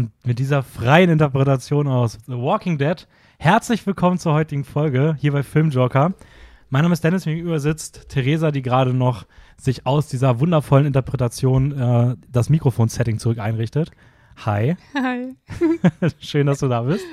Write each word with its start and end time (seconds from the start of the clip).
Und 0.00 0.12
mit 0.24 0.38
dieser 0.38 0.62
freien 0.62 1.10
Interpretation 1.10 1.86
aus 1.86 2.16
The 2.26 2.32
Walking 2.32 2.78
Dead, 2.78 3.06
herzlich 3.38 3.86
willkommen 3.86 4.16
zur 4.16 4.32
heutigen 4.32 4.64
Folge 4.64 5.14
hier 5.20 5.30
bei 5.30 5.42
Filmjoker. 5.42 6.14
Mein 6.70 6.82
Name 6.84 6.94
ist 6.94 7.04
Dennis, 7.04 7.26
mir 7.26 7.34
gegenüber 7.34 7.60
sitzt 7.60 8.08
Theresa, 8.08 8.50
die 8.50 8.62
gerade 8.62 8.94
noch 8.94 9.26
sich 9.58 9.84
aus 9.84 10.06
dieser 10.06 10.40
wundervollen 10.40 10.86
Interpretation 10.86 11.78
äh, 11.78 12.16
das 12.30 12.48
Mikrofon-Setting 12.48 13.18
zurück 13.18 13.40
einrichtet. 13.40 13.90
Hi. 14.46 14.74
Hi. 14.94 15.36
Schön, 16.18 16.46
dass 16.46 16.60
du 16.60 16.68
da 16.68 16.80
bist. 16.80 17.04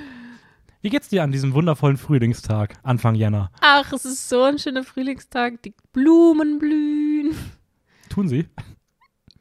Wie 0.82 0.90
geht's 0.90 1.10
dir 1.10 1.24
an 1.24 1.34
diesem 1.34 1.54
wundervollen 1.54 1.98
Frühlingstag, 1.98 2.76
Anfang 2.84 3.16
Jänner? 3.16 3.52
Ach, 3.60 3.92
es 3.92 4.06
ist 4.06 4.30
so 4.30 4.44
ein 4.44 4.60
schöner 4.60 4.86
Frühlingstag. 4.86 5.62
Die 5.64 5.74
Blumen 5.92 6.58
blühen. 6.58 7.36
Tun 8.08 8.30
sie? 8.30 8.48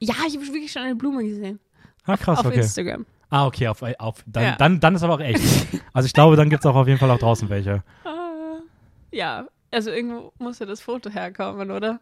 Ja, 0.01 0.15
ich 0.27 0.35
habe 0.35 0.45
wirklich 0.49 0.73
schon 0.73 0.83
eine 0.83 0.97
Blume 0.97 1.23
gesehen. 1.23 1.61
Ah, 2.07 2.17
krass, 2.17 2.41
auf 2.41 2.47
okay. 2.47 2.57
Instagram. 2.57 3.07
Ah, 3.29 3.47
okay, 3.47 3.69
auf, 3.69 3.83
auf, 3.83 4.23
dann, 4.27 4.43
Ja. 4.45 4.57
dann, 4.57 4.79
dann 4.81 4.95
ist 4.95 5.03
aber 5.03 5.15
auch 5.15 5.21
echt. 5.21 5.43
Also 5.93 6.07
ich 6.07 6.13
glaube, 6.13 6.37
dann 6.37 6.49
gibt's 6.51 6.65
auch 6.67 6.75
auf 6.77 6.87
jeden 6.87 6.99
Fall 7.01 7.11
auch 7.11 7.19
draußen 7.19 7.49
welche. 7.49 7.83
Ah, 8.05 8.61
ja, 9.11 9.47
also 9.73 9.91
irgendwo 9.91 10.33
muss 10.39 10.59
ja 10.61 10.67
das 10.67 10.81
Foto 10.81 11.11
herkommen, 11.11 11.71
oder? 11.71 12.01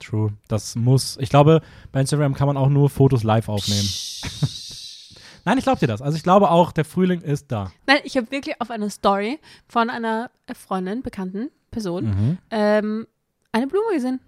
True. 0.00 0.32
Das 0.48 0.74
muss. 0.74 1.16
Ich 1.20 1.30
glaube, 1.30 1.62
bei 1.92 2.00
Instagram 2.00 2.34
kann 2.34 2.46
man 2.48 2.56
auch 2.56 2.68
nur 2.68 2.90
Fotos 2.90 3.22
live 3.22 3.48
aufnehmen. 3.48 3.88
Nein, 5.44 5.58
ich 5.58 5.64
glaube 5.64 5.78
dir 5.78 5.86
das. 5.86 6.02
Also 6.02 6.16
ich 6.16 6.24
glaube 6.24 6.50
auch, 6.50 6.72
der 6.72 6.84
Frühling 6.84 7.20
ist 7.20 7.52
da. 7.52 7.70
Nein, 7.86 7.98
ich 8.04 8.16
habe 8.16 8.30
wirklich 8.32 8.60
auf 8.60 8.70
einer 8.70 8.90
Story 8.90 9.38
von 9.68 9.88
einer 9.90 10.30
Freundin, 10.52 11.02
bekannten 11.02 11.50
Person, 11.70 12.04
Mhm. 12.06 12.38
ähm, 12.50 13.06
eine 13.52 13.68
Blume 13.68 13.92
gesehen. 13.94 14.20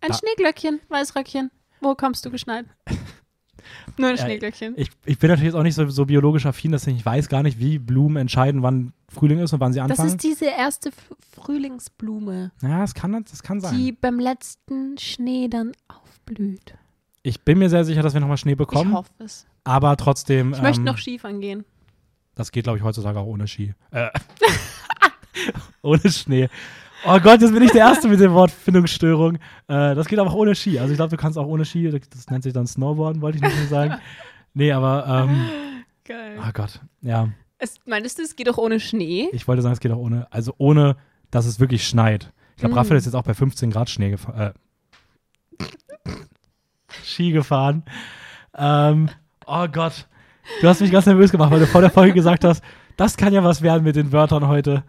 Ein 0.00 0.10
Da- 0.12 0.16
Schneeglöckchen, 0.18 0.80
Weißröckchen. 0.88 1.50
Wo 1.80 1.94
kommst 1.96 2.24
du 2.24 2.30
geschneit? 2.30 2.66
Nur 3.96 4.08
ein 4.10 4.16
Ja, 4.16 4.24
Schneeglöckchen. 4.24 4.74
Ich, 4.76 4.90
ich 5.04 5.18
bin 5.18 5.28
natürlich 5.30 5.52
jetzt 5.52 5.58
auch 5.58 5.62
nicht 5.62 5.74
so, 5.74 5.88
so 5.88 6.06
biologisch 6.06 6.46
affin, 6.46 6.72
dass 6.72 6.86
ich 6.86 6.94
nicht 6.94 7.06
weiß 7.06 7.28
gar 7.28 7.42
nicht, 7.42 7.58
wie 7.58 7.78
Blumen 7.78 8.16
entscheiden, 8.16 8.62
wann 8.62 8.92
Frühling 9.08 9.38
ist 9.40 9.52
und 9.52 9.60
wann 9.60 9.72
sie 9.72 9.78
Das 9.80 9.90
anfangen. 9.90 10.08
ist 10.10 10.22
diese 10.22 10.46
erste 10.46 10.90
F 10.90 11.14
Frühlingsblume, 11.34 12.52
ja, 12.62 12.80
das 12.80 12.94
kann, 12.94 13.12
das 13.24 13.42
kann 13.42 13.60
sein. 13.60 13.76
die 13.76 13.92
beim 13.92 14.18
letzten 14.20 14.98
Schnee 14.98 15.48
dann 15.48 15.72
aufblüht. 15.88 16.74
ich 17.22 17.40
bin 17.42 17.58
mir 17.58 17.70
sehr 17.70 17.84
sicher, 17.84 18.02
dass 18.02 18.14
wir 18.14 18.20
nochmal 18.20 18.36
Schnee 18.38 18.52
Ich 18.52 18.58
bekommen. 18.58 18.92
hoffe 18.92 19.10
es. 19.18 19.46
Aber 19.64 19.96
trotzdem. 19.96 20.52
Ich 20.54 20.62
möchte 20.62 20.80
ähm, 20.80 20.84
noch 20.84 20.98
Skifahren 20.98 21.40
gehen. 21.40 21.64
Das 22.34 22.52
geht, 22.52 22.64
glaube 22.64 22.78
ich, 22.78 22.84
heutzutage 22.84 23.18
auch 23.18 23.26
ohne 23.26 23.46
Ski. 23.48 23.74
Äh, 23.90 24.08
ohne 25.82 26.10
Schnee. 26.10 26.48
Oh 27.04 27.18
Gott, 27.20 27.40
jetzt 27.40 27.52
bin 27.52 27.62
ich 27.62 27.70
der 27.70 27.82
Erste 27.86 28.08
mit 28.08 28.18
der 28.20 28.32
Wortfindungsstörung. 28.32 29.36
Äh, 29.68 29.94
das 29.94 30.08
geht 30.08 30.18
aber 30.18 30.30
auch 30.30 30.34
ohne 30.34 30.54
Ski. 30.54 30.78
Also 30.78 30.92
ich 30.92 30.98
glaube, 30.98 31.10
du 31.10 31.16
kannst 31.20 31.38
auch 31.38 31.46
ohne 31.46 31.64
Ski, 31.64 31.90
das 31.90 32.28
nennt 32.28 32.42
sich 32.42 32.52
dann 32.52 32.66
Snowboarden, 32.66 33.22
wollte 33.22 33.36
ich 33.38 33.42
nicht 33.42 33.56
nur 33.56 33.66
sagen. 33.68 33.94
Nee, 34.54 34.72
aber, 34.72 35.06
ähm, 35.06 35.44
Geil. 36.04 36.38
oh 36.40 36.50
Gott, 36.52 36.80
ja. 37.02 37.28
Es, 37.58 37.76
meinst 37.86 38.18
du, 38.18 38.22
es 38.22 38.34
geht 38.34 38.48
auch 38.48 38.58
ohne 38.58 38.80
Schnee? 38.80 39.28
Ich 39.32 39.46
wollte 39.46 39.62
sagen, 39.62 39.74
es 39.74 39.80
geht 39.80 39.92
auch 39.92 39.98
ohne, 39.98 40.26
also 40.30 40.54
ohne, 40.58 40.96
dass 41.30 41.46
es 41.46 41.60
wirklich 41.60 41.86
schneit. 41.86 42.32
Ich 42.56 42.60
glaube, 42.60 42.74
Mm. 42.74 42.78
Raphael 42.78 42.96
ist 42.98 43.04
jetzt 43.04 43.14
auch 43.14 43.22
bei 43.22 43.34
15 43.34 43.70
Grad 43.70 43.88
Schnee 43.90 44.10
gefahren. 44.10 44.52
Äh, 45.58 46.04
Ski 47.04 47.30
gefahren. 47.32 47.84
Ähm, 48.56 49.08
oh 49.46 49.68
Gott, 49.68 50.08
du 50.60 50.68
hast 50.68 50.80
mich 50.80 50.90
ganz 50.90 51.06
nervös 51.06 51.30
gemacht, 51.30 51.50
weil 51.52 51.60
du 51.60 51.66
vor 51.66 51.80
der 51.80 51.90
Folge 51.90 52.14
gesagt 52.14 52.44
hast, 52.44 52.62
das 52.96 53.16
kann 53.16 53.32
ja 53.32 53.44
was 53.44 53.62
werden 53.62 53.84
mit 53.84 53.94
den 53.96 54.10
Wörtern 54.12 54.48
heute. 54.48 54.82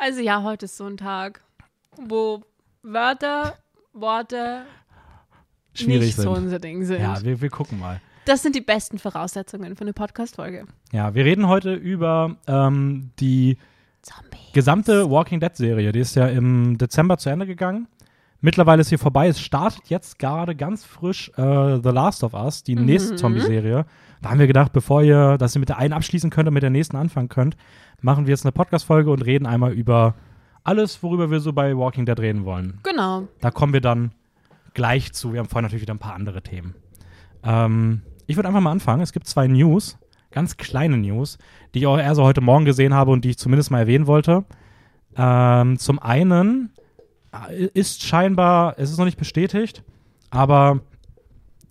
Also 0.00 0.20
ja, 0.20 0.42
heute 0.42 0.66
ist 0.66 0.76
so 0.76 0.84
ein 0.86 0.96
Tag, 0.96 1.40
wo 2.00 2.42
Wörter, 2.82 3.56
Worte 3.92 4.62
Schwierig 5.74 6.00
nicht 6.06 6.16
sind. 6.16 6.24
so 6.24 6.30
unser 6.32 6.58
Ding 6.58 6.84
sind. 6.84 7.00
Ja, 7.00 7.22
wir, 7.22 7.40
wir 7.40 7.50
gucken 7.50 7.78
mal. 7.78 8.00
das 8.24 8.42
sind 8.42 8.54
die 8.54 8.60
besten 8.60 8.98
Voraussetzungen 8.98 9.76
für 9.76 9.82
eine 9.82 9.92
Podcast-Folge. 9.92 10.66
Ja, 10.92 11.14
wir 11.14 11.24
reden 11.24 11.48
heute 11.48 11.74
über 11.74 12.36
ähm, 12.46 13.10
die 13.18 13.58
Zombie. 14.02 14.38
gesamte 14.52 15.10
Walking 15.10 15.40
Dead-Serie. 15.40 15.92
Die 15.92 16.00
ist 16.00 16.14
ja 16.16 16.26
im 16.28 16.78
Dezember 16.78 17.18
zu 17.18 17.30
Ende 17.30 17.46
gegangen. 17.46 17.88
Mittlerweile 18.40 18.82
ist 18.82 18.88
sie 18.90 18.98
vorbei. 18.98 19.26
Es 19.26 19.40
startet 19.40 19.88
jetzt 19.88 20.20
gerade 20.20 20.54
ganz 20.54 20.84
frisch 20.84 21.28
äh, 21.36 21.80
The 21.82 21.88
Last 21.90 22.22
of 22.22 22.34
Us, 22.34 22.62
die 22.62 22.76
nächste 22.76 23.14
Mhm. 23.14 23.16
Zombie-Serie. 23.18 23.84
Da 24.22 24.30
haben 24.30 24.38
wir 24.38 24.46
gedacht, 24.46 24.72
bevor 24.72 25.02
ihr, 25.02 25.38
dass 25.38 25.56
ihr 25.56 25.60
mit 25.60 25.68
der 25.68 25.78
einen 25.78 25.92
abschließen 25.92 26.30
könnt 26.30 26.46
und 26.46 26.54
mit 26.54 26.62
der 26.62 26.70
nächsten 26.70 26.96
anfangen 26.96 27.28
könnt, 27.28 27.56
machen 28.00 28.26
wir 28.26 28.30
jetzt 28.30 28.44
eine 28.44 28.52
Podcast-Folge 28.52 29.10
und 29.10 29.22
reden 29.22 29.46
einmal 29.46 29.72
über 29.72 30.14
alles, 30.64 31.02
worüber 31.02 31.30
wir 31.30 31.40
so 31.40 31.52
bei 31.52 31.76
Walking 31.76 32.06
Dead 32.06 32.18
reden 32.18 32.44
wollen. 32.44 32.78
Genau. 32.82 33.26
Da 33.40 33.50
kommen 33.50 33.72
wir 33.72 33.80
dann 33.80 34.12
gleich 34.74 35.12
zu. 35.12 35.32
Wir 35.32 35.40
haben 35.40 35.48
vorhin 35.48 35.64
natürlich 35.64 35.82
wieder 35.82 35.94
ein 35.94 35.98
paar 35.98 36.14
andere 36.14 36.42
Themen. 36.42 36.74
Ähm, 37.42 38.02
ich 38.26 38.36
würde 38.36 38.48
einfach 38.48 38.60
mal 38.60 38.70
anfangen. 38.70 39.02
Es 39.02 39.12
gibt 39.12 39.26
zwei 39.26 39.46
News, 39.46 39.98
ganz 40.30 40.56
kleine 40.56 40.98
News, 40.98 41.38
die 41.74 41.80
ich 41.80 41.86
auch 41.86 41.98
eher 41.98 42.14
so 42.14 42.24
heute 42.24 42.40
Morgen 42.40 42.64
gesehen 42.64 42.94
habe 42.94 43.10
und 43.10 43.24
die 43.24 43.30
ich 43.30 43.38
zumindest 43.38 43.70
mal 43.70 43.80
erwähnen 43.80 44.06
wollte. 44.06 44.44
Ähm, 45.16 45.78
zum 45.78 45.98
einen 45.98 46.70
äh, 47.32 47.64
ist 47.74 48.02
scheinbar, 48.02 48.74
es 48.78 48.90
ist 48.90 48.98
noch 48.98 49.04
nicht 49.04 49.18
bestätigt, 49.18 49.82
aber 50.30 50.80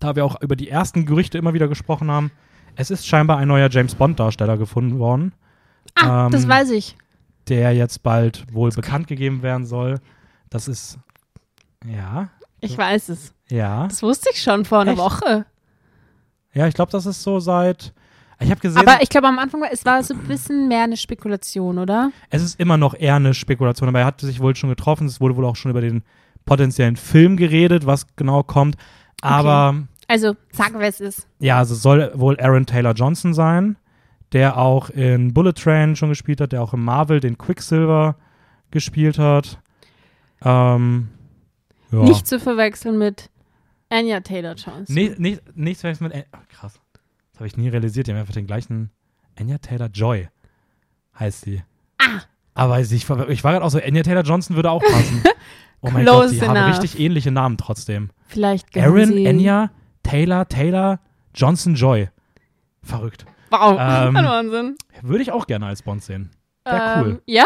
da 0.00 0.16
wir 0.16 0.24
auch 0.24 0.40
über 0.42 0.56
die 0.56 0.68
ersten 0.68 1.06
Gerüchte 1.06 1.38
immer 1.38 1.54
wieder 1.54 1.68
gesprochen 1.68 2.10
haben, 2.10 2.30
es 2.76 2.90
ist 2.90 3.06
scheinbar 3.06 3.38
ein 3.38 3.48
neuer 3.48 3.68
James 3.70 3.94
Bond-Darsteller 3.94 4.56
gefunden 4.56 4.98
worden, 4.98 5.32
Ah, 5.94 6.26
Ähm, 6.26 6.32
das 6.32 6.46
weiß 6.48 6.70
ich. 6.70 6.96
der 7.48 7.72
jetzt 7.74 8.02
bald 8.02 8.44
wohl 8.52 8.70
bekannt 8.70 9.06
gegeben 9.08 9.42
werden 9.42 9.64
soll. 9.66 10.00
Das 10.50 10.68
ist, 10.68 10.98
ja, 11.86 12.28
Ich 12.60 12.76
weiß 12.76 13.08
es. 13.10 13.32
ja. 13.48 13.86
Das 13.86 14.02
wusste 14.02 14.30
ich 14.32 14.42
schon 14.42 14.64
vor 14.64 14.80
einer 14.80 14.92
Echt? 14.92 15.00
Woche. 15.00 15.46
Ja, 16.54 16.66
ich 16.66 16.74
glaube, 16.74 16.90
das 16.92 17.06
ist 17.06 17.22
so 17.22 17.40
seit. 17.40 17.92
Ich 18.40 18.50
habe 18.50 18.60
gesehen, 18.60 18.86
Aber 18.86 19.02
ich 19.02 19.08
glaube, 19.08 19.26
am 19.26 19.38
Anfang 19.38 19.60
war 19.60 19.68
es 19.72 19.84
war 19.84 20.02
so 20.02 20.14
ein 20.14 20.20
bisschen 20.20 20.68
mehr 20.68 20.84
eine 20.84 20.96
Spekulation, 20.96 21.78
oder? 21.78 22.12
es 22.30 22.42
ist 22.42 22.60
immer 22.60 22.76
noch 22.76 22.94
eher 22.94 23.16
eine 23.16 23.34
Spekulation, 23.34 23.88
aber 23.88 24.00
er 24.00 24.06
hat 24.06 24.20
sich 24.20 24.40
wohl 24.40 24.54
schon 24.54 24.70
getroffen. 24.70 25.06
Es 25.08 25.20
wurde 25.20 25.34
wohl 25.36 25.44
auch 25.44 25.56
schon 25.56 25.70
über 25.72 25.80
den 25.80 26.02
potenziellen 26.46 26.96
Film 26.96 27.36
geredet, 27.36 27.84
was 27.84 28.06
genau 28.16 28.42
kommt. 28.44 28.76
Aber 29.22 29.74
Also, 30.06 30.36
sagen 30.52 30.78
wir 30.78 30.86
es 30.86 31.00
ist. 31.00 31.26
ja, 31.40 31.58
also 31.58 31.74
es 31.74 31.82
soll 31.82 32.12
wohl 32.14 32.38
Aaron 32.40 32.64
Taylor 32.64 32.92
Johnson 32.94 33.34
sein, 33.34 33.76
der 34.32 34.58
auch 34.58 34.90
in 34.90 35.32
Bullet 35.34 35.52
Train 35.52 35.96
schon 35.96 36.10
gespielt 36.10 36.40
hat, 36.40 36.52
der 36.52 36.62
auch 36.62 36.74
in 36.74 36.80
Marvel 36.80 37.20
den 37.20 37.38
Quicksilver 37.38 38.16
gespielt 38.70 39.18
hat. 39.18 39.60
Ähm, 40.42 41.08
ja. 41.90 42.02
Nicht 42.02 42.26
zu 42.26 42.38
verwechseln 42.38 42.98
mit 42.98 43.30
Anya 43.88 44.20
Taylor-Johnson. 44.20 44.94
Nee, 44.94 45.14
nee, 45.18 45.38
nichts 45.54 45.80
verwechseln 45.80 46.10
mit. 46.12 46.26
Ach, 46.32 46.46
krass. 46.48 46.80
Das 47.32 47.40
habe 47.40 47.46
ich 47.46 47.56
nie 47.56 47.68
realisiert. 47.68 48.06
Die 48.06 48.12
haben 48.12 48.18
einfach 48.18 48.34
den 48.34 48.46
gleichen. 48.46 48.90
Anya 49.38 49.58
Taylor 49.58 49.88
Joy 49.88 50.28
heißt 51.18 51.42
sie. 51.42 51.62
Ah. 51.98 52.20
Aber 52.54 52.80
ich, 52.80 52.92
ich 52.92 53.08
war 53.08 53.16
gerade 53.26 53.64
auch 53.64 53.70
so, 53.70 53.78
Anya 53.78 54.02
Taylor 54.02 54.22
Johnson 54.22 54.56
würde 54.56 54.70
auch 54.70 54.82
passen. 54.82 55.22
Oh 55.80 55.90
mein 55.90 56.04
Gott, 56.04 56.32
die 56.32 56.42
haben 56.42 56.56
enough. 56.56 56.70
richtig 56.70 56.98
ähnliche 56.98 57.30
Namen 57.30 57.56
trotzdem. 57.56 58.10
Vielleicht 58.26 58.76
Aaron, 58.76 59.12
sie 59.12 59.28
Anya, 59.28 59.70
Taylor, 60.02 60.48
Taylor, 60.48 60.98
Johnson 61.34 61.76
Joy. 61.76 62.08
Verrückt. 62.82 63.26
Wow, 63.50 63.76
Ähm, 63.80 64.16
ein 64.16 64.24
Wahnsinn. 64.24 64.76
Würde 65.02 65.22
ich 65.22 65.32
auch 65.32 65.46
gerne 65.46 65.66
als 65.66 65.82
Bond 65.82 66.02
sehen. 66.02 66.30
Wär 66.64 66.98
cool. 67.00 67.08
Ähm, 67.10 67.20
ja, 67.26 67.44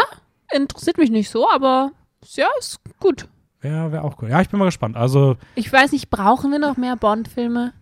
interessiert 0.53 0.97
mich 0.97 1.09
nicht 1.11 1.29
so, 1.29 1.49
aber 1.49 1.91
ja, 2.35 2.47
ist 2.59 2.79
gut. 2.99 3.27
Wäre 3.61 3.91
wär 3.93 4.03
auch 4.03 4.21
cool. 4.21 4.29
Ja, 4.29 4.41
ich 4.41 4.49
bin 4.49 4.59
mal 4.59 4.65
gespannt. 4.65 4.97
Also, 4.97 5.37
Ich 5.55 5.71
weiß 5.71 5.91
nicht, 5.93 6.09
brauchen 6.09 6.51
wir 6.51 6.59
noch 6.59 6.75
mehr 6.77 6.95
Bond-Filme? 6.97 7.73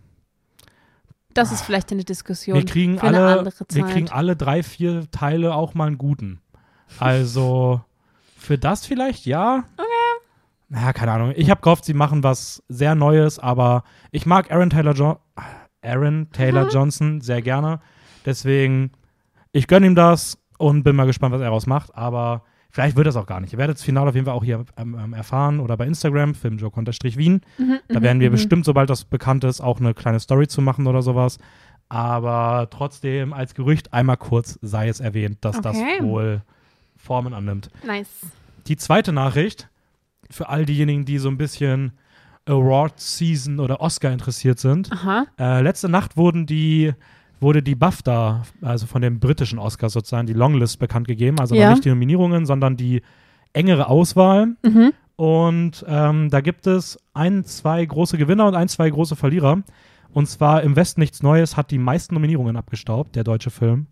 Das 1.34 1.50
ist 1.50 1.62
vielleicht 1.62 1.90
eine 1.90 2.04
Diskussion 2.04 2.56
wir 2.58 2.64
kriegen, 2.66 2.98
für 2.98 3.06
eine 3.08 3.18
alle, 3.18 3.38
andere 3.38 3.54
Zeit. 3.54 3.74
wir 3.74 3.86
kriegen 3.86 4.10
alle 4.10 4.36
drei, 4.36 4.62
vier 4.62 5.10
Teile 5.10 5.54
auch 5.54 5.72
mal 5.74 5.86
einen 5.86 5.98
guten. 5.98 6.40
Also, 6.98 7.80
für 8.36 8.58
das 8.58 8.84
vielleicht 8.86 9.24
ja. 9.26 9.64
Okay. 9.76 9.88
Ja, 10.80 10.92
keine 10.92 11.12
Ahnung. 11.12 11.32
Ich 11.36 11.50
habe 11.50 11.60
gehofft, 11.62 11.84
sie 11.86 11.94
machen 11.94 12.22
was 12.22 12.62
sehr 12.68 12.94
Neues, 12.94 13.38
aber 13.38 13.82
ich 14.10 14.26
mag 14.26 14.50
Aaron 14.52 14.70
Taylor, 14.70 14.92
jo 14.94 15.18
Aaron 15.82 16.28
Taylor 16.32 16.64
Mhm. 16.66 16.70
Johnson 16.70 17.20
sehr 17.22 17.42
gerne. 17.42 17.80
Deswegen, 18.24 18.92
ich 19.52 19.66
gönne 19.66 19.86
ihm 19.86 19.94
das 19.94 20.38
und 20.58 20.82
bin 20.82 20.96
mal 20.96 21.06
gespannt, 21.06 21.32
was 21.34 21.40
er 21.40 21.46
daraus 21.46 21.66
macht. 21.66 21.94
Aber 21.96 22.42
vielleicht 22.70 22.96
wird 22.96 23.06
das 23.06 23.16
auch 23.16 23.26
gar 23.26 23.40
nicht. 23.40 23.52
Ihr 23.52 23.58
werdet 23.58 23.76
das 23.76 23.82
Finale 23.84 24.08
auf 24.08 24.14
jeden 24.14 24.26
Fall 24.26 24.34
auch 24.34 24.44
hier 24.44 24.64
ähm, 24.76 24.96
ähm, 25.02 25.12
erfahren 25.12 25.60
oder 25.60 25.76
bei 25.76 25.86
Instagram, 25.86 26.34
filmjoke-wien. 26.34 27.40
Mhm, 27.58 27.78
Da 27.88 27.98
mhm, 28.00 28.02
werden 28.02 28.20
wir 28.20 28.30
mhm. 28.30 28.34
bestimmt, 28.34 28.64
sobald 28.64 28.90
das 28.90 29.04
bekannt 29.04 29.44
ist, 29.44 29.60
auch 29.60 29.80
eine 29.80 29.94
kleine 29.94 30.20
Story 30.20 30.46
zu 30.48 30.62
machen 30.62 30.86
oder 30.86 31.02
sowas. 31.02 31.38
Aber 31.88 32.68
trotzdem 32.70 33.32
als 33.32 33.54
Gerücht 33.54 33.92
einmal 33.92 34.16
kurz 34.16 34.58
sei 34.62 34.88
es 34.88 35.00
erwähnt, 35.00 35.38
dass 35.42 35.58
Okay. 35.58 35.62
das 35.98 36.02
wohl 36.02 36.42
Formen 36.96 37.34
annimmt. 37.34 37.70
Nice. 37.86 38.08
Die 38.66 38.76
zweite 38.76 39.12
Nachricht 39.12 39.68
für 40.30 40.48
all 40.48 40.64
diejenigen, 40.64 41.04
die 41.04 41.18
so 41.18 41.28
ein 41.28 41.36
bisschen 41.36 41.92
Award 42.46 42.98
Season 42.98 43.60
oder 43.60 43.80
Oscar 43.80 44.10
interessiert 44.10 44.58
sind. 44.58 44.90
Aha. 44.90 45.26
Äh, 45.38 45.60
letzte 45.62 45.88
Nacht 45.88 46.16
wurden 46.16 46.46
die, 46.46 46.92
wurde 47.42 47.62
die 47.62 47.74
BAFTA, 47.74 48.42
also 48.62 48.86
von 48.86 49.02
dem 49.02 49.20
britischen 49.20 49.58
Oscar 49.58 49.90
sozusagen, 49.90 50.26
die 50.26 50.32
Longlist 50.32 50.78
bekannt 50.78 51.06
gegeben. 51.08 51.38
Also 51.40 51.54
Ja. 51.54 51.70
nicht 51.70 51.84
die 51.84 51.88
Nominierungen, 51.90 52.46
sondern 52.46 52.76
die 52.76 53.02
engere 53.52 53.88
Auswahl. 53.88 54.56
Mhm. 54.62 54.92
Und 55.16 55.84
ähm, 55.86 56.30
da 56.30 56.40
gibt 56.40 56.66
es 56.66 56.98
ein, 57.12 57.44
zwei 57.44 57.84
große 57.84 58.16
Gewinner 58.16 58.46
und 58.46 58.54
ein, 58.54 58.68
zwei 58.68 58.88
große 58.88 59.14
Verlierer. 59.16 59.62
Und 60.12 60.28
zwar 60.28 60.62
im 60.62 60.76
Westen 60.76 61.00
nichts 61.00 61.22
Neues 61.22 61.56
hat 61.56 61.70
die 61.70 61.78
meisten 61.78 62.14
Nominierungen 62.14 62.56
abgestaubt, 62.56 63.14
der 63.16 63.24
deutsche 63.24 63.50
Film. 63.50 63.86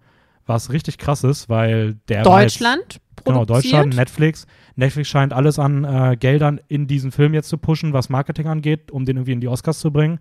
Was 0.47 0.73
richtig 0.73 0.99
krass 0.99 1.23
ist, 1.25 1.49
weil 1.49 1.95
der 2.09 2.25
war 2.25 2.43
jetzt- 2.43 2.57
Deutschland 2.57 3.01
Genau. 3.25 3.45
Deutschland, 3.45 3.95
Netflix. 3.97 4.47
Netflix 4.77 5.09
scheint 5.11 5.35
alles 5.35 5.59
an 5.59 5.85
äh, 5.85 6.17
Geldern 6.19 6.59
in 6.69 6.87
diesen 6.87 7.13
Film 7.13 7.35
jetzt 7.35 7.51
zu 7.51 7.59
pushen, 7.59 7.93
was 7.93 8.09
Marketing 8.09 8.47
angeht, 8.47 8.91
um 8.91 9.05
den 9.05 9.17
irgendwie 9.19 9.33
in 9.33 9.41
die 9.43 9.49
Oscars 9.49 9.79
zu 9.79 9.93
bringen. 9.93 10.21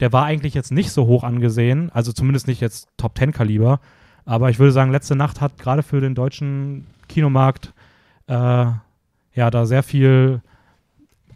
Der 0.00 0.12
war 0.12 0.24
eigentlich 0.24 0.54
jetzt 0.54 0.72
nicht 0.72 0.90
so 0.90 1.06
hoch 1.06 1.24
angesehen, 1.24 1.90
also 1.92 2.12
zumindest 2.12 2.46
nicht 2.48 2.60
jetzt 2.60 2.88
Top 2.96 3.16
10 3.16 3.32
Kaliber. 3.32 3.80
Aber 4.24 4.50
ich 4.50 4.58
würde 4.58 4.72
sagen, 4.72 4.90
letzte 4.90 5.16
Nacht 5.16 5.40
hat 5.40 5.58
gerade 5.58 5.82
für 5.82 6.00
den 6.00 6.14
deutschen 6.14 6.86
Kinomarkt 7.08 7.72
äh, 8.26 8.34
ja 8.34 9.50
da 9.50 9.66
sehr 9.66 9.82
viel 9.82 10.40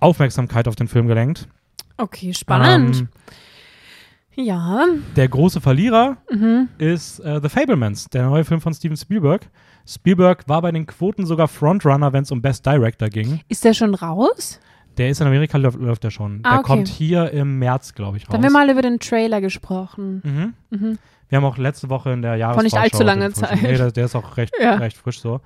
Aufmerksamkeit 0.00 0.66
auf 0.68 0.76
den 0.76 0.88
Film 0.88 1.06
gelenkt. 1.06 1.48
Okay, 1.96 2.32
spannend. 2.34 2.96
Ähm, 3.00 3.08
ja. 4.36 4.86
der 5.16 5.28
große 5.28 5.60
Verlierer 5.60 6.16
Mhm. 6.30 6.68
ist 6.78 7.20
äh, 7.20 7.40
The 7.42 7.48
Fablemans, 7.48 8.06
der 8.06 8.24
neue 8.24 8.44
Film 8.44 8.60
von 8.60 8.72
Steven 8.72 8.96
Spielberg. 8.96 9.48
Spielberg 9.86 10.48
war 10.48 10.62
bei 10.62 10.72
den 10.72 10.86
Quoten 10.86 11.26
sogar 11.26 11.48
Frontrunner, 11.48 12.12
wenn 12.12 12.22
es 12.22 12.30
um 12.30 12.40
Best 12.40 12.64
Director 12.64 13.08
ging. 13.08 13.40
Ist 13.48 13.64
der 13.64 13.74
schon 13.74 13.94
raus? 13.94 14.60
Der 14.98 15.08
ist 15.08 15.20
in 15.20 15.26
Amerika, 15.26 15.56
läuft, 15.56 15.78
läuft 15.78 16.04
der 16.04 16.10
schon. 16.10 16.40
Ah, 16.42 16.50
der 16.50 16.58
okay. 16.60 16.66
kommt 16.66 16.88
hier 16.88 17.30
im 17.30 17.58
März, 17.58 17.94
glaube 17.94 18.16
ich, 18.16 18.24
raus. 18.24 18.28
Da 18.30 18.36
haben 18.36 18.42
wir 18.42 18.50
mal 18.50 18.68
über 18.70 18.82
den 18.82 18.98
Trailer 18.98 19.40
gesprochen. 19.40 20.22
mhm. 20.24 20.54
Mhm. 20.78 20.98
Wir 21.28 21.36
haben 21.36 21.44
auch 21.44 21.58
letzte 21.58 21.88
Woche 21.88 22.10
in 22.10 22.22
der 22.22 22.34
Jahresvorschau... 22.34 22.54
Vor 22.76 22.82
nicht 22.82 22.92
allzu 22.94 23.04
Vorschau- 23.04 23.32
Zeit. 23.32 23.62
Nee, 23.62 23.76
der, 23.76 23.92
der 23.92 24.04
ist 24.04 24.16
auch 24.16 24.36
recht, 24.36 24.52
Ja. 24.60 24.74
recht 24.74 24.96
frisch 24.96 25.20
so. 25.20 25.40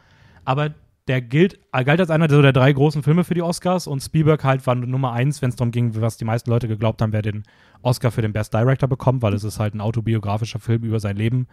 Aber 0.46 0.70
der 1.08 1.20
gilt, 1.20 1.58
galt 1.73 2.00
als 2.00 2.08
einer 2.08 2.26
der 2.26 2.52
drei 2.55 2.73
großen 2.73 3.02
Filme 3.02 3.23
für 3.25 3.35
die 3.35 3.43
Oscars 3.43 3.87
und 3.87 4.00
Spielberg 4.00 4.43
halt 4.44 4.67
war 4.67 4.75
Nummer 4.75 5.12
eins, 5.12 5.43
wenn 5.43 5.50
es 5.50 5.56
darum 5.56 5.70
ging, 5.73 6.00
was 6.00 6.17
die 6.17 6.25
meisten 6.25 6.49
Leute 6.49 6.69
geglaubt 6.69 7.02
haben, 7.02 7.12
wer 7.12 7.20
den 7.20 7.43
Oscar 7.82 8.11
für 8.11 8.23
den 8.23 8.32
Best 8.32 8.55
Director 8.55 8.88
bekommt, 8.88 9.20
weil 9.20 9.35
es 9.35 9.44
ist 9.44 9.61
halt 9.61 9.75
ein 9.75 9.82
autobiografischer 9.82 10.58
Film 10.58 10.85
über 10.85 11.00
sein 11.00 11.17
Leben 11.17 11.46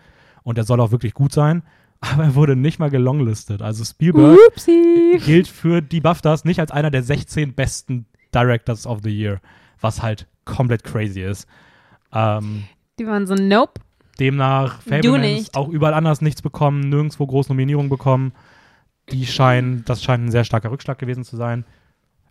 und 0.43 0.57
der 0.57 0.63
soll 0.63 0.79
auch 0.79 0.91
wirklich 0.91 1.13
gut 1.13 1.33
sein. 1.33 1.63
Aber 2.01 2.23
er 2.23 2.35
wurde 2.35 2.55
nicht 2.55 2.79
mal 2.79 2.89
gelonglistet. 2.89 3.61
Also 3.61 3.83
Spielberg 3.85 4.37
Upsi. 4.47 5.19
gilt 5.23 5.47
für 5.47 5.81
die 5.81 6.01
BAFTAs 6.01 6.45
nicht 6.45 6.59
als 6.59 6.71
einer 6.71 6.89
der 6.91 7.03
16 7.03 7.53
besten 7.53 8.05
Directors 8.33 8.87
of 8.87 8.99
the 9.03 9.09
Year, 9.15 9.39
was 9.79 10.01
halt 10.01 10.27
komplett 10.45 10.83
crazy 10.83 11.21
ist. 11.21 11.47
Ähm, 12.11 12.63
Die 12.99 13.05
waren 13.05 13.27
so, 13.27 13.35
nope. 13.35 13.79
demnach 14.19 14.81
Fablemans 14.81 15.21
nicht. 15.21 15.55
auch 15.55 15.69
überall 15.69 15.93
anders 15.93 16.21
nichts 16.21 16.41
bekommen, 16.41 16.89
nirgendwo 16.89 17.27
groß 17.27 17.49
Nominierungen 17.49 17.89
bekommen. 17.89 18.33
Die 19.11 19.25
scheinen, 19.27 19.83
das 19.85 20.01
scheint 20.03 20.23
ein 20.25 20.31
sehr 20.31 20.43
starker 20.43 20.71
Rückschlag 20.71 20.97
gewesen 20.97 21.23
zu 21.23 21.35
sein. 21.37 21.65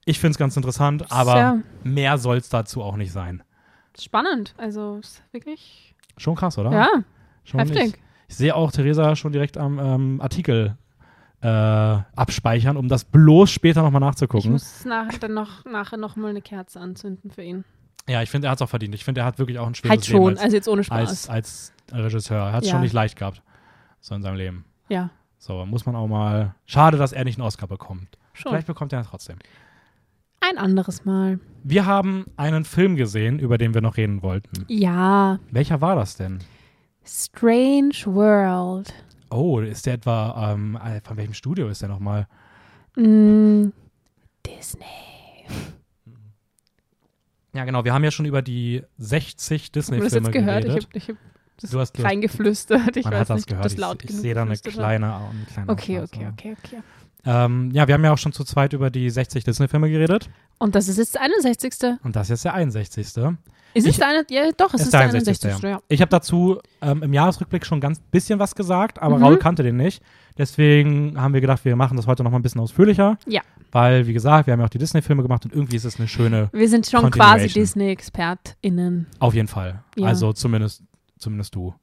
Ich 0.04 0.18
finde 0.18 0.32
es 0.32 0.38
ganz 0.38 0.56
interessant, 0.56 1.12
aber 1.12 1.36
ja 1.36 1.58
mehr 1.84 2.18
soll 2.18 2.38
es 2.38 2.48
dazu 2.48 2.82
auch 2.82 2.96
nicht 2.96 3.12
sein. 3.12 3.42
spannend. 3.98 4.54
Also, 4.56 4.98
ist 4.98 5.22
wirklich. 5.32 5.94
Schon 6.16 6.34
krass, 6.34 6.58
oder? 6.58 6.72
Ja, 6.72 6.88
schon 7.44 7.60
heftig. 7.60 7.94
Ich, 7.94 7.94
ich 8.30 8.36
sehe 8.36 8.54
auch 8.54 8.70
Theresa 8.70 9.16
schon 9.16 9.32
direkt 9.32 9.58
am 9.58 9.78
ähm, 9.80 10.20
Artikel 10.20 10.76
äh, 11.42 11.48
abspeichern, 11.48 12.76
um 12.76 12.88
das 12.88 13.04
bloß 13.04 13.50
später 13.50 13.82
nochmal 13.82 14.00
Ich 14.02 14.06
nachzugucken. 14.06 14.52
muss 14.52 14.84
nachher 14.84 15.18
dann 15.18 15.34
noch, 15.34 15.64
nachher 15.64 15.96
noch 15.96 16.14
mal 16.16 16.28
eine 16.28 16.40
Kerze 16.42 16.78
anzünden 16.80 17.30
für 17.30 17.42
ihn. 17.42 17.64
Ja, 18.08 18.22
ich 18.22 18.30
finde, 18.30 18.46
er 18.48 18.52
hat 18.52 18.58
es 18.58 18.62
auch 18.62 18.68
verdient. 18.68 18.94
Ich 18.94 19.04
finde, 19.04 19.22
er 19.22 19.24
hat 19.24 19.38
wirklich 19.38 19.58
auch 19.58 19.66
ein 19.66 19.74
schweres 19.74 19.90
Halt 19.90 20.06
Leben 20.08 20.18
schon, 20.22 20.28
als, 20.34 20.40
also 20.42 20.56
jetzt 20.56 20.68
ohne 20.68 20.84
Spaß. 20.84 21.08
als, 21.08 21.28
als 21.28 21.72
Regisseur. 21.92 22.38
Er 22.38 22.52
hat 22.52 22.62
es 22.62 22.68
Ja. 22.68 22.72
schon 22.74 22.82
nicht 22.82 22.92
leicht 22.92 23.18
gehabt, 23.18 23.42
so 24.00 24.14
in 24.14 24.22
seinem 24.22 24.36
Leben. 24.36 24.64
ja, 24.88 25.10
So, 25.38 25.64
muss 25.66 25.86
man 25.86 25.96
auch 25.96 26.06
mal. 26.06 26.54
Schade, 26.66 26.98
dass 26.98 27.12
er 27.12 27.24
nicht 27.24 27.38
einen 27.38 27.46
Oscar 27.46 27.66
bekommt. 27.66 28.16
schon. 28.32 28.50
Vielleicht 28.52 28.66
bekommt 28.68 28.92
er 28.92 29.00
ihn 29.00 29.06
trotzdem. 29.06 29.36
Ein 30.40 30.56
anderes 30.56 31.04
Mal. 31.04 31.38
Wir 31.64 31.84
haben 31.84 32.26
einen 32.36 32.64
Film 32.64 32.96
gesehen, 32.96 33.38
über 33.38 33.58
den 33.58 33.74
wir 33.74 33.80
noch 33.80 33.96
reden 33.96 34.22
wollten. 34.22 34.64
Ja, 34.68 35.38
Welcher 35.50 35.80
war 35.80 35.96
das 35.96 36.16
denn? 36.16 36.38
Strange 37.12 38.04
World. 38.06 38.94
Oh, 39.30 39.58
ist 39.60 39.84
der 39.86 39.94
etwa, 39.94 40.52
ähm, 40.52 40.76
äh, 40.76 41.00
von 41.00 41.16
welchem 41.16 41.34
Studio 41.34 41.68
ist 41.68 41.82
der 41.82 41.88
nochmal? 41.88 42.28
Mm, 42.96 43.70
Disney. 44.46 44.84
Ja, 47.52 47.64
genau, 47.64 47.84
wir 47.84 47.92
haben 47.92 48.04
ja 48.04 48.12
schon 48.12 48.26
über 48.26 48.42
die 48.42 48.84
60 48.98 49.62
Hast 49.62 49.74
du 49.74 49.80
das 49.80 49.86
Disney-Filme 49.88 50.30
gehört? 50.30 50.64
Ich 50.66 50.70
geredet. 50.70 50.86
habe 50.86 50.98
ich 50.98 51.08
hab 51.08 51.16
das 51.60 51.70
Du 51.72 51.80
hast- 51.80 51.92
du 51.98 51.98
hast- 52.04 52.08
reingeflüstert. 52.08 52.96
Ich 52.96 53.04
Man 53.04 53.12
weiß 53.14 53.20
hat 53.22 53.30
das 53.30 53.36
nicht, 53.38 53.48
gehört. 53.48 53.64
das 53.64 53.72
Ich, 53.72 53.78
laut 53.80 54.02
ich 54.04 54.08
genug 54.10 54.22
sehe 54.22 54.34
da 54.34 54.42
eine 54.42 54.50
geflüstert 54.52 54.72
kleine, 54.74 55.16
eine 55.16 55.44
kleine 55.52 55.72
Okay, 55.72 55.98
Ausnahme. 55.98 56.28
okay, 56.36 56.52
okay, 56.54 56.56
okay. 56.76 56.82
Ähm, 57.24 57.70
ja, 57.72 57.86
wir 57.86 57.94
haben 57.94 58.04
ja 58.04 58.12
auch 58.12 58.18
schon 58.18 58.32
zu 58.32 58.44
zweit 58.44 58.72
über 58.72 58.90
die 58.90 59.10
60 59.10 59.44
Disney-Filme 59.44 59.90
geredet. 59.90 60.30
Und 60.58 60.74
das 60.74 60.88
ist 60.88 60.96
jetzt 60.98 61.14
der 61.14 61.22
61. 61.22 61.98
Und 62.02 62.16
das 62.16 62.26
ist 62.26 62.30
jetzt 62.30 62.44
der 62.44 62.54
61. 62.54 63.06
Ist 63.72 63.86
es 63.86 63.92
Ich- 63.92 63.98
der 63.98 64.08
eine? 64.08 64.24
Ja, 64.30 64.50
doch, 64.56 64.74
es 64.74 64.80
Ist 64.80 64.86
ist, 64.86 64.92
der 64.94 65.00
der 65.00 65.08
61., 65.10 65.44
61. 65.50 65.62
Ja. 65.70 65.80
Ich 65.88 66.00
habe 66.00 66.08
dazu 66.10 66.58
ähm, 66.82 67.02
im 67.04 67.12
Jahresrückblick 67.12 67.64
schon 67.64 67.80
ganz 67.80 68.00
bisschen 68.00 68.38
was 68.38 68.54
gesagt, 68.54 69.00
aber 69.00 69.18
Mhm. 69.18 69.24
Raul 69.24 69.36
kannte 69.38 69.62
den 69.62 69.76
nicht. 69.76 70.02
Deswegen 70.38 71.20
haben 71.20 71.34
wir 71.34 71.40
gedacht, 71.40 71.64
wir 71.64 71.76
machen 71.76 71.96
das 71.96 72.06
heute 72.06 72.24
noch 72.24 72.30
mal 72.30 72.38
ein 72.38 72.42
bisschen 72.42 72.60
ausführlicher. 72.60 73.16
Ja. 73.26 73.42
Weil, 73.70 74.06
wie 74.08 74.12
gesagt, 74.12 74.46
wir 74.48 74.52
haben 74.52 74.60
ja 74.60 74.66
auch 74.66 74.70
die 74.70 74.78
Disney-Filme 74.78 75.22
gemacht 75.22 75.44
und 75.44 75.52
irgendwie 75.54 75.76
ist 75.76 75.84
es 75.84 75.98
eine 76.00 76.08
schöne, 76.08 76.48
Wir 76.52 76.68
sind 76.68 76.86
schon 76.86 77.08
quasi 77.10 77.46
Disney-ExpertInnen. 77.48 79.06
auf 79.18 79.34
jeden 79.34 79.48
Fall. 79.48 79.82
Ja. 79.96 80.08
Also 80.08 80.32
zumindest, 80.32 80.82
zumindest 81.18 81.54
du. 81.54 81.74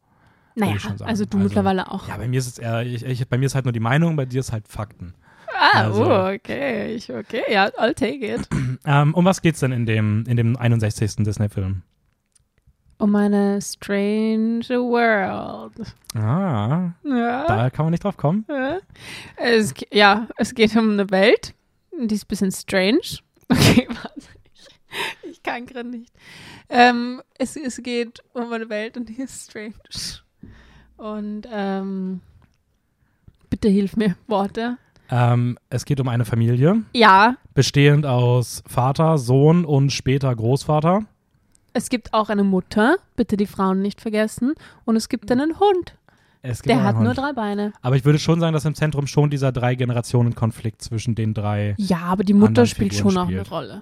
Naja, 0.55 0.73
also 1.05 1.23
du 1.23 1.37
Also, 1.37 1.47
mittlerweile 1.47 1.91
auch. 1.91 2.07
Ja, 2.07 2.17
bei 2.17 2.27
mir 2.27 2.39
ist 2.39 2.47
es 2.47 2.57
eher, 2.57 2.81
ich, 2.83 3.05
ich, 3.05 3.27
bei 3.29 3.37
mir 3.37 3.45
ist 3.45 3.53
halt 3.55 3.65
nur 3.65 3.71
die 3.73 3.79
Meinung, 3.79 4.15
bei 4.15 4.25
dir 4.25 4.39
ist 4.39 4.51
halt 4.51 4.67
Fakten. 4.67 5.13
Ah, 5.73 5.83
also- 5.85 6.05
oh, 6.05 6.33
okay, 6.33 6.93
ich, 6.95 7.11
okay, 7.11 7.43
ja, 7.49 7.65
I'll 7.77 7.93
take 7.93 8.25
it. 8.25 8.47
Ähm, 8.85 9.13
um 9.15 9.25
was 9.25 9.41
geht's 9.41 9.59
denn 9.59 9.73
in 9.73 9.85
dem, 9.85 10.23
in 10.27 10.37
dem 10.37 10.55
61. 10.55 11.17
Disney-Film? 11.17 11.81
Um 12.99 13.15
eine 13.17 13.61
strange 13.61 14.63
world. 14.69 15.93
Ah, 16.15 16.91
Ja. 17.03 17.45
da 17.47 17.69
kann 17.69 17.85
man 17.85 17.91
nicht 17.91 18.03
drauf 18.05 18.15
kommen. 18.15 18.45
Ja. 18.47 18.77
Es, 19.35 19.73
ja, 19.91 20.27
es 20.37 20.53
geht 20.55 20.73
um 20.77 20.91
eine 20.91 21.09
Welt, 21.11 21.53
die 21.99 22.15
ist 22.15 22.23
ein 22.25 22.27
bisschen 22.27 22.51
strange. 22.51 23.01
Okay, 23.49 23.87
warte. 23.89 24.27
Ich, 25.23 25.31
ich 25.31 25.43
kann 25.43 25.65
gerade 25.65 25.89
nicht. 25.89 26.13
Ähm, 26.69 27.21
es, 27.37 27.55
es 27.57 27.81
geht 27.83 28.21
um 28.33 28.51
eine 28.53 28.69
Welt 28.69 28.95
und 28.97 29.09
die 29.09 29.21
ist 29.21 29.49
strange. 29.49 29.73
Und 30.97 31.47
ähm, 31.51 32.21
bitte 33.49 33.69
hilf 33.69 33.95
mir, 33.97 34.15
Worte. 34.27 34.77
Ähm, 35.09 35.57
es 35.69 35.85
geht 35.85 35.99
um 35.99 36.07
eine 36.07 36.25
Familie, 36.25 36.83
Ja, 36.93 37.35
bestehend 37.53 38.05
aus 38.05 38.63
Vater, 38.67 39.17
Sohn 39.17 39.63
und 39.65 39.91
später 39.91 40.35
Großvater. 40.35 41.03
es 41.73 41.89
gibt 41.89 42.13
auch 42.13 42.29
eine 42.29 42.43
Mutter, 42.43 42.97
bitte 43.15 43.37
die 43.37 43.45
Frauen 43.45 43.81
nicht 43.81 44.01
vergessen. 44.01 44.53
Und 44.85 44.95
es 44.95 45.07
gibt 45.09 45.31
einen 45.31 45.59
Hund, 45.59 45.95
Es 46.41 46.61
gibt 46.61 46.69
der 46.69 46.79
auch 46.79 46.83
hat 46.83 46.95
nur 46.97 47.09
Hund. 47.09 47.17
drei 47.17 47.33
Beine. 47.33 47.71
Aber 47.81 47.95
ich 47.95 48.03
würde 48.03 48.19
schon 48.19 48.39
sagen, 48.39 48.53
dass 48.53 48.65
im 48.65 48.75
Zentrum 48.75 49.07
schon 49.07 49.29
dieser 49.29 49.51
drei 49.51 49.75
Generationen 49.75 50.35
Konflikt 50.35 50.81
zwischen 50.81 51.15
den 51.15 51.33
drei. 51.33 51.75
Ja, 51.77 51.99
aber 52.01 52.23
die 52.23 52.33
Mutter 52.33 52.65
spielt 52.65 52.93
Figuren 52.93 53.11
schon 53.13 53.21
auch 53.21 53.25
spielt. 53.27 53.39
eine 53.41 53.49
Rolle. 53.49 53.81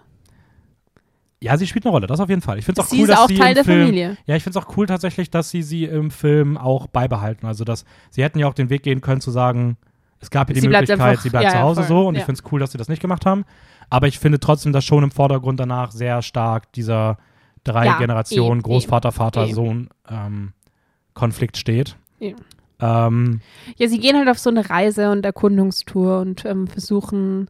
Ja, 1.42 1.58
sie 1.58 1.68
spielt 1.68 1.86
eine 1.86 1.92
Rolle, 1.92 2.08
das 2.08 2.20
auf 2.20 2.30
jeden 2.30 2.42
Fall. 2.42 2.58
Ich 2.60 2.66
finde 2.66 2.82
es 2.82 2.88
auch 2.88 2.90
Sie 2.92 2.98
cool, 2.98 3.04
ist 3.04 3.10
dass 3.10 3.20
auch 3.20 3.28
sie 3.28 3.36
Teil 3.38 3.50
im 3.50 3.56
der 3.56 3.64
Film, 3.66 3.86
Familie. 3.86 4.18
Ja, 4.26 4.36
ich 4.36 4.44
finde 4.44 4.58
es 4.58 4.66
auch 4.66 4.78
cool 4.78 4.88
tatsächlich, 4.88 5.30
dass 5.30 5.50
sie 5.50 5.62
sie 5.64 5.84
im 5.86 6.10
Film 6.12 6.58
auch 6.58 6.88
beibehalten. 6.88 7.46
Also, 7.46 7.64
dass 7.66 7.86
sie 8.10 8.24
hätten 8.24 8.40
ja 8.40 8.48
auch 8.48 8.54
den 8.54 8.70
Weg 8.70 8.84
gehen 8.84 9.02
können 9.02 9.22
zu 9.22 9.32
sagen, 9.32 9.78
es 10.26 10.30
gab 10.32 10.48
hier 10.48 10.56
die 10.56 10.62
Sie 10.62 10.68
bleibt 10.68 10.88
Möglichkeit, 10.90 11.08
einfach- 11.10 11.22
sie 11.24 11.30
bleibt 11.30 11.44
ja, 11.46 11.50
zu 11.52 11.56
ja, 11.58 11.62
Hause 11.64 11.82
voll, 11.84 11.88
so. 11.88 12.08
Und 12.08 12.16
ja. 12.16 12.20
ich 12.20 12.26
finde 12.26 12.42
es 12.44 12.52
cool, 12.52 12.60
dass 12.60 12.72
sie 12.72 12.78
das 12.78 12.90
nicht 12.90 13.02
gemacht 13.02 13.26
haben. 13.26 13.46
Aber 13.90 14.08
ich 14.08 14.20
finde 14.20 14.40
trotzdem, 14.40 14.74
dass 14.74 14.84
schon 14.84 15.04
im 15.04 15.12
Vordergrund 15.12 15.60
danach 15.60 15.92
sehr 15.92 16.22
stark 16.22 16.72
dieser 16.74 17.18
drei 17.64 17.86
Ja, 17.86 17.98
Generationen 17.98 18.60
eben, 18.60 18.64
Großvater, 18.64 19.12
Vater, 19.12 19.46
eben. 19.46 19.54
Sohn 19.54 19.90
ähm, 20.10 20.54
Konflikt 21.14 21.58
steht. 21.58 21.96
Eben. 22.20 22.38
Ähm, 22.80 23.42
Ja, 23.78 23.88
sie 23.88 24.00
gehen 24.00 24.18
halt 24.18 24.28
auf 24.28 24.40
so 24.40 24.50
eine 24.50 24.70
Reise 24.70 25.12
und 25.12 25.26
Erkundungstour 25.26 26.20
und 26.20 26.44
ähm, 26.46 26.68
versuchen, 26.68 27.50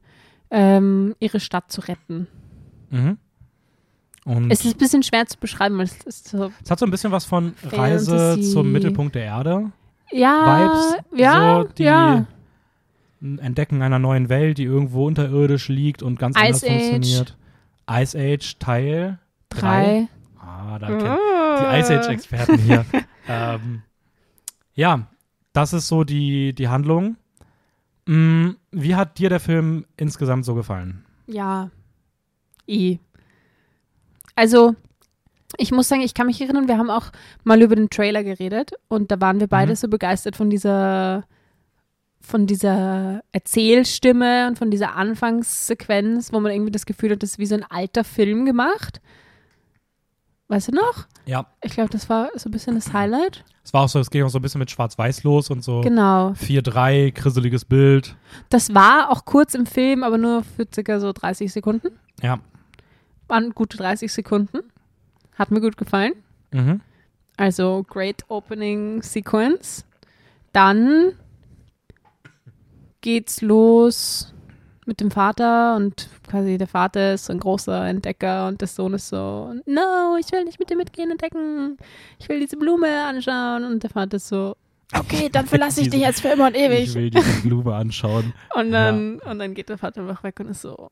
ähm, 0.52 1.16
ihre 1.20 1.40
Stadt 1.40 1.72
zu 1.72 1.82
retten. 1.82 2.28
mhm. 2.92 3.18
Und 4.28 4.50
Es 4.52 4.66
ist 4.66 4.74
ein 4.76 4.80
bisschen 4.80 5.04
schwer 5.04 5.28
zu 5.28 5.38
beschreiben, 5.38 5.78
weil 5.78 5.86
es 5.86 5.98
ist 6.04 6.30
so. 6.30 6.52
es 6.64 6.72
hat 6.72 6.80
so 6.80 6.86
ein 6.88 6.92
bisschen 6.92 7.12
was 7.12 7.26
von 7.26 7.54
Reise 7.64 8.40
zum 8.42 8.72
Mittelpunkt 8.72 9.14
der 9.14 9.24
Erde. 9.26 9.72
Ja, 10.12 10.92
Vibes, 11.12 11.20
ja, 11.20 11.62
so 11.62 11.68
die 11.78 11.84
ja. 11.84 12.26
Entdecken 13.40 13.82
einer 13.82 14.00
neuen 14.00 14.30
Welt, 14.30 14.58
die 14.58 14.64
irgendwo 14.64 15.06
unterirdisch 15.08 15.68
liegt 15.70 16.04
und 16.04 16.20
ganz 16.20 16.36
anders 16.38 16.64
Ice 16.64 16.68
Age. 16.68 16.72
funktioniert. 16.90 17.38
Ice 17.90 18.18
Age 18.18 18.58
Teil 18.60 19.20
Drei. 19.50 20.08
Ah, 20.40 20.80
da 20.80 20.88
kennt 20.88 21.02
die 21.04 21.80
Ice 21.80 22.00
Age 22.00 22.08
Experten 22.10 22.58
hier. 22.58 22.86
ähm, 23.28 23.82
ja, 24.74 25.08
das 25.54 25.74
ist 25.74 25.88
so 25.88 26.04
die, 26.04 26.54
die 26.54 26.68
Handlung. 26.68 27.16
Mm, 28.08 28.50
wie 28.72 28.96
hat 28.96 29.18
dir 29.20 29.30
der 29.30 29.40
Film 29.40 29.86
insgesamt 29.98 30.46
so 30.46 30.54
gefallen? 30.56 31.06
Ja. 31.28 31.70
I. 32.68 33.00
Also, 34.36 34.76
ich 35.58 35.72
muss 35.72 35.88
sagen, 35.88 36.02
ich 36.02 36.14
kann 36.14 36.28
mich 36.28 36.42
erinnern, 36.42 36.68
wir 36.68 36.78
haben 36.78 36.90
auch 36.90 37.12
mal 37.44 37.62
über 37.62 37.76
den 37.76 37.90
Trailer 37.90 38.24
geredet 38.24 38.74
und 38.90 39.12
da 39.12 39.22
waren 39.22 39.40
wir 39.40 39.48
beide 39.48 39.72
Mhm. 39.72 39.76
so 39.78 39.88
begeistert 39.88 40.36
von 40.36 40.50
dieser 40.50 41.24
von 42.26 42.48
dieser 42.48 43.22
Erzählstimme 43.32 44.48
und 44.48 44.58
von 44.58 44.72
dieser 44.72 44.96
Anfangssequenz, 44.96 46.34
wo 46.34 46.40
man 46.40 46.52
irgendwie 46.52 46.72
das 46.72 46.86
Gefühl 46.86 47.12
hat, 47.12 47.24
das 47.24 47.32
ist 47.32 47.40
wie 47.40 47.46
so 47.46 47.56
ein 47.56 47.66
alter 47.70 48.04
Film 48.04 48.46
gemacht. 48.46 49.02
Weißt 50.48 50.68
du 50.68 50.74
noch? 50.74 51.08
Ja. 51.26 51.48
Ich 51.64 51.74
glaube, 51.74 51.90
das 51.90 52.10
war 52.10 52.30
so 52.36 52.50
ein 52.50 52.52
bisschen 52.52 52.76
das 52.76 52.94
Highlight. 52.94 53.44
Es 53.64 53.74
war 53.74 53.84
auch 53.84 53.90
so, 53.90 54.00
es 54.00 54.12
ging 54.12 54.24
auch 54.24 54.30
so 54.30 54.38
ein 54.38 54.44
bisschen 54.44 54.60
mit 54.60 54.70
Schwarz-Weiß 54.70 55.24
los 55.24 55.50
und 55.50 55.64
so. 55.64 55.82
Genau. 55.82 56.34
4-3, 56.34 57.12
krisseliges 57.12 57.66
Bild. 57.66 58.16
Das 58.50 58.76
war 58.76 59.10
auch 59.10 59.26
kurz 59.26 59.56
im 59.56 59.66
Film, 59.66 60.04
aber 60.04 60.20
nur 60.20 60.44
für 60.44 60.68
circa 60.72 61.00
so 61.00 61.12
30 61.12 61.52
Sekunden. 61.52 61.88
Ja. 62.22 62.40
Waren 63.28 63.56
gute 63.56 63.78
30 63.78 64.14
Sekunden. 64.14 64.60
Hat 65.36 65.50
mir 65.50 65.62
gut 65.62 65.78
gefallen. 65.78 66.14
Mhm. 66.52 66.82
Also 67.38 67.84
Great 67.90 68.24
Opening 68.28 69.02
Sequence. 69.02 69.84
Dann 70.54 71.14
geht's 73.06 73.42
los 73.42 74.34
mit 74.88 75.00
dem 75.00 75.12
Vater 75.12 75.76
und 75.76 76.10
quasi 76.28 76.58
der 76.58 76.68
Vater 76.68 77.14
ist 77.14 77.26
so 77.26 77.34
ein 77.34 77.40
großer 77.40 77.86
Entdecker 77.88 78.48
und 78.48 78.62
der 78.62 78.68
Sohn 78.68 78.94
ist 78.96 79.10
so, 79.10 79.54
no, 79.68 80.18
ich 80.20 80.32
will 80.32 80.44
nicht 80.44 80.60
mit 80.60 80.70
dir 80.72 80.76
mitgehen 80.76 81.12
entdecken. 81.12 81.78
Ich 82.20 82.28
will 82.30 82.40
diese 82.40 82.58
Blume 82.58 83.06
anschauen 83.06 83.64
und 83.64 83.84
der 83.84 83.92
Vater 83.92 84.18
ist 84.18 84.28
so, 84.28 84.56
okay, 84.94 85.30
dann 85.32 85.46
verlasse 85.46 85.82
ich 85.82 85.90
dich 85.92 86.02
jetzt 86.02 86.22
für 86.22 86.30
immer 86.30 86.48
und 86.48 86.56
Ich 86.56 86.64
ewig. 86.64 86.96
will 86.96 87.10
diese 87.12 87.42
Blume 87.42 87.76
anschauen. 87.76 88.34
Und 88.56 88.72
dann, 88.72 89.20
und 89.20 89.38
dann 89.40 89.54
geht 89.54 89.70
der 89.70 89.78
Vater 89.78 90.02
einfach 90.02 90.24
weg 90.24 90.40
und 90.40 90.48
ist 90.50 90.62
so, 90.62 90.90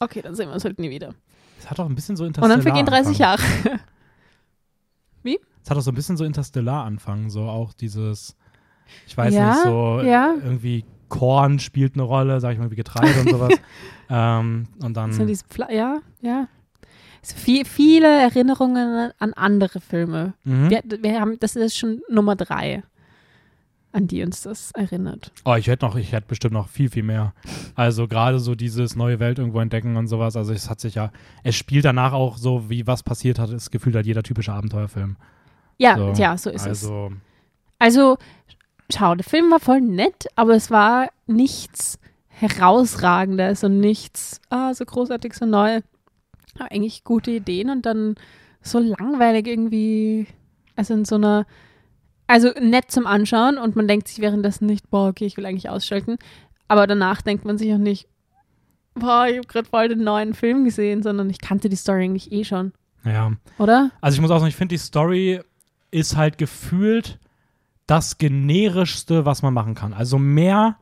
okay, 0.00 0.22
dann 0.22 0.34
sehen 0.34 0.48
wir 0.48 0.54
uns 0.54 0.64
halt 0.64 0.78
nie 0.80 0.90
wieder. 0.90 1.14
Es 1.60 1.70
hat 1.70 1.78
auch 1.78 1.86
ein 1.86 1.94
bisschen 1.94 2.16
so 2.16 2.24
Und 2.24 2.28
Interstellar 2.36 2.56
dann 2.56 2.62
vergehen 2.62 2.86
30 2.86 3.24
Anfang. 3.24 3.64
Jahre. 3.64 3.80
Es 5.64 5.70
hat 5.70 5.78
auch 5.78 5.82
so 5.82 5.92
ein 5.92 5.94
bisschen 5.94 6.16
so 6.16 6.24
Interstellar 6.24 6.84
anfangen, 6.84 7.30
so 7.30 7.42
auch 7.42 7.72
dieses, 7.72 8.36
ich 9.06 9.16
weiß 9.16 9.32
Ja, 9.32 9.50
nicht, 9.50 9.62
so 9.62 10.00
ja. 10.04 10.34
irgendwie 10.42 10.84
Korn 11.12 11.58
spielt 11.58 11.94
eine 11.94 12.04
Rolle, 12.04 12.40
sag 12.40 12.54
ich 12.54 12.58
mal, 12.58 12.70
wie 12.70 12.76
Getreide 12.76 13.20
und 13.20 13.28
sowas. 13.28 13.52
ähm, 14.08 14.66
und 14.82 14.96
dann, 14.96 15.12
So 15.12 15.26
ja, 15.70 15.98
ja. 16.22 16.48
Viel, 17.22 17.66
viele 17.66 18.08
Erinnerungen 18.08 19.12
an 19.18 19.32
andere 19.34 19.80
Filme. 19.80 20.32
mhm. 20.44 20.70
Wir, 20.70 20.82
wir 21.02 21.20
haben, 21.20 21.38
das 21.38 21.54
ist 21.54 21.76
schon 21.76 22.00
Nummer 22.08 22.34
drei, 22.34 22.82
an 23.92 24.06
die 24.06 24.22
uns 24.22 24.40
das 24.40 24.72
erinnert. 24.72 25.32
oh, 25.44 25.54
ich 25.54 25.66
hätte 25.66 25.84
noch, 25.84 25.96
ich 25.96 26.12
hätte 26.12 26.28
bestimmt 26.28 26.54
noch 26.54 26.68
viel, 26.68 26.88
viel 26.88 27.02
mehr. 27.02 27.34
Also 27.74 28.08
gerade 28.08 28.40
so 28.40 28.54
dieses 28.54 28.96
neue 28.96 29.20
Welt 29.20 29.38
irgendwo 29.38 29.60
entdecken 29.60 29.96
und 29.98 30.06
sowas, 30.06 30.34
also 30.34 30.54
es 30.54 30.70
hat 30.70 30.80
sich 30.80 30.94
ja, 30.94 31.12
es 31.44 31.56
spielt 31.56 31.84
danach 31.84 32.14
auch 32.14 32.38
so, 32.38 32.70
wie 32.70 32.86
was 32.86 33.02
passiert 33.02 33.38
hat, 33.38 33.50
ist 33.50 33.70
gefühlt 33.70 33.94
halt 33.94 34.06
jeder 34.06 34.22
typische 34.22 34.54
Abenteuerfilm. 34.54 35.16
Ja, 35.76 35.96
So, 35.96 36.12
ja, 36.22 36.38
so 36.38 36.48
ist 36.48 36.62
es. 36.62 36.84
also, 36.84 37.12
Also, 37.78 38.16
schau, 38.92 39.14
der 39.14 39.24
Film 39.24 39.50
war 39.50 39.60
voll 39.60 39.80
nett, 39.80 40.26
aber 40.36 40.54
es 40.54 40.70
war 40.70 41.08
nichts 41.26 41.98
herausragendes 42.28 43.62
und 43.64 43.78
nichts, 43.78 44.40
ah, 44.50 44.74
so 44.74 44.84
großartig, 44.84 45.34
so 45.34 45.46
neu. 45.46 45.80
Aber 46.56 46.70
eigentlich 46.70 47.04
gute 47.04 47.30
Ideen 47.30 47.70
und 47.70 47.86
dann 47.86 48.16
so 48.60 48.78
langweilig 48.78 49.46
irgendwie, 49.46 50.26
also 50.76 50.94
in 50.94 51.04
so 51.04 51.16
einer, 51.16 51.46
also 52.26 52.50
nett 52.60 52.90
zum 52.90 53.06
Anschauen 53.06 53.58
und 53.58 53.76
man 53.76 53.88
denkt 53.88 54.08
sich 54.08 54.20
währenddessen 54.20 54.66
nicht, 54.66 54.90
boah, 54.90 55.08
okay, 55.08 55.26
ich 55.26 55.36
will 55.36 55.46
eigentlich 55.46 55.68
ausschalten. 55.68 56.18
Aber 56.68 56.86
danach 56.86 57.22
denkt 57.22 57.44
man 57.44 57.58
sich 57.58 57.72
auch 57.72 57.78
nicht, 57.78 58.08
boah, 58.94 59.26
ich 59.28 59.36
habe 59.36 59.46
gerade 59.46 59.68
voll 59.68 59.88
den 59.88 60.04
neuen 60.04 60.34
Film 60.34 60.64
gesehen, 60.64 61.02
sondern 61.02 61.30
ich 61.30 61.40
kannte 61.40 61.68
die 61.68 61.76
Story 61.76 62.04
eigentlich 62.04 62.32
eh 62.32 62.44
schon, 62.44 62.72
ja. 63.04 63.32
oder? 63.58 63.90
Also 64.00 64.16
ich 64.16 64.20
muss 64.20 64.30
auch 64.30 64.38
sagen, 64.38 64.48
ich 64.48 64.56
finde, 64.56 64.74
die 64.74 64.78
Story 64.78 65.40
ist 65.90 66.16
halt 66.16 66.38
gefühlt 66.38 67.18
das 67.92 68.16
generischste, 68.16 69.26
was 69.26 69.42
man 69.42 69.52
machen 69.52 69.74
kann. 69.74 69.92
Also 69.92 70.18
mehr 70.18 70.76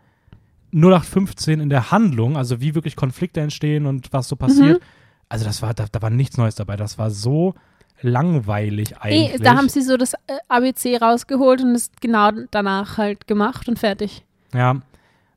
0815 0.73 1.59
in 1.61 1.69
der 1.69 1.90
Handlung, 1.90 2.37
also 2.37 2.61
wie 2.61 2.75
wirklich 2.75 2.95
Konflikte 2.95 3.40
entstehen 3.40 3.87
und 3.87 4.12
was 4.12 4.29
so 4.29 4.37
passiert. 4.37 4.81
Also 5.29 5.45
das 5.45 5.62
war, 5.62 5.75
da, 5.75 5.87
da 5.90 6.00
war 6.02 6.11
nichts 6.11 6.37
Neues 6.37 6.55
dabei. 6.55 6.76
Das 6.76 6.99
war 6.99 7.11
so 7.11 7.55
langweilig 8.00 8.97
eigentlich. 8.99 9.40
da 9.43 9.57
haben 9.57 9.69
sie 9.69 9.83
so 9.83 9.97
das 9.97 10.14
äh, 10.14 10.19
ABC 10.49 10.97
rausgeholt 10.99 11.62
und 11.62 11.75
es 11.75 11.90
genau 12.00 12.31
danach 12.50 12.97
halt 12.99 13.26
gemacht 13.26 13.69
und 13.69 13.79
fertig. 13.79 14.25
ja. 14.55 14.76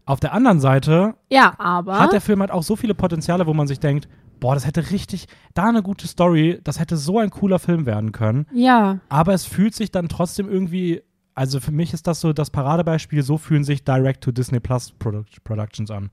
Auf 0.06 0.20
der 0.20 0.34
anderen 0.34 0.60
Seite 0.60 1.16
Ja, 1.30 1.54
aber. 1.60 1.98
hat 1.98 2.12
der 2.12 2.20
Film 2.20 2.42
halt 2.42 2.52
auch 2.52 2.62
so 2.64 2.76
viele 2.76 2.94
Potenziale, 2.94 3.48
wo 3.48 3.54
man 3.54 3.68
sich 3.68 3.80
denkt, 3.80 4.10
boah, 4.42 4.54
das 4.54 4.68
hätte 4.68 4.92
richtig, 4.92 5.28
da 5.54 5.70
eine 5.70 5.82
gute 5.82 6.08
Story, 6.10 6.60
das 6.62 6.78
hätte 6.78 6.98
so 6.98 7.20
ein 7.20 7.30
cooler 7.30 7.58
Film 7.58 7.86
werden 7.86 8.12
können. 8.12 8.46
ja, 8.54 9.00
Aber 9.08 9.34
es 9.34 9.46
fühlt 9.46 9.74
sich 9.74 9.92
dann 9.92 10.10
trotzdem 10.10 10.50
irgendwie, 10.52 11.04
also 11.36 11.60
für 11.60 11.72
mich 11.72 11.94
ist 11.94 12.08
das 12.08 12.22
so 12.22 12.34
das 12.34 12.50
Paradebeispiel, 12.50 13.24
so 13.24 13.38
fühlen 13.38 13.64
sich 13.64 13.84
Direct-to-Disney 13.84 14.60
Plus 14.60 14.92
Produ 14.92 15.24
Productions 15.44 15.90
an. 15.92 16.12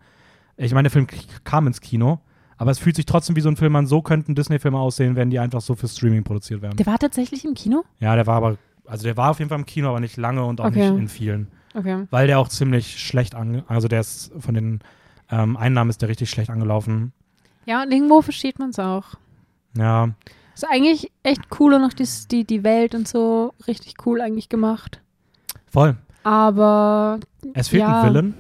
Ich 0.57 0.73
meine, 0.75 0.85
der 0.89 0.91
Film 0.93 1.07
kam 1.45 1.67
ins 1.67 1.81
Kino, 1.81 2.21
aber 2.59 2.71
es 2.71 2.79
fühlt 2.79 2.97
sich 2.97 3.07
trotzdem 3.07 3.37
wie 3.37 3.41
so 3.41 3.49
ein 3.49 3.57
Film 3.57 3.75
an, 3.77 3.87
so 3.87 4.03
könnten 4.03 4.35
Disney-Filme 4.35 4.79
aussehen, 4.79 5.17
wenn 5.17 5.31
die 5.31 5.39
einfach 5.39 5.61
so 5.63 5.75
für 5.75 5.89
Streaming 5.89 6.25
produziert 6.25 6.61
werden. 6.63 6.77
der 6.77 6.87
war 6.87 6.99
tatsächlich 6.99 7.45
im 7.45 7.55
Kino? 7.55 7.85
Ja, 7.99 8.15
der 8.17 8.27
war 8.27 8.37
aber, 8.37 8.59
also 8.87 9.05
der 9.05 9.17
war 9.17 9.31
auf 9.31 9.39
jeden 9.39 9.49
Fall 9.49 9.59
im 9.59 9.67
Kino, 9.67 9.89
aber 9.89 10.01
nicht 10.01 10.17
lange 10.17 10.45
und 10.45 10.61
auch 10.61 10.67
Okay. 10.67 10.91
nicht 10.91 10.99
in 11.01 11.09
vielen. 11.09 11.49
Okay. 11.75 12.07
Weil 12.11 12.27
der 12.27 12.39
auch 12.39 12.49
ziemlich 12.49 12.99
schlecht 12.99 13.35
ange, 13.35 13.65
also 13.69 13.89
der 13.89 14.01
ist 14.01 14.33
von 14.39 14.55
den 14.55 14.81
ähm, 15.31 15.57
Einnahmen 15.57 15.89
ist 15.91 16.03
der 16.03 16.09
richtig 16.09 16.29
schlecht 16.29 16.51
angelaufen. 16.51 17.13
Ja, 17.65 17.83
und 17.83 17.93
irgendwo 17.93 18.21
versteht 18.23 18.59
man 18.59 18.71
es 18.71 18.79
auch. 18.79 19.15
Ja, 19.77 20.11
Ist 20.55 20.67
eigentlich 20.69 21.13
echt 21.23 21.43
cool 21.61 21.75
und 21.75 21.85
auch 21.85 21.93
die, 21.93 22.45
die 22.45 22.65
Welt 22.65 22.95
und 22.95 23.07
so 23.07 23.55
richtig 23.69 23.95
cool 24.05 24.21
eigentlich 24.21 24.49
gemacht. 24.49 25.01
Voll. 25.71 25.97
Aber 26.23 27.19
Es 27.55 27.69
fehlt 27.69 27.83
Ja. 27.83 28.03
ein 28.03 28.09
Villain. 28.09 28.35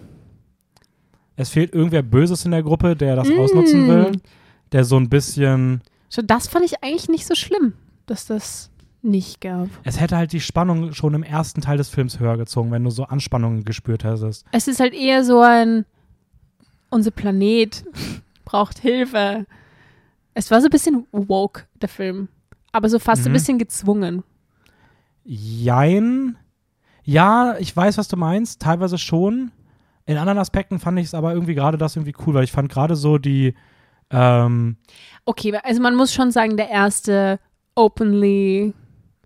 Es 1.36 1.48
fehlt 1.48 1.72
irgendwer 1.74 2.02
Böses 2.02 2.44
in 2.44 2.50
der 2.50 2.62
Gruppe, 2.62 2.94
der 2.96 3.16
das 3.16 3.30
ausnutzen 3.30 3.86
Mm. 3.86 3.88
will. 3.88 4.12
Der 4.72 4.84
so 4.84 4.96
ein 4.98 5.08
bisschen. 5.08 5.80
schon 6.12 6.26
das 6.26 6.48
fand 6.48 6.64
ich 6.64 6.82
eigentlich 6.82 7.08
nicht 7.08 7.26
so 7.26 7.34
schlimm, 7.34 7.72
dass 8.06 8.26
das 8.26 8.70
nicht 9.02 9.40
gab. 9.40 9.68
Es 9.84 9.98
hätte 9.98 10.16
halt 10.18 10.32
die 10.32 10.40
Spannung 10.40 10.92
schon 10.92 11.14
im 11.14 11.22
ersten 11.22 11.62
Teil 11.62 11.78
des 11.78 11.88
Films 11.88 12.20
höher 12.20 12.36
gezogen, 12.36 12.70
wenn 12.70 12.84
du 12.84 12.90
so 12.90 13.04
Anspannungen 13.04 13.64
gespürt 13.64 14.04
hättest. 14.04 14.44
Es 14.52 14.68
ist 14.68 14.78
halt 14.80 14.92
eher 14.92 15.24
so 15.24 15.40
ein, 15.40 15.86
unser 16.90 17.10
Planet 17.10 17.82
braucht 18.44 18.78
Hilfe. 18.80 19.46
Es 20.34 20.50
war 20.50 20.60
so 20.60 20.66
ein 20.66 20.70
bisschen 20.70 21.06
woke, 21.12 21.62
der 21.80 21.88
Film. 21.88 22.28
Aber 22.72 22.88
so 22.90 22.98
fast 22.98 23.24
ein 23.24 23.30
Mhm. 23.30 23.34
bisschen 23.34 23.58
gezwungen. 23.58 24.22
Jein. 25.24 26.36
Ja, 27.04 27.56
ich 27.58 27.74
weiß, 27.76 27.98
was 27.98 28.08
du 28.08 28.16
meinst. 28.16 28.60
Teilweise 28.60 28.98
schon. 28.98 29.52
In 30.06 30.16
anderen 30.16 30.38
Aspekten 30.38 30.78
fand 30.78 30.98
ich 30.98 31.06
es 31.06 31.14
aber 31.14 31.32
irgendwie 31.32 31.54
gerade 31.54 31.78
das 31.78 31.96
irgendwie 31.96 32.14
cool, 32.26 32.34
weil 32.34 32.44
ich 32.44 32.52
fand 32.52 32.70
gerade 32.70 32.96
so 32.96 33.18
die. 33.18 33.54
Ähm, 34.10 34.76
Okay, 35.24 35.56
also 35.62 35.80
man 35.80 35.94
muss 35.94 36.12
schon 36.12 36.30
sagen, 36.32 36.56
der 36.56 36.68
erste 36.68 37.38
openly 37.74 38.74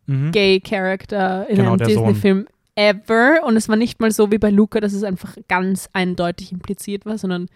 mhm. 0.06 0.32
gay 0.32 0.60
Character 0.60 1.48
in 1.48 1.56
Genau, 1.56 1.72
einem. 1.72 1.86
Disney-Film 1.86 2.46
ever. 2.74 3.44
Und 3.44 3.56
es 3.56 3.68
war 3.68 3.76
nicht 3.76 4.00
mal 4.00 4.10
so 4.10 4.30
wie 4.30 4.38
bei 4.38 4.50
Luca, 4.50 4.80
dass 4.80 4.92
es 4.92 5.04
einfach 5.04 5.36
ganz 5.48 5.88
eindeutig 5.92 6.52
impliziert 6.52 7.06
war, 7.06 7.18
sondern 7.18 7.48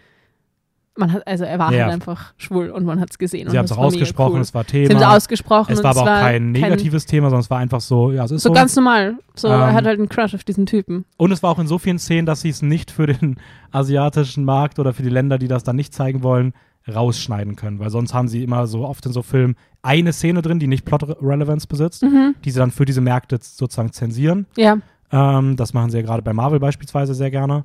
man 0.99 1.11
hat, 1.13 1.25
also 1.27 1.43
er 1.45 1.57
war 1.57 1.73
Ja. 1.73 1.85
halt 1.85 1.93
einfach 1.93 2.33
schwul 2.37 2.69
und 2.69 2.85
man 2.85 2.99
hat 2.99 3.09
es 3.11 3.17
gesehen. 3.17 3.47
Sie 3.49 3.51
und 3.53 3.57
haben 3.57 3.65
es 3.65 3.71
auch 3.71 3.77
ausgesprochen, 3.79 4.35
Cool. 4.35 4.41
es 4.41 4.53
war 4.53 4.63
Sie 4.69 4.77
haben 4.77 4.83
es 4.83 4.89
Thema. 4.99 5.15
ausgesprochen. 5.15 5.73
Es 5.73 5.83
war 5.83 5.91
aber 5.91 6.01
auch 6.01 6.05
kein 6.05 6.51
negatives 6.51 7.05
Thema, 7.05 7.29
sondern 7.29 7.41
es 7.41 7.49
war 7.49 7.57
einfach 7.57 7.81
so, 7.81 8.11
ja, 8.11 8.25
es 8.25 8.31
ist 8.31 8.43
So 8.43 8.49
so. 8.49 8.53
ganz 8.53 8.75
normal. 8.75 9.15
So, 9.35 9.47
er 9.47 9.69
Ähm, 9.69 9.73
hat 9.75 9.85
halt 9.85 9.97
einen 9.99 10.09
Crush 10.09 10.35
auf 10.35 10.43
diesen 10.43 10.65
Typen. 10.65 11.05
Und 11.17 11.31
es 11.31 11.41
war 11.41 11.49
auch 11.51 11.59
in 11.59 11.67
so 11.67 11.79
vielen 11.79 11.97
Szenen, 11.99 12.25
dass 12.25 12.41
sie 12.41 12.49
es 12.49 12.61
nicht 12.61 12.91
für 12.91 13.07
den 13.07 13.37
asiatischen 13.71 14.45
Markt 14.45 14.79
oder 14.79 14.93
für 14.93 15.03
die 15.03 15.09
Länder, 15.09 15.37
die 15.39 15.47
das 15.47 15.63
dann 15.63 15.75
nicht 15.75 15.93
zeigen 15.93 16.21
wollen, 16.23 16.53
rausschneiden 16.93 17.55
können. 17.55 17.79
Weil 17.79 17.89
sonst 17.89 18.13
haben 18.13 18.27
sie 18.27 18.43
immer 18.43 18.67
so 18.67 18.85
oft 18.85 19.05
in 19.05 19.11
so 19.13 19.21
Filmen 19.21 19.55
eine 19.81 20.11
Szene 20.13 20.41
drin, 20.41 20.59
die 20.59 20.67
nicht 20.67 20.85
Plot-Relevance 20.85 21.67
besitzt, 21.67 22.03
Mhm. 22.03 22.35
die 22.43 22.51
sie 22.51 22.59
dann 22.59 22.71
für 22.71 22.85
diese 22.85 23.01
Märkte 23.01 23.37
sozusagen 23.41 23.91
zensieren. 23.91 24.45
Ja. 24.57 24.77
Ähm, 25.11 25.55
das 25.55 25.73
machen 25.73 25.89
sie 25.91 25.97
ja 25.97 26.03
gerade 26.03 26.21
bei 26.21 26.33
Marvel 26.33 26.59
beispielsweise 26.59 27.13
sehr 27.13 27.31
gerne. 27.31 27.63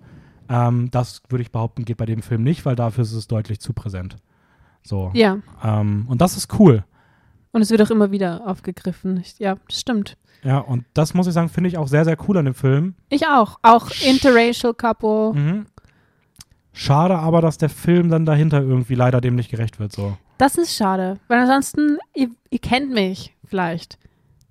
Ähm, 0.49 0.91
das 0.91 1.23
würde 1.29 1.43
ich 1.43 1.53
behaupten, 1.53 1.85
geht 1.85 1.97
bei 1.97 2.07
dem 2.07 2.23
Film 2.23 2.43
nicht, 2.43 2.65
weil 2.67 2.77
dafür 2.77 3.03
ist 3.03 3.13
es 3.13 3.29
deutlich 3.29 3.61
zu 3.61 3.73
präsent. 3.73 4.17
So. 4.83 5.11
Ja. 5.15 5.39
Ähm, 5.63 6.05
und 6.09 6.21
das 6.21 6.37
ist 6.37 6.59
cool. 6.59 6.85
Und 7.53 7.63
es 7.63 7.71
wird 7.71 7.83
auch 7.83 7.91
immer 7.91 8.11
wieder 8.11 8.47
aufgegriffen. 8.47 9.19
Ich, 9.19 9.39
ja, 9.39 9.57
das 9.69 9.81
stimmt. 9.81 10.17
Ja, 10.43 10.59
und 10.59 10.85
das 10.93 11.15
muss 11.15 11.27
ich 11.27 11.33
sagen, 11.33 11.49
finde 11.49 11.69
ich 11.69 11.79
auch 11.79 11.89
sehr, 11.89 12.05
sehr 12.05 12.19
cool 12.29 12.37
an 12.37 12.45
dem 12.45 12.55
Film. 12.55 12.95
Ich 13.09 13.27
auch. 13.27 13.59
Auch 13.63 13.91
interracial 14.07 14.75
Couple. 14.75 15.33
Mhm. 15.33 15.67
Schade 16.73 17.17
aber, 17.17 17.41
dass 17.41 17.57
der 17.57 17.71
Film 17.71 18.11
dann 18.11 18.27
dahinter 18.27 18.61
irgendwie 18.61 18.97
leider 18.97 19.21
dem 19.21 19.37
nicht 19.37 19.51
gerecht 19.51 19.79
wird. 19.79 19.93
So. 19.93 20.19
Das 20.37 20.57
ist 20.59 20.75
schade. 20.75 21.19
Weil 21.29 21.41
ansonsten, 21.41 21.99
ihr, 22.15 22.31
ihr 22.51 22.59
kennt 22.59 22.93
mich 22.93 23.35
vielleicht. 23.45 23.99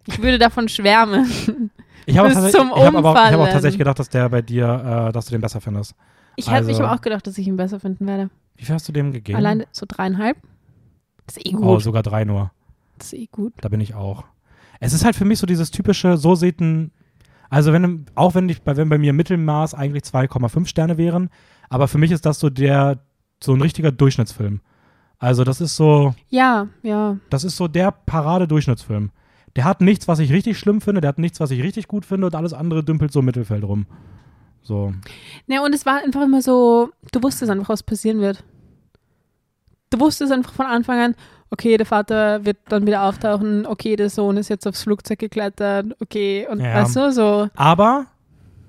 Ich 0.07 0.21
würde 0.21 0.39
davon 0.39 0.69
schwärmen. 0.69 1.29
Ich 2.05 2.17
habe 2.17 2.29
hab 2.33 2.95
aber 2.95 3.13
hab 3.13 3.39
auch 3.39 3.47
tatsächlich 3.47 3.77
gedacht, 3.77 3.99
dass 3.99 4.09
der 4.09 4.29
bei 4.29 4.41
dir, 4.41 5.07
äh, 5.09 5.11
dass 5.11 5.25
du 5.25 5.31
den 5.31 5.41
besser 5.41 5.61
findest. 5.61 5.95
Ich 6.35 6.49
Also- 6.49 6.73
hab 6.83 6.97
auch 6.97 7.01
gedacht, 7.01 7.25
dass 7.27 7.37
ich 7.37 7.47
ihn 7.47 7.57
besser 7.57 7.79
finden 7.79 8.05
werde. 8.07 8.29
Wie 8.55 8.65
viel 8.65 8.75
hast 8.75 8.87
du 8.87 8.91
dem 8.91 9.11
gegeben? 9.11 9.37
Allein 9.37 9.65
so 9.71 9.85
dreieinhalb. 9.87 10.37
Das 11.25 11.37
ist 11.37 11.45
eh 11.45 11.51
gut. 11.51 11.63
Oh, 11.63 11.79
sogar 11.79 12.03
drei 12.03 12.25
nur. 12.25 12.51
Das 12.97 13.07
ist 13.07 13.19
eh 13.19 13.27
gut. 13.31 13.53
Da 13.61 13.69
bin 13.69 13.81
ich 13.81 13.95
auch. 13.95 14.23
Es 14.79 14.93
ist 14.93 15.05
halt 15.05 15.15
für 15.15 15.25
mich 15.25 15.39
so 15.39 15.47
dieses 15.47 15.71
typische, 15.71 16.17
so 16.17 16.35
sieht 16.35 16.59
ein, 16.59 16.91
also 17.49 17.71
wenn, 17.71 18.05
auch 18.15 18.35
wenn 18.35 18.49
ich, 18.49 18.61
bei- 18.63 18.75
wenn 18.75 18.89
bei 18.89 18.97
mir 18.97 19.13
Mittelmaß 19.13 19.73
eigentlich 19.73 20.03
2,5 20.03 20.67
Sterne 20.67 20.97
wären, 20.97 21.29
aber 21.69 21.87
für 21.87 21.97
mich 21.97 22.11
ist 22.11 22.25
das 22.25 22.39
so 22.39 22.49
der, 22.49 22.99
so 23.41 23.53
ein 23.53 23.61
richtiger 23.61 23.91
Durchschnittsfilm. 23.91 24.59
Also 25.19 25.43
das 25.45 25.61
ist 25.61 25.75
so, 25.77 26.13
Ja, 26.29 26.67
ja. 26.81 27.17
das 27.29 27.43
ist 27.45 27.55
so 27.55 27.67
der 27.69 27.91
Paradedurchschnittsfilm. 27.91 29.11
Der 29.55 29.65
hat 29.65 29.81
nichts, 29.81 30.07
was 30.07 30.19
ich 30.19 30.31
richtig 30.31 30.57
schlimm 30.57 30.81
finde, 30.81 31.01
der 31.01 31.09
hat 31.09 31.19
nichts, 31.19 31.39
was 31.39 31.51
ich 31.51 31.61
richtig 31.61 31.87
gut 31.87 32.05
finde 32.05 32.27
und 32.27 32.35
alles 32.35 32.53
andere 32.53 32.83
dümpelt 32.83 33.11
so 33.11 33.19
im 33.19 33.25
Mittelfeld 33.25 33.63
rum. 33.63 33.85
So. 34.63 34.93
Ne, 35.47 35.61
und 35.61 35.75
es 35.75 35.85
war 35.85 36.01
einfach 36.03 36.21
immer 36.23 36.41
so, 36.41 36.89
du 37.11 37.21
wusstest 37.21 37.51
einfach, 37.51 37.69
was 37.69 37.83
passieren 37.83 38.19
wird. 38.19 38.43
Du 39.89 39.99
wusstest 39.99 40.31
einfach 40.31 40.53
von 40.53 40.65
Anfang 40.65 40.99
an, 40.99 41.15
okay, 41.51 41.77
der 41.77 41.85
Vater 41.85 42.45
wird 42.45 42.57
dann 42.69 42.87
wieder 42.87 43.03
auftauchen, 43.03 43.67
okay, 43.67 43.95
der 43.95 44.09
Sohn 44.09 44.37
ist 44.37 44.49
jetzt 44.49 44.65
aufs 44.65 44.81
Flugzeug 44.83 45.19
geklettert, 45.19 45.95
okay, 46.01 46.47
und 46.49 46.59
Ja. 46.61 46.73
weißt 46.75 46.95
du, 46.95 47.11
so, 47.11 47.49
Aber 47.55 48.07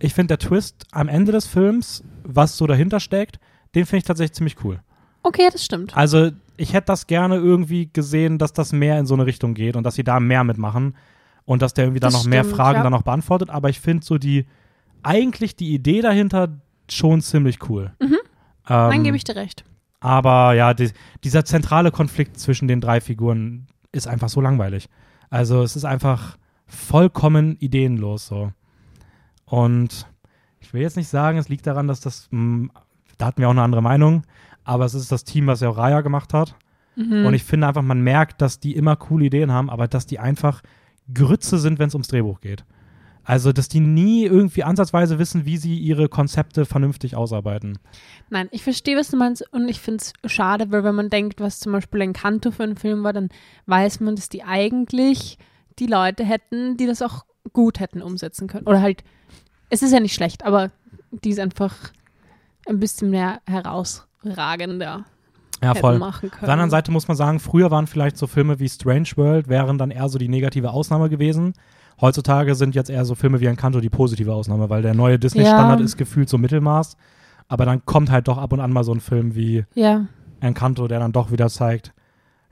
ich 0.01 0.13
finde 0.13 0.37
der 0.37 0.39
Twist 0.47 0.85
am 0.93 1.09
Ende 1.09 1.33
des 1.33 1.47
Films, 1.47 2.05
was 2.25 2.59
so 2.59 2.67
dahinter 2.67 3.01
steckt, 3.01 3.39
den 3.75 3.87
finde 3.87 3.99
ich 3.99 4.05
tatsächlich 4.05 4.35
ziemlich 4.35 4.57
cool. 4.65 4.81
okay, 5.23 5.49
das 5.51 5.65
stimmt. 5.65 5.97
Also 5.97 6.31
ich 6.57 6.73
hätte 6.73 6.87
das 6.87 7.07
gerne 7.07 7.37
irgendwie 7.37 7.91
gesehen, 7.93 8.39
dass 8.39 8.53
das 8.53 8.73
mehr 8.73 8.99
in 8.99 9.07
so 9.07 9.15
eine 9.15 9.27
Richtung 9.27 9.55
geht 9.55 9.77
und 9.77 9.85
dass 9.85 9.95
sie 9.95 10.05
da 10.05 10.21
mehr 10.21 10.45
mitmachen 10.45 10.97
und 11.45 11.63
dass 11.63 11.75
der 11.75 11.85
irgendwie 11.85 12.01
dann 12.01 12.13
Das 12.13 12.25
noch 12.25 12.31
mehr 12.31 12.45
stimmt, 12.45 12.57
Fragen 12.57 12.77
ja. 12.79 12.83
dann 12.83 12.93
noch 12.93 13.03
beantwortet. 13.03 13.51
Aber 13.51 13.69
ich 13.69 13.81
finde 13.81 14.05
so 14.05 14.19
die, 14.19 14.47
eigentlich 15.03 15.57
die 15.57 15.75
Idee 15.75 16.01
dahinter 16.01 16.49
schon 16.91 17.21
ziemlich 17.21 17.69
cool. 17.69 17.93
Mhm. 18.01 18.15
Ähm, 18.69 18.91
Dann 18.91 19.05
gebe 19.05 19.17
ich 19.17 19.25
dir 19.25 19.37
recht. 19.37 19.65
Aber 20.01 20.55
ja, 20.55 20.75
die, 20.75 20.91
dieser 21.23 21.45
zentrale 21.45 21.91
Konflikt 21.91 22.39
zwischen 22.39 22.69
den 22.69 22.81
drei 22.81 23.01
Figuren 23.01 23.67
ist 23.93 24.07
einfach 24.07 24.29
so 24.29 24.41
langweilig. 24.41 24.89
Also 25.31 25.63
es 25.63 25.77
ist 25.77 25.85
einfach 25.85 26.37
vollkommen 26.67 27.57
ideenlos 27.59 28.27
so. 28.27 28.53
Und 29.47 30.07
ich 30.61 30.73
will 30.73 30.83
jetzt 30.83 30.97
nicht 30.97 31.09
sagen, 31.09 31.39
es 31.39 31.49
liegt 31.49 31.67
daran, 31.67 31.89
dass 31.89 32.01
das, 32.01 32.29
mh, 32.31 32.69
da 33.19 33.27
hatten 33.27 33.41
wir 33.41 33.49
auch 33.49 33.53
eine 33.53 33.63
andere 33.63 33.83
Meinung, 33.83 34.23
aber 34.65 34.85
es 34.85 34.95
ist 34.95 35.13
das 35.13 35.25
Team, 35.25 35.47
was 35.47 35.61
ja 35.61 35.69
auch 35.69 35.79
Raya 35.79 36.01
gemacht 36.01 36.35
hat. 36.35 36.55
Mhm. 36.97 37.27
Und 37.27 37.35
ich 37.35 37.45
finde 37.45 37.67
einfach, 37.67 37.83
man 37.83 38.01
merkt, 38.01 38.41
dass 38.41 38.61
die 38.61 38.75
immer 38.75 38.97
coole 38.97 39.27
Ideen 39.27 39.53
haben, 39.53 39.71
aber 39.71 39.89
dass 39.89 40.07
die 40.07 40.19
einfach 40.19 40.63
Grütze 41.13 41.59
sind, 41.59 41.79
wenn 41.79 41.89
es 41.89 41.95
ums 41.95 42.09
Drehbuch 42.09 42.41
geht. 42.41 42.65
Also, 43.27 43.53
dass 43.53 43.69
die 43.69 43.81
nie 43.81 44.27
irgendwie 44.27 44.65
ansatzweise 44.65 45.19
wissen, 45.19 45.47
wie 45.47 45.57
sie 45.57 45.79
ihre 45.79 46.09
Konzepte 46.11 46.67
vernünftig 46.67 47.17
ausarbeiten. 47.17 47.79
Nein, 48.29 48.49
ich 48.51 48.63
verstehe, 48.63 48.99
was 48.99 49.09
du 49.09 49.17
meinst 49.17 49.51
und 49.51 49.69
ich 49.69 49.81
finde 49.81 50.03
es 50.03 50.13
schade, 50.31 50.71
weil 50.71 50.85
wenn 50.85 50.95
man 50.95 51.09
denkt, 51.09 51.41
was 51.41 51.59
zum 51.59 51.73
Beispiel 51.73 52.03
ein 52.03 52.13
Kanto 52.13 52.51
für 52.51 52.65
ein 52.65 52.77
Film 52.77 53.03
war, 53.03 53.15
dann 53.15 53.31
weiß 53.65 54.01
man, 54.01 54.15
dass 54.15 54.29
die 54.29 54.45
eigentlich 54.45 55.39
die 55.79 55.87
Leute 55.87 56.25
hätten, 56.25 56.77
die 56.77 56.87
das 56.87 57.01
auch 57.01 57.25
gut 57.55 57.81
hätten 57.81 58.03
umsetzen 58.03 58.47
können. 58.47 58.67
Oder 58.67 58.83
halt, 58.83 59.05
es 59.71 59.83
ist 59.83 59.93
ja 59.93 60.01
nicht 60.01 60.15
schlecht, 60.15 60.45
aber 60.45 60.71
die 61.11 61.31
ist 61.31 61.41
einfach 61.41 61.75
ein 62.69 62.81
bisschen 62.81 63.11
mehr 63.11 63.41
herausragender 63.47 65.05
Ja, 65.63 65.75
voll. 65.75 65.99
machen 65.99 66.27
Auf 66.31 66.33
können. 66.39 66.47
der 66.47 66.53
anderen 66.53 66.71
Seite 66.71 66.91
muss 66.91 67.09
man 67.09 67.17
sagen, 67.17 67.41
früher 67.41 67.71
waren 67.71 67.87
vielleicht 67.87 68.17
so 68.17 68.27
Filme 68.27 68.59
wie 68.59 68.69
Strange 68.69 69.09
World, 69.17 69.49
wären 69.49 69.79
dann 69.79 69.91
eher 69.91 70.09
so 70.09 70.19
die 70.19 70.29
negative 70.29 70.71
Ausnahme 70.71 71.09
gewesen. 71.09 71.55
Heutzutage 72.01 72.55
sind 72.55 72.75
jetzt 72.75 72.91
eher 72.91 73.05
so 73.05 73.15
Filme 73.15 73.41
wie 73.41 73.47
Encanto 73.47 73.81
die 73.81 73.89
positive 73.91 74.33
Ausnahme, 74.33 74.69
weil 74.69 74.83
der 74.83 74.95
neue 74.95 75.19
Disney-Standard 75.19 75.79
Ja. 75.79 75.85
ist 75.85 75.97
gefühlt 75.97 76.29
so 76.29 76.39
Mittelmaß. 76.39 76.97
Aber 77.47 77.65
dann 77.67 77.85
kommt 77.85 78.11
halt 78.11 78.27
doch 78.27 78.39
ab 78.39 78.53
und 78.53 78.61
an 78.61 78.73
mal 78.73 78.83
so 78.85 78.93
ein 78.93 79.01
Film 79.01 79.35
wie 79.35 79.65
Ja, 79.75 80.07
Encanto, 80.41 80.89
der 80.89 80.99
dann 80.99 81.13
doch 81.13 81.31
wieder 81.31 81.49
zeigt, 81.49 81.93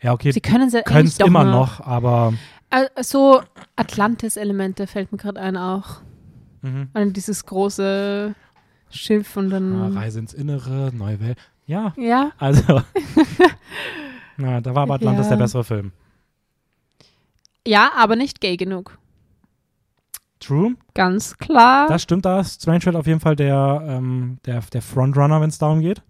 ja, 0.01 0.13
okay, 0.13 0.33
sie 0.33 0.41
können 0.41 0.69
es 0.69 0.73
ja 0.73 0.83
doch 0.83 1.27
immer 1.27 1.45
noch. 1.45 1.79
noch, 1.81 1.87
aber 1.87 2.35
Äh, 2.71 2.87
So 3.03 3.41
Atlantis-Elemente 3.77 4.87
fällt 4.87 5.13
mir 5.13 5.19
gerade 5.19 5.41
ein 5.41 5.57
auch. 5.57 6.01
mhm. 6.63 6.89
Und 6.95 7.17
dieses 7.17 7.45
große 7.47 8.35
Schiff 8.93 9.37
und 9.37 9.51
ja, 9.51 9.59
dann. 9.59 9.97
Reise 9.97 10.19
ins 10.21 10.35
Innere, 10.35 10.91
neue 10.95 11.21
Welt. 11.21 11.39
Ja, 11.67 11.93
Ja, 11.97 12.33
also. 12.39 12.83
Na, 14.37 14.61
da 14.61 14.75
war 14.75 14.83
aber 14.85 14.95
Atlantis 14.95 15.27
Ja. 15.27 15.31
der 15.31 15.37
bessere 15.45 15.65
Film. 15.65 15.93
ja, 17.67 17.91
aber 17.97 18.17
nicht 18.17 18.41
gay 18.41 18.57
genug. 18.57 18.99
True, 20.41 20.75
Ganz 20.95 21.37
klar. 21.39 21.87
das 21.87 22.03
stimmt, 22.03 22.25
da 22.25 22.41
ist 22.41 22.63
Strange 22.63 22.99
auf 22.99 23.07
jeden 23.07 23.21
Fall 23.21 23.37
der, 23.37 23.81
ähm, 23.87 24.39
der, 24.45 24.61
der 24.73 24.83
Frontrunner, 24.83 25.41
wenn 25.41 25.51
es 25.51 25.59
darum 25.59 25.81
geht. 25.81 26.03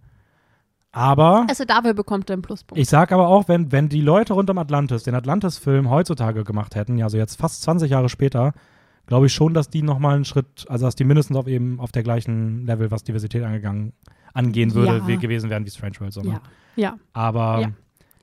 Aber 0.91 1.45
also 1.47 1.65
dafür 1.65 1.93
bekommt 1.93 2.29
er 2.31 2.33
einen 2.33 2.41
Pluspunkt. 2.41 2.79
ich 2.81 2.89
sag 2.89 3.11
aber 3.11 3.27
auch, 3.27 3.47
wenn, 3.47 3.71
wenn 3.71 3.89
die 3.89 4.01
Leute 4.01 4.33
rund 4.33 4.49
um 4.49 4.57
Atlantis 4.57 5.03
den 5.03 5.13
Atlantis-Film 5.15 5.89
heutzutage 5.89 6.43
gemacht 6.43 6.73
hätten, 6.75 6.97
ja, 6.97 7.05
also 7.05 7.17
jetzt 7.17 7.39
fast 7.39 7.61
20 7.63 7.91
Jahre 7.91 8.09
später, 8.09 8.53
glaube 9.07 9.27
ich 9.27 9.33
schon, 9.33 9.53
dass 9.53 9.69
die 9.69 9.81
nochmal 9.81 10.15
einen 10.15 10.25
Schritt, 10.25 10.65
also 10.69 10.85
dass 10.85 10.95
die 10.95 11.03
mindestens 11.03 11.37
auf 11.37 11.47
eben 11.47 11.79
auf 11.79 11.91
der 11.91 12.03
gleichen 12.03 12.65
Level, 12.65 12.91
was 12.91 13.03
Diversität 13.03 13.43
angegangen, 13.43 13.93
angehen 14.33 14.73
würde, 14.73 14.97
Ja. 14.97 15.07
wie, 15.07 15.17
gewesen 15.17 15.49
wären 15.49 15.65
wie 15.65 15.69
Strange 15.69 15.99
World. 15.99 16.13
So, 16.13 16.21
ne? 16.21 16.29
ja. 16.33 16.41
Ja. 16.75 16.97
Aber 17.13 17.59
Ja. 17.61 17.71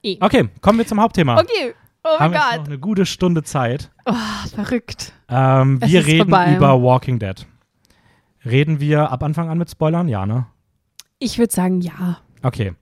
Eh. 0.02 0.16
okay, 0.20 0.48
kommen 0.60 0.78
wir 0.78 0.86
zum 0.86 1.00
Hauptthema. 1.00 1.38
Okay. 1.40 1.74
Oh 2.02 2.08
mein 2.18 2.32
jetzt 2.32 2.42
noch 2.42 2.56
Gott. 2.56 2.66
eine 2.66 2.78
gute 2.78 3.04
Stunde 3.06 3.42
Zeit. 3.42 3.90
Oh, 4.06 4.14
verrückt. 4.54 5.12
Ähm, 5.28 5.80
wir 5.84 6.06
reden 6.06 6.30
vorbei. 6.30 6.56
über 6.56 6.82
Walking 6.82 7.18
Dead. 7.18 7.46
Reden 8.44 8.80
wir 8.80 9.12
ab 9.12 9.22
Anfang 9.22 9.50
an 9.50 9.58
mit 9.58 9.70
Spoilern? 9.70 10.08
Ja, 10.08 10.24
ne? 10.24 10.46
Ich 11.18 11.38
würde 11.38 11.52
sagen, 11.52 11.82
ja. 11.82 12.18
Okay. 12.42 12.72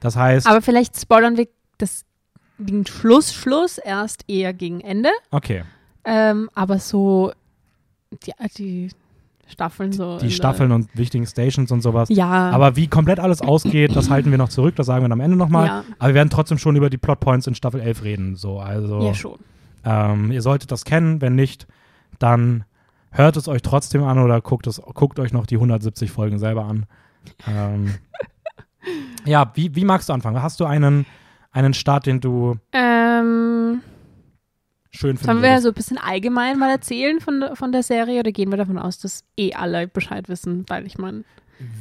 Das 0.00 0.16
heißt, 0.16 0.46
Aber 0.46 0.60
vielleicht 0.60 1.00
spoilern 1.00 1.38
wir 1.38 1.48
das, 1.78 2.04
den 2.58 2.84
Schluss, 2.86 3.32
Schluss 3.32 3.78
erst 3.78 4.24
eher 4.28 4.52
gegen 4.52 4.80
Ende. 4.82 5.08
okay. 5.30 5.64
Ähm, 6.10 6.48
aber 6.54 6.78
so 6.78 7.32
die, 8.24 8.32
die 8.56 8.88
Staffeln 9.46 9.92
so. 9.92 10.18
Die 10.18 10.30
Staffeln 10.30 10.72
und 10.72 10.88
wichtigen 10.96 11.26
Stations 11.26 11.70
und 11.70 11.82
sowas. 11.82 12.08
Ja. 12.10 12.50
Aber 12.50 12.76
wie 12.76 12.86
komplett 12.86 13.20
alles 13.20 13.42
ausgeht, 13.42 13.94
das 13.94 14.08
halten 14.08 14.30
wir 14.30 14.38
noch 14.38 14.48
zurück, 14.48 14.74
das 14.76 14.86
sagen 14.86 15.02
wir 15.04 15.08
dann 15.08 15.18
am 15.18 15.24
Ende 15.24 15.36
nochmal. 15.36 15.66
ja. 15.66 15.84
Aber 15.98 16.08
wir 16.08 16.14
werden 16.14 16.30
trotzdem 16.30 16.56
schon 16.56 16.76
über 16.76 16.88
die 16.88 16.96
Plotpoints 16.96 17.46
in 17.46 17.54
Staffel 17.54 17.80
11 17.80 18.04
reden. 18.04 18.36
So, 18.36 18.58
also, 18.58 19.02
ja, 19.02 19.14
schon. 19.14 19.38
ähm, 19.84 20.32
ihr 20.32 20.40
solltet 20.40 20.72
das 20.72 20.86
kennen. 20.86 21.20
Wenn 21.20 21.34
nicht, 21.34 21.66
dann 22.18 22.64
hört 23.10 23.36
es 23.36 23.46
euch 23.46 23.60
trotzdem 23.60 24.02
an 24.04 24.18
oder 24.18 24.40
guckt, 24.40 24.66
es, 24.66 24.80
guckt 24.80 25.18
euch 25.18 25.32
noch 25.32 25.46
die 25.46 25.56
170 25.56 26.10
Folgen 26.10 26.38
selber 26.38 26.64
an. 26.64 26.86
Ähm, 27.46 27.94
ja, 29.26 29.50
wie, 29.54 29.74
wie 29.74 29.84
magst 29.84 30.08
du 30.08 30.14
anfangen? 30.14 30.42
Hast 30.42 30.60
du 30.60 30.64
einen, 30.64 31.04
einen 31.52 31.74
Start, 31.74 32.06
den 32.06 32.20
du 32.20 32.56
Ähm, 32.72 33.82
schön 34.98 35.16
sollen 35.16 35.38
findest? 35.38 35.42
wir 35.42 35.60
so 35.62 35.68
ein 35.68 35.74
bisschen 35.74 35.98
allgemein 35.98 36.58
mal 36.58 36.70
erzählen 36.70 37.20
von, 37.20 37.40
der- 37.40 37.56
von 37.56 37.72
der 37.72 37.82
Serie 37.82 38.20
oder 38.20 38.32
gehen 38.32 38.50
wir 38.50 38.56
davon 38.56 38.78
aus, 38.78 38.98
dass 38.98 39.24
eh 39.36 39.52
alle 39.54 39.86
Bescheid 39.88 40.28
wissen? 40.28 40.64
Weil 40.68 40.86
ich 40.86 40.98
meine. 40.98 41.24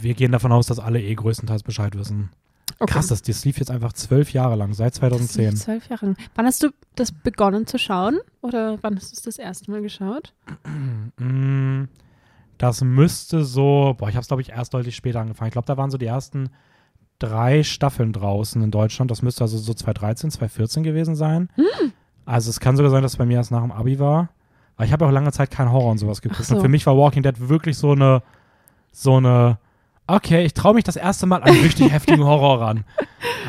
wir 0.01 0.13
gehen 0.13 0.31
davon 0.31 0.51
aus, 0.51 0.67
dass 0.67 0.79
alle 0.79 1.01
eh 1.01 1.13
größtenteils 1.15 1.63
Bescheid 1.63 1.97
wissen. 1.97 2.29
Okay. 2.79 2.93
Krass, 2.93 3.07
das, 3.07 3.21
das 3.23 3.43
lief 3.45 3.57
jetzt 3.59 3.71
einfach 3.71 3.93
zwölf 3.93 4.33
Jahre 4.33 4.55
lang, 4.55 4.73
seit 4.73 4.93
Das 4.93 4.99
2010. 4.99 5.49
lief 5.51 5.59
zwölf 5.61 5.89
Jahre 5.89 6.05
lang. 6.07 6.17
Wann 6.35 6.45
hast 6.45 6.61
du 6.63 6.69
das 6.95 7.11
begonnen 7.11 7.65
zu 7.65 7.79
schauen? 7.79 8.19
Oder 8.41 8.77
wann 8.83 8.95
hast 8.97 9.11
du 9.11 9.15
es 9.15 9.23
das 9.23 9.37
erste 9.39 9.71
Mal 9.71 9.81
geschaut? 9.81 10.33
Mm, 11.19 11.85
Das 12.57 12.81
müsste 12.81 13.43
so, 13.43 13.95
boah, 13.97 14.09
ich 14.09 14.15
habe 14.15 14.21
es 14.21 14.27
glaube 14.27 14.41
ich 14.41 14.49
erst 14.49 14.73
deutlich 14.73 14.95
später 14.95 15.19
angefangen. 15.21 15.47
Ich 15.47 15.53
glaube, 15.53 15.65
da 15.67 15.77
waren 15.77 15.89
so 15.91 15.97
die 15.97 16.05
ersten 16.05 16.49
drei 17.19 17.63
Staffeln 17.63 18.13
draußen 18.13 18.61
in 18.61 18.69
Deutschland. 18.71 19.09
Das 19.09 19.21
müsste 19.21 19.43
also 19.43 19.57
so 19.57 19.73
2013, 19.73 20.29
2014 20.31 20.83
gewesen 20.83 21.15
sein. 21.15 21.49
Hm. 21.55 21.93
Also 22.27 22.49
es 22.49 22.59
kann 22.59 22.75
sogar 22.75 22.91
sein, 22.91 23.01
dass 23.03 23.13
es 23.13 23.17
bei 23.17 23.25
mir 23.25 23.35
erst 23.37 23.51
nach 23.51 23.61
dem 23.61 23.71
Abi 23.71 23.99
war. 23.99 24.29
Weil 24.75 24.85
ich 24.85 24.91
habe 24.93 25.05
auch 25.07 25.11
lange 25.11 25.31
Zeit 25.31 25.49
kein 25.49 25.71
Horror 25.71 25.91
und 25.91 25.97
sowas 25.97 26.21
geguckt. 26.21 26.43
So. 26.43 26.55
Und 26.55 26.61
für 26.61 26.67
mich 26.67 26.85
war 26.85 26.95
Walking 26.97 27.23
Dead 27.23 27.49
wirklich 27.49 27.77
so 27.77 27.93
eine, 27.93 28.21
so 28.91 29.15
eine, 29.15 29.57
okay, 30.07 30.43
ich 30.45 30.53
traue 30.53 30.75
mich 30.75 30.83
das 30.83 30.97
erste 30.97 31.25
Mal 31.25 31.41
an 31.41 31.49
richtig 31.49 31.89
heftigen 31.91 32.23
Horror 32.23 32.61
ran. 32.61 32.83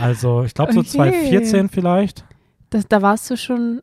Also 0.00 0.44
ich 0.44 0.54
glaube 0.54 0.72
so 0.72 0.80
Okay. 0.80 0.88
2014 0.90 1.68
vielleicht. 1.68 2.24
Das, 2.70 2.86
da 2.86 3.02
warst 3.02 3.28
du 3.30 3.36
schon. 3.36 3.82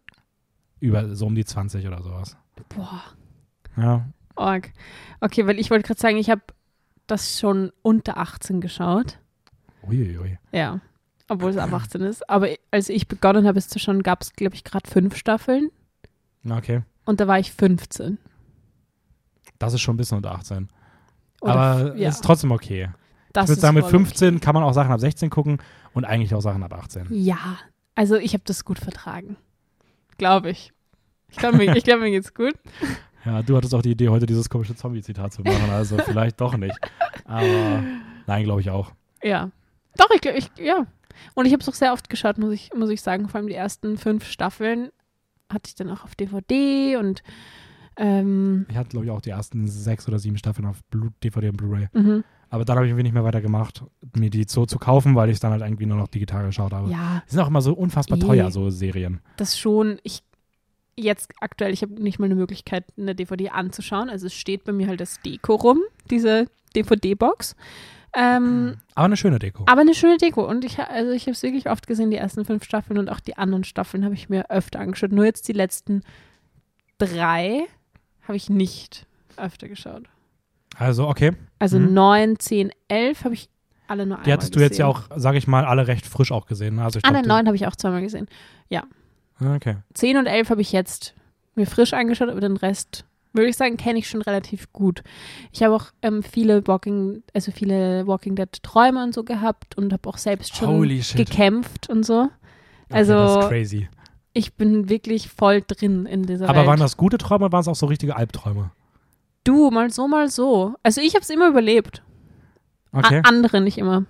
Über 0.80 1.14
so 1.14 1.26
um 1.28 1.36
die 1.36 1.46
20 1.46 1.86
oder 1.86 2.02
sowas. 2.02 2.38
Boah. 2.70 3.04
Ja. 3.76 4.06
Org. 4.36 4.72
Okay, 5.20 5.46
weil 5.46 5.60
ich 5.60 5.70
wollte 5.72 5.86
gerade 5.86 6.00
sagen, 6.00 6.18
ich 6.18 6.30
habe 6.30 6.42
das 7.06 7.38
schon 7.40 7.72
unter 7.82 8.18
18 8.18 8.62
geschaut. 8.62 9.20
Uiuiui. 9.84 10.40
Ja. 10.52 10.80
Obwohl 11.28 11.50
es 11.50 11.58
ab 11.58 11.74
18 11.74 12.02
ist. 12.02 12.30
Aber 12.30 12.50
als 12.72 12.90
ich 12.90 13.08
begonnen 13.08 13.48
habe, 13.48 13.58
es 13.58 13.68
zu 13.68 13.80
schauen, 13.80 14.04
gab 14.04 14.22
es, 14.22 14.34
glaube 14.34 14.56
ich, 14.56 14.64
gerade 14.64 14.90
fünf 14.90 15.16
Staffeln. 15.16 15.72
Okay. 16.48 16.82
Und 17.06 17.20
da 17.20 17.28
war 17.28 17.40
ich 17.40 17.52
15. 17.52 18.18
Das 19.58 19.74
ist 19.74 19.82
schon 19.82 19.96
ein 19.96 19.98
bisschen 19.98 20.18
unter 20.18 20.32
18. 20.32 20.70
Oder 21.42 21.54
Aber 21.54 21.96
ja, 21.96 22.10
ist 22.10 22.24
trotzdem 22.24 22.52
okay. 22.52 22.90
das 23.34 23.46
ich 23.46 23.50
würde 23.50 23.62
sagen, 23.62 23.76
mit 23.76 23.84
voll 23.86 23.92
15 23.92 24.40
kann 24.40 24.54
man 24.54 24.64
auch 24.64 24.74
Sachen 24.74 24.92
ab 24.92 25.00
16 25.00 25.30
gucken 25.30 25.60
und 25.94 26.06
eigentlich 26.06 26.34
auch 26.36 26.42
Sachen 26.42 26.64
ab 26.64 26.74
18. 26.74 27.04
Okay. 27.04 27.16
Ja, 27.16 27.58
also 27.96 28.16
ich 28.16 28.34
habe 28.34 28.44
das 28.46 28.66
gut 28.66 28.80
vertragen. 28.80 29.38
Glaube 30.18 30.50
ich. 30.52 30.74
Ich 31.30 31.38
glaube, 31.38 31.58
mir, 31.58 31.76
ich 31.76 31.84
glaub, 31.84 32.00
mir 32.00 32.12
geht's 32.12 32.34
gut. 32.34 32.54
Ja, 33.26 33.42
du 33.42 33.58
hattest 33.58 33.74
auch 33.74 33.82
die 33.82 33.92
Idee, 33.92 34.10
heute 34.10 34.28
dieses 34.28 34.50
komische 34.50 34.76
Zombie-Zitat 34.76 35.34
zu 35.34 35.42
machen, 35.42 35.70
also 35.72 35.98
vielleicht 35.98 36.40
doch 36.40 36.56
nicht. 36.58 36.78
Aber 37.26 37.84
nein, 38.28 38.44
glaube 38.44 38.62
ich 38.62 38.70
auch. 38.70 38.92
Ja. 39.24 39.50
Doch, 39.98 40.10
ich 40.14 40.22
glaube, 40.22 40.38
ich, 40.38 40.52
ja. 40.58 40.86
Und 41.34 41.46
ich 41.46 41.54
habe 41.54 41.62
es 41.62 41.70
auch 41.70 41.74
sehr 41.74 41.94
oft 41.94 42.10
geschaut, 42.10 42.38
muss 42.38 42.54
ich, 42.54 42.72
muss 42.74 42.90
ich 42.90 43.02
sagen. 43.02 43.28
Vor 43.30 43.40
allem 43.40 43.48
die 43.48 43.54
ersten 43.56 43.98
fünf 43.98 44.26
Staffeln 44.26 44.90
hatte 45.52 45.68
ich 45.70 45.76
dann 45.76 45.90
auch 45.90 46.04
auf 46.04 46.16
DVD 46.16 46.98
und 46.98 47.22
Ähm, 47.98 48.66
Ich 48.70 48.76
hatte, 48.76 48.90
glaube 48.90 49.06
ich, 49.06 49.12
auch 49.12 49.22
die 49.22 49.30
ersten 49.30 49.68
sechs 49.68 50.08
oder 50.08 50.20
sieben 50.20 50.38
Staffeln 50.38 50.66
auf 50.68 50.84
Blu 50.86 51.10
DVD 51.24 51.50
und 51.50 51.58
Blu-ray. 51.58 51.88
mhm. 51.94 52.24
Aber 52.50 52.64
dann 52.64 52.76
habe 52.78 52.86
ich 52.86 52.92
irgendwie 52.92 53.04
nicht 53.04 53.14
mehr 53.14 53.24
weitergemacht, 53.24 53.84
mir 54.16 54.30
die 54.30 54.46
so 54.48 54.66
zu 54.66 54.78
kaufen, 54.78 55.16
weil 55.16 55.30
ich 55.30 55.36
es 55.36 55.40
dann 55.40 55.52
halt 55.52 55.62
irgendwie 55.62 55.88
nur 55.88 55.98
noch 55.98 56.08
digital 56.08 56.46
geschaut 56.46 56.74
habe. 56.74 56.90
Ja, 56.90 57.24
Die 57.28 57.32
sind 57.32 57.40
auch 57.42 57.48
immer 57.48 57.62
so 57.62 57.74
unfassbar 57.74 58.20
teuer, 58.20 58.52
so 58.52 58.70
Serien. 58.70 59.20
das 59.38 59.58
schon. 59.58 59.98
Ich 60.04 60.24
jetzt 60.98 61.32
aktuell, 61.42 61.74
ich 61.74 61.82
habe 61.82 61.94
nicht 62.02 62.20
mal 62.20 62.26
eine 62.26 62.36
Möglichkeit, 62.36 62.86
eine 62.98 63.16
DVD 63.16 63.50
anzuschauen. 63.50 64.10
Also 64.10 64.28
es 64.28 64.34
steht 64.34 64.64
bei 64.64 64.72
mir 64.72 64.88
halt 64.88 65.02
das 65.02 65.20
Deko 65.22 65.56
rum, 65.56 65.80
diese 66.10 66.48
DVD-Box. 66.76 67.56
Ähm, 68.16 68.78
Aber 68.96 69.06
eine 69.06 69.18
schöne 69.18 69.40
Deko. 69.40 69.64
aber 69.68 69.82
eine 69.82 69.94
schöne 69.94 70.18
Deko. 70.18 70.48
Und 70.48 70.64
ich, 70.64 70.80
also 70.80 71.12
ich 71.12 71.24
habe 71.24 71.32
es 71.32 71.44
wirklich 71.44 71.70
oft 71.70 71.86
gesehen, 71.88 72.12
die 72.12 72.18
ersten 72.18 72.46
fünf 72.46 72.64
Staffeln 72.64 72.98
und 72.98 73.10
auch 73.10 73.20
die 73.20 73.38
anderen 73.38 73.64
Staffeln 73.66 74.06
habe 74.06 74.14
ich 74.14 74.30
mir 74.30 74.50
öfter 74.50 74.80
angeschaut. 74.80 75.12
Nur 75.12 75.26
jetzt 75.26 75.48
die 75.48 75.54
letzten 75.54 76.02
drei 76.98 77.66
habe 78.24 78.36
ich 78.38 78.50
nicht 78.50 79.06
öfter 79.38 79.68
geschaut. 79.68 80.04
Also, 80.78 81.08
okay. 81.08 81.34
Also 81.60 81.80
Mhm. 81.80 81.94
neun, 81.94 82.40
zehn, 82.40 82.72
elf 82.88 83.24
habe 83.24 83.34
ich 83.34 83.50
alle 83.88 84.06
nur 84.06 84.16
einmal 84.18 84.26
Die 84.26 84.34
hattest 84.34 84.56
du 84.56 84.60
jetzt 84.60 84.78
ja 84.78 84.92
gesehen. 84.92 85.12
auch, 85.12 85.18
sage 85.20 85.38
ich 85.38 85.48
mal, 85.48 85.66
alle 85.66 85.88
recht 85.88 86.06
frisch 86.06 86.32
auch 86.32 86.46
gesehen. 86.48 86.76
ne? 86.76 86.84
Also 86.84 87.00
ich 87.00 87.06
Ah, 87.06 87.10
glaub, 87.10 87.14
nein, 87.16 87.24
die- 87.24 87.30
neun 87.30 87.46
habe 87.48 87.56
ich 87.56 87.68
auch 87.68 87.76
zweimal 87.76 88.02
gesehen. 88.02 88.28
Ah, 89.38 89.56
Okay. 89.56 89.76
10 89.94 90.16
und 90.18 90.28
11 90.28 90.50
habe 90.50 90.62
ich 90.62 90.72
jetzt 90.72 91.14
mir 91.56 91.68
frisch 91.68 91.94
angeschaut, 91.94 92.30
aber 92.30 92.40
den 92.40 92.56
Rest 92.56 93.04
würde 93.36 93.50
ich 93.50 93.58
sagen, 93.58 93.78
kenne 93.78 94.00
ich 94.00 94.08
schon 94.10 94.22
relativ 94.22 94.72
gut. 94.74 95.04
Ich 95.52 95.62
habe 95.64 95.76
auch 95.76 95.86
ähm, 96.02 96.24
viele 96.24 96.66
Walking, 96.68 97.24
also 97.34 97.52
viele 97.52 98.08
Walking 98.08 98.36
Dead 98.36 98.50
Träume 98.64 99.04
und 99.04 99.14
so 99.14 99.24
gehabt 99.24 99.78
und 99.78 99.92
habe 99.94 100.08
auch 100.10 100.18
selbst 100.18 100.56
schon 100.56 100.88
gekämpft 101.16 101.90
und 101.90 102.04
so. 102.06 102.22
Okay, 102.22 102.30
Also 102.90 103.14
das 103.14 103.44
ist 103.46 103.50
crazy. 103.50 103.90
ich 104.34 104.54
bin 104.56 104.90
wirklich 104.90 105.30
voll 105.30 105.64
drin 105.66 106.06
in 106.06 106.24
dieser 106.24 106.48
Aber 106.50 106.60
Welt. 106.60 106.68
waren 106.68 106.80
das 106.80 106.98
gute 106.98 107.18
Träume 107.18 107.46
oder 107.46 107.52
waren 107.54 107.62
es 107.62 107.68
auch 107.68 107.76
so 107.76 107.86
richtige 107.86 108.16
Albträume? 108.16 108.72
du, 109.44 109.70
mal 109.70 109.92
so, 109.92 110.08
mal 110.08 110.28
so. 110.30 110.74
Also 110.82 111.02
ich 111.02 111.14
habe 111.14 111.22
es 111.22 111.30
immer 111.30 111.48
überlebt. 111.50 112.02
Okay, 112.92 113.22
A 113.24 113.28
andere 113.28 113.62
nicht 113.62 113.78
immer. 113.78 114.06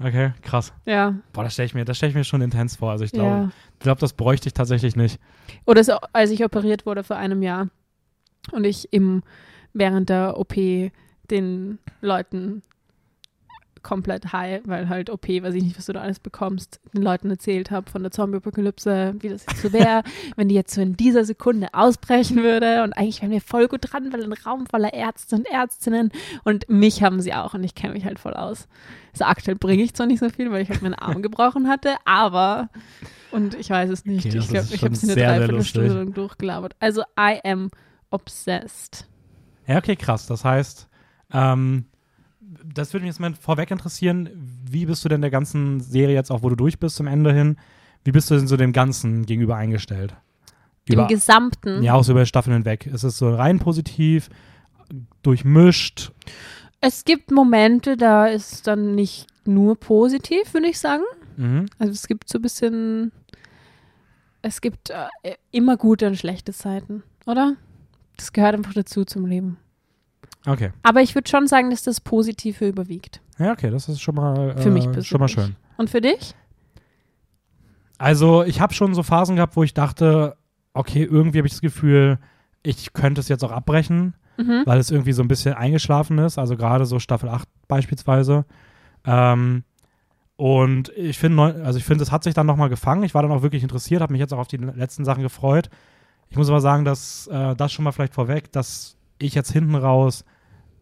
Okay, 0.00 0.32
krass. 0.42 0.72
Ja, 0.84 1.14
Boah, 1.32 1.44
das 1.44 1.52
stelle 1.54 1.66
ich, 1.66 1.74
mir- 1.74 1.84
das 1.84 1.96
stell 1.96 2.08
ich 2.10 2.14
mir 2.14 2.24
schon 2.24 2.40
intens 2.42 2.76
vor. 2.76 2.90
Also 2.90 3.04
ich 3.04 3.12
glaube, 3.12 3.28
ja. 3.30 3.50
glaub, 3.78 3.98
das 3.98 4.12
bräuchte 4.12 4.48
ich 4.48 4.54
tatsächlich 4.54 4.96
nicht. 4.96 5.20
Oder 5.66 5.84
so, 5.84 5.94
als 6.12 6.30
ich 6.30 6.44
operiert 6.44 6.86
wurde 6.86 7.04
vor 7.04 7.16
einem 7.16 7.42
Jahr 7.42 7.68
und 8.52 8.64
ich 8.64 8.92
im, 8.92 9.22
während 9.72 10.08
der 10.08 10.38
OP 10.38 10.54
den 11.30 11.78
Leuten 12.00 12.62
komplett 13.82 14.32
high, 14.32 14.60
weil 14.64 14.88
halt 14.88 15.10
OP, 15.10 15.28
weiß 15.28 15.54
ich 15.54 15.62
nicht, 15.62 15.78
was 15.78 15.86
du 15.86 15.92
da 15.92 16.00
alles 16.00 16.18
bekommst, 16.18 16.80
den 16.94 17.02
Leuten 17.02 17.30
erzählt 17.30 17.70
habe 17.70 17.90
von 17.90 18.02
der 18.02 18.12
Zombie-Apokalypse, 18.12 19.14
wie 19.20 19.28
das 19.28 19.46
jetzt 19.48 19.62
so 19.62 19.72
wäre, 19.72 20.02
wenn 20.36 20.48
die 20.48 20.54
jetzt 20.54 20.74
so 20.74 20.80
in 20.80 20.96
dieser 20.96 21.24
Sekunde 21.24 21.68
ausbrechen 21.72 22.42
würde 22.42 22.82
und 22.82 22.92
eigentlich 22.92 23.22
wären 23.22 23.30
wir 23.30 23.40
voll 23.40 23.68
gut 23.68 23.80
dran, 23.82 24.12
weil 24.12 24.24
ein 24.24 24.32
Raum 24.32 24.66
voller 24.66 24.92
Ärzte 24.92 25.36
und 25.36 25.46
Ärztinnen 25.46 26.10
und 26.44 26.68
mich 26.68 27.02
haben 27.02 27.20
sie 27.20 27.34
auch 27.34 27.54
und 27.54 27.64
ich 27.64 27.74
kenne 27.74 27.94
mich 27.94 28.04
halt 28.04 28.18
voll 28.18 28.34
aus. 28.34 28.68
Also 29.12 29.24
aktuell 29.24 29.56
bringe 29.56 29.82
ich 29.82 29.94
zwar 29.94 30.06
nicht 30.06 30.20
so 30.20 30.28
viel, 30.28 30.50
weil 30.50 30.62
ich 30.62 30.68
halt 30.68 30.82
meinen 30.82 30.94
Arm 30.94 31.22
gebrochen 31.22 31.68
hatte, 31.68 31.96
aber 32.04 32.68
und 33.30 33.54
ich 33.54 33.70
weiß 33.70 33.90
es 33.90 34.04
nicht. 34.04 34.26
Okay, 34.26 34.38
ich 34.38 34.48
glaube, 34.48 34.68
ich 34.72 34.82
habe 34.82 34.94
es 34.94 35.02
in 35.02 35.10
sehr 35.10 35.28
Dreiviertelstunde 35.28 36.06
durchgelabert. 36.12 36.76
Also 36.80 37.02
I 37.18 37.40
am 37.44 37.70
obsessed. 38.10 39.06
Ja, 39.66 39.76
okay, 39.76 39.96
krass. 39.96 40.26
Das 40.26 40.44
heißt, 40.44 40.88
ähm, 41.32 41.86
das 42.64 42.92
würde 42.92 43.04
mich 43.04 43.12
jetzt 43.12 43.20
mal 43.20 43.34
vorweg 43.34 43.70
interessieren. 43.70 44.30
Wie 44.70 44.86
bist 44.86 45.04
du 45.04 45.08
denn 45.08 45.20
der 45.20 45.30
ganzen 45.30 45.80
Serie 45.80 46.14
jetzt 46.14 46.30
auch, 46.30 46.42
wo 46.42 46.48
du 46.48 46.56
durch 46.56 46.78
bist 46.78 46.96
zum 46.96 47.06
Ende 47.06 47.32
hin? 47.32 47.56
Wie 48.04 48.12
bist 48.12 48.30
du 48.30 48.36
denn 48.36 48.46
so 48.46 48.56
dem 48.56 48.72
Ganzen 48.72 49.26
gegenüber 49.26 49.56
eingestellt? 49.56 50.14
Im 50.86 51.06
Gesamten. 51.06 51.82
ja, 51.82 51.94
auch 51.94 52.04
so 52.04 52.12
über 52.12 52.24
Staffeln 52.24 52.54
hinweg. 52.54 52.86
Ist 52.86 53.02
es 53.02 53.18
so 53.18 53.34
rein 53.34 53.58
positiv, 53.58 54.30
durchmischt? 55.22 56.12
Es 56.80 57.04
gibt 57.04 57.30
Momente, 57.30 57.96
da 57.96 58.26
ist 58.26 58.66
dann 58.66 58.94
nicht 58.94 59.26
nur 59.44 59.78
positiv, 59.78 60.54
würde 60.54 60.68
ich 60.68 60.78
sagen. 60.78 61.02
Mhm. 61.36 61.66
Also 61.78 61.92
es 61.92 62.06
gibt 62.06 62.28
so 62.28 62.38
ein 62.38 62.42
bisschen, 62.42 63.12
es 64.40 64.60
gibt 64.60 64.90
äh, 64.90 65.34
immer 65.50 65.76
gute 65.76 66.06
und 66.06 66.16
schlechte 66.16 66.52
Zeiten, 66.52 67.02
oder? 67.26 67.56
Das 68.16 68.32
gehört 68.32 68.54
einfach 68.54 68.74
dazu 68.74 69.04
zum 69.04 69.26
Leben. 69.26 69.58
Okay. 70.46 70.70
Aber 70.82 71.00
ich 71.02 71.14
würde 71.14 71.28
schon 71.28 71.46
sagen, 71.46 71.70
dass 71.70 71.82
das 71.82 72.00
Positive 72.00 72.66
überwiegt. 72.68 73.20
Ja, 73.38 73.52
okay, 73.52 73.70
das 73.70 73.88
ist 73.88 74.00
schon 74.00 74.14
mal, 74.14 74.50
äh, 74.56 74.62
Für 74.62 74.70
mich 74.70 74.88
schon 75.06 75.20
mal 75.20 75.28
schön. 75.28 75.56
Und 75.76 75.90
für 75.90 76.00
dich? 76.00 76.34
Also, 77.98 78.44
ich 78.44 78.60
habe 78.60 78.74
schon 78.74 78.94
so 78.94 79.02
Phasen 79.02 79.36
gehabt, 79.36 79.56
wo 79.56 79.62
ich 79.62 79.74
dachte, 79.74 80.36
okay, 80.72 81.02
irgendwie 81.02 81.38
habe 81.38 81.46
ich 81.48 81.52
das 81.52 81.60
Gefühl, 81.60 82.18
ich 82.62 82.92
könnte 82.92 83.20
es 83.20 83.28
jetzt 83.28 83.44
auch 83.44 83.50
abbrechen, 83.52 84.14
Mhm. 84.36 84.62
weil 84.66 84.78
es 84.78 84.90
irgendwie 84.92 85.12
so 85.12 85.22
ein 85.22 85.28
bisschen 85.28 85.54
eingeschlafen 85.54 86.18
ist. 86.18 86.38
Also 86.38 86.56
gerade 86.56 86.86
so 86.86 87.00
Staffel 87.00 87.28
8 87.28 87.48
beispielsweise. 87.66 88.44
Ähm, 89.04 89.64
und 90.36 90.90
ich 90.96 91.18
finde, 91.18 91.42
also 91.64 91.76
ich 91.78 91.84
finde, 91.84 92.04
es 92.04 92.12
hat 92.12 92.22
sich 92.22 92.34
dann 92.34 92.46
nochmal 92.46 92.68
gefangen. 92.68 93.02
Ich 93.02 93.14
war 93.14 93.22
dann 93.22 93.32
auch 93.32 93.42
wirklich 93.42 93.64
interessiert, 93.64 94.00
habe 94.00 94.12
mich 94.12 94.20
jetzt 94.20 94.32
auch 94.32 94.38
auf 94.38 94.46
die 94.46 94.56
letzten 94.58 95.04
Sachen 95.04 95.24
gefreut. 95.24 95.70
Ich 96.30 96.36
muss 96.36 96.48
aber 96.48 96.60
sagen, 96.60 96.84
dass 96.84 97.26
äh, 97.26 97.56
das 97.56 97.72
schon 97.72 97.84
mal 97.84 97.90
vielleicht 97.90 98.14
vorweg, 98.14 98.52
dass 98.52 98.96
ich 99.18 99.34
jetzt 99.34 99.52
hinten 99.52 99.74
raus 99.74 100.24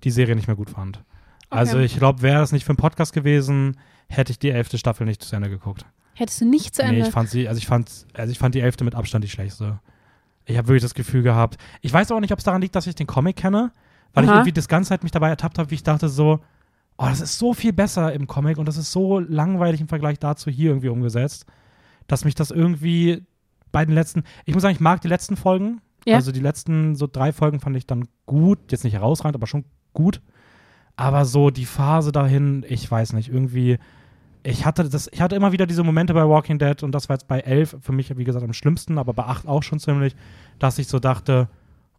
die 0.04 0.10
Serie 0.10 0.36
nicht 0.36 0.46
mehr 0.46 0.56
gut 0.56 0.70
fand. 0.70 1.02
Also 1.50 1.76
Okay. 1.76 1.84
ich 1.86 1.96
glaube, 1.98 2.22
wäre 2.22 2.42
es 2.42 2.52
nicht 2.52 2.64
für 2.64 2.70
einen 2.70 2.76
Podcast 2.76 3.12
gewesen, 3.12 3.76
hätte 4.08 4.32
ich 4.32 4.38
die 4.38 4.50
elfte 4.50 4.78
Staffel 4.78 5.06
nicht 5.06 5.22
zu 5.22 5.34
Ende 5.36 5.48
geguckt. 5.48 5.84
Hättest 6.14 6.40
du 6.40 6.46
nicht 6.48 6.74
zu 6.74 6.82
Nee, 6.82 6.88
Ende. 6.88 7.06
ich 7.06 7.12
fand 7.12 7.28
sie, 7.28 7.48
also 7.48 7.58
ich 7.58 7.66
fand, 7.66 8.06
also 8.14 8.30
ich 8.30 8.38
fand 8.38 8.54
die 8.54 8.60
elfte 8.60 8.84
mit 8.84 8.94
Abstand 8.94 9.22
die 9.24 9.28
schlechteste. 9.28 9.80
Ich 10.44 10.56
habe 10.56 10.68
wirklich 10.68 10.82
das 10.82 10.94
Gefühl 10.94 11.22
gehabt. 11.22 11.58
Ich 11.82 11.92
weiß 11.92 12.10
auch 12.12 12.20
nicht, 12.20 12.32
ob 12.32 12.38
es 12.38 12.44
daran 12.44 12.62
liegt, 12.62 12.74
dass 12.74 12.86
ich 12.86 12.94
den 12.94 13.06
Comic 13.06 13.36
kenne, 13.36 13.72
weil 14.14 14.24
ich 14.24 14.30
Aha. 14.30 14.38
irgendwie 14.38 14.52
das 14.52 14.68
ganze 14.68 14.88
Zeit 14.90 15.02
mich 15.02 15.12
dabei 15.12 15.28
ertappt 15.28 15.58
habe, 15.58 15.70
wie 15.70 15.74
ich 15.74 15.82
dachte 15.82 16.08
so, 16.08 16.40
oh, 16.98 17.04
das 17.06 17.20
ist 17.20 17.38
so 17.38 17.52
viel 17.52 17.72
besser 17.72 18.12
im 18.12 18.26
Comic 18.26 18.56
und 18.58 18.66
das 18.66 18.76
ist 18.76 18.92
so 18.92 19.18
langweilig 19.18 19.80
im 19.80 19.88
Vergleich 19.88 20.18
dazu 20.18 20.50
hier 20.50 20.70
irgendwie 20.70 20.88
umgesetzt, 20.88 21.44
dass 22.06 22.24
mich 22.24 22.34
das 22.34 22.50
irgendwie 22.50 23.22
bei 23.72 23.84
den 23.84 23.94
letzten, 23.94 24.22
ich 24.46 24.54
muss 24.54 24.62
sagen, 24.62 24.74
ich 24.74 24.80
mag 24.80 25.00
die 25.02 25.08
letzten 25.08 25.36
Folgen. 25.36 25.80
Ja. 26.06 26.14
Also 26.16 26.32
die 26.32 26.40
letzten 26.40 26.94
so 26.94 27.06
drei 27.10 27.32
Folgen 27.32 27.60
fand 27.60 27.76
ich 27.76 27.86
dann 27.86 28.06
gut, 28.26 28.58
jetzt 28.70 28.84
nicht 28.84 28.94
herausragend, 28.94 29.34
aber 29.36 29.46
schon 29.46 29.64
gut. 29.92 30.20
Aber 30.96 31.24
so 31.24 31.50
die 31.50 31.66
Phase 31.66 32.12
dahin, 32.12 32.64
ich 32.68 32.90
weiß 32.90 33.12
nicht, 33.12 33.28
irgendwie, 33.28 33.78
ich 34.44 34.64
hatte 34.64 34.88
das, 34.88 35.08
ich 35.12 35.20
hatte 35.20 35.36
immer 35.36 35.52
wieder 35.52 35.66
diese 35.66 35.82
Momente 35.82 36.14
bei 36.14 36.26
Walking 36.26 36.58
Dead 36.58 36.82
und 36.82 36.92
das 36.92 37.08
war 37.08 37.14
jetzt 37.16 37.28
bei 37.28 37.40
11 37.40 37.76
für 37.80 37.92
mich, 37.92 38.16
wie 38.16 38.24
gesagt, 38.24 38.44
am 38.44 38.52
schlimmsten, 38.52 38.96
aber 38.98 39.12
bei 39.12 39.24
8 39.24 39.46
auch 39.46 39.62
schon 39.62 39.78
ziemlich, 39.80 40.16
dass 40.58 40.78
ich 40.78 40.88
so 40.88 40.98
dachte, 40.98 41.48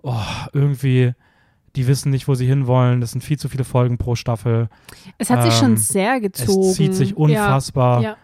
oh, 0.02 0.16
irgendwie, 0.54 1.14
die 1.76 1.86
wissen 1.86 2.10
nicht, 2.10 2.28
wo 2.28 2.34
sie 2.34 2.48
hinwollen, 2.48 3.02
das 3.02 3.12
sind 3.12 3.24
viel 3.24 3.38
zu 3.38 3.50
viele 3.50 3.66
Folgen 3.66 3.98
pro 4.00 4.16
Staffel, 4.16 4.70
es 5.20 5.30
hat 5.30 5.44
sich 5.44 5.54
ähm, 5.54 5.60
schon 5.60 5.78
sehr 5.78 6.20
gezogen. 6.22 6.70
es 6.70 6.76
zieht 6.76 6.96
sich 6.96 7.16
unfassbar, 7.18 8.02
Ja, 8.02 8.16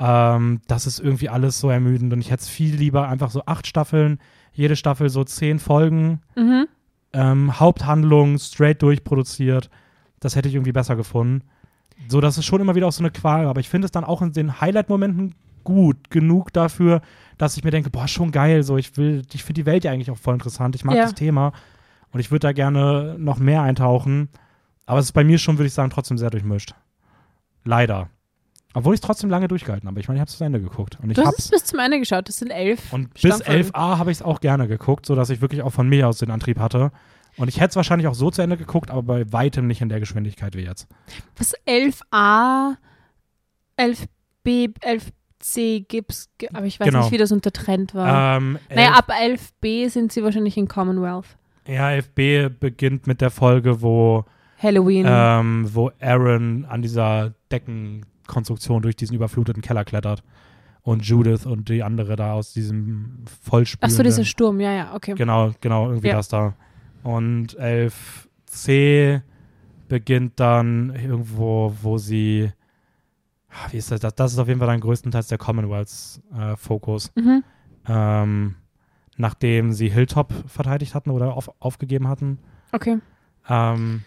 ja. 0.00 0.36
ähm, 0.36 0.60
das 0.66 0.86
ist 0.88 0.98
irgendwie 0.98 1.28
alles 1.28 1.60
so 1.60 1.70
ermüdend 1.70 2.12
und 2.12 2.20
ich 2.20 2.30
hätte 2.32 2.42
es 2.42 2.48
viel 2.48 2.74
lieber 2.74 3.06
einfach 3.08 3.30
so 3.30 3.42
acht 3.46 3.66
Staffeln, 3.68 4.18
jede 4.56 4.76
Staffel 4.76 5.08
so 5.10 5.24
zehn 5.24 5.58
Folgen, 5.58 6.20
Mhm. 6.36 6.66
ähm, 7.12 7.60
Haupthandlung 7.60 8.38
straight 8.38 8.82
durchproduziert. 8.82 9.70
Das 10.20 10.34
hätte 10.36 10.48
ich 10.48 10.54
irgendwie 10.54 10.72
besser 10.72 10.96
gefunden. 10.96 11.42
So, 12.08 12.20
das 12.20 12.36
ist 12.38 12.44
schon 12.44 12.60
immer 12.60 12.74
wieder 12.74 12.86
auch 12.88 12.92
so 12.92 13.02
eine 13.02 13.10
Qual, 13.10 13.46
aber 13.46 13.60
ich 13.60 13.68
finde 13.68 13.86
es 13.86 13.92
dann 13.92 14.04
auch 14.04 14.22
in 14.22 14.32
den 14.32 14.60
Highlight-Momenten 14.60 15.34
gut 15.64 16.10
genug 16.10 16.52
dafür, 16.52 17.00
dass 17.38 17.56
ich 17.56 17.64
mir 17.64 17.70
denke, 17.70 17.90
boah, 17.90 18.06
schon 18.06 18.30
geil, 18.32 18.62
so 18.62 18.76
ich 18.76 18.96
will, 18.96 19.22
ich 19.32 19.42
finde 19.44 19.60
die 19.62 19.66
Welt 19.66 19.84
ja 19.84 19.90
eigentlich 19.92 20.10
auch 20.10 20.18
voll 20.18 20.34
interessant. 20.34 20.74
Ich 20.76 20.84
mag 20.84 20.94
Ja. 20.96 21.02
das 21.02 21.14
Thema 21.14 21.52
und 22.12 22.20
ich 22.20 22.30
würde 22.30 22.46
da 22.46 22.52
gerne 22.52 23.16
noch 23.18 23.38
mehr 23.38 23.62
eintauchen. 23.62 24.28
Aber 24.86 25.00
es 25.00 25.06
ist 25.06 25.12
bei 25.12 25.24
mir 25.24 25.38
schon, 25.38 25.58
würde 25.58 25.66
ich 25.66 25.72
sagen, 25.74 25.90
trotzdem 25.90 26.18
sehr 26.18 26.30
durchmischt. 26.30 26.74
Leider. 27.64 28.08
Obwohl 28.76 28.94
ich 28.94 28.98
es 28.98 29.06
trotzdem 29.06 29.30
lange 29.30 29.48
durchgehalten 29.48 29.88
habe. 29.88 29.98
Ich 30.00 30.06
meine, 30.08 30.18
ich 30.18 30.20
habe 30.20 30.28
es 30.30 30.36
zu 30.36 30.44
Ende 30.44 30.60
geguckt. 30.60 30.98
Und 31.02 31.10
ich 31.10 31.16
Du 31.16 31.24
hast 31.24 31.38
es 31.38 31.48
bis 31.48 31.64
zum 31.64 31.78
Ende 31.78 31.98
geschaut. 31.98 32.28
Das 32.28 32.36
sind 32.36 32.50
elf. 32.50 32.92
und 32.92 33.12
bis 33.14 33.22
Staffel. 33.22 33.62
11a 33.62 33.98
habe 33.98 34.10
ich 34.10 34.18
es 34.18 34.22
auch 34.22 34.40
gerne 34.40 34.68
geguckt, 34.68 35.06
sodass 35.06 35.30
ich 35.30 35.40
wirklich 35.40 35.62
auch 35.62 35.70
von 35.72 35.88
mir 35.88 36.06
aus 36.08 36.18
den 36.18 36.30
Antrieb 36.30 36.58
hatte. 36.58 36.92
Und 37.38 37.48
ich 37.48 37.56
hätte 37.60 37.70
es 37.70 37.76
wahrscheinlich 37.76 38.06
auch 38.08 38.14
so 38.14 38.30
zu 38.30 38.42
Ende 38.42 38.56
geguckt, 38.56 38.90
aber 38.90 39.02
bei 39.02 39.32
weitem 39.32 39.66
nicht 39.66 39.80
in 39.80 39.88
der 39.88 39.98
Geschwindigkeit 40.00 40.56
wie 40.56 40.62
jetzt. 40.62 40.88
Was 41.36 41.54
11a, 41.66 42.76
11b, 43.78 44.74
11c 44.80 45.86
gibt's, 45.88 46.30
ge- 46.38 46.48
aber 46.52 46.66
ich 46.66 46.80
weiß 46.80 46.86
Genau. 46.86 47.00
nicht, 47.00 47.12
wie 47.12 47.18
das 47.18 47.32
unter 47.32 47.52
Trend 47.52 47.94
war. 47.94 48.36
Ähm, 48.38 48.58
naja, 48.68 48.88
11 48.88 48.96
ab 48.98 49.10
11b 49.10 49.88
sind 49.90 50.12
sie 50.12 50.22
wahrscheinlich 50.22 50.56
in 50.56 50.68
Commonwealth. 50.68 51.36
ja, 51.66 51.88
11b 51.88 52.48
beginnt 52.48 53.06
mit 53.06 53.20
der 53.20 53.30
Folge, 53.30 53.82
wo, 53.82 54.24
Halloween. 54.62 55.06
ähm, 55.08 55.68
wo 55.72 55.90
Aaron 56.00 56.64
an 56.64 56.80
dieser 56.82 57.34
Deckenkonstruktion 58.26 58.82
durch 58.82 58.96
diesen 58.96 59.14
überfluteten 59.14 59.62
Keller 59.62 59.84
klettert. 59.84 60.22
Und 60.82 61.04
Judith 61.04 61.46
und 61.46 61.68
die 61.68 61.82
andere 61.82 62.14
da 62.14 62.32
aus 62.34 62.52
diesem 62.52 63.24
Ach 63.26 63.30
vollspülenden... 63.50 63.96
so, 63.96 64.02
dieser 64.04 64.24
Sturm, 64.24 64.60
ja, 64.60 64.72
ja, 64.72 64.94
okay. 64.94 65.14
Genau, 65.16 65.52
genau, 65.60 65.88
irgendwie 65.88 66.08
Ja. 66.08 66.14
das 66.16 66.28
da. 66.28 66.54
Und 67.02 67.58
11c 67.58 69.22
beginnt 69.88 70.38
dann 70.38 70.90
irgendwo, 70.94 71.74
wo 71.82 71.98
sie. 71.98 72.52
Ah, 73.50 73.68
Wie 73.72 73.78
ist 73.78 73.90
das? 73.90 74.00
Das, 74.00 74.32
ist 74.32 74.38
auf 74.38 74.48
jeden 74.48 74.60
Fall 74.60 74.68
dann 74.68 74.80
größtenteils 74.80 75.28
der 75.28 75.38
Commonwealths-Fokus. 75.38 77.12
Mhm. 77.16 77.44
ähm, 77.88 78.54
nachdem 79.18 79.72
sie 79.72 79.88
Hilltop 79.88 80.30
verteidigt 80.46 80.94
hatten 80.94 81.10
oder 81.10 81.34
auf, 81.34 81.50
aufgegeben 81.58 82.06
hatten. 82.06 82.38
Okay. 82.72 82.98
Ähm, 83.48 84.02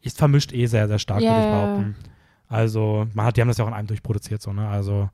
ist 0.00 0.16
vermischt 0.16 0.54
eh 0.54 0.64
sehr, 0.66 0.88
sehr 0.88 0.98
stark, 0.98 1.20
Ja, 1.20 1.30
würde 1.30 1.42
ich 1.42 1.52
behaupten. 1.52 2.09
Also, 2.50 3.06
man 3.14 3.24
hat, 3.24 3.36
die 3.36 3.40
haben 3.40 3.48
das 3.48 3.56
ja 3.58 3.64
auch 3.64 3.68
in 3.68 3.74
einem 3.74 3.86
durchproduziert, 3.86 4.42
so, 4.42 4.52
ne? 4.52 4.68
Also, 4.68 5.08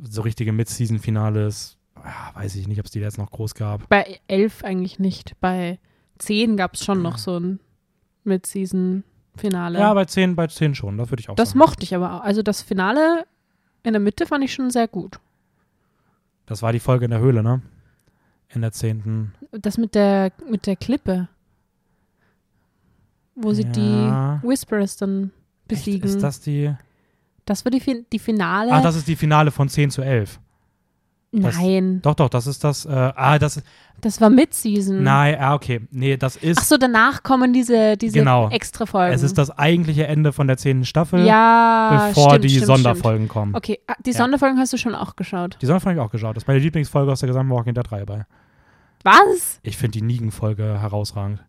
so 0.00 0.22
richtige 0.22 0.52
Mid-Season-Finales, 0.52 1.76
ja, 1.96 2.30
weiß 2.34 2.54
ich 2.54 2.68
nicht, 2.68 2.78
ob 2.78 2.84
es 2.86 2.92
die 2.92 3.00
jetzt 3.00 3.18
noch 3.18 3.30
groß 3.30 3.54
gab. 3.54 3.88
Bei 3.88 4.20
11 4.28 4.62
eigentlich 4.64 4.98
nicht. 5.00 5.34
Bei 5.40 5.80
10 6.18 6.56
gab 6.56 6.74
es 6.74 6.84
schon 6.84 7.02
noch 7.02 7.18
so 7.18 7.38
ein 7.40 7.58
Mid-Season-Finale. 8.24 9.78
Ja, 9.78 9.92
bei 9.94 10.04
10, 10.04 10.36
bei 10.36 10.46
10 10.46 10.74
schon, 10.76 10.98
das 10.98 11.10
würde 11.10 11.20
ich 11.20 11.28
auch 11.30 11.34
das 11.36 11.48
sagen. 11.50 11.58
mochte 11.58 11.82
ich 11.82 11.94
aber 11.96 12.14
auch. 12.14 12.20
Also 12.20 12.42
das 12.42 12.62
Finale 12.62 13.26
in 13.82 13.92
der 13.94 14.00
Mitte 14.00 14.26
fand 14.26 14.44
ich 14.44 14.52
schon 14.52 14.70
sehr 14.70 14.86
gut. 14.88 15.18
Das 16.46 16.62
war 16.62 16.72
die 16.72 16.80
Folge 16.80 17.06
in 17.06 17.10
der 17.10 17.20
Höhle, 17.20 17.42
ne? 17.42 17.62
In 18.50 18.60
der 18.60 18.72
10. 18.72 19.32
Das 19.52 19.78
mit 19.78 19.94
der, 19.94 20.32
mit 20.48 20.66
der 20.66 20.76
Klippe. 20.76 21.28
Wo 23.34 23.52
sie 23.52 23.62
Ja. 23.64 24.40
die 24.42 24.48
Whisperers 24.48 24.96
dann 24.96 25.30
Echt? 25.70 25.84
besiegen. 25.84 26.08
Ist 26.08 26.22
das 26.22 26.40
die? 26.40 26.72
Das 27.44 27.64
war 27.64 27.70
die, 27.70 27.80
fin 27.80 28.04
die 28.12 28.18
Finale. 28.18 28.72
Ah, 28.72 28.82
das 28.82 28.96
ist 28.96 29.08
die 29.08 29.16
Finale 29.16 29.50
von 29.50 29.68
10 29.68 29.90
zu 29.90 30.02
11. 30.02 30.38
das- 31.32 31.56
Nein, 31.56 32.00
Doch, 32.02 32.14
doch, 32.14 32.28
das 32.28 32.46
ist 32.46 32.62
das. 32.64 32.84
Äh, 32.86 32.90
ah, 32.90 33.38
das 33.38 33.58
ist. 33.58 33.66
das 34.00 34.20
war 34.20 34.28
Mid-Season. 34.30 35.02
Nein, 35.02 35.36
ah, 35.38 35.54
okay. 35.54 35.80
Nee, 35.90 36.16
das 36.16 36.36
ist. 36.36 36.58
Ach 36.58 36.64
so, 36.64 36.76
danach 36.78 37.22
kommen 37.22 37.52
diese, 37.52 37.96
diese 37.96 38.18
Genau. 38.18 38.48
extra 38.50 38.86
Folgen. 38.86 39.14
es 39.14 39.22
ist 39.22 39.36
das 39.38 39.50
eigentliche 39.50 40.06
Ende 40.06 40.32
von 40.32 40.46
der 40.46 40.56
10. 40.56 40.84
Staffel, 40.84 41.26
ja, 41.26 42.08
bevor 42.08 42.30
stimmt, 42.30 42.44
die 42.44 42.48
stimmt, 42.50 42.66
Sonderfolgen 42.66 43.28
kommen. 43.28 43.52
Stimmt. 43.52 43.56
Okay, 43.64 43.78
ah, 43.86 43.94
die 44.04 44.10
Ja. 44.10 44.16
Sonderfolgen 44.16 44.58
hast 44.58 44.72
du 44.72 44.76
schon 44.78 44.94
auch 44.94 45.16
geschaut. 45.16 45.58
Die 45.60 45.66
Sonderfolge 45.66 45.98
habe 46.00 46.06
ich 46.06 46.08
auch 46.08 46.12
geschaut. 46.12 46.36
Das 46.36 46.44
ist 46.44 46.48
meine 46.48 46.60
Lieblingsfolge 46.60 47.12
aus 47.12 47.20
der 47.20 47.26
gesamten 47.28 47.52
Walking 47.52 47.74
Dead 47.74 47.84
3 47.88 48.04
bei. 48.04 48.26
Was? 49.04 49.60
Ich 49.62 49.76
finde 49.76 49.98
die 49.98 50.02
Negan-Folge 50.04 50.80
herausragend. 50.80 51.44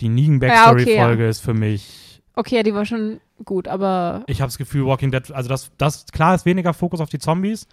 Die 0.00 0.08
Negan-Backstory-Folge 0.08 0.94
Ja, 0.94 1.10
okay, 1.12 1.28
ist 1.28 1.40
für 1.40 1.54
mich. 1.54 2.05
Okay, 2.36 2.56
ja, 2.56 2.62
die 2.62 2.74
war 2.74 2.84
schon 2.84 3.20
gut, 3.44 3.66
aber 3.66 4.22
Ich 4.26 4.40
habe 4.40 4.48
das 4.48 4.58
Gefühl, 4.58 4.84
Walking 4.86 5.10
Dead, 5.10 5.30
also 5.32 5.48
das, 5.48 5.70
das, 5.78 6.06
klar 6.06 6.34
ist 6.34 6.44
weniger 6.46 6.74
Fokus 6.74 7.00
auf 7.00 7.08
die 7.08 7.18
Zombies, 7.18 7.66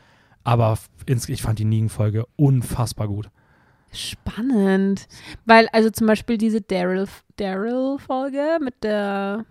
aber 0.46 0.78
ins, 1.06 1.28
ich 1.30 1.42
fand 1.42 1.60
die 1.60 1.66
Negan-Folge 1.66 2.26
unfassbar 2.38 3.08
gut. 3.08 3.30
spannend. 3.92 5.08
Weil, 5.46 5.68
also 5.72 5.90
zum 5.92 6.08
Beispiel 6.08 6.38
diese 6.38 6.60
Daryl- 6.62 7.08
Daryl-Folge 7.38 8.58
mit 8.62 8.84
der 8.84 9.46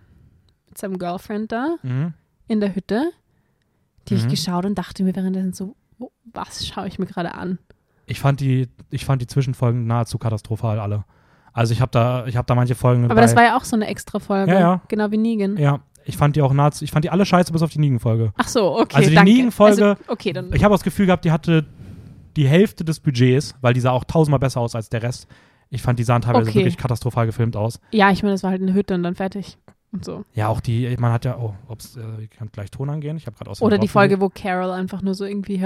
mit 0.67 0.77
seinem 0.77 0.97
Girlfriend 0.97 1.51
da 1.51 1.75
Mhm. 1.83 2.13
in 2.47 2.59
der 2.59 2.75
Hütte, 2.75 3.11
die 4.07 4.15
Mhm. 4.15 4.19
ich 4.21 4.27
geschaut 4.27 4.65
und 4.65 4.75
dachte 4.77 5.03
mir 5.03 5.15
währenddessen 5.15 5.53
so, 5.53 5.75
was 6.33 6.65
schaue 6.67 6.87
ich 6.87 6.99
mir 6.99 7.05
gerade 7.05 7.35
an? 7.35 7.59
Ich 8.05 8.19
fand 8.19 8.39
die, 8.41 8.67
ich 8.89 9.05
fand 9.05 9.21
die 9.21 9.27
Zwischenfolgen 9.27 9.85
nahezu 9.87 10.17
katastrophal 10.17 10.79
alle. 10.79 11.05
Also 11.53 11.73
ich 11.73 11.81
habe 11.81 11.91
da, 11.91 12.25
ich 12.25 12.35
habe 12.35 12.45
da 12.45 12.55
manche 12.55 12.75
Folgen. 12.75 13.05
Aber 13.05 13.15
bei, 13.15 13.21
das 13.21 13.35
war 13.35 13.43
ja 13.43 13.55
auch 13.57 13.63
so 13.63 13.75
eine 13.75 13.87
extra 13.87 14.19
Folge. 14.19 14.51
Ja, 14.51 14.59
ja. 14.59 14.81
Genau 14.87 15.11
wie 15.11 15.17
Negan. 15.17 15.57
ja, 15.57 15.79
ich 16.05 16.17
fand 16.17 16.35
die 16.35 16.41
auch 16.41 16.51
nahezu, 16.53 16.83
ich 16.83 16.91
fand 16.91 17.05
die 17.05 17.09
alle 17.09 17.25
scheiße 17.25 17.51
bis 17.53 17.61
auf 17.61 17.69
die 17.71 17.79
Negan-Folge. 17.79 18.33
Ach 18.37 18.47
so, 18.47 18.77
okay, 18.79 18.95
Also 18.97 19.09
die. 19.09 19.15
Negan-Folge- 19.17 19.85
Also, 19.89 20.03
okay, 20.07 20.33
dann. 20.33 20.51
Ich 20.53 20.63
habe 20.63 20.73
das 20.73 20.83
Gefühl 20.83 21.05
gehabt, 21.05 21.23
die 21.25 21.31
hatte 21.31 21.65
die 22.35 22.47
Hälfte 22.47 22.83
des 22.83 22.99
Budgets, 22.99 23.55
weil 23.61 23.73
die 23.73 23.79
sah 23.79 23.91
auch 23.91 24.03
tausendmal 24.03 24.39
besser 24.39 24.59
aus 24.59 24.75
als 24.75 24.89
der 24.89 25.03
Rest. 25.03 25.27
Ich 25.69 25.81
fand, 25.81 25.97
die 25.99 26.03
sahen 26.03 26.21
teilweise 26.21 26.49
Okay. 26.49 26.59
wirklich 26.59 26.77
katastrophal 26.77 27.25
gefilmt 27.25 27.55
aus. 27.55 27.79
ja, 27.91 28.11
ich 28.11 28.21
meine, 28.23 28.33
das 28.33 28.43
war 28.43 28.49
halt 28.51 28.61
eine 28.61 28.73
Hütte 28.73 28.95
und 28.95 29.03
dann 29.03 29.15
fertig. 29.15 29.57
Und 29.91 30.03
so. 30.03 30.25
Ja, 30.33 30.47
auch 30.47 30.59
die, 30.59 30.95
man 30.99 31.11
hat 31.13 31.23
ja, 31.23 31.37
oh, 31.37 31.53
ob's, 31.67 31.95
äh, 31.97 32.23
ich 32.23 32.31
kann 32.31 32.49
gleich 32.51 32.71
Ton 32.71 32.89
angehen. 32.89 33.15
Ich 33.15 33.27
habe 33.27 33.37
gerade 33.37 33.51
aus 33.51 33.61
Oder 33.61 33.77
die 33.77 33.87
Folge, 33.87 34.19
wo 34.19 34.29
Carol 34.29 34.71
einfach 34.71 35.03
nur 35.03 35.13
so 35.13 35.23
irgendwie 35.23 35.59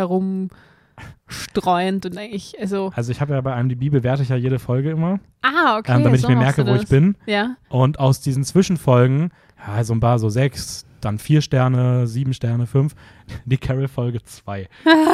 herumstreuend 0.98 2.06
und 2.06 2.18
eigentlich, 2.18 2.56
also. 2.60 2.92
Also 2.96 3.12
ich 3.12 3.22
habe 3.22 3.34
ja 3.34 3.42
bei 3.42 3.60
IMDb 3.60 3.90
bewerte 3.92 4.24
ich 4.24 4.30
ja 4.30 4.36
jede 4.36 4.60
Folge 4.60 4.92
immer, 4.92 5.20
Ah, 5.42 5.78
okay. 5.78 5.94
ähm, 5.96 6.04
damit 6.04 6.20
so 6.22 6.28
ich 6.28 6.34
mir 6.36 6.40
merke, 6.40 6.66
wo 6.66 6.74
ich 6.76 6.88
bin. 6.88 7.16
Ja. 7.26 7.56
Und 7.70 8.00
aus 8.00 8.22
diesen 8.22 8.44
Zwischenfolgen, 8.44 9.32
ja, 9.66 9.84
so 9.84 9.94
ein 9.94 10.00
paar 10.00 10.20
so 10.20 10.30
sechs, 10.30 10.86
dann 11.02 11.20
vier 11.20 11.42
Sterne, 11.42 12.08
sieben 12.08 12.34
Sterne, 12.34 12.66
fünf, 12.68 12.96
die 13.46 13.58
Carol-Folge 13.58 14.22
zwei. 14.24 14.68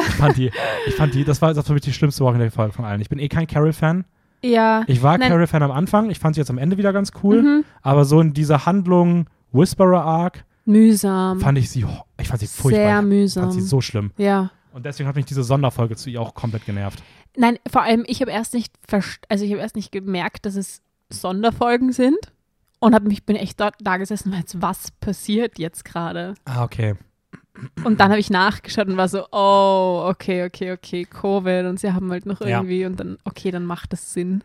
ich 0.08 0.13
fand 0.15 0.38
die, 0.38 0.52
ich 0.88 0.96
fand 0.96 1.13
die, 1.13 1.24
das 1.24 1.41
war, 1.41 1.50
das 1.50 1.58
war 1.58 1.63
für 1.65 1.74
mich 1.74 1.82
die 1.82 1.93
schlimmste 1.93 2.24
Walking 2.24 2.39
Dead-Folge 2.41 2.74
von 2.74 2.86
allen. 2.86 3.02
Ich 3.02 3.10
bin 3.10 3.19
eh 3.19 3.28
kein 3.28 3.48
Carol-Fan. 3.48 4.06
Ja. 4.46 4.84
Ich 4.88 5.02
war. 5.02 5.17
Carol-Fan 5.19 5.63
am 5.63 5.72
Anfang, 5.72 6.10
ich 6.10 6.19
fand 6.19 6.36
sie 6.36 6.41
jetzt 6.41 6.50
am 6.50 6.58
Ende 6.58 6.78
wieder 6.78 6.91
ganz 6.93 7.12
cool, 7.24 7.41
Mhm. 7.41 7.65
aber 7.82 8.06
so 8.06 8.19
in 8.22 8.34
dieser 8.34 8.65
Handlung 8.65 9.28
Whisperer-Arc 9.54 10.43
Mühsam. 10.65 11.39
fand 11.39 11.58
ich 11.58 11.69
sie, 11.69 11.86
ich 12.19 12.28
fand 12.28 12.39
sie 12.41 12.48
furchtbar. 12.48 12.84
Sehr 12.86 13.00
ich 13.00 13.06
mühsam. 13.06 13.43
fand 13.43 13.54
sie 13.54 13.62
so 13.62 13.82
schlimm. 13.82 14.12
ja. 14.17 14.52
Und 14.74 14.86
deswegen 14.86 15.08
hat 15.08 15.16
mich 15.16 15.26
diese 15.26 15.44
Sonderfolge 15.44 15.96
zu 15.96 16.10
ihr 16.10 16.20
auch 16.20 16.34
komplett 16.34 16.66
genervt. 16.66 17.04
Nein, 17.38 17.58
vor 17.70 17.84
allem, 17.84 18.04
ich 18.08 18.22
habe 18.22 18.32
erst 18.32 18.54
nicht 18.54 18.74
also 19.30 19.46
ich 19.46 19.52
habe 19.52 19.62
erst 19.62 19.76
nicht 19.76 19.92
gemerkt, 19.92 20.46
dass 20.46 20.56
es 20.56 20.82
Sonderfolgen 21.10 21.92
sind. 21.92 22.18
Und 22.80 22.94
hab 22.94 23.04
mich, 23.04 23.26
bin 23.26 23.38
echt 23.38 23.62
dort 23.62 23.76
da 23.80 23.96
gesessen, 23.96 24.32
weil 24.34 24.40
jetzt, 24.40 24.62
was 24.62 24.92
passiert 24.92 25.58
jetzt 25.58 25.86
gerade? 25.86 26.34
Ah, 26.44 26.64
okay. 26.66 26.96
Und 27.86 28.02
dann 28.02 28.10
habe 28.10 28.20
ich 28.20 28.30
nachgeschaut 28.30 28.88
und 28.88 28.98
war 28.98 29.08
so, 29.08 29.26
oh, 29.32 30.06
okay, 30.10 30.44
okay, 30.44 30.74
okay, 30.74 31.06
Covid 31.06 31.66
und 31.66 31.80
sie 31.80 31.94
haben 31.94 32.12
halt 32.12 32.26
noch 32.26 32.42
Ja. 32.42 32.48
irgendwie 32.58 32.86
und 32.86 33.00
dann, 33.00 33.18
okay, 33.24 33.52
dann 33.52 33.64
macht 33.66 33.94
das 33.94 34.12
Sinn. 34.12 34.44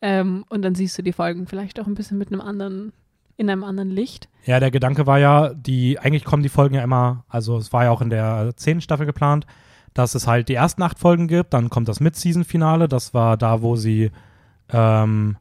Ähm, 0.00 0.44
und 0.48 0.62
dann 0.62 0.74
siehst 0.76 0.96
du 0.98 1.02
die 1.02 1.12
Folgen 1.12 1.46
vielleicht 1.46 1.80
auch 1.80 1.86
ein 1.86 1.94
bisschen 1.94 2.18
mit 2.18 2.30
einem 2.30 2.40
anderen, 2.40 2.92
in 3.36 3.50
einem 3.50 3.64
anderen 3.64 3.90
Licht. 3.90 4.28
Ja, 4.44 4.60
der 4.60 4.70
Gedanke 4.70 5.06
war 5.06 5.18
ja, 5.18 5.52
die, 5.54 5.98
eigentlich 5.98 6.24
kommen 6.24 6.42
die 6.42 6.48
Folgen 6.48 6.74
ja 6.74 6.82
immer, 6.82 7.24
also 7.28 7.56
es 7.56 7.72
war 7.72 7.84
ja 7.84 7.90
auch 7.90 8.00
in 8.02 8.10
der 8.10 8.52
zehnten 8.56 8.80
Staffel 8.82 9.06
geplant, 9.06 9.46
dass 9.94 10.14
es 10.14 10.26
halt 10.26 10.48
die 10.48 10.54
ersten 10.54 10.82
acht 10.82 10.98
Folgen 10.98 11.28
gibt, 11.28 11.52
dann 11.54 11.70
kommt 11.70 11.88
das 11.88 12.00
Mid-Season-Finale, 12.00 12.88
das 12.88 13.14
war 13.14 13.36
da, 13.36 13.62
wo 13.62 13.76
sie, 13.76 14.10
ähm, 14.70 15.36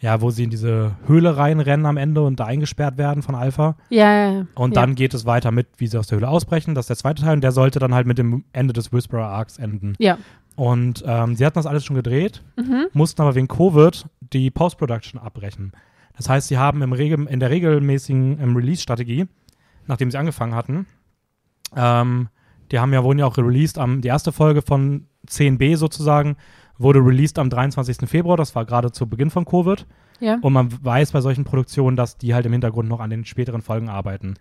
ja, 0.00 0.20
wo 0.20 0.30
sie 0.30 0.44
in 0.44 0.50
diese 0.50 0.92
Höhle 1.06 1.36
reinrennen 1.36 1.86
am 1.86 1.96
Ende 1.96 2.22
und 2.22 2.38
da 2.38 2.44
eingesperrt 2.44 2.98
werden 2.98 3.22
von 3.22 3.34
Alpha. 3.34 3.76
Ja, 3.88 4.12
ja, 4.12 4.32
ja. 4.32 4.46
Und 4.54 4.76
ja. 4.76 4.80
dann 4.82 4.94
geht 4.94 5.12
es 5.14 5.26
weiter 5.26 5.50
mit, 5.50 5.66
wie 5.78 5.86
sie 5.88 5.98
aus 5.98 6.06
der 6.06 6.16
Höhle 6.18 6.28
ausbrechen. 6.28 6.74
Das 6.74 6.84
ist 6.84 6.90
der 6.90 6.96
zweite 6.96 7.22
Teil 7.22 7.34
und 7.34 7.42
der 7.42 7.52
sollte 7.52 7.78
dann 7.80 7.94
halt 7.94 8.06
mit 8.06 8.18
dem 8.18 8.44
Ende 8.52 8.72
des 8.72 8.92
Whisperer-Arcs 8.92 9.58
enden. 9.58 9.94
Ja. 9.98 10.18
Und 10.54 11.02
ähm, 11.06 11.34
sie 11.34 11.44
hatten 11.44 11.58
das 11.58 11.66
alles 11.66 11.84
schon 11.84 11.96
gedreht, 11.96 12.42
Mhm. 12.56 12.86
mussten 12.92 13.22
aber 13.22 13.34
wegen 13.34 13.48
Covid 13.48 14.06
die 14.32 14.50
Post-Production 14.50 15.20
abbrechen. 15.20 15.72
Das 16.18 16.28
heißt, 16.28 16.48
sie 16.48 16.58
haben 16.58 16.82
im 16.82 16.92
Regel, 16.92 17.26
in 17.28 17.40
der 17.40 17.48
regelmäßigen 17.48 18.40
ähm, 18.40 18.56
Release-Strategie, 18.56 19.26
nachdem 19.86 20.10
sie 20.10 20.18
angefangen 20.18 20.54
hatten, 20.54 20.86
ähm, 21.74 22.28
die 22.70 22.78
haben 22.78 22.92
ja, 22.92 23.02
wurden 23.02 23.20
ja 23.20 23.26
auch 23.26 23.38
released 23.38 23.78
am, 23.78 24.02
die 24.02 24.08
erste 24.08 24.32
Folge 24.32 24.60
von 24.60 25.06
10b 25.26 25.76
sozusagen, 25.76 26.36
wurde 26.76 26.98
released 26.98 27.38
am 27.38 27.48
23. 27.48 28.08
Februar, 28.08 28.36
das 28.36 28.54
war 28.54 28.66
gerade 28.66 28.92
zu 28.92 29.08
Beginn 29.08 29.30
von 29.30 29.44
Covid. 29.44 29.86
Ja. 30.20 30.38
Und 30.42 30.52
man 30.52 30.84
weiß 30.84 31.12
bei 31.12 31.20
solchen 31.20 31.44
Produktionen, 31.44 31.96
dass 31.96 32.18
die 32.18 32.34
halt 32.34 32.44
im 32.46 32.52
Hintergrund 32.52 32.88
noch 32.88 33.00
an 33.00 33.10
den 33.10 33.24
späteren 33.24 33.62
Folgen 33.62 33.88
arbeiten. 33.88 34.34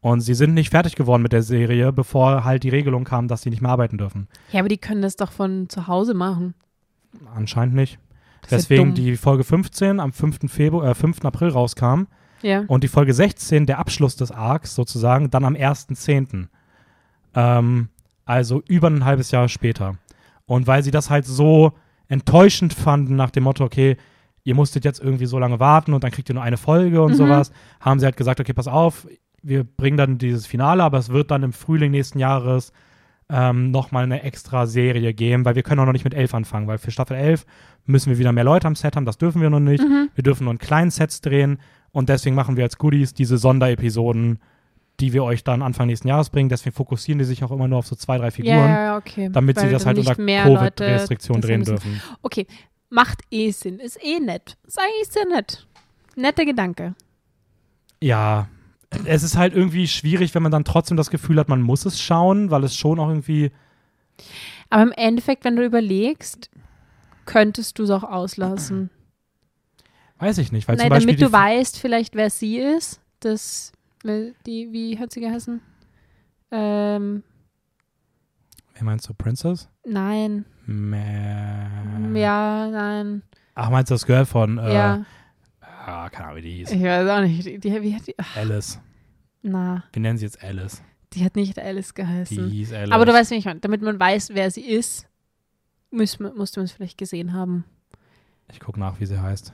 Und 0.00 0.20
sie 0.20 0.34
sind 0.34 0.54
nicht 0.54 0.70
fertig 0.70 0.94
geworden 0.94 1.22
mit 1.22 1.32
der 1.32 1.42
Serie, 1.42 1.92
bevor 1.92 2.44
halt 2.44 2.62
die 2.62 2.68
Regelung 2.68 3.02
kam, 3.02 3.26
dass 3.26 3.42
sie 3.42 3.50
nicht 3.50 3.62
mehr 3.62 3.72
arbeiten 3.72 3.98
dürfen. 3.98 4.28
ja, 4.52 4.60
aber 4.60 4.68
die 4.68 4.78
können 4.78 5.02
das 5.02 5.16
doch 5.16 5.32
von 5.32 5.68
zu 5.68 5.88
Hause 5.88 6.14
machen. 6.14 6.54
Anscheinend 7.34 7.74
nicht. 7.74 7.98
Das 8.42 8.50
Deswegen 8.50 8.94
die 8.94 9.16
Folge 9.16 9.42
15 9.44 9.98
am 10.00 10.12
5. 10.12 10.48
Februar, 10.50 10.88
äh, 10.90 10.94
5. 10.94 11.24
April 11.24 11.48
rauskam 11.48 12.04
Ja. 12.42 12.62
und 12.68 12.84
die 12.84 12.88
Folge 12.88 13.12
16, 13.12 13.66
der 13.66 13.78
Abschluss 13.78 14.14
des 14.16 14.30
Arcs 14.30 14.74
sozusagen, 14.74 15.30
dann 15.30 15.44
am 15.44 15.54
1.10. 15.56 16.48
Ähm, 17.34 17.88
also 18.24 18.62
über 18.68 18.88
ein 18.88 19.04
halbes 19.04 19.30
Jahr 19.30 19.48
später. 19.48 19.96
Und 20.46 20.66
weil 20.66 20.82
sie 20.82 20.90
das 20.90 21.10
halt 21.10 21.24
so 21.26 21.72
enttäuschend 22.08 22.72
fanden 22.72 23.16
nach 23.16 23.30
dem 23.30 23.44
Motto, 23.44 23.64
okay, 23.64 23.96
ihr 24.44 24.54
musstet 24.54 24.84
jetzt 24.84 25.00
irgendwie 25.00 25.26
so 25.26 25.38
lange 25.40 25.58
warten 25.58 25.92
und 25.92 26.04
dann 26.04 26.12
kriegt 26.12 26.28
ihr 26.28 26.34
nur 26.34 26.44
eine 26.44 26.56
Folge 26.56 27.02
und 27.02 27.12
Mhm. 27.12 27.16
sowas, 27.16 27.50
haben 27.80 27.98
sie 27.98 28.06
halt 28.06 28.16
gesagt, 28.16 28.38
okay, 28.40 28.52
pass 28.52 28.68
auf, 28.68 29.08
wir 29.42 29.64
bringen 29.64 29.96
dann 29.96 30.18
dieses 30.18 30.46
Finale, 30.46 30.82
aber 30.84 30.98
es 30.98 31.08
wird 31.08 31.30
dann 31.32 31.42
im 31.42 31.52
Frühling 31.52 31.90
nächsten 31.90 32.18
Jahres 32.20 32.72
ähm, 33.28 33.70
nochmal 33.70 34.04
eine 34.04 34.22
extra 34.22 34.66
Serie 34.66 35.12
geben, 35.12 35.44
weil 35.44 35.56
wir 35.56 35.62
können 35.62 35.80
auch 35.80 35.86
noch 35.86 35.92
nicht 35.92 36.04
mit 36.04 36.14
11 36.14 36.34
anfangen, 36.34 36.66
weil 36.66 36.78
für 36.78 36.90
Staffel 36.90 37.16
11 37.16 37.44
müssen 37.84 38.10
wir 38.10 38.18
wieder 38.18 38.32
mehr 38.32 38.44
Leute 38.44 38.66
am 38.66 38.76
Set 38.76 38.96
haben, 38.96 39.04
das 39.04 39.18
dürfen 39.18 39.40
wir 39.42 39.50
noch 39.50 39.60
nicht. 39.60 39.82
Mhm. 39.82 40.10
Wir 40.14 40.22
dürfen 40.22 40.44
nur 40.44 40.52
in 40.52 40.58
kleinen 40.58 40.90
Sets 40.90 41.20
drehen 41.20 41.58
und 41.92 42.08
deswegen 42.08 42.36
machen 42.36 42.56
wir 42.56 42.64
als 42.64 42.78
Goodies 42.78 43.14
diese 43.14 43.38
Sonderepisoden, 43.38 44.38
die 45.00 45.12
wir 45.12 45.24
euch 45.24 45.44
dann 45.44 45.62
Anfang 45.62 45.88
nächsten 45.88 46.08
Jahres 46.08 46.30
bringen. 46.30 46.48
Deswegen 46.48 46.74
fokussieren 46.74 47.18
die 47.18 47.24
sich 47.24 47.42
auch 47.42 47.50
immer 47.50 47.68
nur 47.68 47.78
auf 47.78 47.86
so 47.86 47.96
zwei, 47.96 48.18
drei 48.18 48.30
Figuren, 48.30 48.56
ja, 48.56 48.96
okay. 48.96 49.28
damit 49.32 49.58
sie 49.58 49.66
Weil 49.66 49.72
das 49.72 49.86
halt 49.86 49.98
unter 49.98 50.14
Covid-Restriktionen 50.14 51.42
das 51.42 51.48
drehen 51.48 51.64
dürfen. 51.64 52.02
Okay, 52.22 52.46
macht 52.90 53.22
eh 53.30 53.50
Sinn. 53.50 53.80
Ist 53.80 54.02
eh 54.02 54.20
nett. 54.20 54.56
Ist 54.66 54.78
eigentlich 54.78 55.08
sehr 55.08 55.26
nett. 55.26 55.66
Netter 56.16 56.44
Gedanke. 56.44 56.94
Ja, 58.00 58.48
es 59.04 59.22
ist 59.22 59.36
halt 59.36 59.54
irgendwie 59.54 59.88
schwierig, 59.88 60.34
wenn 60.34 60.42
man 60.42 60.52
dann 60.52 60.64
trotzdem 60.64 60.96
das 60.96 61.10
Gefühl 61.10 61.38
hat, 61.38 61.48
man 61.48 61.60
muss 61.62 61.84
es 61.86 62.00
schauen, 62.00 62.50
weil 62.50 62.64
es 62.64 62.76
schon 62.76 62.98
auch 63.00 63.08
irgendwie. 63.08 63.50
Aber 64.70 64.82
im 64.82 64.92
Endeffekt, 64.92 65.44
wenn 65.44 65.56
du 65.56 65.64
überlegst, 65.64 66.50
könntest 67.24 67.78
du 67.78 67.84
es 67.84 67.90
auch 67.90 68.04
auslassen. 68.04 68.90
Weiß 70.18 70.38
ich 70.38 70.50
nicht, 70.52 70.66
weil 70.68 70.76
Nein, 70.76 70.86
zum 70.86 70.90
Beispiel 70.90 71.16
damit 71.16 71.28
du 71.28 71.32
weißt 71.32 71.78
vielleicht, 71.78 72.14
wer 72.14 72.30
sie 72.30 72.58
ist. 72.58 73.00
Das, 73.20 73.72
weil 74.02 74.34
die, 74.46 74.72
wie 74.72 74.98
hat 74.98 75.12
sie 75.12 75.20
geheißen? 75.20 75.60
Ähm, 76.52 77.22
Wer 78.74 78.84
meinst 78.84 79.08
du, 79.08 79.14
Princess? 79.14 79.68
nein. 79.84 80.44
Mä- 80.68 82.18
Ja, 82.18 82.68
nein. 82.70 83.22
Ach, 83.54 83.70
meinst 83.70 83.90
du 83.90 83.94
das 83.94 84.04
Girl 84.06 84.26
von, 84.26 84.58
äh, 84.58 84.74
ja, 84.74 85.04
ah, 85.86 86.08
keine 86.10 86.26
Ahnung, 86.28 86.36
wie 86.38 86.42
die 86.42 86.52
hieß. 86.56 86.70
ich 86.72 86.82
weiß 86.82 87.08
auch 87.08 87.20
nicht. 87.20 87.44
Die, 87.46 87.58
die, 87.58 87.82
wie 87.82 87.94
hat 87.94 88.06
die? 88.06 88.14
Ach, 88.18 88.36
Alice. 88.36 88.78
na, 89.42 89.84
Wir 89.92 90.02
nennen 90.02 90.18
sie 90.18 90.24
jetzt 90.26 90.42
Alice. 90.42 90.82
die 91.12 91.24
hat 91.24 91.36
nicht 91.36 91.58
Alice 91.58 91.88
Die 91.88 91.94
geheißen. 92.02 92.50
hieß 92.50 92.72
Alice. 92.72 92.92
Aber 92.92 93.04
du 93.06 93.12
weißt, 93.12 93.30
wie 93.30 93.36
ich 93.36 93.44
meine. 93.44 93.60
Damit 93.60 93.82
man 93.82 93.98
weiß, 93.98 94.30
wer 94.34 94.50
sie 94.50 94.62
ist, 94.62 95.06
muss 95.90 96.18
man, 96.18 96.34
musste 96.36 96.60
man 96.60 96.64
es 96.66 96.72
vielleicht 96.72 96.98
gesehen 96.98 97.32
haben. 97.32 97.64
Ich 98.52 98.60
guck 98.60 98.76
nach, 98.76 99.00
wie 99.00 99.06
sie 99.06 99.20
heißt. 99.20 99.52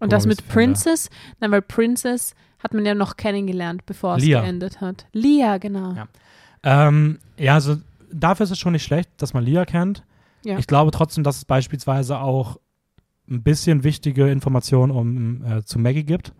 Und 0.00 0.08
Guck 0.08 0.10
das 0.10 0.24
mal, 0.24 0.30
mit 0.30 0.40
ich's 0.40 0.46
finde. 0.52 0.54
Princess, 0.72 1.10
nein, 1.40 1.50
weil 1.50 1.62
Princess 1.62 2.34
hat 2.58 2.74
man 2.74 2.84
ja 2.86 2.94
noch 2.94 3.16
kennengelernt, 3.16 3.84
bevor 3.86 4.16
es 4.16 4.24
Lia. 4.24 4.40
geendet 4.40 4.80
hat. 4.80 5.06
Lia, 5.12 5.58
genau. 5.58 5.92
Ja. 5.94 6.08
Ähm, 6.62 7.18
ja, 7.38 7.54
also 7.54 7.76
dafür 8.12 8.44
ist 8.44 8.50
es 8.50 8.58
schon 8.58 8.72
nicht 8.72 8.84
schlecht, 8.84 9.10
dass 9.18 9.34
man 9.34 9.44
Lia 9.44 9.64
kennt. 9.66 10.02
Ja. 10.44 10.58
Ich 10.58 10.66
glaube 10.66 10.90
trotzdem, 10.90 11.24
dass 11.24 11.36
es 11.36 11.44
beispielsweise 11.44 12.18
auch 12.18 12.58
ein 13.28 13.42
bisschen 13.42 13.84
wichtige 13.84 14.30
Informationen 14.30 14.92
um, 14.92 15.44
äh, 15.44 15.64
zu 15.64 15.78
Maggie 15.78 16.04
gibt, 16.04 16.32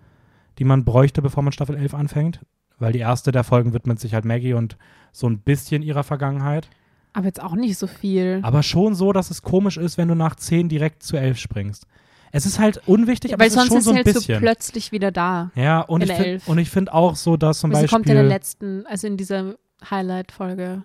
die 0.58 0.64
man 0.64 0.84
bräuchte, 0.84 1.22
bevor 1.22 1.42
man 1.42 1.52
Staffel 1.52 1.76
11 1.76 1.94
anfängt. 1.94 2.40
Weil 2.78 2.92
die 2.92 2.98
erste 2.98 3.30
der 3.30 3.44
Folgen 3.44 3.72
widmet 3.72 4.00
sich 4.00 4.14
halt 4.14 4.24
Maggie 4.24 4.54
und 4.54 4.76
so 5.12 5.28
ein 5.28 5.38
bisschen 5.38 5.82
ihrer 5.82 6.02
Vergangenheit. 6.02 6.68
Aber 7.12 7.26
jetzt 7.26 7.40
auch 7.40 7.54
nicht 7.54 7.78
so 7.78 7.86
viel. 7.86 8.40
Aber 8.42 8.62
schon 8.64 8.94
so, 8.96 9.12
dass 9.12 9.30
es 9.30 9.42
komisch 9.42 9.76
ist, 9.76 9.96
wenn 9.96 10.08
du 10.08 10.16
nach 10.16 10.34
10 10.34 10.68
direkt 10.68 11.04
zu 11.04 11.16
11 11.16 11.38
springst. 11.38 11.86
Es 12.32 12.46
ist 12.46 12.58
halt 12.58 12.80
unwichtig, 12.88 13.32
aber 13.32 13.42
weil 13.42 13.46
es 13.46 13.54
ist 13.54 13.60
sonst 13.60 13.68
schon 13.68 13.78
ist 13.78 13.84
so 13.84 13.90
sie 13.92 13.98
ein 13.98 14.04
halt 14.04 14.08
so 14.08 14.20
bisschen. 14.20 14.40
plötzlich 14.40 14.90
wieder 14.90 15.12
da. 15.12 15.52
ja, 15.54 15.80
und 15.82 16.02
ich, 16.02 16.12
find, 16.12 16.68
finde 16.68 16.92
auch 16.92 17.14
so, 17.14 17.36
dass 17.36 17.60
zum 17.60 17.70
Aber 17.70 17.80
sie 17.80 17.86
kommt 17.86 18.06
in 18.06 18.14
der 18.14 18.22
Beispiel 18.22 18.34
letzten, 18.34 18.86
also 18.86 19.06
in 19.06 19.16
dieser 19.16 19.54
Highlight-Folge. 19.88 20.82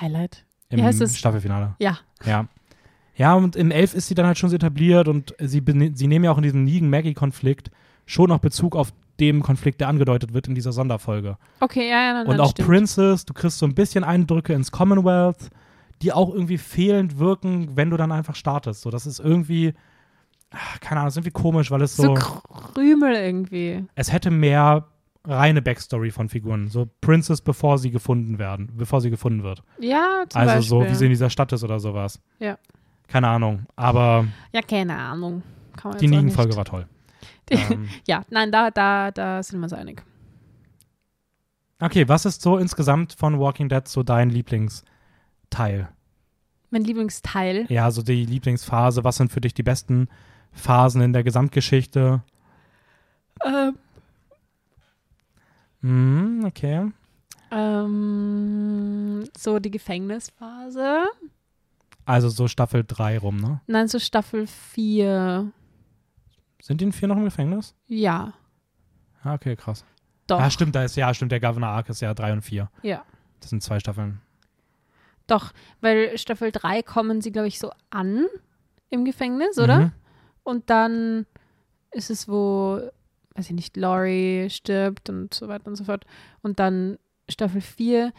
Highlight? 0.00 0.44
im 0.72 0.78
wie 0.78 0.82
heißt 0.82 1.00
es? 1.00 1.16
Staffelfinale. 1.16 1.76
Ja. 1.78 1.98
Ja. 2.24 2.48
Ja, 3.14 3.34
und 3.34 3.56
in 3.56 3.70
11 3.70 3.94
ist 3.94 4.08
sie 4.08 4.14
dann 4.14 4.26
halt 4.26 4.38
schon 4.38 4.50
so 4.50 4.56
etabliert 4.56 5.06
und 5.08 5.34
sie, 5.38 5.62
sie 5.94 6.06
nehmen 6.06 6.24
ja 6.24 6.32
auch 6.32 6.38
in 6.38 6.42
diesem 6.42 6.64
Negan-Maggie-Konflikt 6.64 7.70
schon 8.06 8.28
noch 8.28 8.38
Bezug 8.38 8.74
auf 8.74 8.92
dem 9.20 9.42
Konflikt, 9.42 9.80
der 9.80 9.88
angedeutet 9.88 10.32
wird 10.32 10.48
in 10.48 10.54
dieser 10.54 10.72
Sonderfolge. 10.72 11.36
Okay, 11.60 11.88
ja, 11.88 12.02
ja, 12.02 12.12
dann, 12.14 12.26
und 12.26 12.38
dann 12.38 12.40
auch 12.40 12.50
stimmt. 12.50 12.68
Princess, 12.68 13.24
du 13.24 13.34
kriegst 13.34 13.58
so 13.58 13.66
ein 13.66 13.74
bisschen 13.74 14.04
Eindrücke 14.04 14.54
ins 14.54 14.72
Commonwealth, 14.72 15.50
die 16.00 16.12
auch 16.12 16.32
irgendwie 16.32 16.58
fehlend 16.58 17.18
wirken, 17.18 17.76
wenn 17.76 17.90
du 17.90 17.96
dann 17.96 18.10
einfach 18.10 18.34
startest. 18.34 18.80
So, 18.82 18.90
das 18.90 19.06
ist 19.06 19.20
irgendwie, 19.20 19.74
ach, 20.50 20.80
keine 20.80 21.00
Ahnung, 21.00 21.08
das 21.08 21.14
ist 21.14 21.18
irgendwie 21.18 21.42
komisch, 21.42 21.70
weil 21.70 21.82
es 21.82 21.96
So 21.96 22.02
so, 22.04 22.14
Krümel 22.14 23.14
irgendwie. 23.14 23.84
es 23.94 24.10
hätte 24.12 24.30
mehr 24.30 24.86
reine 25.24 25.62
Backstory 25.62 26.10
von 26.10 26.28
Figuren. 26.28 26.68
So 26.68 26.88
Princess, 27.00 27.40
bevor 27.40 27.78
sie 27.78 27.90
gefunden 27.90 28.38
werden, 28.38 28.70
bevor 28.76 29.00
sie 29.00 29.10
gefunden 29.10 29.44
wird. 29.44 29.62
Ja, 29.78 30.24
zum 30.28 30.40
also 30.40 30.54
Beispiel. 30.54 30.68
so, 30.68 30.84
wie 30.90 30.94
sie 30.94 31.04
in 31.04 31.10
dieser 31.10 31.30
Stadt 31.30 31.52
ist 31.52 31.62
oder 31.62 31.78
sowas. 31.78 32.20
Ja. 32.40 32.58
Keine 33.12 33.28
Ahnung, 33.28 33.66
aber 33.76 34.26
Ja, 34.52 34.62
keine 34.62 34.96
Ahnung. 34.96 35.42
Die 36.00 36.08
Negan-Folge 36.08 36.48
nicht. 36.50 36.56
war 36.56 36.64
toll. 36.64 36.86
Die, 37.50 37.54
ähm, 37.54 37.88
ja, 38.06 38.24
nein, 38.30 38.50
da, 38.50 38.70
da, 38.70 39.10
da 39.10 39.42
sind 39.42 39.58
wir 39.60 39.64
uns 39.64 39.72
einig. 39.74 40.02
okay, 41.80 42.08
was 42.08 42.24
ist 42.24 42.40
so 42.40 42.56
insgesamt 42.56 43.12
von 43.12 43.38
Walking 43.38 43.68
Dead 43.68 43.86
so 43.86 44.02
dein 44.02 44.30
Lieblingsteil? 44.30 45.88
Mein 46.70 46.84
Lieblingsteil. 46.84 47.66
Ja, 47.68 47.90
so 47.90 48.00
die 48.00 48.24
Lieblingsphase. 48.24 49.04
Was 49.04 49.16
sind 49.16 49.30
für 49.30 49.42
dich 49.42 49.52
die 49.52 49.62
besten 49.62 50.08
Phasen 50.52 51.02
in 51.02 51.12
der 51.12 51.22
Gesamtgeschichte? 51.22 52.22
Ähm, 53.44 53.74
Hm, 55.82 56.44
okay. 56.46 56.90
ähm, 57.50 59.24
so 59.36 59.58
die 59.58 59.70
Gefängnisphase. 59.70 61.04
Also 62.04 62.28
so 62.28 62.48
Staffel 62.48 62.84
3 62.86 63.18
rum, 63.18 63.36
ne? 63.36 63.60
Nein, 63.66 63.88
so 63.88 63.98
Staffel 63.98 64.46
4. 64.46 65.52
Sind 66.60 66.80
die 66.80 66.84
in 66.84 66.92
vier 66.92 67.08
noch 67.08 67.16
im 67.16 67.24
Gefängnis? 67.24 67.74
Ja, 67.86 68.34
Ah, 69.24 69.34
okay, 69.34 69.54
krass. 69.54 69.84
doch. 70.26 70.40
Ja, 70.40 70.50
stimmt, 70.50 70.74
da 70.74 70.82
ist 70.84 70.96
ja, 70.96 71.12
stimmt, 71.14 71.30
der 71.30 71.38
Governor 71.40 71.68
Arc 71.70 71.88
ist 71.88 72.00
ja 72.00 72.12
3 72.12 72.32
und 72.32 72.42
4. 72.42 72.68
Ja. 72.82 73.04
Das 73.40 73.50
sind 73.50 73.62
zwei 73.62 73.78
Staffeln. 73.78 74.20
Doch, 75.28 75.52
weil 75.80 76.18
Staffel 76.18 76.50
3 76.50 76.82
kommen 76.82 77.20
sie, 77.20 77.30
glaube 77.30 77.46
ich, 77.48 77.58
so 77.60 77.70
an 77.90 78.26
im 78.90 79.04
Gefängnis, 79.04 79.58
oder? 79.58 79.78
Mhm. 79.78 79.92
Und 80.42 80.70
dann 80.70 81.26
ist 81.92 82.10
es, 82.10 82.28
wo, 82.28 82.80
weiß 83.36 83.46
ich 83.46 83.52
nicht, 83.54 83.76
Laurie 83.76 84.48
stirbt 84.50 85.08
und 85.08 85.32
so 85.32 85.46
weiter 85.46 85.68
und 85.68 85.76
so 85.76 85.84
fort. 85.84 86.04
Und 86.42 86.58
dann 86.58 86.98
Staffel 87.28 87.60
4 87.60 88.12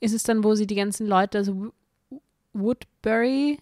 ist 0.00 0.14
es 0.14 0.24
dann, 0.24 0.42
wo 0.42 0.56
sie 0.56 0.66
die 0.66 0.74
ganzen 0.74 1.06
Leute, 1.06 1.38
also 1.38 1.72
Woodbury, 2.52 3.58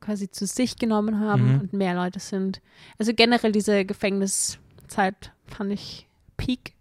quasi 0.00 0.30
zu 0.30 0.46
sich 0.46 0.76
genommen 0.76 1.20
haben 1.20 1.54
Mhm. 1.54 1.60
und 1.60 1.72
mehr 1.72 1.94
Leute 1.94 2.20
sind. 2.20 2.60
Also 2.98 3.12
generell 3.14 3.52
diese 3.52 3.84
Gefängniszeit 3.84 5.32
fand 5.46 5.72
ich 5.72 6.06
peak. 6.36 6.74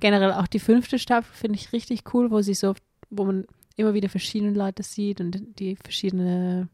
Generell 0.00 0.32
auch 0.32 0.46
die 0.46 0.58
fünfte 0.58 0.98
Staffel 0.98 1.32
finde 1.34 1.56
ich 1.58 1.72
richtig 1.72 2.12
cool, 2.14 2.30
wo 2.30 2.42
sie 2.42 2.54
so, 2.54 2.74
wo 3.10 3.24
man 3.24 3.46
immer 3.76 3.94
wieder 3.94 4.08
verschiedene 4.08 4.52
Leute 4.52 4.82
sieht 4.82 5.20
und 5.20 5.58
die 5.58 5.76
verschiedene 5.76 6.68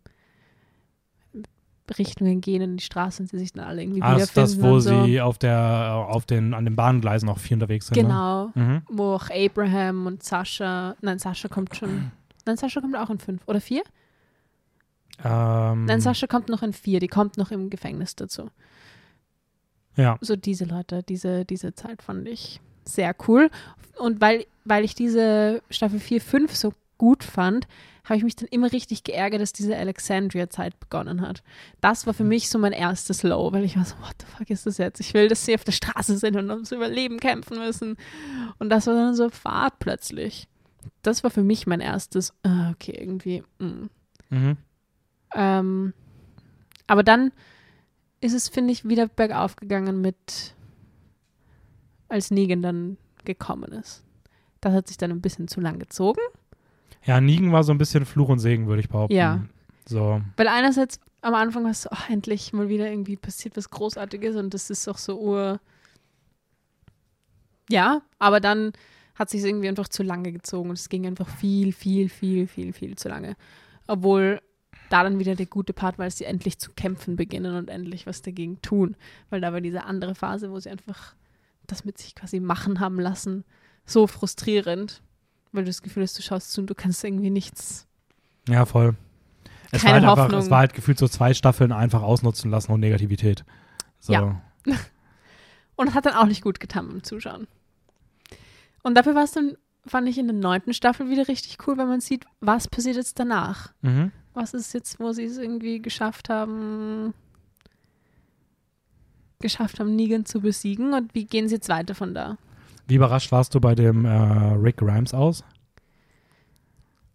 Richtungen 1.99 2.41
gehen 2.41 2.63
in 2.63 2.77
die 2.79 2.83
Straße 2.85 3.23
und 3.23 3.29
sie 3.29 3.39
sich 3.39 3.53
dann 3.53 3.65
alle 3.67 3.83
irgendwie 3.83 4.01
Ah, 4.01 4.15
das 4.17 4.35
wiederfinden. 4.35 4.63
das, 4.63 4.71
wo 4.71 4.75
und 4.77 4.81
so. 4.81 5.05
sie 5.05 5.21
auf 5.21 5.37
der, 5.37 6.07
auf 6.09 6.25
den, 6.25 6.55
an 6.55 6.65
den 6.65 6.75
Bahngleisen 6.75 7.29
auch 7.29 7.39
viel 7.39 7.55
unterwegs 7.55 7.89
sind. 7.89 7.95
Genau, 7.97 8.47
Ne? 8.47 8.53
Mhm. 8.55 8.83
wo 8.89 9.15
auch 9.15 9.29
Abraham 9.31 10.07
und 10.07 10.23
Sascha, 10.23 10.97
nein, 11.03 11.19
Sascha 11.19 11.49
kommt 11.49 11.77
schon, 11.77 12.11
nein, 12.45 12.57
Sascha 12.57 12.81
kommt 12.81 12.97
auch 12.97 13.11
in 13.11 13.19
fünf 13.19 13.43
oder 13.47 13.61
vier? 13.61 13.83
Ähm, 15.25 15.85
Nein, 15.85 16.01
Sascha 16.01 16.27
kommt 16.27 16.49
noch 16.49 16.63
in 16.63 16.73
vier, 16.73 17.01
die 17.01 17.09
kommt 17.09 17.37
noch 17.37 17.51
im 17.51 17.71
Gefängnis 17.71 18.17
dazu. 18.17 18.51
Ja. 19.97 20.17
So 20.21 20.37
diese 20.37 20.65
Leute, 20.65 21.03
diese, 21.03 21.45
diese 21.45 21.75
Zeit 21.75 22.03
fand 22.03 22.27
ich 22.27 22.61
sehr 22.85 23.15
cool. 23.29 23.51
Und 23.99 24.21
weil, 24.21 24.47
weil 24.65 24.85
ich 24.85 24.95
diese 24.95 25.63
Staffel 25.71 26.01
4, 26.01 26.21
5 26.21 26.57
so 26.57 26.73
gut 26.99 27.25
fand, 27.25 27.69
habe 28.05 28.17
ich 28.17 28.25
mich 28.25 28.37
dann 28.37 28.49
immer 28.49 28.73
richtig 28.73 29.05
geärgert, 29.05 29.41
dass 29.41 29.53
diese 29.53 29.77
Alexandria-Zeit 29.77 30.79
begonnen 30.81 31.21
hat. 31.21 31.43
Das 31.81 32.07
war 32.07 32.15
für 32.15 32.25
mich 32.25 32.49
so 32.49 32.59
mein 32.59 32.73
erstes 32.73 33.23
Low, 33.23 33.53
weil 33.53 33.65
ich 33.65 33.77
war 33.77 33.85
so, 33.85 33.95
what 34.01 34.15
the 34.19 34.27
fuck 34.27 34.51
ist 34.51 34.67
das 34.67 34.79
jetzt? 34.79 34.99
Ich 35.01 35.15
will, 35.15 35.29
dass 35.29 35.45
sie 35.45 35.55
auf 35.55 35.65
der 35.65 35.73
Straße 35.73 36.19
sind 36.19 36.37
und 36.37 36.51
ums 36.51 36.73
Überleben 36.73 37.21
kämpfen 37.21 37.59
müssen. 37.59 37.97
Und 38.59 38.71
das 38.71 38.87
war 38.87 38.95
dann 38.95 39.15
so 39.15 39.29
Fahrt 39.29 39.79
plötzlich. 39.79 40.49
Das 41.03 41.23
war 41.25 41.31
für 41.31 41.43
mich 41.43 41.67
mein 41.67 41.81
erstes, 41.81 42.33
ah, 42.43 42.71
okay, 42.71 42.97
irgendwie, 42.99 43.43
mm. 43.59 43.89
Mhm. 44.31 44.57
Ähm, 45.35 45.95
aber 46.87 47.03
dann 47.03 47.33
ist 48.21 48.35
es, 48.35 48.49
finde 48.49 48.73
ich, 48.73 48.89
wieder 48.89 49.09
bergauf 49.09 49.57
gegangen 49.57 50.01
mit, 50.01 50.55
als 52.09 52.31
Negan 52.31 52.63
dann 52.63 52.97
gekommen 53.25 53.73
ist. 53.73 54.05
Das 54.61 54.73
hat 54.73 54.89
sich 54.89 54.97
dann 54.97 55.11
ein 55.11 55.21
bisschen 55.21 55.49
zu 55.49 55.61
lang 55.61 55.79
gezogen. 55.79 56.21
Ja, 57.05 57.21
Negan 57.21 57.53
war 57.53 57.65
so 57.65 57.73
ein 57.73 57.79
bisschen 57.79 58.07
Fluch 58.07 58.29
und 58.29 58.39
Segen, 58.39 58.69
würde 58.69 58.81
ich 58.81 58.89
behaupten. 58.89 59.15
Ja. 59.15 59.45
So. 59.87 60.23
Weil 60.37 60.49
einerseits 60.49 61.01
am 61.21 61.35
Anfang 61.35 61.65
war 61.65 61.73
es 61.73 61.83
so, 61.83 61.89
ach, 61.93 62.09
endlich 62.11 62.53
mal 62.53 62.69
wieder 62.69 62.89
irgendwie 62.89 63.17
passiert 63.17 63.57
was 63.57 63.71
Großartiges 63.71 64.37
und 64.37 64.55
das 64.55 64.71
ist 64.71 64.89
auch 64.89 64.99
so 64.99 65.19
ur. 65.19 65.61
Ja, 67.69 68.03
aber 68.19 68.41
dann 68.41 68.73
hat 69.23 69.31
sich 69.31 69.45
irgendwie 69.45 69.69
einfach 69.69 69.89
zu 69.89 70.03
lange 70.03 70.33
gezogen 70.33 70.71
und 70.71 70.79
es 70.79 70.89
ging 70.89 71.07
einfach 71.07 71.29
viel, 71.29 71.73
viel, 71.73 72.09
viel, 72.09 72.47
viel, 72.47 72.73
viel 72.73 72.97
zu 72.97 73.09
lange. 73.09 73.37
Obwohl 73.87 74.41
da 74.91 75.05
dann 75.05 75.19
wieder 75.19 75.35
der 75.35 75.47
gute 75.47 75.73
Part 75.73 75.99
war, 75.99 76.05
als 76.05 76.19
sie 76.19 76.25
endlich 76.25 76.59
zu 76.59 76.73
kämpfen 76.73 77.17
beginnen 77.17 77.57
und 77.57 77.71
endlich 77.71 78.07
was 78.07 78.23
dagegen 78.23 78.61
tun. 78.63 78.97
Weil 79.31 79.41
da 79.41 79.53
war 79.53 79.61
diese 79.61 79.85
andere 79.85 80.15
Phase, 80.15 80.51
wo 80.51 80.59
sie 80.59 80.71
einfach 80.71 81.15
das 81.67 81.85
mit 81.85 81.99
sich 81.99 82.15
quasi 82.15 82.41
machen 82.41 82.81
haben 82.81 82.99
lassen, 82.99 83.45
so 83.87 84.07
frustrierend, 84.07 85.03
weil 85.53 85.65
du 85.65 85.71
das 85.71 85.83
Gefühl 85.83 86.03
hast, 86.03 86.19
du 86.19 86.23
schaust 86.23 86.53
zu 86.53 86.61
und 86.61 86.67
du 86.69 86.75
kannst 86.75 87.03
irgendwie 87.05 87.31
nichts. 87.31 87.87
Ja, 88.49 88.67
voll. 88.67 88.97
Es 89.71 89.83
Keine 89.83 89.85
war, 89.85 89.93
halt 89.93 90.03
einfach, 90.05 90.25
Hoffnung. 90.25 90.41
es 90.41 90.51
war 90.51 90.59
halt 90.59 90.75
gefühlt 90.75 90.99
so 90.99 91.09
zwei 91.09 91.33
Staffeln 91.33 91.73
einfach 91.73 92.03
ausnutzen 92.03 92.51
lassen 92.51 92.73
und 92.73 92.81
Negativität. 92.81 93.45
So. 94.01 94.13
Ja. 94.13 94.43
Und 95.75 95.89
es 95.89 95.95
hat 95.95 96.05
dann 96.05 96.15
auch 96.15 96.27
nicht 96.27 96.43
gut 96.43 96.61
getan 96.61 96.87
beim 96.87 97.03
Zuschauen. 97.03 97.49
Und 98.83 98.97
dafür 98.97 99.15
war 99.15 99.25
es 99.25 99.33
dann, 99.33 99.57
fand 99.87 100.09
ich 100.09 100.19
in 100.19 100.27
der 100.27 100.37
neunten 100.37 100.75
Staffel 100.75 101.09
wieder 101.09 101.29
richtig 101.29 101.59
cool, 101.67 101.77
weil 101.79 101.87
man 101.87 102.01
sieht, 102.01 102.25
was 102.41 102.69
passiert 102.69 102.97
jetzt 102.97 103.19
danach. 103.19 103.73
Mhm. 103.83 104.13
Was 104.35 104.55
ist 104.55 104.73
jetzt, 104.73 104.99
wo 104.99 105.13
sie 105.13 105.25
es 105.25 105.39
irgendwie 105.39 105.81
geschafft 105.81 106.29
haben, 106.29 107.13
geschafft 109.41 109.81
haben, 109.81 109.95
Negan 109.95 110.25
zu 110.25 110.41
besiegen 110.41 110.95
und 110.95 111.15
wie 111.15 111.25
gehen 111.27 111.49
sie 111.49 111.57
jetzt 111.57 111.69
weiter 111.69 111.95
von 111.95 112.15
da? 112.15 112.39
Wie 112.87 112.95
überrascht 112.97 113.31
warst 113.33 113.55
du 113.55 113.61
bei 113.61 113.75
dem 113.75 114.05
äh, 114.05 114.09
Rick 114.55 114.79
Grimes 114.79 115.15
aus? 115.15 115.45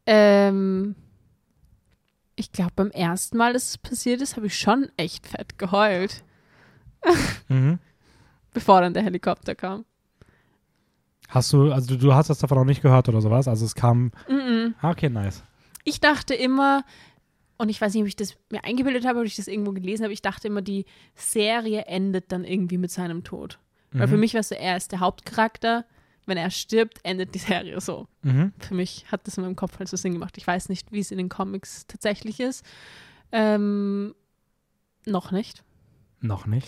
Ähm, 0.05 0.95
ich 2.36 2.51
glaube, 2.51 2.72
beim 2.76 2.91
ersten 2.91 3.38
Mal, 3.38 3.53
dass 3.53 3.70
es 3.70 3.78
passiert 3.78 4.22
ist, 4.22 4.36
habe 4.38 4.47
ich 4.47 4.57
schon 4.57 4.89
echt 4.97 5.28
fett 5.28 5.57
geheult, 5.57 6.24
Mhm. 7.47 7.80
bevor 8.53 8.82
dann 8.82 8.93
der 8.93 9.03
Helikopter 9.03 9.55
kam. 9.55 9.86
Hast 11.28 11.51
du, 11.53 11.71
also 11.71 11.88
du, 11.95 11.97
du 11.97 12.13
hast 12.13 12.30
das 12.30 12.39
davon 12.39 12.57
noch 12.57 12.65
nicht 12.65 12.82
gehört 12.82 13.09
oder 13.09 13.21
sowas? 13.21 13.47
Also 13.47 13.65
es 13.65 13.75
kam. 13.75 14.11
Mm 14.30 14.34
-mm. 14.34 14.73
Okay, 14.82 15.09
nice. 15.09 15.43
Ich 15.84 15.99
dachte 15.99 16.34
immer, 16.34 16.84
und 17.57 17.69
ich 17.69 17.80
weiß 17.82 17.93
nicht, 17.93 18.01
ob 18.03 18.07
ich 18.07 18.15
das 18.15 18.38
mir 18.51 18.63
eingebildet 18.63 19.05
habe, 19.05 19.19
ob 19.19 19.25
ich 19.25 19.36
das 19.36 19.47
irgendwo 19.47 19.71
gelesen 19.71 20.03
habe, 20.03 20.13
ich 20.13 20.21
dachte 20.21 20.47
immer, 20.47 20.61
die 20.61 20.86
Serie 21.15 21.86
endet 21.86 22.32
dann 22.32 22.43
irgendwie 22.43 22.78
mit 22.78 22.91
seinem 22.91 23.23
Tod. 23.23 23.59
Weil 23.91 24.07
Mhm. 24.07 24.11
für 24.11 24.17
mich 24.17 24.34
war 24.34 24.41
es 24.41 24.49
so, 24.49 24.55
er 24.55 24.78
ist 24.78 24.91
der 24.91 24.99
Hauptcharakter. 24.99 25.86
Wenn 26.25 26.38
er 26.38 26.49
stirbt, 26.51 26.99
endet 27.03 27.34
die 27.36 27.39
Serie 27.39 27.80
so. 27.80 28.07
Mhm. 28.21 28.51
Für 28.59 28.73
mich 28.75 29.05
hat 29.11 29.25
das 29.28 29.38
in 29.38 29.43
meinem 29.45 29.55
Kopf 29.55 29.80
halt 29.80 29.88
so 29.88 29.95
Sinn 29.95 30.11
gemacht. 30.13 30.38
Ich 30.38 30.45
weiß 30.45 30.67
nicht, 30.67 30.91
wie 30.91 30.99
es 30.99 31.09
in 31.11 31.17
den 31.17 31.30
Comics 31.30 31.88
tatsächlich 31.88 32.41
ist. 32.41 32.65
Ähm, 33.32 34.13
noch 35.05 35.32
nicht. 35.32 35.63
Noch 36.19 36.45
nicht. 36.45 36.67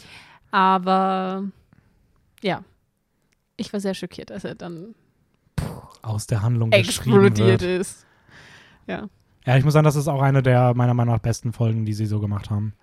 Aber 0.52 1.44
ja, 2.42 2.64
ich 3.60 3.74
war 3.74 3.80
sehr 3.80 3.94
schockiert, 3.94 4.32
als 4.32 4.44
er 4.44 4.56
dann 4.56 4.96
Aus 6.02 6.28
der 6.28 6.42
Handlung 6.42 6.72
explodiert 6.72 7.62
ist. 7.62 8.06
Ja. 8.88 9.08
Ja, 9.46 9.58
ich 9.58 9.64
muss 9.64 9.74
sagen, 9.74 9.86
das 9.86 9.96
ist 9.96 10.08
auch 10.08 10.22
eine 10.22 10.44
der 10.44 10.74
meiner 10.74 10.94
Meinung 10.94 11.16
nach 11.16 11.22
besten 11.22 11.54
Folgen, 11.54 11.86
die 11.86 11.94
sie 11.94 12.06
so 12.06 12.20
gemacht 12.20 12.50
haben. 12.50 12.74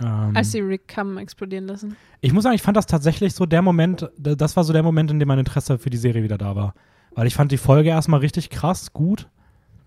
Ähm, 0.00 0.32
Als 0.34 0.52
sie 0.52 0.60
Rick 0.60 0.94
haben 0.96 1.18
explodieren 1.18 1.66
lassen. 1.66 1.96
ich 2.20 2.32
muss 2.32 2.44
sagen, 2.44 2.54
ich 2.54 2.62
fand 2.62 2.76
das 2.76 2.86
tatsächlich 2.86 3.34
so 3.34 3.46
der 3.46 3.62
Moment, 3.62 4.10
das 4.16 4.56
war 4.56 4.64
so 4.64 4.72
der 4.72 4.82
Moment, 4.82 5.10
in 5.10 5.18
dem 5.18 5.28
mein 5.28 5.38
Interesse 5.38 5.78
für 5.78 5.90
die 5.90 5.98
Serie 5.98 6.22
wieder 6.22 6.38
da 6.38 6.56
war. 6.56 6.74
Weil 7.14 7.26
ich 7.26 7.34
fand 7.34 7.52
die 7.52 7.58
Folge 7.58 7.90
erstmal 7.90 8.20
richtig 8.20 8.48
krass, 8.50 8.92
gut. 8.92 9.28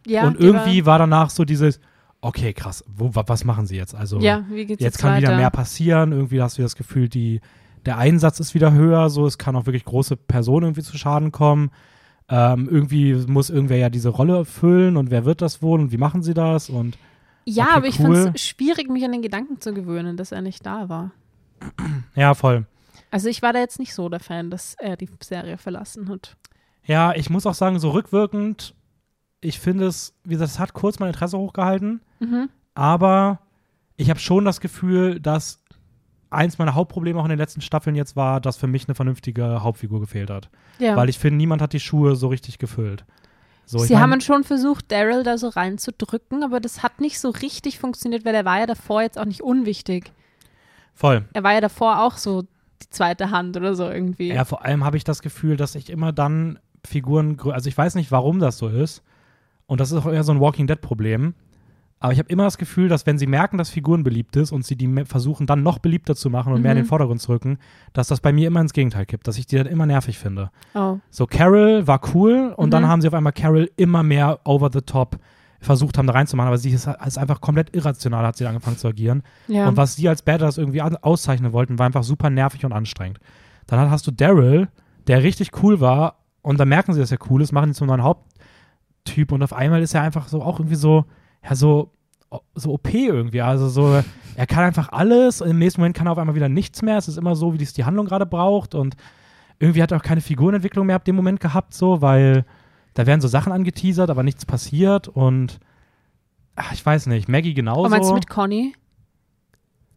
Ja, 0.06 0.28
und 0.28 0.40
irgendwie 0.40 0.86
war, 0.86 1.00
danach 1.00 1.32
so 1.32 1.44
dieses, 1.44 1.80
okay, 2.22 2.54
krass, 2.54 2.84
wo, 2.88 3.16
wa, 3.16 3.24
was 3.26 3.44
machen 3.44 3.66
sie 3.66 3.76
jetzt? 3.76 3.96
Also 3.96 4.18
War, 4.18 4.24
ja, 4.24 4.46
wie 4.50 4.66
geht's 4.66 4.82
jetzt 4.82 4.96
jetzt, 4.96 4.98
kann 5.00 5.14
weiter? 5.14 5.28
wieder 5.28 5.38
mehr 5.38 5.50
passieren. 5.50 6.12
Irgendwie 6.12 6.42
hast 6.42 6.58
du 6.60 6.62
das 6.62 6.76
Gefühl, 6.76 7.10
die, 7.10 7.42
der 7.86 7.98
Einsatz 7.98 8.40
ist 8.40 8.54
wieder 8.54 8.74
höher. 8.74 9.10
So, 9.10 9.26
es 9.26 9.38
kann 9.38 9.56
auch 9.56 9.66
wirklich 9.66 9.86
große 9.86 10.16
Personen 10.18 10.66
irgendwie 10.68 10.82
zu 10.84 10.98
Schaden 10.98 11.32
kommen. 11.32 11.72
Ähm, 12.28 12.68
irgendwie 12.70 13.14
muss 13.28 13.50
irgendwer 13.52 13.78
ja 13.78 13.90
diese 13.90 14.10
Rolle 14.10 14.46
füllen 14.46 14.98
und 14.98 15.12
wer 15.12 15.26
wird 15.26 15.42
das 15.42 15.62
wohl 15.62 15.80
und 15.80 15.92
wie 15.92 15.98
machen 15.98 16.24
sie 16.24 16.34
das? 16.34 16.70
Und 16.70 16.98
Ja, 17.46 17.66
Okay, 17.66 17.74
aber 17.76 17.88
ich 17.88 18.00
cool. 18.00 18.16
fand 18.24 18.36
es 18.36 18.42
schwierig, 18.42 18.90
mich 18.90 19.06
an 19.06 19.12
den 19.12 19.22
Gedanken 19.22 19.62
zu 19.62 19.74
gewöhnen, 19.74 20.18
dass 20.18 20.32
er 20.32 20.42
nicht 20.42 20.66
da 20.66 20.90
war. 20.90 21.12
ja, 22.16 22.34
voll. 22.34 22.66
Also 23.12 23.30
ich 23.30 23.42
war 23.44 23.54
da 23.54 23.60
jetzt 23.60 23.78
nicht 23.80 23.94
so 23.94 24.10
der 24.10 24.20
Fan, 24.20 24.50
dass 24.50 24.76
er 24.80 24.98
die 24.98 25.10
Serie 25.24 25.58
verlassen 25.58 26.10
hat. 26.10 26.36
Ja, 26.86 27.14
ich 27.14 27.30
muss 27.30 27.46
auch 27.46 27.54
sagen, 27.54 27.80
so 27.80 27.92
rückwirkend, 27.92 28.74
ich 29.42 29.60
finde 29.60 29.86
es, 29.86 30.16
wie 30.24 30.34
gesagt, 30.34 30.52
es 30.52 30.60
hat 30.60 30.74
kurz 30.74 30.98
mein 31.00 31.10
Interesse 31.10 31.38
hochgehalten, 31.38 32.02
Mhm. 32.20 32.50
aber 32.74 33.40
ich 33.98 34.10
habe 34.10 34.20
schon 34.20 34.46
das 34.46 34.60
Gefühl, 34.60 35.20
dass 35.20 35.64
eins 36.30 36.58
meiner 36.58 36.76
Hauptprobleme 36.76 37.20
auch 37.20 37.26
in 37.26 37.30
den 37.30 37.40
letzten 37.40 37.62
Staffeln 37.62 37.96
jetzt 37.96 38.16
war, 38.16 38.42
dass 38.42 38.58
für 38.58 38.68
mich 38.68 38.88
eine 38.88 38.96
vernünftige 38.96 39.64
Hauptfigur 39.64 40.00
gefehlt 40.00 40.30
hat. 40.30 40.50
Ja. 40.80 40.96
Weil 40.96 41.10
ich 41.10 41.20
finde, 41.20 41.38
niemand 41.38 41.62
hat 41.62 41.74
die 41.74 41.80
Schuhe 41.80 42.16
so 42.16 42.28
richtig 42.28 42.60
gefüllt. 42.60 43.06
So, 43.66 43.78
ich 43.80 43.86
Sie 43.86 43.94
mein- 43.94 44.04
haben 44.04 44.22
schon 44.22 44.44
versucht, 44.44 44.92
Daryl 44.92 45.24
da 45.24 45.38
so 45.38 45.48
reinzudrücken, 45.50 46.44
aber 46.44 46.60
das 46.60 46.84
hat 46.84 47.02
nicht 47.02 47.20
so 47.20 47.30
richtig 47.30 47.80
funktioniert, 47.80 48.24
weil 48.26 48.36
er 48.36 48.46
war 48.46 48.60
ja 48.60 48.66
davor 48.68 49.02
jetzt 49.02 49.18
auch 49.18 49.26
nicht 49.26 49.42
unwichtig. 49.42 50.12
Voll. 50.94 51.26
Er 51.34 51.44
war 51.44 51.54
ja 51.54 51.62
davor 51.62 52.04
auch 52.04 52.18
so 52.18 52.44
die 52.44 52.90
zweite 52.90 53.32
Hand 53.32 53.58
oder 53.58 53.74
so 53.76 53.90
irgendwie. 53.90 54.34
Ja, 54.34 54.46
vor 54.46 54.64
allem 54.64 54.84
habe 54.84 54.98
ich 54.98 55.04
das 55.04 55.22
Gefühl, 55.22 55.58
dass 55.58 55.76
ich 55.76 55.90
immer 55.90 56.12
dann 56.12 56.60
Figuren, 56.86 57.38
also 57.52 57.68
ich 57.68 57.78
weiß 57.78 57.96
nicht, 57.96 58.12
warum 58.12 58.40
das 58.40 58.58
so 58.58 58.68
ist. 58.68 59.02
Und 59.66 59.80
das 59.80 59.92
ist 59.92 59.98
auch 59.98 60.12
eher 60.12 60.24
so 60.24 60.32
ein 60.32 60.40
Walking 60.40 60.68
Dead-Problem. 60.68 61.34
Aber 62.00 62.12
ich 62.14 62.20
habe 62.20 62.30
immer 62.30 62.44
das 62.44 62.58
Gefühl, 62.58 62.88
dass 62.90 63.06
wenn 63.06 63.18
sie 63.18 63.26
merken, 63.26 63.58
dass 63.58 63.70
Figuren 63.70 64.04
beliebt 64.04 64.36
ist 64.36 64.52
und 64.52 64.66
sie 64.66 64.76
die 64.76 65.06
versuchen 65.06 65.48
dann 65.48 65.64
noch 65.64 65.80
beliebter 65.80 66.16
zu 66.16 66.30
machen 66.30 66.54
und 66.54 66.62
mehr 66.62 66.74
in 66.74 66.78
Mhm. 66.78 66.82
den 66.84 66.88
Vordergrund 66.88 67.22
zu 67.22 67.32
rücken, 67.32 67.58
dass 67.94 68.08
das 68.10 68.20
bei 68.20 68.32
mir 68.34 68.48
immer 68.48 68.62
ins 68.62 68.74
Gegenteil 68.74 69.06
kippt, 69.06 69.28
dass 69.28 69.38
ich 69.38 69.48
die 69.48 69.56
dann 69.56 69.66
immer 69.66 69.86
nervig 69.86 70.20
finde. 70.20 70.52
Oh. 70.76 70.98
So, 71.10 71.26
Carol 71.26 71.88
war 71.88 72.02
cool 72.14 72.54
und 72.58 72.68
Mhm. 72.68 72.72
dann 72.72 72.88
haben 72.88 73.02
sie 73.02 73.08
auf 73.08 73.14
einmal 73.14 73.34
Carol 73.34 73.72
immer 73.78 74.04
mehr 74.04 74.40
over 74.44 74.70
the 74.72 74.82
top 74.82 75.18
versucht 75.62 75.98
haben, 75.98 76.06
da 76.06 76.14
reinzumachen, 76.14 76.48
aber 76.50 76.58
sie 76.60 76.70
ist, 76.72 76.88
ist 77.06 77.18
einfach 77.18 77.42
komplett 77.42 77.76
irrational, 77.76 78.24
hat 78.26 78.36
sie 78.38 78.46
angefangen 78.46 78.78
zu 78.78 78.88
agieren. 78.90 79.24
Ja. 79.48 79.68
Und 79.68 79.78
was 79.78 79.96
sie 79.96 80.08
als 80.08 80.22
Badass 80.22 80.58
irgendwie 80.60 80.82
auszeichnen 80.82 81.54
wollten, 81.54 81.80
war 81.80 81.88
einfach 81.88 82.04
super 82.04 82.30
nervig 82.30 82.66
und 82.66 82.74
anstrengend. 82.74 83.20
Dann 83.66 83.90
hast 83.90 84.06
du 84.06 84.12
Daryl, 84.12 84.68
der 85.08 85.24
richtig 85.24 85.64
cool 85.64 85.80
war, 85.80 86.18
und 86.44 86.60
dann 86.60 86.68
merken 86.70 86.94
sie, 86.94 87.00
dass 87.00 87.12
er 87.12 87.18
cool 87.32 87.42
ist, 87.42 87.52
machen 87.52 87.72
ihn 87.72 87.74
zum 87.74 87.88
neuen 87.88 88.04
Haupttyp 88.04 89.32
und 89.32 89.42
auf 89.42 89.54
einmal 89.54 89.82
ist 89.82 89.96
er 89.96 90.02
einfach 90.04 90.28
so 90.28 90.44
auch 90.44 90.60
irgendwie 90.60 90.76
so, 90.76 91.06
ja, 91.48 91.56
so, 91.56 91.92
so 92.56 92.74
OP 92.74 92.94
irgendwie. 92.94 93.42
Also 93.42 93.70
so, 93.70 94.02
er 94.36 94.48
kann 94.48 94.64
einfach 94.64 94.92
alles 94.92 95.42
und 95.42 95.50
im 95.50 95.60
nächsten 95.60 95.82
Moment 95.82 95.96
kann 95.96 96.08
er 96.08 96.14
auf 96.14 96.18
einmal 96.18 96.36
wieder 96.36 96.50
nichts 96.50 96.82
mehr. 96.82 96.98
Es 96.98 97.08
ist 97.08 97.18
immer 97.18 97.36
so, 97.36 97.54
wie 97.54 97.62
es 97.62 97.74
die 97.74 97.86
Handlung 97.86 98.08
gerade 98.08 98.26
braucht 98.26 98.76
und 98.76 98.96
irgendwie 99.60 99.82
hat 99.82 99.92
er 99.92 99.98
auch 99.98 100.04
keine 100.04 100.22
Figurenentwicklung 100.22 100.88
mehr 100.88 100.96
ab 100.96 101.06
dem 101.06 101.16
Moment 101.16 101.40
gehabt, 101.40 101.74
so, 101.74 102.02
weil 102.02 102.46
da 102.94 103.06
werden 103.06 103.22
so 103.22 103.28
Sachen 103.28 103.54
angeteasert, 103.54 104.10
aber 104.10 104.24
nichts 104.24 104.46
passiert 104.46 105.08
und 105.08 105.60
ach, 106.56 106.74
ich 106.74 106.86
weiß 106.86 107.08
nicht, 107.08 107.30
Maggie 107.30 107.54
genauso. 107.54 107.84
Und 107.84 107.92
meinst 107.92 108.10
du 108.10 108.16
mit 108.16 108.30
Conny? 108.30 108.74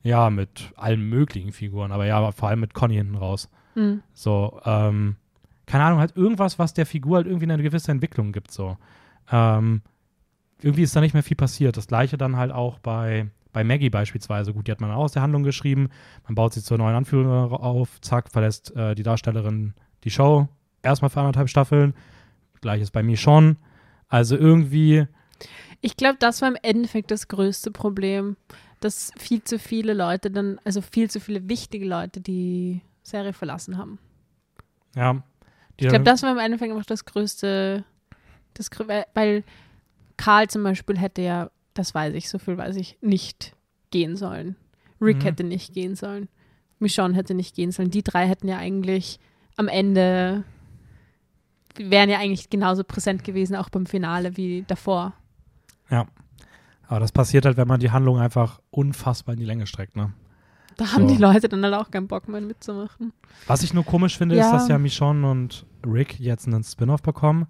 Ja, 0.03 0.31
mit 0.31 0.73
allen 0.77 1.09
möglichen 1.09 1.53
Figuren, 1.53 1.91
aber 1.91 2.07
ja, 2.07 2.19
aber 2.19 2.33
vor 2.33 2.49
allem 2.49 2.61
mit 2.61 2.75
Conny 2.75 2.95
hinten 2.95 3.17
raus. 3.17 3.49
Hm. 3.75 4.03
So, 4.15 4.61
ähm, 4.65 5.17
keine 5.67 5.85
Ahnung, 5.85 5.99
halt 5.99 6.17
irgendwas, 6.17 6.59
was 6.59 6.73
der 6.73 6.87
Figur 6.87 7.17
halt 7.17 7.27
irgendwie 7.27 7.51
eine 7.51 7.63
gewisse 7.63 7.91
Entwicklung 7.91 8.33
gibt, 8.33 8.53
so. 8.53 8.77
Ähm, 9.31 9.83
irgendwie 10.63 10.83
ist 10.83 10.95
da 10.97 11.01
nicht 11.01 11.15
mehr 11.15 11.23
viel 11.23 11.37
passiert. 11.37 11.77
Das 11.77 11.87
gleiche 11.87 12.17
dann 12.19 12.37
halt 12.37 12.51
auch 12.53 12.79
bei, 12.79 13.29
bei 13.53 13.65
Maggie 13.65 13.91
beispielsweise. 13.91 14.53
Gut, 14.53 14.67
die 14.67 14.73
hat 14.73 14.81
man 14.81 14.91
auch 14.91 15.05
aus 15.05 15.13
der 15.13 15.23
Handlung 15.23 15.43
geschrieben. 15.43 15.89
Man 16.25 16.35
baut 16.35 16.53
sie 16.55 16.63
zur 16.63 16.79
neuen 16.79 16.95
Anführerin 16.97 17.53
auf, 17.53 18.01
zack, 18.01 18.31
verlässt 18.31 18.75
äh, 18.77 18.95
die 18.95 19.03
Darstellerin 19.03 19.75
die 20.05 20.11
Show. 20.11 20.49
Erstmal 20.83 21.11
für 21.11 21.21
anderthalb 21.21 21.49
Staffeln. 21.49 21.95
Gleiches 22.61 22.91
bei 22.91 23.03
Michonne. 23.03 23.57
Also 24.09 24.37
irgendwie, 24.37 25.07
Ich 25.81 25.97
glaube, 25.97 26.17
das 26.19 26.41
war 26.43 26.49
im 26.49 26.57
Endeffekt 26.63 27.11
das 27.11 27.29
größte 27.29 27.71
Problem, 27.71 28.37
dass 28.81 29.13
viel 29.17 29.43
zu 29.45 29.59
viele 29.59 29.93
Leute 29.93 30.31
dann, 30.31 30.59
also 30.65 30.81
viel 30.81 31.11
zu 31.11 31.21
viele 31.21 31.49
wichtige 31.49 31.87
Leute 31.87 32.21
die 32.21 32.81
Serie 33.03 33.33
verlassen 33.33 33.77
haben. 33.79 33.99
ja. 34.97 35.23
Ich 35.81 35.87
glaube, 35.87 36.05
das 36.05 36.25
war 36.25 36.33
im 36.33 36.39
Endeffekt 36.39 36.73
einfach 36.73 36.87
das 36.87 37.05
größte, 37.05 37.85
das, 38.55 38.69
weil- 38.87 39.07
weil 39.15 39.45
Karl 40.19 40.49
zum 40.49 40.63
Beispiel 40.65 40.99
hätte 40.99 41.23
ja, 41.23 41.51
das 41.73 41.95
weiß 41.95 42.13
ich, 42.15 42.29
so 42.29 42.39
viel 42.39 42.59
weiß 42.59 42.77
ich, 42.77 42.99
nicht 43.01 43.55
gehen 43.91 44.17
sollen. 44.17 44.57
Rick 45.01 45.19
Mhm. 45.19 45.23
hätte 45.23 45.45
nicht 45.45 45.73
gehen 45.73 45.95
sollen. 45.95 46.29
Michonne 46.81 47.15
hätte 47.15 47.33
nicht 47.35 47.55
gehen 47.57 47.71
sollen. 47.73 47.91
Die 47.91 48.03
drei 48.03 48.27
hätten 48.29 48.49
ja 48.49 48.59
eigentlich 48.59 49.19
am 49.57 49.69
Ende, 49.69 50.45
wären 51.77 52.11
ja 52.11 52.19
eigentlich 52.19 52.51
genauso 52.51 52.85
präsent 52.85 53.25
gewesen, 53.25 53.57
auch 53.57 53.69
beim 53.71 53.87
Finale 53.87 54.37
wie 54.37 54.65
davor. 54.67 55.15
aber 56.91 57.01
das 57.01 57.13
passiert 57.13 57.45
halt, 57.45 57.57
wenn 57.59 57.69
man 57.69 57.81
die 57.81 57.91
Handlung 57.91 58.19
einfach 58.19 58.61
unfassbar 58.71 59.35
in 59.35 59.41
die 59.41 59.45
Länge 59.47 59.67
streckt, 59.67 59.95
ne? 59.95 60.13
Da 60.79 60.93
haben 60.93 61.07
So. 61.09 61.15
die 61.15 61.21
Leute 61.21 61.49
dann 61.49 61.63
halt 61.63 61.75
auch 61.75 61.91
keinen 61.91 62.09
Bock 62.09 62.29
mehr 62.29 62.41
mitzumachen. 62.41 63.13
Was 63.47 63.63
ich 63.63 63.75
nur 63.75 63.85
komisch 63.85 64.17
finde, 64.17 64.37
ist, 64.37 64.47
Ja. 64.47 64.53
dass 64.53 64.69
ja 64.69 64.79
Michonne 64.79 65.29
und 65.31 65.67
Rick 65.87 66.19
jetzt 66.19 66.47
einen 66.47 66.63
Spin-off 66.65 67.03
bekommen. 67.03 67.47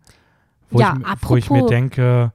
Wo, 0.71 0.81
Ja, 0.81 0.95
ich, 0.99 1.29
wo 1.29 1.37
ich 1.37 1.51
mir 1.51 1.59
apropos- 1.59 1.71
denke, 1.71 2.33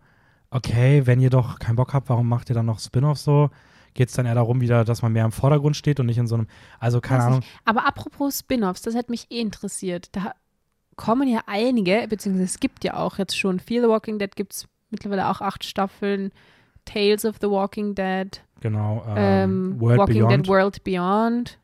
okay, 0.54 1.06
wenn 1.06 1.20
ihr 1.20 1.30
doch 1.30 1.60
keinen 1.60 1.76
Bock 1.76 1.94
habt, 1.94 2.10
warum 2.10 2.28
macht 2.30 2.50
ihr 2.50 2.56
dann 2.56 2.66
noch 2.66 2.80
Spin-off 2.80 3.18
so? 3.18 3.50
Geht 3.94 4.10
es 4.10 4.16
dann 4.16 4.26
eher 4.26 4.36
darum 4.36 4.62
wieder, 4.62 4.86
dass 4.86 5.02
man 5.02 5.12
mehr 5.12 5.26
im 5.26 5.32
Vordergrund 5.32 5.76
steht 5.76 6.00
und 6.00 6.08
nicht 6.08 6.18
in 6.18 6.28
so 6.28 6.36
einem, 6.36 6.48
also 6.80 7.00
keine 7.00 7.20
Weiß 7.20 7.28
Ahnung. 7.28 7.40
nicht. 7.40 7.52
Aber 7.66 7.88
apropos 7.88 8.40
Spin-offs, 8.40 8.82
das 8.82 8.96
hat 8.96 9.10
mich 9.10 9.28
eh 9.30 9.40
interessiert. 9.40 10.10
Da 10.14 10.34
kommen 10.96 11.28
ja 11.28 11.42
einige, 11.46 12.06
beziehungsweise 12.08 12.46
es 12.46 12.60
gibt 12.60 12.84
ja 12.84 12.96
auch 12.96 13.18
jetzt 13.18 13.38
schon 13.38 13.60
Fear 13.60 13.84
the 13.84 13.90
Walking 13.90 14.20
Dead 14.20 14.36
gibt 14.36 14.54
es 14.54 14.68
mittlerweile 14.90 15.30
auch 15.30 15.42
acht 15.42 15.64
Staffeln. 15.64 16.32
Tales 16.86 17.24
of 17.24 17.36
the 17.40 17.50
Walking 17.50 17.96
Dead, 17.96 18.42
Genau, 18.64 19.04
ähm, 19.10 19.16
ähm, 19.18 19.82
World 19.82 20.00
Walking 20.00 20.20
Beyond. 20.20 20.32
Dead 20.32 20.48
World 20.48 20.84
Beyond. 20.86 21.60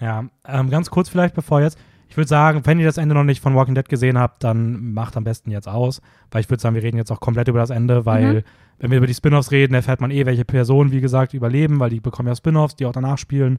Ja, 0.00 0.24
ähm, 0.44 0.70
ganz 0.70 0.90
kurz 0.90 1.08
vielleicht 1.08 1.36
bevor 1.36 1.60
jetzt. 1.60 1.78
Ich 2.12 2.16
würde 2.18 2.28
sagen, 2.28 2.66
wenn 2.66 2.78
ihr 2.78 2.84
das 2.84 2.98
Ende 2.98 3.14
noch 3.14 3.24
nicht 3.24 3.40
von 3.40 3.54
Walking 3.54 3.74
Dead 3.74 3.88
gesehen 3.88 4.18
habt, 4.18 4.44
dann 4.44 4.92
macht 4.92 5.16
am 5.16 5.24
besten 5.24 5.50
jetzt 5.50 5.66
aus. 5.66 6.02
Weil 6.30 6.42
ich 6.42 6.50
würde 6.50 6.60
sagen, 6.60 6.74
wir 6.74 6.82
reden 6.82 6.98
jetzt 6.98 7.10
auch 7.10 7.20
komplett 7.20 7.48
über 7.48 7.58
das 7.58 7.70
Ende, 7.70 8.04
weil 8.04 8.34
Mhm. 8.34 8.42
wenn 8.80 8.90
wir 8.90 8.98
über 8.98 9.06
die 9.06 9.14
Spin-offs 9.14 9.50
reden, 9.50 9.72
erfährt 9.72 10.02
man 10.02 10.10
eh, 10.10 10.26
welche 10.26 10.44
Personen, 10.44 10.92
wie 10.92 11.00
gesagt, 11.00 11.32
überleben, 11.32 11.80
weil 11.80 11.88
die 11.88 12.00
bekommen 12.00 12.28
ja 12.28 12.36
Spin-offs, 12.36 12.76
die 12.76 12.84
auch 12.84 12.92
danach 12.92 13.16
spielen. 13.16 13.58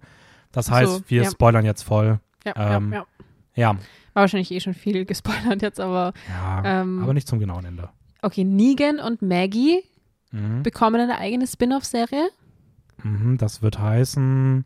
Das 0.51 0.69
heißt, 0.69 0.91
So, 0.97 1.01
wir 1.07 1.23
ja. 1.23 1.31
spoilern 1.31 1.65
jetzt 1.65 1.81
voll. 1.81 2.19
Ja, 2.45 2.77
Ähm, 2.77 2.91
ja, 2.93 2.97
ja. 2.99 3.05
Ja, 3.55 3.69
War 4.13 4.21
wahrscheinlich 4.21 4.51
eh 4.51 4.59
schon 4.59 4.75
viel 4.75 5.03
gespoilert 5.05 5.63
jetzt, 5.63 5.79
aber 5.79 6.13
ja 6.29 6.61
Ähm, 6.81 6.99
aber 7.01 7.15
nicht 7.15 7.27
zum 7.27 7.39
genauen 7.39 7.65
Ende. 7.65 7.89
okay, 8.21 8.43
Negan 8.43 8.99
und 8.99 9.23
Maggie 9.23 9.79
Mhm. 10.31 10.61
bekommen 10.61 11.01
eine 11.01 11.17
eigene 11.17 11.47
Spin-off-Serie, 11.47 12.29
Mhm, 13.03 13.37
das 13.39 13.63
wird 13.63 13.79
heißen 13.79 14.63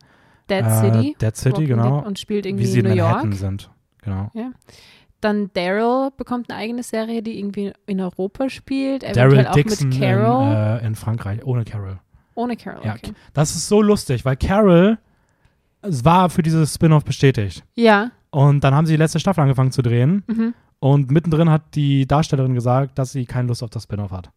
Dead 0.50 0.62
äh, 0.66 0.70
City. 0.82 1.16
Dead 1.22 1.36
City, 1.38 1.54
Walking 1.54 1.68
genau. 1.68 1.98
Dead 2.00 2.08
und 2.08 2.20
spielt 2.20 2.44
Wie 2.46 2.50
irgendwie 2.50 2.66
sie 2.66 2.80
in 2.80 2.86
in 2.86 2.92
New 2.98 3.04
Manhattan 3.04 3.32
York. 3.32 3.40
sind. 3.40 3.70
Genau. 4.08 4.32
Dann 5.20 5.50
Daryl 5.54 6.12
bekommt 6.16 6.50
eine 6.50 6.60
eigene 6.60 6.84
Serie, 6.84 7.22
die 7.24 7.40
irgendwie 7.40 7.74
in 7.88 8.00
Europa 8.00 8.50
spielt, 8.50 9.04
Daryl 9.16 9.46
Dixon 9.54 9.90
mit 9.90 9.96
in, 9.96 10.02
Carol. 10.02 10.80
äh, 10.82 10.86
in 10.86 10.96
Frankreich, 10.96 11.44
ohne 11.44 11.66
Carol. 11.66 12.00
Ohne 12.36 12.56
Carol, 12.56 12.86
Ja, 12.86 12.94
okay. 12.94 13.14
Das 13.34 13.56
ist 13.56 13.68
so 13.68 13.82
lustig, 13.82 14.24
weil 14.26 14.38
Carol 14.38 15.00
es 15.82 16.06
war 16.06 16.30
für 16.30 16.44
dieses 16.44 16.74
Spin-off 16.74 17.04
bestätigt. 17.04 17.64
Ja, 17.76 18.12
Und 18.30 18.64
dann 18.64 18.74
haben 18.74 18.86
sie 18.86 18.94
die 18.94 18.98
letzte 18.98 19.20
Staffel 19.20 19.42
angefangen 19.42 19.72
zu 19.72 19.82
drehen. 19.82 20.24
mhm. 20.28 20.54
Und 20.80 21.10
mittendrin 21.10 21.50
hat 21.50 21.74
die 21.74 22.06
Darstellerin 22.06 22.54
gesagt, 22.54 23.00
dass 23.00 23.12
sie 23.12 23.26
keine 23.26 23.48
Lust 23.48 23.64
auf 23.64 23.72
das 23.72 23.84
Spin-off 23.84 24.12
hat. 24.12 24.30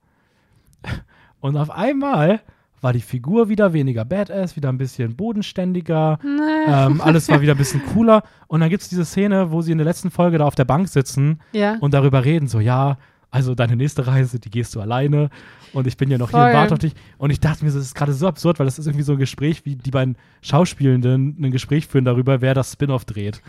Und 1.40 1.58
auf 1.58 1.70
einmal 1.70 2.40
war 2.80 2.92
die 2.92 3.00
Figur 3.00 3.48
wieder 3.48 3.72
weniger 3.72 4.04
badass, 4.04 4.56
wieder 4.56 4.68
ein 4.68 4.78
bisschen 4.78 5.16
bodenständiger. 5.16 6.18
Ähm, 6.24 7.00
alles 7.00 7.28
war 7.28 7.40
wieder 7.40 7.54
ein 7.54 7.58
bisschen 7.58 7.82
cooler. 7.94 8.22
Und 8.46 8.60
dann 8.60 8.70
gibt 8.70 8.82
es 8.82 8.88
diese 8.88 9.04
Szene, 9.04 9.50
wo 9.50 9.62
sie 9.62 9.72
in 9.72 9.78
der 9.78 9.84
letzten 9.84 10.10
Folge 10.10 10.38
da 10.38 10.44
auf 10.46 10.54
der 10.54 10.64
Bank 10.64 10.88
sitzen 10.88 11.40
ja. 11.52 11.76
und 11.80 11.94
darüber 11.94 12.24
reden, 12.24 12.48
so, 12.48 12.60
ja, 12.60 12.96
also 13.30 13.54
deine 13.54 13.76
nächste 13.76 14.06
Reise, 14.06 14.40
die 14.40 14.50
gehst 14.50 14.74
du 14.74 14.80
alleine 14.80 15.30
und 15.72 15.86
ich 15.86 15.96
bin 15.96 16.10
ja 16.10 16.18
noch 16.18 16.30
hier 16.30 16.40
Voll. 16.40 16.48
und 16.48 16.54
warte 16.54 16.72
auf 16.74 16.78
dich. 16.80 16.94
Und 17.16 17.30
ich 17.30 17.38
dachte 17.38 17.64
mir, 17.64 17.70
das 17.70 17.80
ist 17.80 17.94
gerade 17.94 18.12
so 18.12 18.26
absurd, 18.26 18.58
weil 18.58 18.66
das 18.66 18.78
ist 18.78 18.86
irgendwie 18.86 19.04
so 19.04 19.12
ein 19.12 19.18
Gespräch, 19.18 19.64
wie 19.64 19.76
die 19.76 19.90
beiden 19.90 20.16
Schauspielenden 20.42 21.36
ein 21.40 21.50
Gespräch 21.52 21.86
führen 21.86 22.04
darüber, 22.04 22.40
wer 22.40 22.54
das 22.54 22.72
Spin-off 22.72 23.04
dreht. 23.04 23.40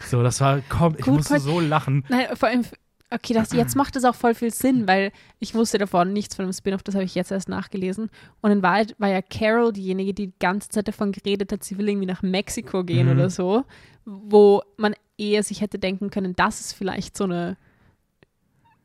So, 0.00 0.22
das 0.22 0.40
war, 0.40 0.60
komm, 0.68 0.94
ich 0.98 1.04
Gut, 1.04 1.14
musste 1.14 1.38
so 1.38 1.60
lachen. 1.60 2.04
Nein, 2.08 2.26
vor 2.34 2.48
allem, 2.48 2.64
okay, 3.10 3.32
das, 3.34 3.52
jetzt 3.52 3.76
macht 3.76 3.96
es 3.96 4.04
auch 4.04 4.14
voll 4.14 4.34
viel 4.34 4.52
Sinn, 4.52 4.86
weil 4.86 5.12
ich 5.38 5.54
wusste 5.54 5.78
davon 5.78 6.12
nichts 6.12 6.34
von 6.36 6.44
dem 6.44 6.52
Spin-off, 6.52 6.82
das 6.82 6.94
habe 6.94 7.04
ich 7.04 7.14
jetzt 7.14 7.30
erst 7.30 7.48
nachgelesen. 7.48 8.10
Und 8.40 8.50
in 8.50 8.62
Wahrheit 8.62 8.94
war 8.98 9.08
ja 9.08 9.22
Carol 9.22 9.72
diejenige, 9.72 10.14
die 10.14 10.26
die 10.28 10.38
ganze 10.38 10.68
Zeit 10.68 10.88
davon 10.88 11.12
geredet 11.12 11.52
hat, 11.52 11.64
sie 11.64 11.78
will 11.78 11.88
irgendwie 11.88 12.06
nach 12.06 12.22
Mexiko 12.22 12.84
gehen 12.84 13.06
Mhm. 13.06 13.12
oder 13.12 13.30
so, 13.30 13.64
wo 14.04 14.62
man 14.76 14.94
eher 15.16 15.42
sich 15.42 15.60
hätte 15.60 15.78
denken 15.78 16.10
können, 16.10 16.34
das 16.36 16.60
ist 16.60 16.72
vielleicht 16.74 17.16
so 17.16 17.24
eine 17.24 17.56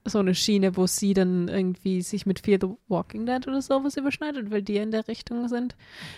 so 0.05 0.19
eine 0.19 0.35
Schiene, 0.35 0.75
wo 0.75 0.85
sie 0.85 1.13
dann 1.13 1.47
irgendwie 1.47 2.01
sich 2.01 2.25
mit 2.25 2.41
Fear 2.41 2.59
the 2.61 2.67
Walking 2.89 3.25
Dead 3.25 3.47
oder 3.47 3.61
sowas 3.61 3.95
überschneidet, 3.95 4.51
weil 4.51 4.61
die 4.61 4.75
in 4.75 4.91
der 4.91 5.07
Richtung 5.07 5.47
sind. 5.47 5.77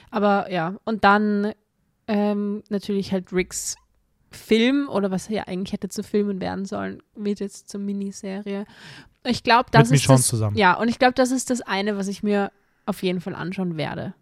Aber 0.09 0.51
ja, 0.51 0.75
und 0.85 1.03
dann 1.03 1.51
ähm, 2.07 2.63
natürlich 2.69 3.11
halt 3.11 3.31
Ricks 3.31 3.75
Film 4.35 4.87
oder 4.89 5.11
was 5.11 5.27
er 5.27 5.35
ja 5.35 5.43
eigentlich 5.47 5.73
hätte 5.73 5.89
zu 5.89 6.03
Filmen 6.03 6.39
werden 6.39 6.65
sollen, 6.65 7.01
wird 7.15 7.39
jetzt 7.39 7.69
zur 7.69 7.79
Miniserie. 7.79 8.65
Ich 9.25 9.43
glaube, 9.43 9.69
das 9.71 9.89
Mit 9.89 10.01
ist 10.01 10.09
das, 10.09 10.27
zusammen. 10.27 10.55
Ja, 10.55 10.75
und 10.75 10.87
ich 10.87 10.99
glaube, 10.99 11.13
das 11.13 11.31
ist 11.31 11.49
das 11.49 11.61
eine, 11.61 11.97
was 11.97 12.07
ich 12.07 12.21
mir 12.21 12.51
auf 12.85 13.01
jeden 13.01 13.21
Fall 13.21 13.35
anschauen 13.35 13.77
werde, 13.77 14.13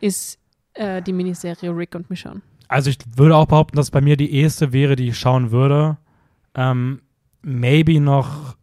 ist 0.00 0.38
äh, 0.74 1.00
die 1.02 1.12
Miniserie 1.12 1.74
Rick 1.74 1.94
und 1.94 2.10
Michonne. 2.10 2.42
Also 2.68 2.90
ich 2.90 2.98
würde 3.16 3.36
auch 3.36 3.46
behaupten, 3.46 3.76
dass 3.76 3.90
bei 3.90 4.00
mir 4.00 4.16
die 4.16 4.34
erste 4.34 4.72
wäre, 4.72 4.96
die 4.96 5.08
ich 5.08 5.18
schauen 5.18 5.50
würde. 5.50 5.96
Ähm, 6.54 7.02
maybe 7.42 8.00
noch 8.00 8.56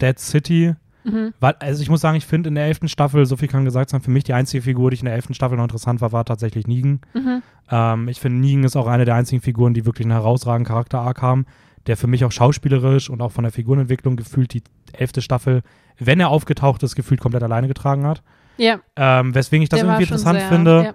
Dead 0.00 0.18
City. 0.18 0.74
Mhm. 1.04 1.32
Weil, 1.40 1.54
also 1.60 1.82
ich 1.82 1.90
muss 1.90 2.00
sagen, 2.00 2.16
ich 2.16 2.26
finde 2.26 2.48
in 2.48 2.54
der 2.54 2.66
elften 2.66 2.88
Staffel, 2.88 3.24
so 3.26 3.36
viel 3.36 3.48
kann 3.48 3.64
gesagt 3.64 3.90
sein, 3.90 4.00
für 4.00 4.10
mich 4.10 4.24
die 4.24 4.34
einzige 4.34 4.62
Figur, 4.62 4.90
die 4.90 4.96
ich 4.96 5.00
in 5.00 5.06
der 5.06 5.14
elften 5.14 5.34
Staffel 5.34 5.56
noch 5.56 5.64
interessant 5.64 6.00
war, 6.00 6.12
war 6.12 6.24
tatsächlich 6.24 6.66
Negan. 6.66 7.00
Mhm. 7.14 7.42
Ähm, 7.70 8.08
ich 8.08 8.20
finde, 8.20 8.38
Negan 8.40 8.64
ist 8.64 8.76
auch 8.76 8.86
eine 8.86 9.04
der 9.04 9.14
einzigen 9.14 9.40
Figuren, 9.40 9.74
die 9.74 9.86
wirklich 9.86 10.06
einen 10.06 10.12
herausragenden 10.12 10.68
Charakter-Arc 10.68 11.22
haben, 11.22 11.46
der 11.86 11.96
für 11.96 12.06
mich 12.06 12.24
auch 12.24 12.32
schauspielerisch 12.32 13.08
und 13.08 13.22
auch 13.22 13.32
von 13.32 13.44
der 13.44 13.52
Figurenentwicklung 13.52 14.16
gefühlt 14.16 14.52
die 14.52 14.62
elfte 14.92 15.22
Staffel, 15.22 15.62
wenn 15.98 16.20
er 16.20 16.28
aufgetaucht 16.28 16.82
ist, 16.82 16.94
gefühlt 16.96 17.20
komplett 17.20 17.42
alleine 17.42 17.68
getragen 17.68 18.06
hat. 18.06 18.22
Ja, 18.56 18.80
Ähm, 18.96 19.34
weswegen 19.34 19.62
ich 19.62 19.70
das 19.70 19.80
der 19.80 19.88
irgendwie 19.88 20.02
interessant 20.02 20.38
sehr, 20.40 20.48
finde. 20.48 20.84
Ja. 20.84 20.94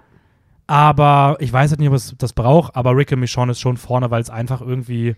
Aber 0.68 1.36
ich 1.40 1.52
weiß 1.52 1.70
halt 1.70 1.80
nicht, 1.80 1.88
ob 1.88 1.94
es 1.94 2.14
das 2.18 2.32
braucht, 2.32 2.74
aber 2.76 2.96
Rick 2.96 3.12
und 3.12 3.20
Michonne 3.20 3.52
ist 3.52 3.60
schon 3.60 3.76
vorne, 3.76 4.10
weil 4.10 4.20
es 4.20 4.30
einfach 4.30 4.60
irgendwie, 4.60 5.16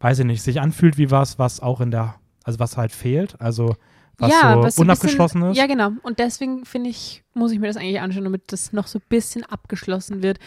weiß 0.00 0.20
ich 0.20 0.26
nicht, 0.26 0.42
sich 0.42 0.60
anfühlt 0.60 0.98
wie 0.98 1.10
was, 1.10 1.38
was 1.38 1.60
auch 1.60 1.80
in 1.80 1.90
der, 1.90 2.14
also 2.44 2.58
was 2.58 2.76
halt 2.76 2.92
fehlt. 2.92 3.40
Also 3.40 3.76
was 4.18 4.30
ja, 4.30 4.54
so 4.54 4.62
was 4.62 4.78
unabgeschlossen 4.78 5.40
bisschen, 5.40 5.52
ist. 5.52 5.58
Ja, 5.58 5.66
genau. 5.66 5.92
Und 6.02 6.18
deswegen 6.18 6.64
finde 6.64 6.90
ich, 6.90 7.22
muss 7.34 7.52
ich 7.52 7.58
mir 7.58 7.66
das 7.66 7.76
eigentlich 7.76 8.00
anschauen, 8.00 8.24
damit 8.24 8.52
das 8.52 8.72
noch 8.72 8.86
so 8.86 8.98
ein 8.98 9.04
bisschen 9.08 9.44
abgeschlossen 9.44 10.22
wird. 10.22 10.38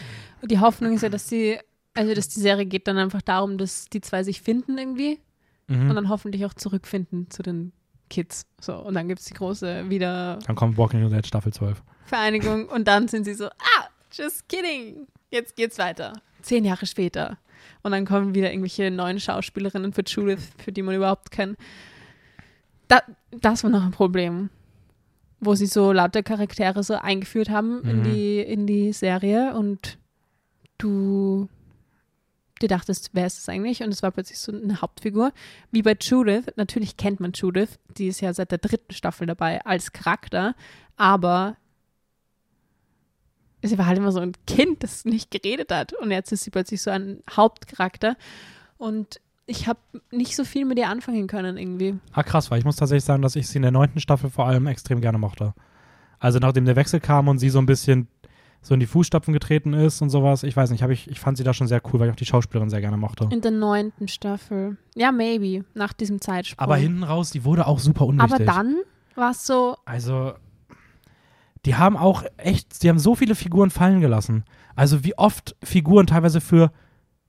Und 0.42 0.50
die 0.50 0.60
Hoffnung 0.60 0.92
ist 0.94 1.02
ja, 1.02 1.08
dass 1.08 1.26
die, 1.26 1.58
also 1.94 2.14
dass 2.14 2.28
die 2.28 2.40
Serie 2.40 2.66
geht 2.66 2.86
dann 2.88 2.98
einfach 2.98 3.22
darum, 3.22 3.58
dass 3.58 3.86
die 3.86 4.00
zwei 4.00 4.22
sich 4.22 4.40
finden 4.42 4.78
irgendwie 4.78 5.20
Mhm. 5.68 5.90
und 5.90 5.96
dann 5.96 6.08
hoffentlich 6.08 6.46
auch 6.46 6.54
zurückfinden 6.54 7.28
zu 7.28 7.42
den 7.42 7.72
Kids. 8.08 8.46
So, 8.60 8.76
und 8.76 8.94
dann 8.94 9.08
gibt 9.08 9.18
es 9.20 9.26
die 9.26 9.34
große 9.34 9.90
wieder 9.90 10.38
Dann 10.46 10.54
kommt 10.54 10.78
Walking 10.78 11.10
Dead 11.10 11.26
Staffel 11.26 11.52
12. 11.52 11.82
Vereinigung 12.04 12.68
und 12.68 12.86
dann 12.86 13.08
sind 13.08 13.24
sie 13.24 13.34
so, 13.34 13.46
ah, 13.46 13.88
just 14.12 14.48
kidding. 14.48 15.08
Jetzt 15.30 15.56
geht's 15.56 15.78
weiter. 15.78 16.12
Zehn 16.42 16.64
Jahre 16.64 16.86
später. 16.86 17.38
Und 17.82 17.90
dann 17.92 18.04
kommen 18.06 18.32
wieder 18.34 18.50
irgendwelche 18.52 18.92
neuen 18.92 19.18
Schauspielerinnen 19.18 19.92
für 19.92 20.02
Judith, 20.06 20.50
für 20.58 20.70
die 20.70 20.82
man 20.82 20.94
überhaupt 20.94 21.32
kennt. 21.32 21.58
Da, 22.88 23.02
das 23.30 23.62
war 23.64 23.70
noch 23.70 23.84
ein 23.84 23.90
Problem. 23.90 24.50
Wo 25.40 25.54
sie 25.54 25.66
so 25.66 25.92
lauter 25.92 26.22
Charaktere 26.22 26.82
so 26.82 26.94
eingeführt 26.94 27.50
haben 27.50 27.82
in, 27.82 27.98
Mhm. 28.00 28.04
die, 28.04 28.38
in 28.40 28.66
die 28.66 28.92
Serie 28.92 29.54
und 29.54 29.98
du 30.78 31.48
dir 32.62 32.68
dachtest, 32.68 33.10
wer 33.12 33.26
ist 33.26 33.36
das 33.36 33.48
eigentlich? 33.50 33.82
Und 33.82 33.90
es 33.90 34.02
war 34.02 34.10
plötzlich 34.12 34.38
so 34.38 34.50
eine 34.50 34.80
Hauptfigur. 34.80 35.32
Wie 35.70 35.82
bei 35.82 35.94
Judith, 36.00 36.46
natürlich 36.56 36.96
kennt 36.96 37.20
man 37.20 37.32
Judith, 37.32 37.78
die 37.98 38.06
ist 38.08 38.22
ja 38.22 38.32
seit 38.32 38.50
der 38.50 38.58
dritten 38.58 38.94
Staffel 38.94 39.26
dabei 39.26 39.62
als 39.66 39.92
Charakter, 39.92 40.54
aber 40.96 41.56
sie 43.62 43.76
war 43.76 43.86
halt 43.86 43.98
immer 43.98 44.12
so 44.12 44.20
ein 44.20 44.32
Kind, 44.46 44.82
das 44.82 45.04
nicht 45.04 45.30
geredet 45.30 45.70
hat. 45.70 45.92
Und 45.92 46.10
jetzt 46.12 46.32
ist 46.32 46.44
sie 46.44 46.50
plötzlich 46.50 46.80
so 46.80 46.90
ein 46.90 47.22
Hauptcharakter. 47.30 48.16
Und 48.78 49.20
ich 49.46 49.68
habe 49.68 49.78
nicht 50.10 50.34
so 50.36 50.44
viel 50.44 50.64
mit 50.64 50.78
ihr 50.78 50.88
anfangen 50.88 51.26
können 51.26 51.56
irgendwie. 51.56 51.98
Ah, 52.12 52.22
krass, 52.22 52.50
weil 52.50 52.58
ich 52.58 52.64
muss 52.64 52.76
tatsächlich 52.76 53.04
sagen, 53.04 53.22
dass 53.22 53.36
ich 53.36 53.48
sie 53.48 53.56
in 53.56 53.62
der 53.62 53.70
neunten 53.70 54.00
Staffel 54.00 54.30
vor 54.30 54.46
allem 54.46 54.66
extrem 54.66 55.00
gerne 55.00 55.18
mochte. 55.18 55.54
Also 56.18 56.38
nachdem 56.38 56.64
der 56.64 56.76
Wechsel 56.76 57.00
kam 57.00 57.28
und 57.28 57.38
sie 57.38 57.50
so 57.50 57.58
ein 57.58 57.66
bisschen 57.66 58.08
so 58.62 58.74
in 58.74 58.80
die 58.80 58.86
Fußstapfen 58.86 59.32
getreten 59.32 59.74
ist 59.74 60.02
und 60.02 60.10
sowas, 60.10 60.42
ich 60.42 60.56
weiß 60.56 60.70
nicht, 60.70 60.82
hab 60.82 60.90
ich, 60.90 61.08
ich 61.08 61.20
fand 61.20 61.36
sie 61.36 61.44
da 61.44 61.54
schon 61.54 61.68
sehr 61.68 61.80
cool, 61.86 62.00
weil 62.00 62.08
ich 62.08 62.12
auch 62.12 62.16
die 62.16 62.26
Schauspielerin 62.26 62.68
sehr 62.68 62.80
gerne 62.80 62.96
mochte. 62.96 63.28
In 63.30 63.40
der 63.40 63.52
neunten 63.52 64.08
Staffel. 64.08 64.76
Ja, 64.96 65.12
maybe, 65.12 65.64
nach 65.74 65.92
diesem 65.92 66.20
Zeitsprung. 66.20 66.58
Aber 66.64 66.76
hinten 66.76 67.04
raus, 67.04 67.30
die 67.30 67.44
wurde 67.44 67.66
auch 67.66 67.78
super 67.78 68.06
unwichtig. 68.06 68.34
Aber 68.34 68.44
dann 68.44 68.76
war 69.14 69.30
es 69.30 69.46
so, 69.46 69.76
Also, 69.84 70.32
die 71.64 71.76
haben 71.76 71.96
auch 71.96 72.24
echt, 72.38 72.82
die 72.82 72.88
haben 72.88 72.98
so 72.98 73.14
viele 73.14 73.36
Figuren 73.36 73.70
fallen 73.70 74.00
gelassen. 74.00 74.44
Also, 74.74 75.04
wie 75.04 75.16
oft 75.16 75.54
Figuren 75.62 76.08
teilweise 76.08 76.40
für 76.40 76.72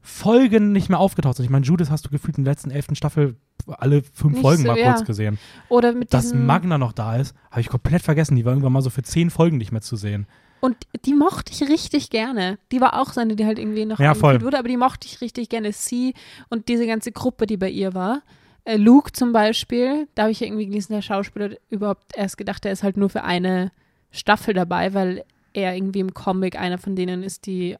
Folgen 0.07 0.71
nicht 0.71 0.87
mehr 0.87 0.99
aufgetaucht 0.99 1.35
sind. 1.35 1.43
Ich 1.45 1.49
meine, 1.51 1.65
Judith 1.65 1.89
hast 1.91 2.05
du 2.05 2.09
gefühlt 2.09 2.37
in 2.37 2.45
der 2.45 2.53
letzten 2.53 2.71
elften 2.71 2.95
Staffel 2.95 3.35
alle 3.67 4.01
fünf 4.01 4.33
Nicht 4.35 4.41
Folgen 4.41 4.61
so, 4.63 4.69
mal 4.69 4.77
ja. 4.77 4.93
kurz 4.93 5.05
gesehen. 5.05 5.37
oder 5.67 5.91
mit 5.91 6.13
Dass 6.13 6.33
Magna 6.33 6.77
noch 6.77 6.93
da 6.93 7.17
ist, 7.17 7.35
habe 7.51 7.59
ich 7.59 7.67
komplett 7.67 8.01
vergessen. 8.01 8.37
Die 8.37 8.45
war 8.45 8.53
irgendwann 8.53 8.71
mal 8.71 8.81
so 8.81 8.89
für 8.89 9.03
zehn 9.03 9.29
Folgen 9.29 9.57
nicht 9.57 9.73
mehr 9.73 9.81
zu 9.81 9.97
sehen. 9.97 10.25
Und 10.61 10.77
die 11.05 11.13
mochte 11.13 11.51
ich 11.51 11.61
richtig 11.69 12.09
gerne. 12.09 12.57
Die 12.71 12.79
war 12.79 12.99
auch 13.01 13.11
so 13.11 13.19
eine, 13.19 13.35
die 13.35 13.45
halt 13.45 13.59
irgendwie 13.59 13.85
noch 13.85 13.99
Ja, 13.99 14.13
voll. 14.15 14.41
wurde, 14.41 14.57
aber 14.57 14.69
die 14.69 14.77
mochte 14.77 15.07
ich 15.07 15.19
richtig 15.19 15.49
gerne. 15.49 15.73
Sie 15.73 16.13
und 16.49 16.69
diese 16.69 16.87
ganze 16.87 17.11
Gruppe, 17.11 17.45
die 17.45 17.57
bei 17.57 17.69
ihr 17.69 17.93
war. 17.93 18.21
Äh, 18.63 18.77
Luke 18.77 19.11
zum 19.11 19.33
Beispiel, 19.33 20.07
da 20.15 20.23
habe 20.23 20.31
ich 20.31 20.39
ja 20.39 20.47
irgendwie 20.47 20.67
gelesen, 20.67 20.93
der 20.93 21.01
Schauspieler 21.01 21.51
überhaupt 21.69 22.15
erst 22.15 22.37
gedacht, 22.37 22.65
er 22.65 22.71
ist 22.71 22.83
halt 22.83 22.95
nur 22.95 23.09
für 23.09 23.23
eine 23.23 23.71
Staffel 24.11 24.53
dabei, 24.53 24.93
weil 24.93 25.25
er 25.53 25.75
irgendwie 25.75 25.99
im 25.99 26.13
Comic 26.13 26.57
einer 26.57 26.77
von 26.77 26.95
denen 26.95 27.23
ist, 27.23 27.45
die 27.45 27.75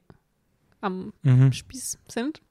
am 0.82 1.13
Mhm. 1.23 1.51
Spieß 1.51 1.99
sind. 2.07 2.41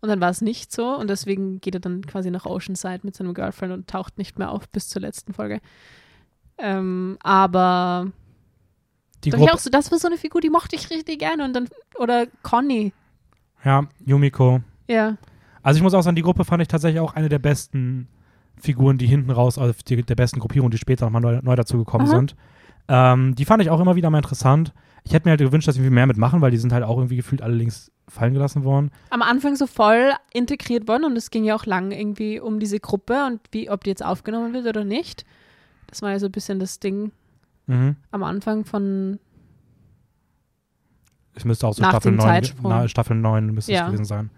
Und 0.00 0.08
dann 0.08 0.20
war 0.20 0.30
es 0.30 0.40
nicht 0.40 0.72
so 0.72 0.96
und 0.96 1.10
deswegen 1.10 1.60
geht 1.60 1.74
er 1.74 1.80
dann 1.80 2.00
quasi 2.06 2.30
nach 2.30 2.46
Oceanside 2.46 3.00
mit 3.02 3.14
seinem 3.14 3.34
Girlfriend 3.34 3.72
und 3.74 3.86
taucht 3.86 4.16
nicht 4.16 4.38
mehr 4.38 4.50
auf 4.50 4.68
bis 4.70 4.88
zur 4.88 5.02
letzten 5.02 5.34
Folge. 5.34 5.60
Ähm, 6.58 7.18
aber 7.22 8.10
Die 9.24 9.30
Gruppe, 9.30 9.52
auch 9.52 9.58
so, 9.58 9.68
das 9.70 9.90
war 9.90 9.98
so 9.98 10.08
eine 10.08 10.16
Figur, 10.16 10.40
die 10.40 10.50
mochte 10.50 10.76
ich 10.76 10.88
richtig 10.90 11.18
gerne 11.18 11.44
und 11.44 11.52
dann 11.54 11.68
oder 11.98 12.26
Conny, 12.42 12.92
ja, 13.64 13.86
Yumiko. 14.06 14.60
ja, 14.88 15.16
Also, 15.62 15.76
ich 15.78 15.82
muss 15.82 15.92
auch 15.92 16.00
sagen, 16.02 16.16
die 16.16 16.22
Gruppe 16.22 16.44
fand 16.46 16.62
ich 16.62 16.68
tatsächlich 16.68 17.00
auch 17.00 17.12
eine 17.14 17.28
der 17.28 17.38
besten 17.38 18.08
Figuren, 18.56 18.96
die 18.96 19.06
hinten 19.06 19.30
raus, 19.30 19.58
also 19.58 19.74
die, 19.86 20.02
der 20.02 20.14
besten 20.14 20.40
Gruppierungen, 20.40 20.70
die 20.70 20.78
später 20.78 21.04
nochmal 21.04 21.20
neu, 21.20 21.40
neu 21.42 21.56
dazugekommen 21.56 22.06
sind. 22.06 22.36
Ähm, 22.88 23.34
die 23.34 23.44
fand 23.44 23.62
ich 23.62 23.68
auch 23.70 23.80
immer 23.80 23.96
wieder 23.96 24.08
mal 24.10 24.18
interessant. 24.18 24.72
Ich 25.04 25.12
hätte 25.12 25.26
mir 25.26 25.30
halt 25.30 25.40
gewünscht, 25.40 25.66
dass 25.68 25.74
sie 25.76 25.80
viel 25.80 25.90
mehr 25.90 26.06
mitmachen, 26.06 26.40
weil 26.40 26.50
die 26.50 26.58
sind 26.58 26.72
halt 26.72 26.84
auch 26.84 26.96
irgendwie 26.98 27.16
gefühlt 27.16 27.42
alle 27.42 27.54
links 27.54 27.90
fallen 28.08 28.34
gelassen 28.34 28.64
worden. 28.64 28.90
am 29.10 29.22
Anfang 29.22 29.54
so 29.56 29.66
voll 29.68 30.12
integriert 30.32 30.88
worden 30.88 31.04
und 31.04 31.16
es 31.16 31.30
ging 31.30 31.44
ja 31.44 31.54
auch 31.54 31.64
lang 31.64 31.92
irgendwie 31.92 32.40
um 32.40 32.58
diese 32.58 32.80
Gruppe 32.80 33.24
und 33.26 33.40
wie 33.52 33.70
ob 33.70 33.84
die 33.84 33.90
jetzt 33.90 34.04
aufgenommen 34.04 34.52
wird 34.52 34.66
oder 34.66 34.84
nicht. 34.84 35.24
Das 35.86 36.02
war 36.02 36.10
ja 36.10 36.18
so 36.18 36.26
ein 36.26 36.32
bisschen 36.32 36.58
das 36.60 36.80
Ding 36.80 37.12
Mhm. 37.66 37.94
am 38.10 38.22
Anfang 38.24 38.64
von 38.64 39.20
Es 41.34 41.44
müsste 41.44 41.66
auch 41.68 41.74
so 41.74 41.82
Staffel 41.84 42.10
dem 42.12 42.16
9, 42.16 42.26
Zeitsprung. 42.26 42.70
na, 42.70 42.88
Staffel 42.88 43.16
9 43.16 43.46
müsste 43.54 43.72
Ja. 43.72 43.82
es 43.82 43.86
gewesen 43.86 44.04
sein. 44.04 44.30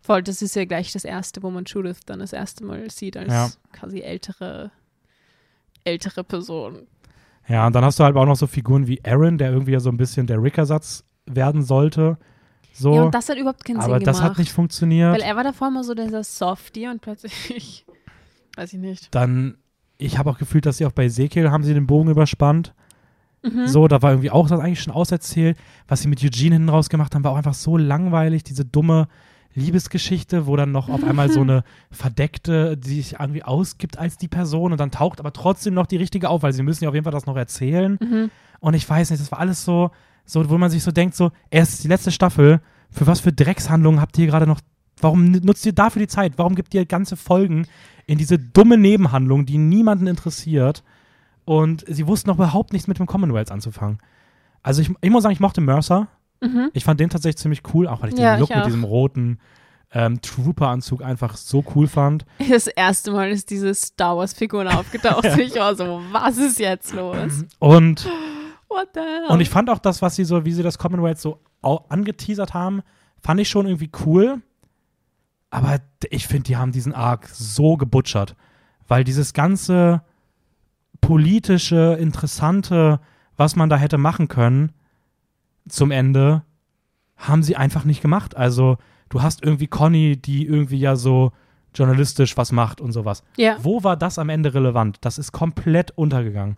voll, 0.00 0.22
das 0.22 0.40
ist 0.40 0.54
ja 0.56 0.64
gleich 0.64 0.92
das 0.92 1.04
erste, 1.04 1.42
wo 1.42 1.50
man 1.50 1.64
Judith 1.64 2.00
dann 2.06 2.20
das 2.20 2.32
erste 2.32 2.64
Mal 2.64 2.88
sieht 2.90 3.16
als 3.16 3.28
Ja. 3.32 3.50
quasi 3.72 4.00
ältere 4.00 4.70
ältere 5.84 6.24
Person. 6.24 6.86
Ja, 7.48 7.66
und 7.66 7.74
dann 7.74 7.84
hast 7.84 7.98
du 8.00 8.04
halt 8.04 8.16
auch 8.16 8.26
noch 8.26 8.36
so 8.36 8.46
Figuren 8.46 8.86
wie 8.86 9.00
Aaron, 9.04 9.38
der 9.38 9.50
irgendwie 9.52 9.72
ja 9.72 9.80
so 9.80 9.90
ein 9.90 9.96
bisschen 9.96 10.26
der 10.26 10.42
Rick-Ersatz 10.42 11.04
werden 11.26 11.62
sollte. 11.62 12.18
So, 12.72 12.94
Ja, 12.94 13.02
und 13.04 13.14
das 13.14 13.28
hat 13.28 13.38
überhaupt 13.38 13.64
keinen 13.64 13.78
aber 13.80 13.96
Sinn 13.98 14.04
das 14.04 14.16
gemacht. 14.18 14.30
hat 14.32 14.38
nicht 14.38 14.52
funktioniert. 14.52 15.12
Weil 15.14 15.22
er 15.22 15.36
war 15.36 15.44
davor 15.44 15.68
immer 15.68 15.84
so 15.84 15.94
dieser 15.94 16.24
Softie 16.24 16.88
und 16.88 17.00
plötzlich, 17.00 17.86
weiß 18.56 18.72
ich 18.72 18.78
nicht. 18.80 19.14
Dann, 19.14 19.56
ich 19.98 20.18
habe 20.18 20.30
auch 20.30 20.38
gefühlt, 20.38 20.66
dass 20.66 20.78
sie 20.78 20.86
auch 20.86 20.92
bei 20.92 21.04
Ezekiel 21.06 21.50
haben 21.50 21.62
sie 21.64 21.72
den 21.74 21.86
Bogen 21.86 22.10
überspannt. 22.10 22.74
Mhm. 23.42 23.66
So, 23.66 23.86
da 23.88 24.02
war 24.02 24.10
irgendwie 24.10 24.30
auch 24.30 24.48
das 24.48 24.60
eigentlich 24.60 24.82
schon 24.82 24.92
auserzählt. 24.92 25.56
Was 25.88 26.02
sie 26.02 26.08
mit 26.08 26.22
Eugene 26.22 26.56
hinten 26.56 26.68
raus 26.68 26.88
gemacht 26.88 27.14
haben, 27.14 27.22
war 27.24 27.32
auch 27.32 27.36
einfach 27.36 27.54
so 27.54 27.76
langweilig. 27.76 28.42
Diese 28.44 28.64
dumme 28.64 29.08
Liebesgeschichte, 29.56 30.46
wo 30.46 30.54
dann 30.56 30.70
noch 30.70 30.88
auf 30.88 31.02
einmal 31.02 31.30
so 31.30 31.40
eine 31.42 31.64
verdeckte, 31.90 32.76
die 32.76 33.00
sich 33.02 33.18
irgendwie 33.18 33.42
ausgibt 33.42 33.98
als 33.98 34.16
die 34.16 34.28
Person 34.28 34.72
und 34.72 34.80
dann 34.80 34.90
taucht 34.90 35.18
aber 35.18 35.32
trotzdem 35.32 35.74
noch 35.74 35.86
die 35.86 35.96
richtige 35.96 36.28
auf, 36.28 36.42
weil 36.42 36.52
sie 36.52 36.62
müssen 36.62 36.84
ja 36.84 36.88
auf 36.90 36.94
jeden 36.94 37.04
Fall 37.04 37.12
das 37.12 37.26
noch 37.26 37.36
erzählen. 37.36 37.98
Mhm. 38.00 38.30
Und 38.60 38.74
ich 38.74 38.88
weiß 38.88 39.10
nicht, 39.10 39.20
das 39.20 39.32
war 39.32 39.40
alles 39.40 39.64
so, 39.64 39.90
so, 40.24 40.48
wo 40.48 40.58
man 40.58 40.70
sich 40.70 40.82
so 40.82 40.92
denkt, 40.92 41.16
so, 41.16 41.32
erst 41.50 41.82
die 41.82 41.88
letzte 41.88 42.12
Staffel, 42.12 42.60
für 42.90 43.06
was 43.06 43.20
für 43.20 43.32
Dreckshandlungen 43.32 44.00
habt 44.00 44.16
ihr 44.18 44.26
gerade 44.26 44.46
noch, 44.46 44.60
warum 45.00 45.30
nutzt 45.30 45.66
ihr 45.66 45.72
dafür 45.72 46.00
die 46.00 46.08
Zeit? 46.08 46.34
Warum 46.36 46.54
gibt 46.54 46.74
ihr 46.74 46.86
ganze 46.86 47.16
Folgen 47.16 47.66
in 48.06 48.18
diese 48.18 48.38
dumme 48.38 48.78
Nebenhandlung, 48.78 49.46
die 49.46 49.58
niemanden 49.58 50.06
interessiert? 50.06 50.82
Und 51.44 51.84
sie 51.88 52.06
wussten 52.06 52.30
auch 52.30 52.36
überhaupt 52.36 52.72
nichts 52.72 52.88
mit 52.88 52.98
dem 52.98 53.06
Commonwealth 53.06 53.52
anzufangen. 53.52 53.98
Also 54.62 54.82
ich, 54.82 54.90
ich 55.00 55.10
muss 55.10 55.22
sagen, 55.22 55.32
ich 55.32 55.40
mochte 55.40 55.60
Mercer. 55.60 56.08
Mhm. 56.40 56.70
Ich 56.72 56.84
fand 56.84 57.00
den 57.00 57.10
tatsächlich 57.10 57.38
ziemlich 57.38 57.62
cool, 57.74 57.88
auch 57.88 58.02
weil 58.02 58.12
ich 58.12 58.18
Ja, 58.18 58.34
den 58.34 58.40
Look 58.40 58.50
ich 58.50 58.56
mit 58.56 58.66
diesem 58.66 58.84
roten 58.84 59.38
ähm, 59.92 60.20
Trooper-Anzug 60.20 61.02
einfach 61.02 61.36
so 61.36 61.64
cool 61.74 61.86
fand. 61.88 62.24
Das 62.50 62.66
erste 62.66 63.12
Mal 63.12 63.30
ist 63.30 63.50
diese 63.50 63.74
Star 63.74 64.16
Wars-Figur 64.16 64.66
aufgetaucht. 64.78 65.24
und 65.32 65.38
Ich 65.38 65.54
war 65.54 65.74
so, 65.74 66.02
was 66.12 66.38
ist 66.38 66.58
jetzt 66.58 66.92
los? 66.92 67.44
Und? 67.58 68.08
Und 69.28 69.40
ich 69.40 69.48
fand 69.48 69.70
auch 69.70 69.78
das, 69.78 70.02
was 70.02 70.16
sie 70.16 70.24
so, 70.24 70.44
wie 70.44 70.52
sie 70.52 70.62
das 70.62 70.76
Commonwealth 70.76 71.18
so 71.18 71.40
angeteasert 71.62 72.52
haben, 72.52 72.82
fand 73.22 73.40
ich 73.40 73.48
schon 73.48 73.66
irgendwie 73.66 73.90
cool. 74.04 74.42
Aber 75.50 75.78
ich 76.10 76.26
finde, 76.26 76.44
die 76.44 76.56
haben 76.56 76.72
diesen 76.72 76.92
Arc 76.92 77.28
so 77.28 77.76
gebutschert. 77.76 78.34
Weil 78.88 79.04
dieses 79.04 79.32
ganze 79.32 80.02
politische, 81.00 81.96
interessante, 81.98 83.00
was 83.36 83.56
man 83.56 83.68
da 83.68 83.76
hätte 83.76 83.98
machen 83.98 84.28
können, 84.28 84.72
zum 85.68 85.90
Ende, 85.90 86.42
haben 87.16 87.42
sie 87.42 87.56
einfach 87.56 87.84
nicht 87.84 88.02
gemacht. 88.02 88.36
Also, 88.36 88.76
du 89.08 89.22
hast 89.22 89.42
irgendwie 89.42 89.66
Conny, 89.68 90.16
die 90.16 90.46
irgendwie 90.46 90.78
ja 90.78 90.96
so 90.96 91.32
journalistisch 91.74 92.36
was 92.36 92.52
macht 92.52 92.80
und 92.80 92.92
sowas. 92.92 93.22
ja. 93.36 93.56
Wo 93.62 93.84
war 93.84 93.96
das 93.96 94.18
am 94.18 94.28
Ende 94.30 94.54
relevant? 94.54 94.98
Das 95.02 95.18
ist 95.18 95.32
komplett 95.32 95.90
untergegangen. 95.92 96.56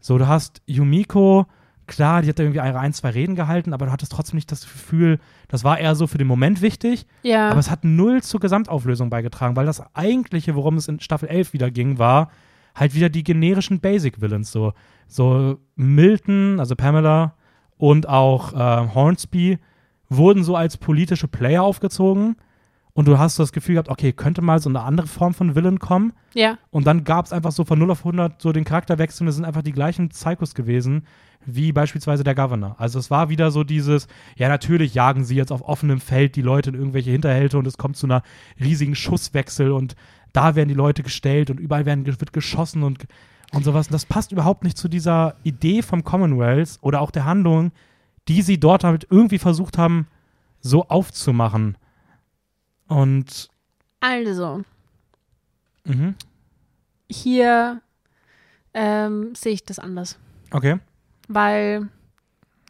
So, 0.00 0.18
du 0.18 0.26
hast 0.28 0.60
Yumiko, 0.66 1.46
klar, 1.86 2.20
die 2.22 2.28
hat 2.28 2.38
da 2.38 2.42
irgendwie 2.42 2.58
ihre 2.60 2.78
ein, 2.78 2.92
zwei 2.92 3.10
Reden 3.10 3.34
gehalten, 3.34 3.72
aber 3.72 3.86
du 3.86 3.92
hattest 3.92 4.12
trotzdem 4.12 4.36
nicht 4.36 4.52
das 4.52 4.60
Gefühl, 4.62 5.18
das 5.48 5.64
war 5.64 5.78
eher 5.78 5.94
so 5.94 6.06
für 6.06 6.18
den 6.18 6.26
Moment 6.26 6.60
wichtig, 6.60 7.06
Ja. 7.22 7.48
aber 7.50 7.58
es 7.60 7.70
hat 7.70 7.82
null 7.84 8.22
zur 8.22 8.40
Gesamtauflösung 8.40 9.08
beigetragen, 9.08 9.56
weil 9.56 9.64
das 9.66 9.82
eigentliche, 9.96 10.54
worum 10.54 10.76
es 10.76 10.86
in 10.86 11.00
Staffel 11.00 11.28
11 11.30 11.54
wieder 11.54 11.70
ging, 11.70 11.98
war 11.98 12.30
halt 12.74 12.94
wieder 12.94 13.08
die 13.08 13.24
generischen 13.24 13.80
Basic 13.80 14.20
Villains, 14.20 14.52
so, 14.52 14.74
so 15.06 15.58
Milton, 15.76 16.60
also 16.60 16.76
Pamela 16.76 17.34
und 17.78 18.08
auch 18.08 18.52
äh, 18.52 18.94
Hornsby 18.94 19.58
wurden 20.08 20.44
so 20.44 20.56
als 20.56 20.76
politische 20.76 21.28
Player 21.28 21.62
aufgezogen 21.62 22.36
und 22.92 23.06
du 23.06 23.18
hast 23.18 23.36
so 23.36 23.44
das 23.44 23.52
Gefühl 23.52 23.74
gehabt, 23.76 23.90
okay, 23.90 24.12
könnte 24.12 24.42
mal 24.42 24.58
so 24.58 24.68
eine 24.68 24.80
andere 24.82 25.06
Form 25.06 25.32
von 25.32 25.54
Villain 25.54 25.78
kommen 25.78 26.12
ja. 26.34 26.58
und 26.70 26.86
dann 26.86 27.04
gab 27.04 27.26
es 27.26 27.32
einfach 27.32 27.52
so 27.52 27.64
von 27.64 27.78
0 27.78 27.92
auf 27.92 28.00
100 28.00 28.42
so 28.42 28.52
den 28.52 28.64
Charakterwechsel 28.64 29.24
und 29.24 29.28
es 29.28 29.36
sind 29.36 29.44
einfach 29.44 29.62
die 29.62 29.72
gleichen 29.72 30.08
Psychos 30.08 30.54
gewesen, 30.54 31.06
wie 31.46 31.72
beispielsweise 31.72 32.24
der 32.24 32.34
Governor. 32.34 32.74
Also 32.78 32.98
es 32.98 33.10
war 33.10 33.28
wieder 33.28 33.50
so 33.50 33.62
dieses, 33.62 34.08
ja 34.36 34.48
natürlich 34.48 34.94
jagen 34.94 35.24
sie 35.24 35.36
jetzt 35.36 35.52
auf 35.52 35.62
offenem 35.62 36.00
Feld 36.00 36.34
die 36.34 36.42
Leute 36.42 36.70
in 36.70 36.76
irgendwelche 36.76 37.12
Hinterhälte 37.12 37.58
und 37.58 37.66
es 37.66 37.78
kommt 37.78 37.96
zu 37.96 38.06
einer 38.06 38.22
riesigen 38.58 38.96
Schusswechsel 38.96 39.70
und 39.70 39.94
da 40.32 40.56
werden 40.56 40.68
die 40.68 40.74
Leute 40.74 41.02
gestellt 41.02 41.50
und 41.50 41.60
überall 41.60 41.86
werden, 41.86 42.06
wird 42.06 42.32
geschossen 42.32 42.82
und, 42.82 43.06
und 43.52 43.64
sowas. 43.64 43.86
Und 43.88 43.94
das 43.94 44.06
passt 44.06 44.32
überhaupt 44.32 44.64
nicht 44.64 44.76
zu 44.76 44.88
dieser 44.88 45.36
Idee 45.42 45.82
vom 45.82 46.04
Commonwealth 46.04 46.78
oder 46.80 47.00
auch 47.00 47.10
der 47.10 47.24
Handlung, 47.24 47.72
die 48.28 48.42
sie 48.42 48.60
dort 48.60 48.84
halt 48.84 49.06
irgendwie 49.10 49.38
versucht 49.38 49.78
haben, 49.78 50.06
so 50.60 50.84
aufzumachen. 50.88 51.78
Und 52.88 53.48
Also, 54.00 54.62
mhm. 55.84 56.14
hier 57.10 57.80
ähm, 58.74 59.34
sehe 59.34 59.52
ich 59.52 59.64
das 59.64 59.78
anders. 59.78 60.18
okay. 60.50 60.78
Weil 61.30 61.88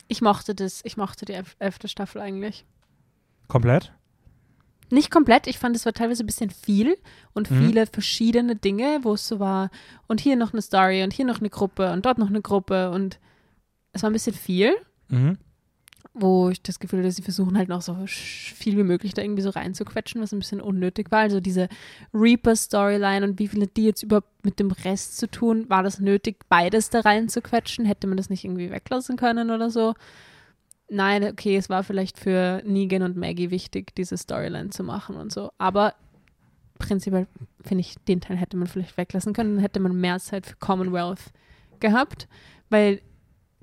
ich 0.09 0.21
mochte 0.23 0.55
das, 0.55 0.81
ich 0.85 0.97
mochte 0.97 1.25
die 1.25 1.35
elf 1.35 1.55
elfte 1.61 1.87
Staffel 1.87 2.21
eigentlich. 2.21 2.65
Komplett? 3.47 3.93
Nicht 4.91 5.11
komplett, 5.11 5.47
ich 5.47 5.59
fand, 5.59 5.77
es 5.77 5.85
war 5.87 5.93
teilweise 5.93 6.23
ein 6.25 6.27
bisschen 6.27 6.51
viel 6.51 6.97
und 7.35 7.51
Mhm. 7.51 7.59
viele 7.67 7.87
verschiedene 7.87 8.57
Dinge, 8.57 9.01
wo 9.03 9.15
es 9.15 9.27
so 9.29 9.39
war, 9.41 9.71
und 10.07 10.21
hier 10.21 10.37
noch 10.37 10.53
eine 10.53 10.63
Story 10.63 11.03
und 11.03 11.13
hier 11.13 11.25
noch 11.27 11.41
eine 11.41 11.51
Gruppe 11.51 11.93
und 11.93 12.07
dort 12.07 12.19
noch 12.19 12.29
eine 12.29 12.41
Gruppe 12.43 12.91
und 12.91 13.19
es 13.93 14.03
war 14.03 14.11
ein 14.11 14.15
bisschen 14.15 14.35
viel, 14.35 14.75
Mhm. 15.09 15.39
wo 16.15 16.49
ich 16.51 16.63
das 16.63 16.79
Gefühl 16.81 17.01
hatte, 17.01 17.13
sie 17.13 17.23
versuchen 17.23 17.57
halt 17.57 17.69
noch 17.69 17.83
so 17.83 17.97
viel 18.07 18.77
wie 18.77 18.83
möglich 18.83 19.15
da 19.15 19.23
irgendwie 19.23 19.43
so 19.43 19.51
reinzuquetschen, 19.51 20.21
was 20.21 20.33
ein 20.33 20.39
bisschen 20.41 20.61
unnötig 20.61 21.11
war. 21.11 21.21
Also 21.21 21.41
diese 21.41 21.69
Reaper-Storyline 22.15 23.25
und 23.25 23.39
wie 23.39 23.49
viel 23.49 23.63
hat 23.63 23.77
die 23.77 23.85
jetzt 23.85 24.03
überhaupt 24.03 24.45
mit 24.45 24.59
dem 24.59 24.71
Rest 24.71 25.17
zu 25.19 25.31
tun? 25.31 25.69
War 25.69 25.83
das 25.83 26.01
nötig, 26.01 26.37
beides 26.49 26.91
da 26.91 27.01
reinzuquetschen? 27.01 27.85
Hätte 27.85 28.07
man 28.07 28.17
das 28.17 28.31
nicht 28.31 28.45
irgendwie 28.45 28.71
weglassen 28.71 29.17
können 29.17 29.51
oder 29.51 29.71
so? 29.71 29.95
Nein, 30.91 31.25
okay, 31.25 31.57
es 31.57 31.69
war 31.69 31.85
vielleicht 31.85 32.19
für 32.19 32.63
Negan 32.65 33.03
und 33.03 33.17
Maggie 33.17 33.51
wichtig, 33.51 33.95
diese 33.95 34.17
Storyline 34.17 34.71
zu 34.71 34.83
machen 34.83 35.17
und 35.17 35.33
so. 35.33 35.51
Aber 35.59 35.95
prinzipiell 36.79 37.27
finde 37.61 37.81
ich, 37.81 37.97
den 38.07 38.21
Teil 38.21 38.37
hätte 38.37 38.57
man 38.57 38.67
vielleicht 38.67 38.97
weglassen 38.97 39.33
können. 39.33 39.57
Dann 39.57 39.63
hätte 39.63 39.81
man 39.81 39.95
mehr 39.95 40.19
Zeit 40.19 40.47
für 40.47 40.57
Commonwealth 40.57 41.21
gehabt, 41.81 42.29
weil 42.71 43.03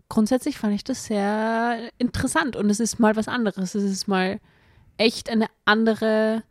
grundsätzlich 0.10 0.58
fand 0.58 0.76
ich 0.76 0.84
das 0.84 1.06
sehr 1.06 1.90
interessant 1.98 2.56
und 2.56 2.70
es 2.70 2.80
ist 2.80 3.00
mal 3.00 3.16
was 3.16 3.28
anderes. 3.28 3.74
Es 3.76 3.84
ist 3.84 4.08
mal 4.08 4.40
echt 4.98 5.30
eine 5.30 5.48
andere 5.66 6.44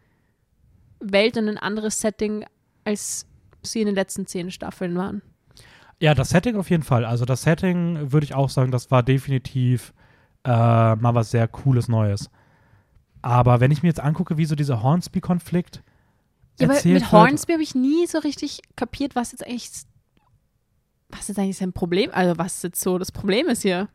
Welt 1.01 1.37
und 1.37 1.49
ein 1.49 1.59
anderes 1.59 2.01
Setting, 2.01 2.45
als 2.85 3.27
sie 3.63 3.81
in 3.81 3.87
den 3.87 3.95
letzten 3.95 4.27
zehn 4.27 4.51
Staffeln 4.51 4.97
waren. 4.97 5.23
Ja, 6.01 6.15
das 6.15 6.31
Setting 6.31 6.57
auf 6.57 6.71
jeden 6.71 6.83
Fall. 6.83 7.05
Also 7.05 7.25
das 7.25 7.43
Setting 7.43 8.13
würde 8.13 8.25
ich 8.25 8.35
auch 8.35 8.51
sagen, 8.51 8.73
das 8.73 8.91
war 8.91 9.03
definitiv 9.03 9.95
äh, 10.45 10.49
mal 10.49 11.15
was 11.15 11.31
sehr 11.31 11.49
cooles 11.49 11.89
Neues. 11.89 12.31
Aber 13.23 13.61
wenn 13.61 13.71
ich 13.71 13.83
mir 13.83 13.89
jetzt 13.89 14.01
angucke, 14.01 14.37
wie 14.37 14.45
so 14.45 14.55
dieser 14.55 14.83
Hornsby-Konflikt 14.83 15.83
Ja, 16.61 16.69
aber 16.69 16.79
mit 16.85 17.11
Hornsby 17.11 17.53
habe 17.53 17.63
ich 17.63 17.75
nie 17.75 18.07
so 18.07 18.19
richtig 18.19 18.61
kapiert, 18.77 19.17
was 19.17 19.33
jetzt 19.33 19.47
eigentlich 19.47 19.71
was 21.09 21.29
jetzt 21.29 21.39
eigentlich 21.39 21.57
sein 21.57 21.73
Problem, 21.73 22.11
also 22.13 22.37
was 22.39 22.63
jetzt 22.63 22.81
so 22.81 22.99
das 22.99 23.13
Problem 23.13 23.47
ist 23.47 23.63
hier. 23.63 23.89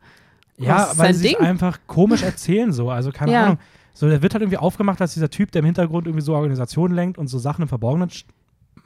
Ja, 0.56 0.88
Was 0.88 0.98
weil 0.98 1.14
sie 1.14 1.34
es 1.34 1.40
einfach 1.40 1.78
komisch 1.86 2.22
erzählen 2.22 2.72
so. 2.72 2.90
Also 2.90 3.12
keine 3.12 3.32
Ja. 3.32 3.44
Ahnung. 3.44 3.58
So, 3.92 4.08
der 4.08 4.22
wird 4.22 4.34
halt 4.34 4.42
irgendwie 4.42 4.58
aufgemacht 4.58 5.00
als 5.00 5.14
dieser 5.14 5.30
Typ, 5.30 5.50
der 5.52 5.60
im 5.60 5.66
Hintergrund 5.66 6.06
irgendwie 6.06 6.24
so 6.24 6.34
Organisationen 6.34 6.94
lenkt 6.94 7.18
und 7.18 7.26
so 7.28 7.38
Sachen 7.38 7.62
im 7.62 7.68
Verborgenen 7.68 8.10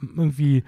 irgendwie, 0.01 0.63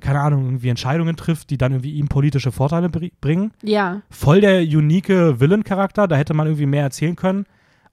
keine 0.00 0.20
Ahnung, 0.20 0.44
irgendwie 0.46 0.68
Entscheidungen 0.68 1.16
trifft, 1.16 1.50
die 1.50 1.58
dann 1.58 1.72
irgendwie 1.72 1.92
ihm 1.94 2.08
politische 2.08 2.50
Vorteile 2.52 2.88
bri- 2.88 3.12
bringen. 3.20 3.52
Ja, 3.62 4.02
voll 4.10 4.40
der 4.40 4.62
unique 4.62 5.08
Villain-Charakter, 5.08 6.08
da 6.08 6.16
hätte 6.16 6.34
man 6.34 6.46
irgendwie 6.46 6.66
mehr 6.66 6.82
erzählen 6.82 7.16
können. 7.16 7.44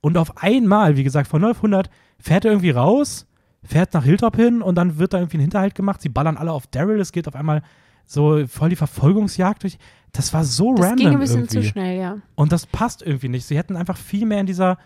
Und 0.02 0.18
auf 0.18 0.38
einmal, 0.42 0.96
wie 0.98 1.04
gesagt, 1.04 1.28
von 1.28 1.42
0 1.42 1.52
auf 1.52 1.58
100 1.58 1.90
fährt 2.20 2.46
er 2.46 2.52
irgendwie 2.52 2.70
raus, 2.72 3.28
fährt 3.64 3.94
nach 3.94 4.04
Hilltop 4.04 4.36
hin 4.36 4.62
und 4.62 4.76
dann 4.76 4.98
wird 4.98 5.14
da 5.14 5.18
irgendwie 5.20 5.38
ein 5.38 5.42
Hinterhalt 5.42 5.76
gemacht. 5.76 6.02
Sie 6.02 6.10
ballern 6.10 6.38
alle 6.38 6.52
auf 6.52 6.68
Daryl, 6.68 7.00
es 7.00 7.12
geht 7.12 7.28
auf 7.28 7.36
einmal 7.36 7.62
so 8.06 8.46
voll 8.48 8.70
die 8.70 8.76
Verfolgungsjagd 8.78 9.64
durch. 9.64 9.78
Das 10.14 10.34
war 10.34 10.46
so 10.46 10.74
das 10.76 10.86
random 10.86 10.98
ging 11.06 11.14
ein 11.16 11.20
bisschen 11.20 11.40
irgendwie. 11.42 11.58
zu 11.58 11.64
schnell, 11.64 12.00
ja. 12.00 12.18
Und 12.36 12.52
das 12.54 12.66
passt 12.66 13.02
irgendwie 13.02 13.28
nicht. 13.28 13.46
Sie 13.46 13.58
hätten 13.58 13.76
einfach 13.76 13.98
viel 13.98 14.26
mehr 14.26 14.40
in 14.40 14.46
dieser 14.46 14.78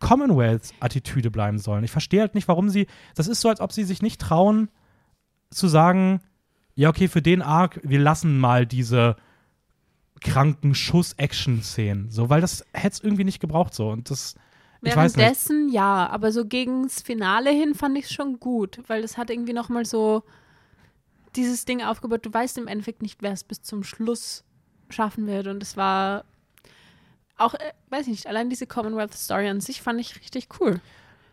Commonwealth-Attitüde 0.00 1.30
bleiben 1.30 1.58
sollen. 1.58 1.84
Ich 1.84 1.90
verstehe 1.90 2.20
halt 2.20 2.34
nicht, 2.34 2.48
warum 2.48 2.68
sie. 2.68 2.86
Das 3.14 3.28
ist 3.28 3.40
so, 3.40 3.48
als 3.48 3.60
ob 3.60 3.72
sie 3.72 3.84
sich 3.84 4.02
nicht 4.02 4.20
trauen, 4.20 4.68
zu 5.50 5.68
sagen: 5.68 6.20
Ja, 6.76 6.90
okay, 6.90 7.08
für 7.08 7.22
den 7.22 7.42
Arc, 7.42 7.80
wir 7.82 7.98
lassen 7.98 8.38
mal 8.38 8.66
diese 8.66 9.16
kranken 10.20 10.74
Schuss-Action-Szenen. 10.74 12.10
So, 12.10 12.28
weil 12.28 12.40
das 12.40 12.64
hätte 12.72 12.94
es 12.94 13.00
irgendwie 13.00 13.24
nicht 13.24 13.40
gebraucht 13.40 13.74
so. 13.74 13.88
Und 13.88 14.10
das. 14.10 14.34
Währenddessen 14.82 15.70
ja, 15.70 16.06
aber 16.08 16.30
so 16.32 16.44
gegens 16.44 17.00
Finale 17.00 17.50
hin 17.50 17.74
fand 17.74 17.96
ich 17.98 18.04
es 18.04 18.12
schon 18.12 18.38
gut, 18.38 18.78
weil 18.86 19.02
das 19.02 19.16
hat 19.16 19.30
irgendwie 19.30 19.54
nochmal 19.54 19.86
so 19.86 20.22
dieses 21.34 21.64
Ding 21.64 21.82
aufgebaut. 21.82 22.24
Du 22.24 22.32
weißt 22.32 22.58
im 22.58 22.68
Endeffekt 22.68 23.02
nicht, 23.02 23.22
wer 23.22 23.32
es 23.32 23.42
bis 23.42 23.62
zum 23.62 23.82
Schluss 23.82 24.44
schaffen 24.90 25.26
wird. 25.26 25.46
Und 25.46 25.62
es 25.62 25.76
war 25.76 26.24
auch, 27.38 27.54
äh, 27.54 27.72
weiß 27.88 28.02
ich 28.02 28.12
nicht, 28.12 28.26
allein 28.26 28.50
diese 28.50 28.66
Commonwealth 28.66 29.14
Story 29.14 29.48
an 29.48 29.60
sich 29.60 29.80
fand 29.80 29.98
ich 29.98 30.16
richtig 30.16 30.48
cool. 30.60 30.80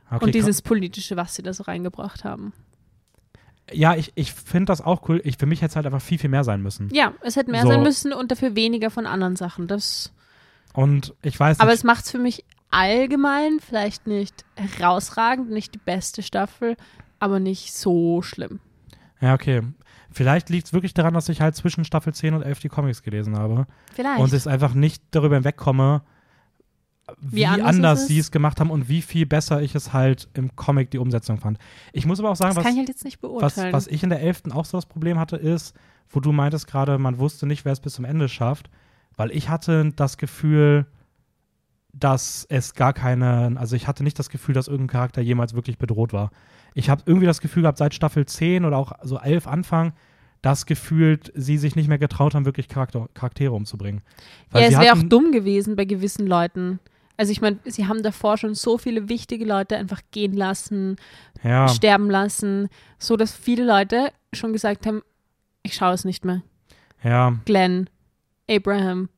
Okay, 0.10 0.24
Und 0.24 0.36
dieses 0.36 0.62
politische, 0.62 1.18
was 1.18 1.36
sie 1.36 1.44
da 1.44 1.54
so 1.54 1.64
reingebracht 1.64 2.24
haben. 2.24 2.54
Ja, 3.72 3.96
ich, 3.96 4.12
ich 4.16 4.34
finde 4.34 4.66
das 4.66 4.82
auch 4.82 5.08
cool. 5.10 5.22
Ich, 5.24 5.38
für 5.38 5.46
mich 5.46 5.62
hätte 5.62 5.70
es 5.72 5.76
halt 5.76 5.86
einfach 5.86 6.02
viel, 6.02 6.18
viel 6.20 6.30
mehr 6.30 6.44
sein 6.44 6.62
müssen. 6.62 6.90
Ja, 6.92 7.14
es 7.22 7.36
hätte 7.36 7.50
mehr 7.52 7.62
So. 7.64 7.70
sein 7.70 7.82
müssen 7.84 8.12
und 8.14 8.32
dafür 8.32 8.56
weniger 8.56 8.90
von 8.90 9.06
anderen 9.06 9.36
Sachen. 9.36 9.68
Das, 9.68 10.12
Und 10.74 11.14
ich 11.22 11.40
weiß 11.40 11.60
aber 11.60 11.72
nicht. 11.72 11.80
es 11.80 11.84
macht 11.84 12.06
es 12.06 12.12
für 12.12 12.20
mich 12.20 12.44
allgemein 12.72 13.60
vielleicht 13.60 14.08
nicht 14.08 14.44
herausragend, 14.56 15.50
nicht 15.52 15.74
die 15.76 15.80
beste 15.80 16.24
Staffel, 16.24 16.76
aber 17.20 17.40
nicht 17.40 17.74
so 17.74 18.22
schlimm. 18.22 18.60
ja, 19.22 19.34
okay. 19.34 19.62
Vielleicht 20.16 20.50
liegt 20.52 20.68
es 20.68 20.74
wirklich 20.74 20.94
daran, 20.94 21.16
dass 21.16 21.28
ich 21.30 21.42
halt 21.42 21.56
zwischen 21.56 21.86
Staffel 21.86 22.14
10 22.14 22.36
und 22.36 22.44
11 22.44 22.60
die 22.60 22.70
Comics 22.70 23.02
gelesen 23.02 23.36
habe. 23.36 23.66
Vielleicht. 23.96 24.20
und 24.20 24.32
es 24.32 24.46
einfach 24.46 24.76
nicht 24.76 25.02
darüber 25.10 25.36
hinwegkomme, 25.36 26.04
wie, 27.20 27.38
Wie 27.38 27.46
anders 27.46 28.08
sie 28.08 28.20
es 28.20 28.32
gemacht 28.32 28.60
haben 28.60 28.70
und 28.70 28.90
wie 28.90 29.02
viel 29.02 29.26
besser 29.26 29.62
ich 29.62 29.76
es 29.76 29.94
halt 29.94 30.28
im 30.34 30.56
Comic 30.56 30.92
die 30.92 30.98
Umsetzung 30.98 31.38
fand. 31.38 31.58
Ich 31.92 32.06
muss 32.06 32.20
aber 32.20 32.32
auch 32.32 32.36
sagen, 32.36 32.56
was, 32.56 32.66
ich 32.66 32.78
halt 32.78 32.88
jetzt 32.88 33.06
nicht 33.06 33.20
was, 33.22 33.58
was 33.58 33.88
ich 33.88 34.04
in 34.04 34.10
der 34.10 34.22
11. 34.22 34.44
auch 34.52 34.66
so 34.66 34.78
das 34.78 34.86
Problem 34.86 35.20
hatte, 35.20 35.36
ist, 35.36 35.76
wo 36.10 36.20
du 36.20 36.32
meintest 36.32 36.68
gerade, 36.68 36.98
man 36.98 37.20
wusste 37.20 37.46
nicht, 37.46 37.66
wer 37.66 37.74
es 37.74 37.80
bis 37.80 37.94
zum 37.94 38.06
Ende 38.06 38.30
schafft, 38.30 38.70
weil 39.16 39.32
ich 39.32 39.50
hatte 39.50 39.92
das 39.96 40.18
Gefühl, 40.18 40.86
dass 41.94 42.46
es 42.50 42.74
gar 42.74 42.94
keine, 42.94 43.54
also 43.58 43.76
ich 43.76 43.88
hatte 43.88 44.04
nicht 44.04 44.18
das 44.18 44.30
Gefühl, 44.30 44.56
dass 44.56 44.68
irgendein 44.68 44.94
Charakter 44.94 45.22
jemals 45.22 45.54
wirklich 45.54 45.78
bedroht 45.78 46.12
war. 46.12 46.32
Ich 46.74 46.90
habe 46.90 47.04
irgendwie 47.06 47.28
das 47.28 47.40
Gefühl 47.40 47.64
gehabt, 47.64 47.78
seit 47.78 47.94
Staffel 47.94 48.26
10 48.26 48.66
oder 48.66 48.78
auch 48.78 48.94
so 49.04 49.20
11 49.20 49.48
Anfang, 49.48 49.94
dass 50.42 50.66
gefühlt 50.66 51.32
sie 51.36 51.58
sich 51.58 51.76
nicht 51.76 51.88
mehr 51.88 52.00
getraut 52.00 52.36
haben, 52.36 52.46
wirklich 52.46 52.68
Charakter, 52.68 53.08
Charaktere 53.14 53.54
umzubringen. 53.54 54.02
Weil 54.52 54.64
ja, 54.64 54.68
es 54.70 54.80
wäre 54.80 54.94
auch 54.94 55.04
dumm 55.04 55.32
gewesen 55.32 55.76
bei 55.76 55.86
gewissen 55.86 56.28
Leuten. 56.28 56.80
Also 57.18 57.32
ich 57.32 57.42
meine, 57.42 57.60
sie 57.66 57.88
haben 57.88 58.02
davor 58.02 58.38
schon 58.38 58.56
so 58.56 58.78
viele 58.78 59.08
wichtige 59.08 59.46
Leute 59.46 59.78
einfach 59.78 60.02
gehen 60.12 60.34
lassen, 60.34 60.96
ja, 61.44 61.68
sterben 61.68 62.10
lassen, 62.10 62.70
so 62.98 63.18
dass 63.18 63.34
viele 63.34 63.66
Leute 63.66 64.12
schon 64.34 64.52
gesagt 64.52 64.86
haben, 64.86 65.02
ich 65.62 65.76
schaue 65.76 65.94
es 65.94 66.06
nicht 66.06 66.26
mehr. 66.26 66.42
ja, 67.04 67.38
Glenn, 67.46 67.90
Abraham, 68.50 69.10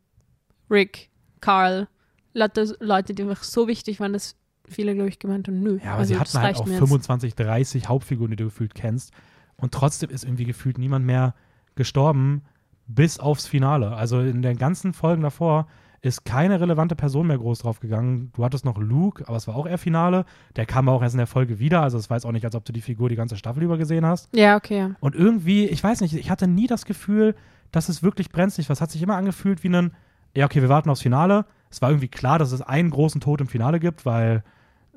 Rick, 0.69 1.09
Carl, 1.41 1.87
Leute, 2.33 2.75
Leute, 2.79 3.13
die 3.13 3.23
einfach 3.23 3.43
so 3.43 3.67
wichtig 3.67 3.99
waren, 3.99 4.13
dass 4.13 4.35
viele, 4.67 4.93
glaube 4.93 5.09
ich, 5.09 5.19
gemeint 5.19 5.47
haben, 5.47 5.61
nö. 5.61 5.79
Ja, 5.83 5.91
aber 5.91 5.99
also 5.99 6.13
sie 6.13 6.19
hatten 6.19 6.39
halt 6.39 6.57
auch 6.57 6.65
mir 6.65 6.73
jetzt. 6.73 6.79
25, 6.79 7.35
30 7.35 7.87
Hauptfiguren, 7.87 8.31
die 8.31 8.37
du 8.37 8.45
gefühlt 8.45 8.75
kennst. 8.75 9.13
Und 9.57 9.73
trotzdem 9.73 10.09
ist 10.09 10.23
irgendwie 10.23 10.45
gefühlt 10.45 10.77
niemand 10.77 11.05
mehr 11.05 11.33
gestorben, 11.75 12.43
bis 12.87 13.19
aufs 13.19 13.47
Finale. 13.47 13.95
Also 13.95 14.19
in 14.19 14.41
den 14.41 14.57
ganzen 14.57 14.93
Folgen 14.93 15.23
davor 15.23 15.67
ist 16.05 16.23
keine 16.23 16.59
relevante 16.59 16.95
Person 16.95 17.27
mehr 17.27 17.37
groß 17.37 17.59
drauf 17.59 17.79
gegangen. 17.79 18.31
Du 18.35 18.43
hattest 18.45 18.63
noch 18.63 18.77
Luke, 18.77 19.27
aber 19.27 19.37
es 19.37 19.47
war 19.47 19.55
auch 19.55 19.65
eher 19.65 19.77
Finale. 19.79 20.25
Der 20.55 20.65
kam 20.65 20.87
auch 20.87 21.01
erst 21.01 21.15
in 21.15 21.17
der 21.19 21.27
Folge 21.27 21.57
wieder. 21.57 21.81
Also 21.81 21.97
es 21.97 22.09
war 22.09 22.17
jetzt 22.17 22.25
auch 22.25 22.31
nicht, 22.31 22.45
als 22.45 22.55
ob 22.55 22.63
du 22.63 22.71
die 22.71 22.81
Figur 22.81 23.09
die 23.09 23.15
ganze 23.15 23.37
Staffel 23.37 23.63
über 23.63 23.77
gesehen 23.77 24.05
hast. 24.05 24.29
Ja, 24.35 24.55
okay. 24.55 24.77
ja. 24.77 24.91
Und 24.99 25.15
irgendwie, 25.15 25.65
ich 25.65 25.83
weiß 25.83 26.01
nicht, 26.01 26.13
ich 26.13 26.29
hatte 26.29 26.47
nie 26.47 26.67
das 26.67 26.85
Gefühl, 26.85 27.35
dass 27.71 27.89
es 27.89 28.03
wirklich 28.03 28.29
brenzlig 28.29 28.69
war. 28.69 28.73
Es 28.75 28.81
hat 28.81 28.91
sich 28.91 29.01
immer 29.01 29.15
angefühlt 29.15 29.63
wie 29.63 29.69
ein, 29.69 29.93
ja, 30.35 30.45
okay, 30.45 30.61
wir 30.61 30.69
warten 30.69 30.89
aufs 30.91 31.01
Finale. 31.01 31.45
Es 31.71 31.81
war 31.81 31.89
irgendwie 31.89 32.07
klar, 32.07 32.37
dass 32.37 32.51
es 32.51 32.61
einen 32.61 32.91
großen 32.91 33.19
Tod 33.19 33.41
im 33.41 33.47
Finale 33.47 33.79
gibt, 33.79 34.05
weil 34.05 34.43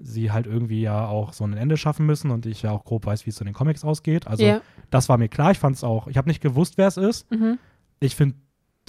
sie 0.00 0.30
halt 0.30 0.46
irgendwie 0.46 0.82
ja 0.82 1.06
auch 1.06 1.32
so 1.32 1.42
ein 1.44 1.54
Ende 1.54 1.76
schaffen 1.76 2.04
müssen 2.06 2.30
und 2.30 2.44
ich 2.44 2.62
ja 2.62 2.70
auch 2.70 2.84
grob 2.84 3.06
weiß, 3.06 3.24
wie 3.24 3.30
es 3.30 3.40
in 3.40 3.46
den 3.46 3.54
Comics 3.54 3.82
ausgeht. 3.82 4.26
Also 4.26 4.44
Ja. 4.44 4.61
das 4.90 5.09
war 5.09 5.16
mir 5.16 5.28
klar. 5.28 5.50
Ich 5.52 5.59
fand 5.59 5.74
es 5.74 5.82
auch, 5.84 6.06
ich 6.06 6.16
habe 6.18 6.28
nicht 6.28 6.40
gewusst, 6.42 6.76
wer 6.76 6.86
es 6.86 6.96
ist. 6.98 7.30
Mhm. 7.30 7.59
Ich 7.98 8.14
finde, 8.14 8.36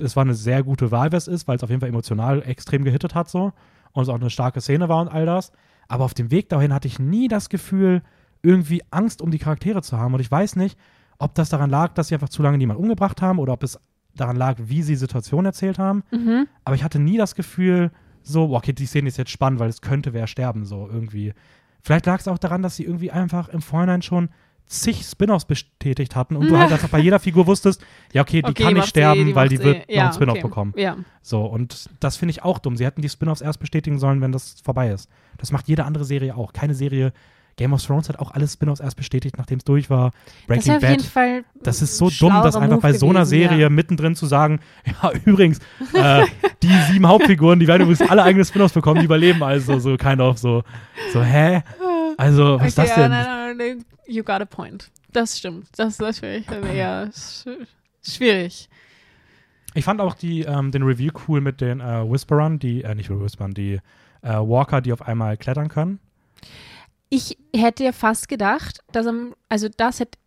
es 0.02 0.16
war 0.16 0.24
eine 0.24 0.34
sehr 0.34 0.64
gute 0.64 0.92
Wahl, 0.92 1.12
wer 1.12 1.18
es 1.18 1.28
ist, 1.28 1.48
weil 1.48 1.58
es 1.58 1.64
auf 1.64 1.70
jeden 1.70 1.82
Fall 1.82 1.90
emotional 1.90 2.42
extrem 2.44 2.84
gehittet 2.84 3.16
hat 3.16 3.30
so 3.30 3.54
und 3.92 4.04
es 4.04 4.10
auch 4.10 4.20
eine 4.20 4.30
starke 4.30 4.62
Szene 4.62 4.90
war 4.90 5.02
und 5.02 5.08
all 5.08 5.26
das. 5.26 5.52
Aber 5.88 6.06
auf 6.06 6.14
dem 6.14 6.32
Weg 6.32 6.50
dahin 6.50 6.74
hatte 6.74 6.88
ich 6.88 7.00
nie 7.00 7.28
das 7.28 7.50
Gefühl, 7.50 8.02
irgendwie 8.42 8.82
Angst 8.92 9.22
um 9.22 9.32
die 9.32 9.40
Charaktere 9.40 9.82
zu 9.82 9.98
haben. 9.98 10.14
Und 10.14 10.20
ich 10.20 10.32
weiß 10.32 10.56
nicht, 10.56 10.78
ob 11.18 11.36
das 11.36 11.50
daran 11.50 11.70
lag, 11.70 11.94
dass 11.94 12.08
sie 12.08 12.16
einfach 12.16 12.30
zu 12.30 12.42
lange 12.42 12.58
niemanden 12.58 12.84
umgebracht 12.84 13.22
haben 13.22 13.40
oder 13.40 13.54
ob 13.54 13.64
es 13.64 13.80
daran 14.16 14.36
lag, 14.36 14.58
wie 14.60 14.82
sie 14.84 14.96
Situationen 14.96 15.48
erzählt 15.48 15.80
haben. 15.80 16.04
Mhm. 16.12 16.48
Aber 16.64 16.76
ich 16.76 16.84
hatte 16.84 17.00
nie 17.00 17.18
das 17.18 17.36
Gefühl, 17.36 17.92
so, 18.22 18.56
okay, 18.56 18.74
die 18.74 18.86
Szene 18.86 19.08
ist 19.08 19.18
jetzt 19.18 19.32
spannend, 19.32 19.60
weil 19.60 19.70
es 19.70 19.82
könnte 19.82 20.14
wer 20.14 20.28
sterben, 20.28 20.66
so 20.66 20.88
irgendwie. 20.92 21.34
Vielleicht 21.82 22.06
lag 22.06 22.20
es 22.20 22.28
auch 22.28 22.38
daran, 22.38 22.62
dass 22.62 22.76
sie 22.76 22.84
irgendwie 22.84 23.12
einfach 23.12 23.50
im 23.50 23.62
Vorhinein 23.62 24.02
schon 24.02 24.30
zig 24.70 25.04
Spin-offs 25.04 25.46
bestätigt 25.46 26.16
hatten 26.16 26.36
und 26.36 26.48
du 26.48 26.58
halt 26.60 26.72
einfach 26.72 26.90
bei 26.90 27.00
jeder 27.00 27.20
Figur 27.20 27.48
wusstest, 27.48 27.84
ja, 28.14 28.22
okay, 28.22 28.42
die 28.42 28.50
Okay, 28.50 28.64
kann 28.64 28.74
nicht 28.74 28.78
macht's 28.82 28.90
sterben, 28.90 29.22
eh, 29.22 29.26
die 29.26 29.36
weil 29.36 29.50
die 29.50 29.60
wird 29.60 29.76
eh. 29.76 29.80
noch 29.80 29.96
Ja, 29.96 30.04
einen 30.06 30.14
Spin-off 30.14 30.38
okay. 30.38 30.44
bekommen. 30.48 30.74
Ja. 30.78 30.98
So, 31.22 31.44
und 31.46 31.90
das 32.00 32.18
finde 32.18 32.32
ich 32.32 32.44
auch 32.44 32.60
dumm. 32.60 32.78
Sie 32.78 32.86
hätten 32.86 33.02
die 33.02 33.10
Spin-offs 33.10 33.42
erst 33.42 33.60
bestätigen 33.60 34.00
sollen, 34.00 34.22
wenn 34.22 34.32
das 34.32 34.62
vorbei 34.64 34.90
ist. 34.92 35.10
Das 35.38 35.52
macht 35.52 35.68
jede 35.68 35.86
andere 35.86 36.06
Serie 36.06 36.36
auch. 36.36 36.54
Keine 36.54 36.76
Serie, 36.76 37.14
Game 37.58 37.74
of 37.74 37.86
Thrones 37.86 38.08
hat 38.08 38.20
auch 38.20 38.32
alle 38.32 38.48
Spin-offs 38.48 38.80
erst 38.80 38.96
bestätigt, 38.96 39.38
nachdem 39.38 39.58
es 39.58 39.66
durch 39.66 39.90
war. 39.90 40.12
Das 40.48 40.64
Breaking 40.64 40.68
wäre 40.68 40.78
auf 40.78 40.90
jeden. 40.98 41.04
Fall 41.04 41.44
Das 41.62 41.82
ist 41.82 41.98
so 41.98 42.10
dumm, 42.10 42.40
das 42.42 42.56
einfach 42.56 42.70
Move 42.78 42.82
bei 42.82 42.94
so 42.94 43.08
einer 43.10 43.26
gewesen, 43.26 43.30
Serie 43.30 43.62
Ja. 43.64 43.70
mittendrin 43.70 44.16
zu 44.16 44.28
sagen, 44.28 44.60
ja, 45.04 45.12
übrigens, 45.26 45.60
äh, 45.94 46.26
die 46.64 46.72
sieben 46.90 47.06
Hauptfiguren, 47.08 47.60
die 47.60 47.68
werden 47.68 47.82
übrigens 47.82 48.10
alle 48.10 48.24
eigene 48.24 48.46
Spin-offs 48.46 48.74
bekommen, 48.74 49.00
die 49.00 49.06
überleben 49.06 49.44
also 49.44 49.78
so 49.80 49.98
kind 49.98 50.22
of 50.22 50.38
so. 50.38 50.64
So, 51.12 51.22
hä? 51.22 51.64
Also, 52.20 52.60
was 52.60 52.68
ist 52.68 52.80
okay, 52.80 52.88
das 52.90 52.98
ja, 52.98 53.04
denn? 53.04 53.12
nein, 53.12 53.26
nein, 53.26 53.58
nein, 53.58 53.86
you 54.06 54.24
got 54.24 54.42
a 54.42 54.46
point. 54.46 54.92
Das 55.14 55.38
stimmt. 55.38 55.68
Das 55.78 55.94
ist 55.94 56.02
natürlich 56.02 56.46
eher 56.52 57.10
sch 57.14 57.48
schwierig. 58.02 58.68
Ich 59.74 59.86
fand 59.86 60.02
auch 60.02 60.16
die, 60.16 60.42
ähm, 60.42 60.72
den 60.72 60.84
Review 60.84 61.14
cool 61.28 61.40
mit 61.40 61.62
den 61.62 61.80
äh, 61.80 62.12
Whisperern, 62.12 62.60
die, 62.60 62.84
äh, 62.84 62.94
nicht 62.94 63.10
Whisperern, 63.10 63.54
die 63.54 63.80
äh, 64.22 64.34
Walker, 64.34 64.82
die 64.82 64.92
auf 64.92 65.02
einmal 65.02 65.38
klettern 65.38 65.70
können. 65.70 66.00
Ich 67.08 67.38
hätte 67.56 67.86
ja 67.86 67.94
fast 67.94 68.28
gedacht, 68.28 68.82
dass 68.92 69.08
am, 69.08 69.34
also 69.48 69.70
das 69.78 70.02
hätte, 70.02 70.20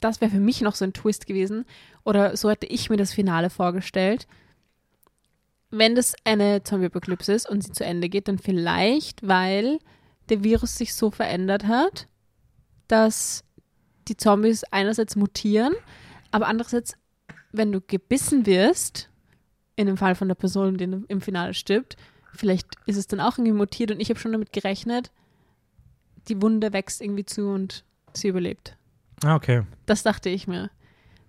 das 0.00 0.20
wäre 0.20 0.32
für 0.32 0.40
mich 0.40 0.62
noch 0.62 0.74
so 0.74 0.84
ein 0.84 0.94
Twist 0.94 1.28
gewesen. 1.28 1.64
Oder 2.02 2.36
so 2.36 2.50
hätte 2.50 2.66
ich 2.66 2.90
mir 2.90 2.96
das 2.96 3.12
Finale 3.12 3.50
vorgestellt. 3.50 4.26
Wenn 5.70 5.94
das 5.94 6.16
eine 6.24 6.64
Zombie-Apokalypse 6.64 7.32
ist 7.32 7.48
und 7.48 7.62
sie 7.62 7.70
zu 7.70 7.84
Ende 7.84 8.08
geht, 8.08 8.26
dann 8.26 8.38
vielleicht, 8.38 9.28
weil 9.28 9.78
der 10.28 10.42
Virus 10.44 10.76
sich 10.76 10.94
so 10.94 11.10
verändert 11.10 11.66
hat, 11.66 12.08
dass 12.88 13.44
die 14.08 14.16
Zombies 14.16 14.64
einerseits 14.64 15.16
mutieren, 15.16 15.74
aber 16.30 16.46
andererseits, 16.46 16.94
wenn 17.52 17.72
du 17.72 17.80
gebissen 17.80 18.46
wirst, 18.46 19.10
in 19.76 19.86
dem 19.86 19.96
Fall 19.96 20.14
von 20.14 20.28
der 20.28 20.34
Person, 20.34 20.76
die 20.76 20.84
im 20.84 21.20
Finale 21.20 21.54
stirbt, 21.54 21.96
vielleicht 22.34 22.66
ist 22.86 22.96
es 22.96 23.06
dann 23.06 23.20
auch 23.20 23.38
irgendwie 23.38 23.52
mutiert 23.52 23.90
und 23.90 24.00
ich 24.00 24.08
habe 24.10 24.18
schon 24.20 24.32
damit 24.32 24.52
gerechnet, 24.52 25.10
die 26.28 26.40
Wunde 26.42 26.72
wächst 26.72 27.00
irgendwie 27.00 27.24
zu 27.24 27.48
und 27.48 27.84
sie 28.12 28.28
überlebt. 28.28 28.76
Ah, 29.24 29.34
okay. 29.36 29.62
Das 29.86 30.02
dachte 30.02 30.28
ich 30.28 30.46
mir. 30.46 30.70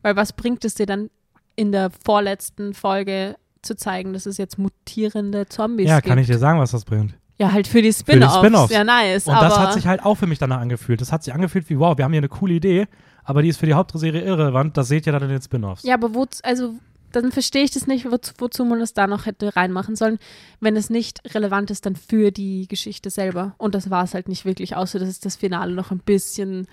Weil 0.02 0.16
was 0.16 0.34
bringt 0.34 0.64
es 0.66 0.76
dir 0.76 0.86
dann 0.86 1.10
in 1.56 1.72
der 1.72 1.89
vorletzten 1.89 2.74
Folge 2.74 3.38
zu 3.62 3.76
zeigen, 3.76 4.14
dass 4.14 4.26
es 4.26 4.38
jetzt 4.38 4.58
mutierende 4.58 5.48
Zombies 5.48 5.88
Ja, 5.88 5.98
gibt? 5.98 6.08
kann 6.08 6.20
ich 6.20 6.28
dir 6.28 6.38
sagen, 6.38 6.60
was 6.60 6.72
das 6.72 6.86
bringt. 6.86 7.16
Ja, 7.40 7.52
halt 7.52 7.68
für 7.68 7.82
die 7.82 7.94
Spin-Offs. 7.94 8.38
Spin-offs. 8.38 8.74
Ja, 8.74 8.84
nice. 8.84 9.28
Und 9.28 9.36
das 9.36 9.58
hat 9.58 9.74
sich 9.74 9.86
halt 9.86 10.04
auch 10.04 10.16
für 10.16 10.28
mich 10.28 10.40
danach 10.40 10.60
angefühlt. 10.60 11.02
Das 11.02 11.12
hat 11.12 11.24
sich 11.24 11.34
angefühlt 11.34 11.70
wie, 11.70 11.78
wow, 11.78 11.98
wir 11.98 12.04
haben 12.04 12.12
hier 12.14 12.22
eine 12.22 12.30
coole 12.30 12.56
Idee, 12.56 12.88
aber 13.24 13.44
die 13.44 13.50
ist 13.50 13.60
für 13.60 13.68
die 13.68 13.76
Hauptserie 13.76 14.22
irrelevant. 14.22 14.76
Das 14.76 14.88
seht 14.88 15.06
ihr 15.06 15.14
dann 15.14 15.24
in 15.24 15.30
den 15.30 15.42
Spin-offs. 15.42 15.84
ja, 15.84 15.94
aber 15.94 16.16
wo, 16.16 16.26
also 16.44 16.74
dann 17.12 17.32
verstehe 17.32 17.64
ich 17.64 17.72
das 17.72 17.88
nicht, 17.88 18.12
wozu, 18.12 18.34
wozu 18.38 18.66
man 18.66 18.80
das 18.80 18.94
da 18.94 19.08
noch 19.08 19.26
hätte 19.26 19.56
reinmachen 19.56 19.96
sollen, 19.96 20.20
wenn 20.60 20.76
es 20.76 20.90
nicht 20.90 21.22
relevant 21.34 21.72
ist 21.72 21.86
dann 21.86 21.96
für 21.96 22.32
die 22.32 22.68
Geschichte 22.68 23.10
selber. 23.10 23.56
Und 23.58 23.76
das 23.76 23.90
war 23.90 24.04
es 24.04 24.14
halt 24.14 24.28
nicht 24.28 24.46
wirklich, 24.46 24.76
außer 24.76 25.00
dass 25.00 25.10
es 25.10 25.20
das 25.20 25.36
Finale 25.36 25.74
noch 25.74 25.92
ein 25.92 26.00
bisschen 26.00 26.68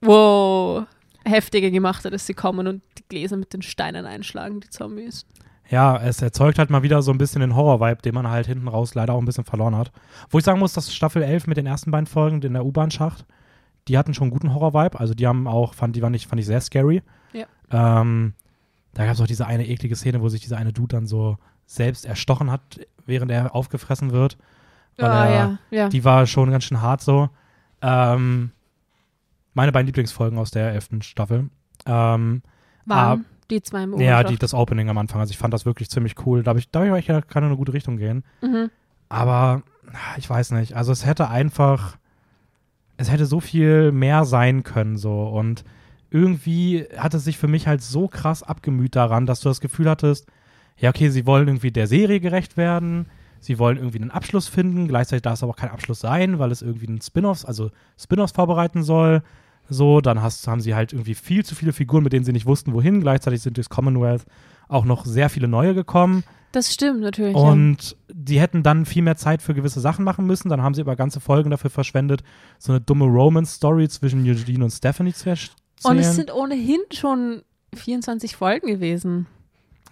wow, 0.00 0.86
heftiger 1.24 1.70
gemacht 1.70 2.04
hat, 2.04 2.12
dass 2.12 2.26
sie 2.26 2.34
kommen 2.34 2.66
und 2.66 2.82
die 2.98 3.04
Gläser 3.08 3.36
mit 3.36 3.52
den 3.52 3.62
Steinen 3.62 4.06
einschlagen, 4.06 4.60
die 4.60 4.70
Zombies. 4.70 5.24
Ja, 5.70 5.98
es 5.98 6.22
erzeugt 6.22 6.58
halt 6.58 6.70
mal 6.70 6.82
wieder 6.82 7.02
so 7.02 7.10
ein 7.10 7.18
bisschen 7.18 7.40
den 7.40 7.54
Horror-Vibe, 7.54 8.02
den 8.02 8.14
man 8.14 8.28
halt 8.28 8.46
hinten 8.46 8.68
raus 8.68 8.94
leider 8.94 9.12
auch 9.14 9.18
ein 9.18 9.26
bisschen 9.26 9.44
verloren 9.44 9.76
hat. 9.76 9.92
Wo 10.30 10.38
ich 10.38 10.44
sagen 10.44 10.58
muss, 10.58 10.72
dass 10.72 10.94
Staffel 10.94 11.22
11 11.22 11.46
mit 11.46 11.56
den 11.58 11.66
ersten 11.66 11.90
beiden 11.90 12.06
Folgen 12.06 12.40
in 12.40 12.54
der 12.54 12.64
U-Bahn-Schacht, 12.64 13.26
die 13.86 13.98
hatten 13.98 14.14
schon 14.14 14.24
einen 14.24 14.30
guten 14.32 14.54
Horror-Vibe. 14.54 14.98
Also 14.98 15.14
die 15.14 15.26
haben 15.26 15.46
auch, 15.46 15.74
fand, 15.74 15.94
die 15.94 16.00
fand 16.00 16.16
ich, 16.16 16.26
fand 16.26 16.40
ich 16.40 16.46
sehr 16.46 16.60
scary. 16.62 17.02
Ja. 17.32 17.46
Ähm, 17.70 18.32
da 18.94 19.04
gab 19.04 19.14
es 19.14 19.20
auch 19.20 19.26
diese 19.26 19.46
eine 19.46 19.66
eklige 19.66 19.94
Szene, 19.94 20.22
wo 20.22 20.28
sich 20.28 20.40
dieser 20.40 20.56
eine 20.56 20.72
Dude 20.72 20.96
dann 20.96 21.06
so 21.06 21.36
selbst 21.66 22.06
erstochen 22.06 22.50
hat, 22.50 22.80
während 23.04 23.30
er 23.30 23.54
aufgefressen 23.54 24.10
wird. 24.12 24.38
Weil 24.96 25.10
Ah, 25.10 25.26
er, 25.26 25.30
ja, 25.30 25.58
ja. 25.70 25.88
Die 25.90 26.04
war 26.04 26.26
schon 26.26 26.50
ganz 26.50 26.64
schön 26.64 26.80
hart 26.80 27.02
so. 27.02 27.28
Ähm, 27.82 28.52
meine 29.54 29.72
beiden 29.72 29.86
Lieblingsfolgen 29.86 30.38
aus 30.38 30.50
der 30.50 30.72
elften 30.72 31.02
Staffel. 31.02 31.50
Ähm, 31.86 32.42
Waren 32.86 33.26
die 33.50 33.62
zwei 33.62 33.84
im 33.84 33.98
ja, 34.00 34.22
die, 34.24 34.36
das 34.36 34.54
Opening 34.54 34.88
am 34.88 34.98
Anfang. 34.98 35.20
Also 35.20 35.30
ich 35.30 35.38
fand 35.38 35.54
das 35.54 35.66
wirklich 35.66 35.90
ziemlich 35.90 36.14
cool. 36.26 36.42
Da, 36.42 36.54
ich, 36.54 36.70
da 36.70 36.96
ich, 36.96 37.06
ja, 37.06 37.20
kann 37.20 37.42
in 37.42 37.48
eine 37.48 37.56
gute 37.56 37.72
Richtung 37.72 37.96
gehen. 37.96 38.24
Mhm. 38.42 38.70
Aber 39.08 39.62
ich 40.18 40.28
weiß 40.28 40.52
nicht. 40.52 40.74
Also 40.74 40.92
es 40.92 41.06
hätte 41.06 41.28
einfach, 41.28 41.96
es 42.96 43.10
hätte 43.10 43.26
so 43.26 43.40
viel 43.40 43.92
mehr 43.92 44.24
sein 44.24 44.62
können 44.62 44.96
so. 44.96 45.24
Und 45.24 45.64
irgendwie 46.10 46.86
hat 46.96 47.14
es 47.14 47.24
sich 47.24 47.38
für 47.38 47.48
mich 47.48 47.66
halt 47.66 47.82
so 47.82 48.08
krass 48.08 48.42
abgemüht 48.42 48.96
daran, 48.96 49.26
dass 49.26 49.40
du 49.40 49.48
das 49.48 49.60
Gefühl 49.60 49.88
hattest, 49.88 50.26
ja 50.76 50.90
okay, 50.90 51.08
sie 51.10 51.26
wollen 51.26 51.48
irgendwie 51.48 51.72
der 51.72 51.86
Serie 51.86 52.20
gerecht 52.20 52.56
werden. 52.56 53.06
Sie 53.40 53.58
wollen 53.58 53.76
irgendwie 53.76 54.00
einen 54.00 54.10
Abschluss 54.10 54.48
finden. 54.48 54.88
Gleichzeitig 54.88 55.22
darf 55.22 55.34
es 55.34 55.42
aber 55.42 55.52
auch 55.52 55.56
kein 55.56 55.70
Abschluss 55.70 56.00
sein, 56.00 56.38
weil 56.38 56.50
es 56.50 56.62
irgendwie 56.62 56.88
einen 56.88 57.00
Spin-offs, 57.00 57.44
also 57.44 57.70
Spin-offs 57.96 58.32
vorbereiten 58.32 58.82
soll. 58.82 59.22
So, 59.68 60.00
dann 60.00 60.22
hast, 60.22 60.46
haben 60.48 60.60
sie 60.60 60.74
halt 60.74 60.92
irgendwie 60.92 61.14
viel 61.14 61.44
zu 61.44 61.54
viele 61.54 61.72
Figuren, 61.72 62.02
mit 62.02 62.12
denen 62.12 62.24
sie 62.24 62.32
nicht 62.32 62.46
wussten, 62.46 62.72
wohin. 62.72 63.00
Gleichzeitig 63.00 63.42
sind 63.42 63.56
durchs 63.56 63.68
Commonwealth 63.68 64.24
auch 64.68 64.84
noch 64.84 65.04
sehr 65.04 65.28
viele 65.28 65.48
neue 65.48 65.74
gekommen. 65.74 66.24
Das 66.52 66.72
stimmt 66.72 67.00
natürlich. 67.00 67.36
ja. 67.36 67.42
Und 67.42 67.96
die 68.10 68.40
hätten 68.40 68.62
dann 68.62 68.86
viel 68.86 69.02
mehr 69.02 69.16
Zeit 69.16 69.42
für 69.42 69.54
gewisse 69.54 69.80
Sachen 69.80 70.04
machen 70.04 70.26
müssen. 70.26 70.48
Dann 70.48 70.62
haben 70.62 70.74
sie 70.74 70.80
aber 70.80 70.96
ganze 70.96 71.20
Folgen 71.20 71.50
dafür 71.50 71.70
verschwendet, 71.70 72.22
so 72.58 72.72
eine 72.72 72.80
dumme 72.80 73.04
Romance-Story 73.04 73.88
zwischen 73.88 74.28
Eugene 74.28 74.64
und 74.64 74.70
Stephanie 74.70 75.12
zu 75.12 75.28
erzählen. 75.28 75.50
Und 75.84 75.98
es 75.98 76.16
sind 76.16 76.32
ohnehin 76.32 76.80
schon 76.92 77.42
24 77.74 78.36
Folgen 78.36 78.66
gewesen. 78.68 79.26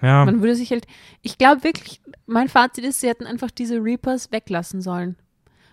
Ja, 0.03 0.25
Man 0.25 0.41
würde 0.41 0.57
sich 0.57 0.71
halt, 0.71 0.87
ich 1.23 1.39
glaube 1.39 1.65
wirklich, 1.65 2.01
mein 2.27 2.49
Fazit 2.49 2.85
ist, 2.85 3.01
sie 3.01 3.09
hätten 3.09 3.27
einfach 3.27 3.51
diese 3.51 3.77
Reapers 3.77 4.33
weglassen 4.33 4.81
sollen. 4.81 5.17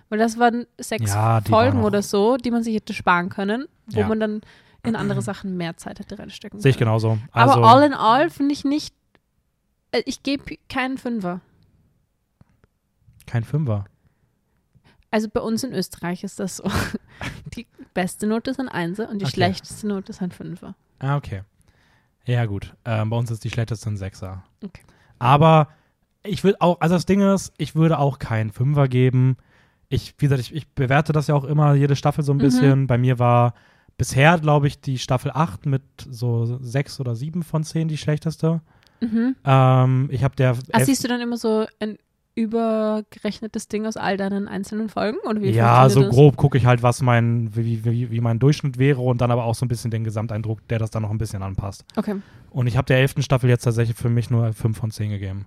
Weil 0.10 0.20
das 0.20 0.38
waren 0.38 0.66
sechs 0.78 1.14
Ja, 1.14 1.42
Folgen 1.42 1.78
waren 1.78 1.86
oder 1.86 2.02
so, 2.02 2.38
die 2.38 2.52
man 2.52 2.64
sich 2.64 2.76
hätte 2.76 2.94
sparen 2.94 3.30
können, 3.30 3.66
wo 3.88 4.00
Ja. 4.02 4.08
man 4.08 4.20
dann 4.20 4.42
in 4.86 4.96
andere 4.98 5.22
Sachen 5.22 5.56
mehr 5.56 5.78
Zeit 5.78 6.00
hätte 6.00 6.20
reinstecken 6.20 6.60
sehe 6.60 6.72
ich 6.72 6.78
genauso. 6.78 7.18
Also, 7.32 7.54
Aber 7.56 7.68
all 7.70 7.84
in 7.84 7.94
all 7.94 8.30
finde 8.30 8.54
ich 8.54 8.66
nicht, 8.66 8.94
äh, 9.92 10.02
ich 10.06 10.24
gebe 10.24 10.58
keinen 10.70 10.98
Fünfer. 10.98 11.40
kein 13.26 13.44
Fünfer. 13.44 13.86
Also 15.12 15.30
bei 15.30 15.40
uns 15.40 15.64
in 15.64 15.74
Österreich 15.74 16.24
ist 16.24 16.40
das 16.40 16.58
so. 16.58 16.64
Die 17.56 17.68
beste 17.94 18.28
Note 18.28 18.52
ist 18.52 18.60
ein 18.60 18.70
Einser 18.70 19.10
und 19.10 19.20
die 19.20 19.26
Okay. 19.26 19.34
schlechteste 19.36 19.88
Note 19.88 20.12
ist 20.12 20.22
ein 20.22 20.32
Fünfer. 20.32 20.76
Ah, 21.00 21.16
okay. 21.16 21.44
Ja, 22.26 22.46
gut. 22.46 22.74
Ähm, 22.86 23.10
bei 23.10 23.18
uns 23.18 23.30
ist 23.30 23.44
die 23.44 23.50
schlechteste 23.50 23.90
ein 23.90 23.98
Sechser. 23.98 24.44
Okay. 24.64 24.82
Aber 25.20 25.68
ich 26.24 26.44
will 26.44 26.56
auch, 26.60 26.82
also 26.82 26.96
das 26.96 27.06
Ding 27.06 27.22
ist, 27.22 27.54
ich 27.58 27.76
würde 27.76 28.00
auch 28.00 28.18
keinen 28.18 28.52
Fünfer 28.52 28.88
geben. 28.88 29.38
Ich, 29.90 30.16
wie 30.18 30.26
gesagt, 30.26 30.42
ich, 30.42 30.54
ich 30.56 30.68
bewerte 30.70 31.14
das 31.14 31.28
ja 31.28 31.36
auch 31.36 31.44
immer, 31.44 31.76
jede 31.76 31.96
Staffel 31.96 32.24
so 32.24 32.34
ein 32.34 32.38
Mhm. 32.38 32.42
bisschen. 32.42 32.88
Bei 32.88 32.98
mir 32.98 33.20
war 33.20 33.54
bisher, 33.98 34.38
glaube 34.40 34.68
ich, 34.68 34.80
die 34.82 34.98
Staffel 34.98 35.32
8 35.34 35.66
mit 35.66 35.84
so 36.10 36.58
6 36.62 37.00
oder 37.00 37.16
7 37.16 37.44
von 37.44 37.64
10 37.64 37.88
die 37.88 37.98
schlechteste. 37.98 38.62
Mhm. 39.02 39.36
Ähm, 39.46 40.10
ich 40.12 40.24
habe 40.24 40.36
der. 40.36 40.56
Elf- 40.70 40.86
siehst 40.86 41.04
du 41.04 41.08
dann 41.08 41.22
immer 41.22 41.38
so 41.38 41.66
ein 41.80 41.98
übergerechnetes 42.36 43.68
Ding 43.68 43.86
aus 43.86 43.96
all 43.98 44.18
deinen 44.18 44.48
einzelnen 44.48 44.90
Folgen? 44.90 45.18
Oder 45.28 45.42
wie 45.42 45.52
ja, 45.52 45.88
so 45.90 46.02
das? 46.02 46.10
grob 46.10 46.36
gucke 46.38 46.58
ich 46.58 46.66
halt, 46.66 46.82
was 46.82 47.02
mein, 47.02 47.56
wie, 47.56 47.84
wie, 47.86 48.10
wie 48.12 48.22
mein 48.22 48.40
Durchschnitt 48.40 48.78
wäre 48.78 49.02
und 49.02 49.22
dann 49.22 49.30
aber 49.32 49.44
auch 49.44 49.56
so 49.56 49.66
ein 49.66 49.68
bisschen 49.68 49.92
den 49.92 50.04
Gesamteindruck, 50.04 50.68
der 50.68 50.80
das 50.80 50.90
dann 50.90 51.04
noch 51.04 51.12
ein 51.12 51.18
bisschen 51.20 51.44
anpasst. 51.44 51.86
Okay. 51.96 52.16
Und 52.50 52.68
ich 52.68 52.76
habe 52.78 52.86
der 52.86 52.98
elften 53.00 53.22
Staffel 53.24 53.50
jetzt 53.50 53.64
tatsächlich 53.64 53.98
für 53.98 54.10
mich 54.10 54.30
nur 54.30 54.52
5 54.54 54.78
von 54.78 54.92
10 54.92 55.10
gegeben. 55.12 55.46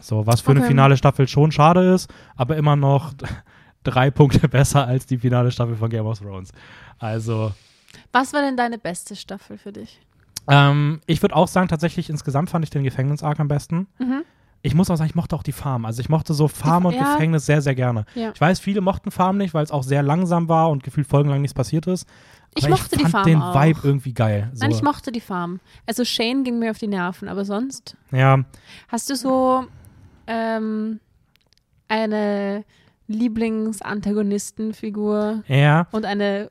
So, 0.00 0.26
was 0.26 0.40
für 0.40 0.50
eine 0.52 0.60
Okay. 0.60 0.68
finale 0.68 0.96
Staffel 0.96 1.26
schon 1.28 1.50
schade 1.52 1.92
ist, 1.92 2.08
aber 2.36 2.56
immer 2.56 2.76
noch 2.76 3.12
drei 3.84 4.10
Punkte 4.10 4.48
besser 4.48 4.86
als 4.86 5.06
die 5.06 5.18
finale 5.18 5.50
Staffel 5.50 5.76
von 5.76 5.90
Game 5.90 6.06
of 6.06 6.18
Thrones. 6.20 6.50
Also, 6.98 7.52
Was 8.12 8.32
war 8.32 8.42
denn 8.42 8.56
deine 8.56 8.78
beste 8.78 9.16
Staffel 9.16 9.58
für 9.58 9.72
dich? 9.72 10.00
ähm, 10.50 11.00
ich 11.06 11.20
würde 11.22 11.36
auch 11.36 11.48
sagen, 11.48 11.68
tatsächlich 11.68 12.08
insgesamt 12.08 12.48
fand 12.50 12.64
ich 12.64 12.70
den 12.70 12.82
Gefängnis-Arc 12.82 13.38
am 13.38 13.48
besten. 13.48 13.86
Mhm. 13.98 14.24
Ich 14.62 14.74
muss 14.74 14.90
auch 14.90 14.96
sagen, 14.96 15.08
ich 15.08 15.14
mochte 15.14 15.36
auch 15.36 15.42
die 15.44 15.52
Farm. 15.52 15.84
Also 15.84 16.00
ich 16.00 16.08
mochte 16.08 16.34
so 16.34 16.48
Farm 16.48 16.84
und 16.86 16.94
ja. 16.94 17.12
Gefängnis 17.12 17.46
sehr, 17.46 17.62
sehr 17.62 17.76
gerne. 17.76 18.04
Ja. 18.14 18.32
Ich 18.34 18.40
weiß, 18.40 18.58
viele 18.58 18.80
mochten 18.80 19.12
Farm 19.12 19.36
nicht, 19.36 19.54
weil 19.54 19.62
es 19.62 19.70
auch 19.70 19.84
sehr 19.84 20.02
langsam 20.02 20.48
war 20.48 20.70
und 20.70 20.82
gefühlt 20.82 21.06
folgenlang 21.06 21.42
nichts 21.42 21.54
passiert 21.54 21.86
ist. 21.86 22.08
Ich 22.56 22.64
Aber 22.64 22.74
mochte 22.74 22.96
ich 22.96 23.02
die 23.02 23.02
fand 23.02 23.12
Farm 23.12 23.24
den 23.26 23.40
auch. 23.42 23.54
Vibe 23.54 23.80
irgendwie 23.84 24.12
geil. 24.14 24.50
So, 24.54 24.62
Nein, 24.62 24.72
ich 24.72 24.82
mochte 24.82 25.12
die 25.12 25.20
Farm. 25.20 25.60
Also 25.86 26.04
Shane 26.04 26.42
ging 26.42 26.58
mir 26.58 26.72
auf 26.72 26.78
die 26.78 26.88
Nerven, 26.88 27.28
aber 27.28 27.44
sonst 27.44 27.96
ja, 28.10 28.42
hast 28.88 29.10
du 29.10 29.14
so 29.16 29.64
ähm, 30.26 30.98
eine 31.86 32.64
Lieblings-Antagonistenfigur 33.06 35.44
ja, 35.46 35.86
und 35.92 36.04
eine 36.04 36.50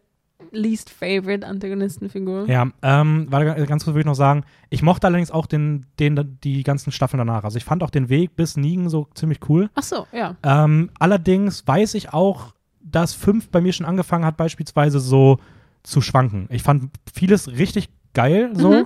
least 0.51 0.89
favorite 0.89 1.45
Antagonistenfigur. 1.45 2.49
ja. 2.49 2.67
Ähm, 2.81 3.27
warte, 3.29 3.65
ganz 3.65 3.83
kurz 3.83 3.93
würde 3.93 4.01
ich 4.01 4.05
noch 4.05 4.15
sagen, 4.15 4.43
ich 4.69 4.81
mochte 4.81 5.07
allerdings 5.07 5.31
auch 5.31 5.45
den, 5.45 5.85
den, 5.99 6.37
die 6.43 6.63
ganzen 6.63 6.91
Staffeln 6.91 7.19
danach. 7.19 7.43
Also 7.43 7.57
ich 7.57 7.65
fand 7.65 7.83
auch 7.83 7.89
den 7.89 8.09
Weg 8.09 8.35
bis 8.35 8.57
Nigen 8.57 8.89
so 8.89 9.07
ziemlich 9.13 9.39
cool. 9.49 9.69
Ach 9.75 9.83
so, 9.83 10.07
ja. 10.11 10.35
Ähm, 10.43 10.89
allerdings 10.99 11.67
weiß 11.67 11.93
ich 11.95 12.13
auch, 12.13 12.53
dass 12.81 13.13
5 13.13 13.49
bei 13.49 13.61
mir 13.61 13.73
schon 13.73 13.85
angefangen 13.85 14.25
hat, 14.25 14.37
beispielsweise 14.37 14.99
so 14.99 15.39
zu 15.83 16.01
schwanken. 16.01 16.47
Ich 16.49 16.63
fand 16.63 16.91
vieles 17.13 17.47
richtig 17.49 17.89
geil, 18.13 18.51
so. 18.53 18.71
Mhm. 18.71 18.85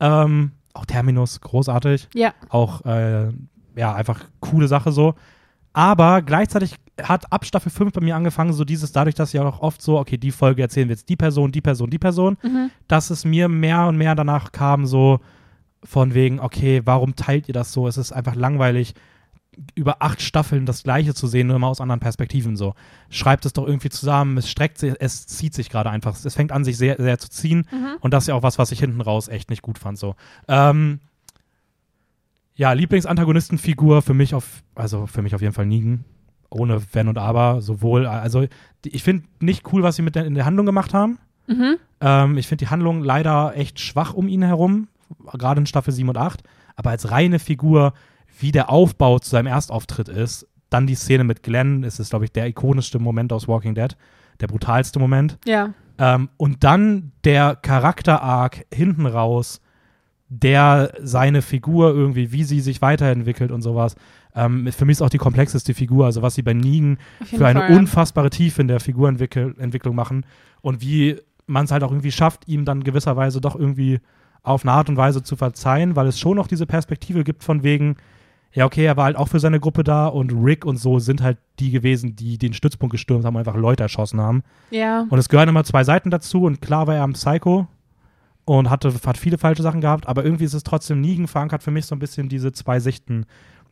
Ähm, 0.00 0.52
auch 0.72 0.86
Terminus, 0.86 1.40
großartig. 1.40 2.08
Ja. 2.14 2.32
Auch, 2.48 2.84
äh, 2.84 3.28
ja, 3.76 3.94
einfach 3.94 4.24
coole 4.40 4.68
Sache 4.68 4.92
so. 4.92 5.14
Aber 5.72 6.22
gleichzeitig 6.22 6.74
hat 7.00 7.32
ab 7.32 7.44
Staffel 7.46 7.70
5 7.70 7.92
bei 7.92 8.00
mir 8.00 8.16
angefangen, 8.16 8.52
so 8.52 8.64
dieses, 8.64 8.92
dadurch, 8.92 9.14
dass 9.14 9.32
ja 9.32 9.42
auch 9.44 9.60
oft 9.60 9.80
so, 9.80 9.98
okay, 9.98 10.18
die 10.18 10.32
Folge 10.32 10.62
erzählen 10.62 10.88
wir 10.88 10.94
jetzt 10.94 11.08
die 11.08 11.16
Person, 11.16 11.52
die 11.52 11.60
Person, 11.60 11.90
die 11.90 11.98
Person, 11.98 12.36
Mhm. 12.42 12.70
dass 12.88 13.10
es 13.10 13.24
mir 13.24 13.48
mehr 13.48 13.86
und 13.86 13.96
mehr 13.96 14.14
danach 14.14 14.52
kam, 14.52 14.84
so 14.86 15.20
von 15.82 16.12
wegen, 16.12 16.40
okay, 16.40 16.82
warum 16.84 17.16
teilt 17.16 17.48
ihr 17.48 17.54
das 17.54 17.72
so? 17.72 17.88
Es 17.88 17.96
ist 17.96 18.12
einfach 18.12 18.34
langweilig, 18.34 18.94
über 19.74 20.00
acht 20.00 20.22
Staffeln 20.22 20.64
das 20.66 20.82
Gleiche 20.82 21.14
zu 21.14 21.26
sehen, 21.26 21.46
nur 21.48 21.56
immer 21.56 21.66
aus 21.66 21.80
anderen 21.80 22.00
Perspektiven 22.00 22.56
so. 22.56 22.74
Schreibt 23.08 23.44
es 23.46 23.52
doch 23.52 23.66
irgendwie 23.66 23.88
zusammen, 23.90 24.36
es 24.38 24.48
streckt 24.48 24.78
sich, 24.78 24.94
es 25.00 25.26
zieht 25.26 25.54
sich 25.54 25.70
gerade 25.70 25.90
einfach. 25.90 26.16
Es 26.22 26.34
fängt 26.34 26.52
an, 26.52 26.64
sich 26.64 26.76
sehr, 26.78 26.96
sehr 26.98 27.18
zu 27.18 27.28
ziehen. 27.30 27.66
Mhm. 27.70 27.96
Und 28.00 28.12
das 28.14 28.24
ist 28.24 28.28
ja 28.28 28.34
auch 28.34 28.42
was, 28.42 28.58
was 28.58 28.72
ich 28.72 28.80
hinten 28.80 29.00
raus 29.00 29.28
echt 29.28 29.50
nicht 29.50 29.62
gut 29.62 29.78
fand. 29.78 29.98
So. 29.98 30.14
Ähm, 30.48 31.00
ja, 32.54 32.72
Lieblingsantagonistenfigur 32.72 34.02
für 34.02 34.14
mich 34.14 34.34
auf, 34.34 34.62
also 34.74 35.06
für 35.06 35.22
mich 35.22 35.34
auf 35.34 35.40
jeden 35.40 35.54
Fall 35.54 35.66
Negan. 35.66 36.04
Ohne 36.50 36.82
Wenn 36.92 37.08
und 37.08 37.16
Aber. 37.16 37.60
Sowohl, 37.60 38.06
also 38.06 38.46
ich 38.84 39.02
finde 39.02 39.24
nicht 39.40 39.72
cool, 39.72 39.82
was 39.82 39.96
sie 39.96 40.02
mit 40.02 40.16
der, 40.16 40.26
in 40.26 40.34
der 40.34 40.44
Handlung 40.44 40.66
gemacht 40.66 40.92
haben. 40.92 41.18
Mhm. 41.46 41.76
Ähm, 42.00 42.38
ich 42.38 42.48
finde 42.48 42.64
die 42.64 42.70
Handlung 42.70 43.02
leider 43.02 43.56
echt 43.56 43.78
schwach 43.78 44.14
um 44.14 44.28
ihn 44.28 44.42
herum, 44.42 44.88
gerade 45.32 45.60
in 45.60 45.66
Staffel 45.66 45.92
7 45.92 46.08
und 46.08 46.18
8. 46.18 46.42
Aber 46.76 46.90
als 46.90 47.10
reine 47.10 47.38
Figur, 47.38 47.92
wie 48.38 48.52
der 48.52 48.70
Aufbau 48.70 49.18
zu 49.18 49.30
seinem 49.30 49.46
Erstauftritt 49.46 50.08
ist, 50.08 50.46
dann 50.70 50.86
die 50.86 50.94
Szene 50.94 51.24
mit 51.24 51.42
Glenn, 51.42 51.82
ist 51.82 51.98
es, 51.98 52.10
glaube 52.10 52.24
ich, 52.24 52.32
der 52.32 52.46
ikonischste 52.46 52.98
Moment 52.98 53.32
aus 53.32 53.48
Walking 53.48 53.74
Dead, 53.74 53.96
der 54.40 54.46
brutalste 54.46 54.98
Moment. 54.98 55.38
Ja. 55.44 55.74
Ähm, 55.98 56.30
und 56.36 56.64
dann 56.64 57.12
der 57.24 57.56
Charakter-Arc 57.56 58.66
hinten 58.72 59.06
raus, 59.06 59.60
der 60.30 60.94
seine 61.02 61.42
Figur 61.42 61.92
irgendwie, 61.92 62.30
wie 62.30 62.44
sie 62.44 62.60
sich 62.60 62.80
weiterentwickelt 62.80 63.50
und 63.50 63.62
sowas. 63.62 63.96
Ähm, 64.34 64.70
für 64.72 64.84
mich 64.84 64.94
ist 64.94 65.02
auch 65.02 65.10
die 65.10 65.18
komplexeste 65.18 65.74
Figur, 65.74 66.06
also 66.06 66.22
was 66.22 66.36
sie 66.36 66.42
bei 66.42 66.54
Negan 66.54 66.98
jeden 67.18 67.38
für 67.38 67.46
eine 67.46 67.60
Fall, 67.60 67.70
ja. 67.70 67.76
unfassbare 67.76 68.30
Tiefe 68.30 68.62
in 68.62 68.68
der 68.68 68.78
Figurentwicklung 68.78 69.94
machen 69.94 70.24
und 70.62 70.80
wie 70.80 71.16
man 71.46 71.64
es 71.64 71.72
halt 71.72 71.82
auch 71.82 71.90
irgendwie 71.90 72.12
schafft, 72.12 72.46
ihm 72.46 72.64
dann 72.64 72.84
gewisserweise 72.84 73.40
doch 73.40 73.56
irgendwie 73.56 73.98
auf 74.44 74.64
eine 74.64 74.72
Art 74.72 74.88
und 74.88 74.96
Weise 74.96 75.24
zu 75.24 75.34
verzeihen, 75.34 75.96
weil 75.96 76.06
es 76.06 76.20
schon 76.20 76.36
noch 76.36 76.46
diese 76.46 76.64
Perspektive 76.64 77.24
gibt 77.24 77.42
von 77.42 77.64
wegen, 77.64 77.96
ja, 78.52 78.66
okay, 78.66 78.84
er 78.84 78.96
war 78.96 79.06
halt 79.06 79.16
auch 79.16 79.28
für 79.28 79.40
seine 79.40 79.58
Gruppe 79.58 79.82
da 79.82 80.06
und 80.06 80.32
Rick 80.32 80.64
und 80.64 80.76
so 80.76 81.00
sind 81.00 81.22
halt 81.22 81.38
die 81.58 81.72
gewesen, 81.72 82.14
die 82.14 82.38
den 82.38 82.52
Stützpunkt 82.52 82.92
gestürmt 82.92 83.24
haben 83.24 83.34
und 83.34 83.40
einfach 83.40 83.60
Leute 83.60 83.82
erschossen 83.82 84.20
haben. 84.20 84.44
Ja. 84.70 85.06
Und 85.10 85.18
es 85.18 85.28
gehören 85.28 85.48
immer 85.48 85.64
zwei 85.64 85.82
Seiten 85.82 86.10
dazu 86.10 86.44
und 86.44 86.60
klar 86.60 86.86
war 86.86 86.94
er 86.94 87.02
am 87.02 87.14
Psycho 87.14 87.66
und 88.58 88.68
hatte, 88.68 88.92
hat 89.06 89.16
viele 89.16 89.38
falsche 89.38 89.62
Sachen 89.62 89.80
gehabt, 89.80 90.08
aber 90.08 90.24
irgendwie 90.24 90.42
ist 90.44 90.54
es 90.54 90.64
trotzdem 90.64 91.00
Negan 91.00 91.28
verankert 91.28 91.62
für 91.62 91.70
mich 91.70 91.86
so 91.86 91.94
ein 91.94 92.00
bisschen 92.00 92.28
diese 92.28 92.50
zwei 92.50 92.80
Sichten, 92.80 93.26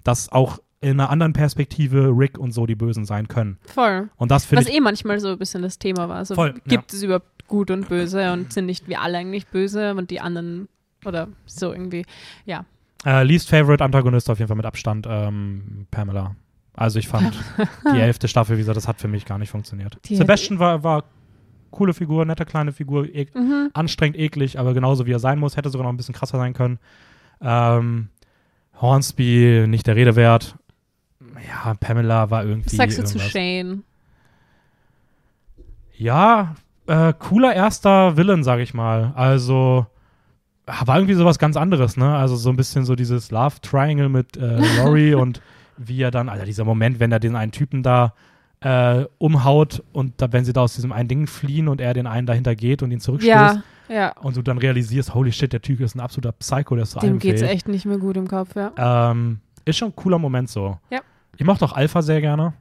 dass 0.05 0.31
auch 0.31 0.61
in 0.81 1.01
einer 1.01 1.11
anderen 1.11 1.33
Perspektive 1.33 2.12
Rick 2.16 2.39
und 2.39 2.53
so 2.53 2.64
die 2.64 2.76
Bösen 2.76 3.05
sein 3.05 3.26
können. 3.26 3.59
Voll. 3.66 4.09
Und 4.14 4.31
das 4.31 4.45
finde 4.45 4.62
Was 4.62 4.68
ich. 4.70 4.76
eh 4.76 4.81
manchmal 4.81 5.18
so 5.18 5.31
ein 5.31 5.39
bisschen 5.39 5.62
das 5.62 5.81
Thema 5.81 6.09
war. 6.09 6.24
So, 6.24 6.37
Voll, 6.37 6.55
gibt 6.68 6.93
es 6.93 7.03
überhaupt 7.03 7.49
gut 7.49 7.72
und 7.72 7.89
böse 7.89 8.33
und 8.33 8.53
sind 8.53 8.66
nicht 8.66 8.87
wir 8.87 9.01
alle 9.01 9.18
eigentlich 9.18 9.49
böse 9.49 9.97
und 9.97 10.12
die 10.12 10.20
anderen 10.20 10.68
oder 11.05 11.26
so 11.45 11.72
irgendwie. 11.72 12.05
Ja. 12.45 12.64
Äh, 13.05 13.24
least 13.24 13.49
Favorite 13.49 13.83
Antagonist 13.83 14.31
auf 14.31 14.39
jeden 14.39 14.47
Fall 14.47 14.57
mit 14.57 14.66
Abstand 14.66 15.09
ähm, 15.11 15.89
Pamela. 15.91 16.37
Also 16.74 17.01
ich 17.01 17.09
fand 17.09 17.33
die 17.93 17.99
elfte 17.99 18.29
Staffel, 18.29 18.57
wie 18.57 18.61
gesagt, 18.61 18.76
das 18.76 18.87
hat 18.87 19.01
für 19.01 19.09
mich 19.09 19.24
gar 19.24 19.39
nicht 19.39 19.51
funktioniert. 19.51 19.99
Die 20.05 20.14
Sebastian 20.14 20.61
war, 20.61 20.85
war 20.85 21.03
coole 21.71 21.95
Figur, 21.95 22.25
nette 22.25 22.45
kleine 22.45 22.73
Figur, 22.73 23.07
e 23.07 23.27
Mhm. 23.35 23.71
anstrengend, 23.75 24.19
eklig, 24.19 24.59
aber 24.59 24.75
genauso 24.75 25.07
wie 25.07 25.12
er 25.12 25.19
sein 25.19 25.39
muss, 25.39 25.57
hätte 25.57 25.71
sogar 25.71 25.85
noch 25.85 25.93
ein 25.93 25.97
bisschen 25.97 26.14
krasser 26.14 26.39
sein 26.39 26.55
können. 26.55 26.79
Ähm, 27.41 28.09
Hornsby, 28.81 29.64
nicht 29.69 29.87
der 29.87 29.97
Rede 29.97 30.16
wert. 30.16 30.57
Ja, 31.47 31.75
Pamela 31.75 32.31
war 32.31 32.45
irgendwie. 32.45 32.66
Was 32.66 32.77
sagst 32.77 32.99
du 32.99 33.05
zu. 33.05 33.19
Shane? 33.19 33.83
Ja, 35.97 36.55
äh, 36.87 37.12
cooler 37.19 37.55
erster 37.55 38.16
Villain, 38.16 38.45
sag 38.45 38.61
ich 38.61 38.73
mal. 38.75 39.12
Also 39.16 39.87
war 40.66 40.97
irgendwie 40.97 41.14
sowas 41.14 41.39
ganz 41.39 41.57
anderes, 41.57 41.97
ne? 41.97 42.14
Also 42.16 42.37
so 42.37 42.51
ein 42.51 42.57
bisschen 42.57 42.85
so 42.85 42.95
dieses 42.95 43.31
Love 43.31 43.57
Triangle 43.62 44.09
mit 44.09 44.37
äh, 44.37 44.59
Laurie 44.77 45.14
und 45.14 45.41
wie 45.77 46.03
er 46.03 46.11
dann, 46.11 46.29
also 46.29 46.45
dieser 46.45 46.64
Moment, 46.64 47.01
wenn 47.01 47.11
er 47.12 47.21
den 47.21 47.37
einen 47.37 47.53
Typen 47.53 47.83
da 47.83 48.12
äh, 48.61 49.05
umhaut 49.19 49.83
und 49.93 50.21
da, 50.21 50.33
wenn 50.33 50.45
sie 50.45 50.53
da 50.53 50.63
aus 50.63 50.75
diesem 50.75 50.93
einen 50.93 51.09
Ding 51.09 51.27
fliehen 51.27 51.69
und 51.69 51.81
er 51.81 51.95
den 51.95 52.07
einen 52.07 52.27
dahinter 52.27 52.55
geht 52.57 52.83
und 52.83 52.91
ihn 52.91 53.01
zurückstößt 53.01 53.31
Ja, 53.31 53.63
ja. 53.89 54.13
und 54.21 54.37
du 54.37 54.43
dann 54.43 54.59
realisierst, 54.59 55.15
holy 55.15 55.31
shit, 55.33 55.53
der 55.53 55.63
Typ 55.63 55.81
ist 55.81 55.95
ein 55.95 56.01
absoluter 56.01 56.33
Psycho, 56.33 56.75
der 56.75 56.83
ist 56.83 56.91
zu 56.93 56.99
Dem 56.99 57.19
geht's 57.21 57.41
fähig. 57.41 57.53
echt 57.53 57.69
nicht 57.69 57.87
mehr 57.87 57.99
gut 57.99 58.17
im 58.17 58.27
Kopf, 58.27 58.57
ja. 58.57 58.73
Ähm, 59.11 59.41
ist 59.65 59.77
schon 59.77 59.91
ein 59.91 59.97
cooler 59.97 60.19
Moment 60.19 60.49
so. 60.51 60.79
Ja. 60.91 61.01
Ich 61.37 61.45
mochte 61.47 61.65
auch 61.65 61.73
Alpha 61.73 62.03
sehr 62.03 62.21
gerne. 62.21 62.55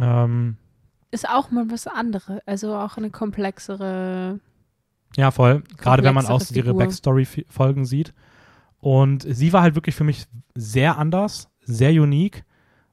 Ähm, 0.00 0.56
Ist 1.10 1.28
auch 1.28 1.50
mal 1.50 1.70
was 1.70 1.86
anderes. 1.86 2.40
Also 2.46 2.74
auch 2.74 2.96
eine 2.96 3.10
komplexere. 3.10 4.40
Ja, 5.16 5.30
voll. 5.30 5.62
Gerade 5.78 6.02
wenn 6.02 6.14
man 6.14 6.24
auch 6.26 6.30
komplexere 6.40 6.56
ihre 6.58 6.66
Figur. 6.70 6.80
Backstory-Folgen 6.80 7.84
sieht. 7.84 8.12
Und 8.80 9.22
sie 9.28 9.52
war 9.52 9.62
halt 9.62 9.74
wirklich 9.74 9.94
für 9.94 10.04
mich 10.04 10.26
sehr 10.54 10.98
anders, 10.98 11.48
sehr 11.62 11.90
unique 11.92 12.44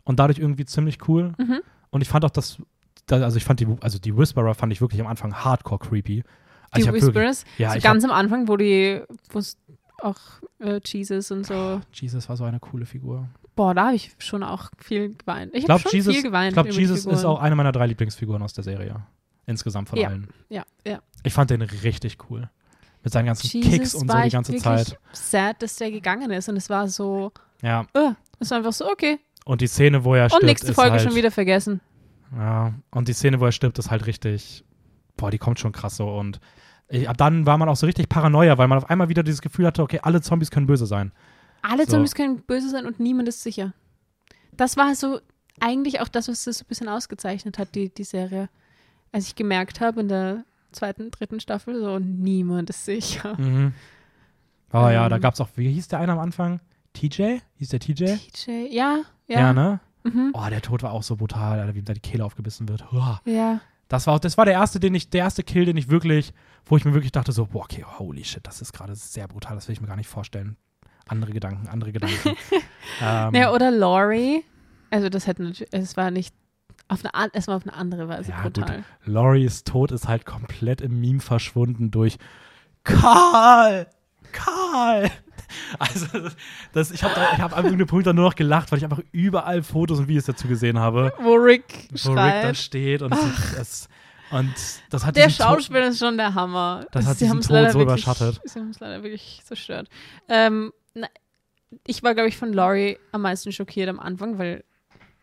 und 0.03 0.19
dadurch 0.19 0.39
irgendwie 0.39 0.65
ziemlich 0.65 1.07
cool. 1.07 1.33
Mhm. 1.37 1.61
Und 1.95 2.01
ich 2.01 2.09
fand 2.09 2.25
auch 2.25 2.29
das, 2.29 2.57
da- 3.05 3.21
also 3.23 3.37
ich 3.37 3.45
fand 3.45 3.61
die, 3.61 3.67
also 3.79 3.97
die 3.99 4.17
Whisperer 4.17 4.53
fand 4.53 4.73
ich 4.73 4.81
wirklich 4.81 4.99
am 4.99 5.07
Anfang 5.07 5.33
hardcore 5.33 5.79
creepy. 5.79 6.23
Also 6.71 6.83
Die 6.83 6.87
hab 6.89 6.93
wirklich, 6.95 7.15
Whisperers. 7.15 7.45
ja, 7.57 7.69
so 7.71 7.77
ich 7.77 7.83
ganz 7.85 8.03
am 8.03 8.11
Anfang, 8.11 8.49
wo 8.49 8.57
die, 8.57 9.01
wo 9.29 9.39
es 9.39 9.55
auch 10.01 10.17
äh, 10.59 10.81
Jesus 10.83 11.31
und 11.31 11.45
so. 11.45 11.79
Jesus 11.93 12.27
war 12.27 12.35
so 12.35 12.43
eine 12.43 12.59
coole 12.59 12.85
Figur. 12.85 13.29
Boah, 13.55 13.73
da 13.73 13.85
habe 13.85 13.95
ich 13.95 14.13
schon 14.17 14.43
auch 14.43 14.69
viel 14.77 15.15
geweint. 15.15 15.51
Ich 15.53 15.59
Ich 15.59 15.65
glaube, 15.67 15.83
schon 15.83 15.91
Jesus, 15.93 16.13
viel 16.15 16.23
geweint. 16.23 16.49
ich 16.49 16.53
glaub, 16.61 16.67
Jesus 16.69 17.05
ist 17.05 17.23
auch 17.23 17.39
eine 17.39 17.55
meiner 17.55 17.71
drei 17.71 17.87
Lieblingsfiguren 17.87 18.41
aus 18.43 18.51
der 18.51 18.65
Serie. 18.65 19.05
Insgesamt 19.45 19.87
von 19.87 19.97
Ja. 19.97 20.09
allen. 20.09 20.27
Ja, 20.49 20.65
ja. 20.85 20.99
Ich 21.23 21.31
fand 21.33 21.49
den 21.51 21.61
richtig 21.61 22.17
cool. 22.29 22.49
Mit 23.05 23.13
seinen 23.13 23.27
ganzen 23.27 23.47
Jesus 23.47 23.71
Kicks 23.71 23.95
und 23.95 24.11
so 24.11 24.17
die 24.17 24.27
ich 24.27 24.33
ganze 24.33 24.55
Zeit. 24.57 24.99
sad, 25.13 25.61
dass 25.61 25.77
der 25.77 25.91
gegangen 25.91 26.29
ist. 26.31 26.49
Und 26.49 26.57
es 26.57 26.69
war 26.69 26.89
so, 26.89 27.31
Ja. 27.61 27.85
uh, 27.95 28.13
es 28.39 28.49
war 28.51 28.57
einfach 28.57 28.73
so, 28.73 28.85
okay. 28.91 29.19
Und 29.45 29.61
die 29.61 29.67
Szene, 29.67 30.03
wo 30.03 30.15
er 30.15 30.27
stirbt, 30.29 30.43
Und 30.43 30.47
nächste 30.47 30.69
ist 30.69 30.75
Folge 30.75 30.91
halt, 30.93 31.01
schon 31.01 31.15
wieder 31.15 31.31
vergessen. 31.31 31.79
Ja. 32.35 32.73
Und 32.91 33.07
die 33.07 33.13
Szene, 33.13 33.39
wo 33.39 33.45
er 33.45 33.51
stirbt, 33.51 33.79
ist 33.79 33.91
halt 33.91 34.05
richtig. 34.07 34.65
Boah, 35.15 35.31
die 35.31 35.37
kommt 35.37 35.59
schon 35.59 35.71
krass 35.71 35.95
so. 35.95 36.09
Und 36.09 36.39
ich, 36.89 37.07
ab 37.07 37.17
dann 37.17 37.45
war 37.45 37.57
man 37.57 37.69
auch 37.69 37.75
so 37.75 37.85
richtig 37.85 38.09
Paranoia, 38.09 38.57
weil 38.57 38.67
man 38.67 38.77
auf 38.79 38.89
einmal 38.89 39.07
wieder 39.07 39.23
dieses 39.23 39.41
Gefühl 39.41 39.65
hatte, 39.67 39.81
okay, 39.83 39.99
alle 40.01 40.21
Zombies 40.21 40.51
können 40.51 40.67
böse 40.67 40.85
sein. 40.85 41.11
Alle 41.61 41.85
So. 41.85 41.91
Zombies 41.91 42.15
können 42.15 42.41
böse 42.41 42.69
sein 42.69 42.85
und 42.85 42.99
niemand 42.99 43.27
ist 43.29 43.43
sicher. 43.43 43.73
Das 44.51 44.77
war 44.77 44.93
so 44.95 45.19
eigentlich 45.59 46.01
auch 46.01 46.07
das, 46.07 46.27
was 46.27 46.43
das 46.43 46.57
so 46.57 46.63
ein 46.65 46.67
bisschen 46.67 46.89
ausgezeichnet 46.89 47.57
hat, 47.57 47.75
die, 47.75 47.89
die 47.93 48.03
Serie. 48.03 48.49
Als 49.11 49.27
ich 49.27 49.35
gemerkt 49.35 49.79
habe 49.79 50.01
in 50.01 50.09
der 50.09 50.43
zweiten, 50.71 51.11
dritten 51.11 51.39
Staffel, 51.39 51.79
so 51.79 51.99
niemand 51.99 52.69
ist 52.69 52.83
sicher. 52.85 53.35
Mhm. 53.39 53.73
Oh 54.73 54.89
ja, 54.89 55.07
da 55.07 55.15
Ähm. 55.15 55.21
gab 55.21 55.35
es 55.35 55.41
auch, 55.41 55.49
wie 55.55 55.71
hieß 55.71 55.87
der 55.87 55.99
eine 55.99 56.11
am 56.11 56.19
Anfang? 56.19 56.59
TJ? 56.95 57.37
Hieß 57.57 57.69
der 57.69 57.79
TJ? 57.79 58.05
TJ, 58.33 58.67
ja, 58.71 59.01
ja. 59.27 59.39
Ja, 59.39 59.53
ne? 59.53 59.79
Mhm. 60.03 60.31
Oh, 60.33 60.45
der 60.49 60.61
Tod 60.61 60.83
war 60.83 60.91
auch 60.91 61.03
so 61.03 61.15
brutal, 61.15 61.59
Alter, 61.59 61.75
wie 61.75 61.79
ihm 61.79 61.85
da 61.85 61.93
die 61.93 61.99
Kehle 61.99 62.25
aufgebissen 62.25 62.67
wird. 62.67 62.83
Uah. 62.93 63.21
Ja. 63.25 63.59
Das 63.87 64.07
war 64.07 64.15
auch, 64.15 64.19
das 64.19 64.37
war 64.37 64.45
der 64.45 64.55
erste, 64.55 64.79
den 64.79 64.95
ich, 64.95 65.09
der 65.09 65.21
erste 65.21 65.43
Kill, 65.43 65.65
den 65.65 65.77
ich 65.77 65.89
wirklich, 65.89 66.33
wo 66.65 66.75
ich 66.77 66.85
mir 66.85 66.93
wirklich 66.93 67.11
dachte, 67.11 67.31
so, 67.31 67.45
boah, 67.45 67.63
okay, 67.63 67.83
holy 67.99 68.23
shit, 68.23 68.45
das 68.45 68.61
ist 68.61 68.73
gerade 68.73 68.95
sehr 68.95 69.27
brutal, 69.27 69.55
das 69.55 69.67
will 69.67 69.73
ich 69.73 69.81
mir 69.81 69.87
gar 69.87 69.95
nicht 69.95 70.09
vorstellen. 70.09 70.57
Andere 71.07 71.31
Gedanken, 71.33 71.67
andere 71.67 71.91
Gedanken. 71.91 72.35
ähm, 73.01 73.35
ja, 73.35 73.51
oder 73.53 73.69
Laurie. 73.69 74.43
Also 74.89 75.09
das 75.09 75.27
hätte 75.27 75.43
natürlich, 75.43 75.71
es 75.71 75.97
war 75.97 76.09
nicht 76.09 76.33
auf 76.87 77.03
eine, 77.05 77.31
war 77.47 77.55
auf 77.57 77.63
eine 77.63 77.73
andere 77.73 78.07
Weise 78.07 78.31
Ja, 78.31 78.41
gut. 78.43 78.53
brutal. 78.53 78.83
Lauries 79.05 79.63
Tod 79.63 79.91
ist 79.91 80.07
halt 80.07 80.25
komplett 80.25 80.81
im 80.81 80.99
Meme 80.99 81.19
verschwunden 81.19 81.91
durch 81.91 82.17
Karl! 82.83 83.87
Karl! 84.31 85.09
Also, 85.79 86.07
das, 86.73 86.91
ich 86.91 87.03
habe 87.03 87.15
hab 87.15 87.53
an 87.57 87.65
irgendeinem 87.65 87.87
Punkt 87.87 88.07
dann 88.07 88.15
nur 88.15 88.25
noch 88.25 88.35
gelacht, 88.35 88.71
weil 88.71 88.77
ich 88.79 88.83
einfach 88.83 89.01
überall 89.11 89.61
Fotos 89.63 89.99
und 89.99 90.07
Videos 90.07 90.25
dazu 90.25 90.47
gesehen 90.47 90.79
habe, 90.79 91.13
Wo 91.19 91.33
Rick 91.35 91.89
wo 92.03 92.11
Rick 92.13 92.41
da 92.41 92.53
steht 92.53 93.01
und, 93.01 93.13
es, 93.59 93.87
und 94.31 94.53
das 94.89 95.05
hat 95.05 95.15
Der 95.15 95.27
Tod- 95.27 95.35
Schauspieler 95.35 95.87
ist 95.87 95.99
schon 95.99 96.17
der 96.17 96.33
Hammer. 96.33 96.85
Das 96.91 97.05
hat 97.05 97.17
Sie 97.17 97.25
diesen 97.25 97.41
Tod 97.41 97.51
leider 97.51 97.71
so 97.71 97.79
wirklich, 97.79 98.03
überschattet. 98.03 98.41
Sie 98.45 98.59
haben 98.59 98.69
es 98.69 98.79
leider 98.79 99.03
wirklich 99.03 99.41
zerstört. 99.43 99.89
Ähm, 100.29 100.71
na, 100.93 101.07
ich 101.85 102.03
war, 102.03 102.13
glaube 102.13 102.29
ich, 102.29 102.37
von 102.37 102.53
Laurie 102.53 102.97
am 103.11 103.21
meisten 103.21 103.51
schockiert 103.51 103.89
am 103.89 103.99
Anfang, 103.99 104.37
weil, 104.37 104.63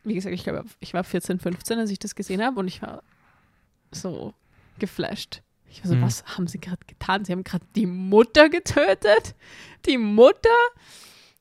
wie 0.05 0.15
gesagt, 0.15 0.35
ich 0.35 0.45
glaube, 0.45 0.65
ich 0.81 0.93
war 0.95 1.05
14, 1.05 1.39
15, 1.41 1.79
als 1.79 1.91
ich 1.91 1.99
das 1.99 2.15
gesehen 2.15 2.43
habe 2.43 2.61
und 2.61 2.69
ich 2.69 2.83
war 2.83 3.03
so 3.91 4.35
geflasht. 4.79 5.43
Ich 5.73 5.83
war 5.83 5.89
so, 5.91 5.97
Mhm. 5.97 6.03
was 6.03 6.25
haben 6.37 6.47
sie 6.47 6.59
gerade 6.61 6.85
getan? 6.87 7.25
Sie 7.25 7.33
haben 7.33 7.45
gerade 7.45 7.65
die 7.75 7.87
Mutter 7.87 8.49
getötet? 8.51 9.35
Die 9.87 9.97
Mutter? 9.99 10.49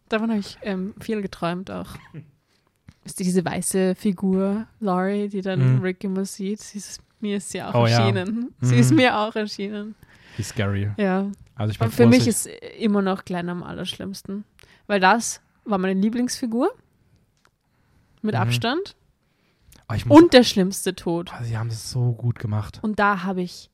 Davon 0.10 0.30
habe 0.30 0.40
ich 0.40 0.58
ähm, 0.62 0.94
viel 1.00 1.22
geträumt 1.22 1.70
auch. 1.70 1.90
Ist 3.04 3.20
diese 3.20 3.44
weiße 3.44 3.96
Figur, 3.96 4.68
Laurie, 4.80 5.28
die 5.28 5.42
dann 5.42 5.78
Mhm. 5.78 5.82
Rick 5.82 6.04
immer 6.04 6.24
sieht? 6.24 6.62
Sie 6.62 6.78
ist, 6.78 7.02
mir 7.20 7.38
ist 7.38 7.50
sie 7.50 7.62
auch 7.62 7.74
Oh 7.74 7.88
ja. 7.88 8.00
erschienen. 8.00 8.54
Sie 8.62 8.76
Mhm. 8.76 8.80
ist 8.82 8.92
mir 8.94 9.18
auch 9.18 9.36
erschienen. 9.36 9.96
Wie 10.38 10.44
scary. 10.44 10.92
Ja. 10.98 11.30
Also 11.56 11.72
ich 11.72 11.80
bin 11.80 11.92
für 11.92 12.06
mich 12.08 12.22
ich- 12.22 12.28
ist 12.28 12.46
immer 12.80 13.02
noch 13.02 13.26
Glenn 13.26 13.50
am 13.50 13.64
allerschlimmsten. 13.64 14.44
Weil 14.88 15.00
das 15.00 15.42
war 15.66 15.78
meine 15.80 16.00
Lieblingsfigur. 16.00 16.72
Mit 18.22 18.36
Mhm. 18.36 18.42
Abstand. 18.42 18.96
Oh, 19.90 20.16
Und 20.16 20.34
der 20.34 20.44
schlimmste 20.44 20.96
Tod. 20.96 21.32
oh, 21.38 21.44
sie 21.44 21.58
haben 21.58 21.68
es 21.68 21.92
so 21.92 22.14
gut 22.14 22.40
gemacht. 22.40 22.80
Und 22.82 23.00
da 23.00 23.24
habe 23.24 23.42
ich 23.42 23.70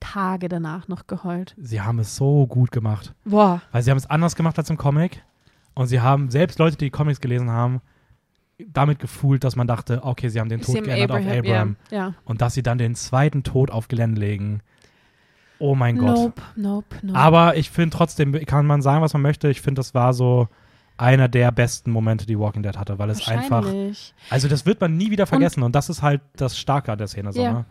Tage 0.00 0.48
danach 0.48 0.88
noch 0.88 1.06
geheult. 1.06 1.54
Sie 1.58 1.80
haben 1.80 1.98
es 1.98 2.16
so 2.16 2.46
gut 2.46 2.70
gemacht. 2.70 3.14
Boah. 3.24 3.62
Weil 3.72 3.82
sie 3.82 3.90
haben 3.90 3.98
es 3.98 4.08
anders 4.08 4.36
gemacht 4.36 4.58
als 4.58 4.70
im 4.70 4.76
Comic. 4.76 5.22
Und 5.74 5.86
sie 5.86 6.00
haben, 6.00 6.30
selbst 6.30 6.58
Leute, 6.58 6.76
die 6.76 6.86
die 6.86 6.90
Comics 6.90 7.20
gelesen 7.20 7.50
haben, 7.50 7.80
damit 8.68 8.98
gefühlt, 8.98 9.44
dass 9.44 9.56
man 9.56 9.66
dachte, 9.66 10.02
okay, 10.02 10.28
sie 10.28 10.40
haben 10.40 10.48
den 10.48 10.62
Tod 10.62 10.82
geändert 10.84 11.10
auf 11.10 11.26
Abraham. 11.26 11.76
Ja. 11.90 12.14
Und 12.24 12.40
dass 12.40 12.54
sie 12.54 12.62
dann 12.62 12.78
den 12.78 12.94
zweiten 12.94 13.42
Tod 13.42 13.70
auf 13.70 13.88
Glenn 13.88 14.16
legen. 14.16 14.60
Oh 15.58 15.74
mein 15.74 15.98
Gott. 15.98 16.16
Nope, 16.16 16.42
nope, 16.54 16.96
nope. 17.02 17.18
Aber 17.18 17.56
ich 17.56 17.70
finde 17.70 17.96
trotzdem, 17.96 18.32
kann 18.46 18.66
man 18.66 18.82
sagen, 18.82 19.02
was 19.02 19.12
man 19.12 19.22
möchte. 19.22 19.48
Ich 19.48 19.60
finde, 19.60 19.80
das 19.80 19.94
war 19.94 20.12
so 20.14 20.48
einer 20.98 21.28
der 21.28 21.52
besten 21.52 21.90
Momente, 21.90 22.26
die 22.26 22.38
Walking 22.38 22.62
Dead 22.62 22.76
hatte, 22.76 22.98
weil 22.98 23.10
es 23.10 23.26
einfach, 23.28 23.66
also 24.30 24.48
das 24.48 24.64
wird 24.64 24.80
man 24.80 24.96
nie 24.96 25.10
wieder 25.10 25.26
vergessen 25.26 25.62
und, 25.62 25.74
das 25.74 25.90
ist 25.90 26.02
halt 26.02 26.22
das 26.36 26.58
Starke 26.58 26.90
an 26.92 26.98
der 26.98 27.06
Szene. 27.06 27.32
So, 27.32 27.42
Ja. 27.42 27.52
ne? 27.52 27.64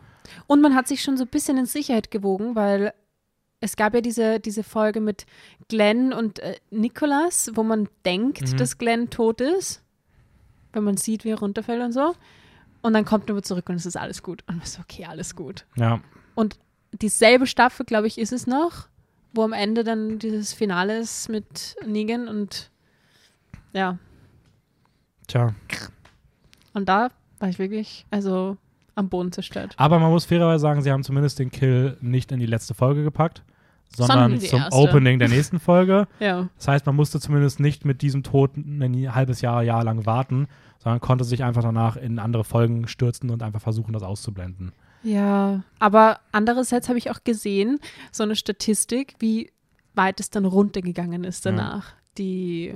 Und 0.47 0.61
man 0.61 0.75
hat 0.75 0.87
sich 0.87 1.01
schon 1.01 1.17
so 1.17 1.23
ein 1.23 1.29
bisschen 1.29 1.57
in 1.57 1.65
Sicherheit 1.65 2.11
gewogen, 2.11 2.55
weil 2.55 2.93
es 3.61 3.75
gab 3.75 3.93
ja 3.93 4.01
diese, 4.01 4.39
diese 4.39 4.63
Folge 4.63 5.01
mit 5.01 5.25
Glenn 5.69 6.13
und 6.13 6.39
äh, 6.39 6.55
Nicholas, 6.71 7.51
wo 7.55 7.63
man 7.63 7.87
denkt, 8.05 8.51
Mhm. 8.53 8.57
dass 8.57 8.77
Glenn 8.77 9.09
tot 9.09 9.41
ist, 9.41 9.81
wenn 10.73 10.83
man 10.83 10.97
sieht, 10.97 11.23
wie 11.23 11.29
er 11.29 11.39
runterfällt 11.39 11.81
und 11.81 11.91
so. 11.93 12.15
Und 12.81 12.93
dann 12.93 13.05
kommt 13.05 13.29
er 13.29 13.41
zurück 13.41 13.67
und 13.69 13.75
es 13.75 13.85
ist 13.85 13.95
alles 13.97 14.21
gut. 14.21 14.43
Und 14.47 14.57
man 14.57 14.63
ist 14.63 14.73
so, 14.73 14.81
okay, 14.81 15.05
alles 15.05 15.35
gut. 15.35 15.65
Ja. 15.75 15.99
Dieselbe 17.01 17.45
Staffel, 17.45 17.85
glaube 17.85 18.07
ich, 18.07 18.17
ist 18.17 18.31
es 18.31 18.47
noch, 18.47 18.87
wo 19.33 19.43
am 19.43 19.51
Ende 19.51 19.83
dann 19.83 20.17
dieses 20.17 20.53
Finale 20.53 20.97
ist 20.99 21.27
mit 21.27 21.75
Negan 21.85 22.29
und 22.29 22.71
ja, 23.73 23.97
Tja. 25.27 25.53
und 26.73 26.87
da 26.87 27.09
war 27.39 27.49
ich 27.49 27.59
wirklich, 27.59 28.05
also 28.11 28.55
am 28.95 29.09
Boden 29.09 29.31
zerstört. 29.31 29.73
Aber 29.77 29.99
man 29.99 30.11
muss 30.11 30.25
fairerweise 30.25 30.61
sagen, 30.61 30.81
sie 30.81 30.91
haben 30.91 31.03
zumindest 31.03 31.39
den 31.39 31.51
Kill 31.51 31.97
nicht 32.01 32.31
in 32.31 32.39
die 32.39 32.45
letzte 32.45 32.73
Folge 32.73 33.03
gepackt, 33.03 33.43
sondern 33.95 34.31
Sondern 34.31 34.39
zum 34.41 34.59
erste. 34.59 34.79
Opening 34.79 35.19
der 35.19 35.29
nächsten 35.29 35.59
Folge. 35.59 36.07
Ja. 36.19 36.49
Das 36.57 36.67
heißt, 36.67 36.85
man 36.85 36.95
musste 36.95 37.19
zumindest 37.19 37.59
nicht 37.59 37.85
mit 37.85 38.01
diesem 38.01 38.23
Tod 38.23 38.57
ein 38.57 39.13
halbes 39.13 39.41
Jahr, 39.41 39.63
Jahr 39.63 39.83
lang 39.83 40.05
warten, 40.05 40.47
sondern 40.79 41.01
konnte 41.01 41.23
sich 41.23 41.43
einfach 41.43 41.63
danach 41.63 41.97
in 41.97 42.19
andere 42.19 42.43
Folgen 42.43 42.87
stürzen 42.87 43.29
und 43.29 43.43
einfach 43.43 43.61
versuchen, 43.61 43.93
das 43.93 44.03
auszublenden. 44.03 44.71
Ja, 45.03 45.63
aber 45.77 46.19
andererseits 46.31 46.89
habe 46.89 46.97
ich 46.97 47.11
auch 47.11 47.23
gesehen, 47.23 47.79
so 48.11 48.23
eine 48.23 48.35
Statistik, 48.35 49.15
wie 49.19 49.51
weit 49.93 50.19
es 50.19 50.29
dann 50.29 50.45
runtergegangen 50.45 51.23
ist 51.23 51.45
danach. 51.45 51.93
Die, 52.17 52.73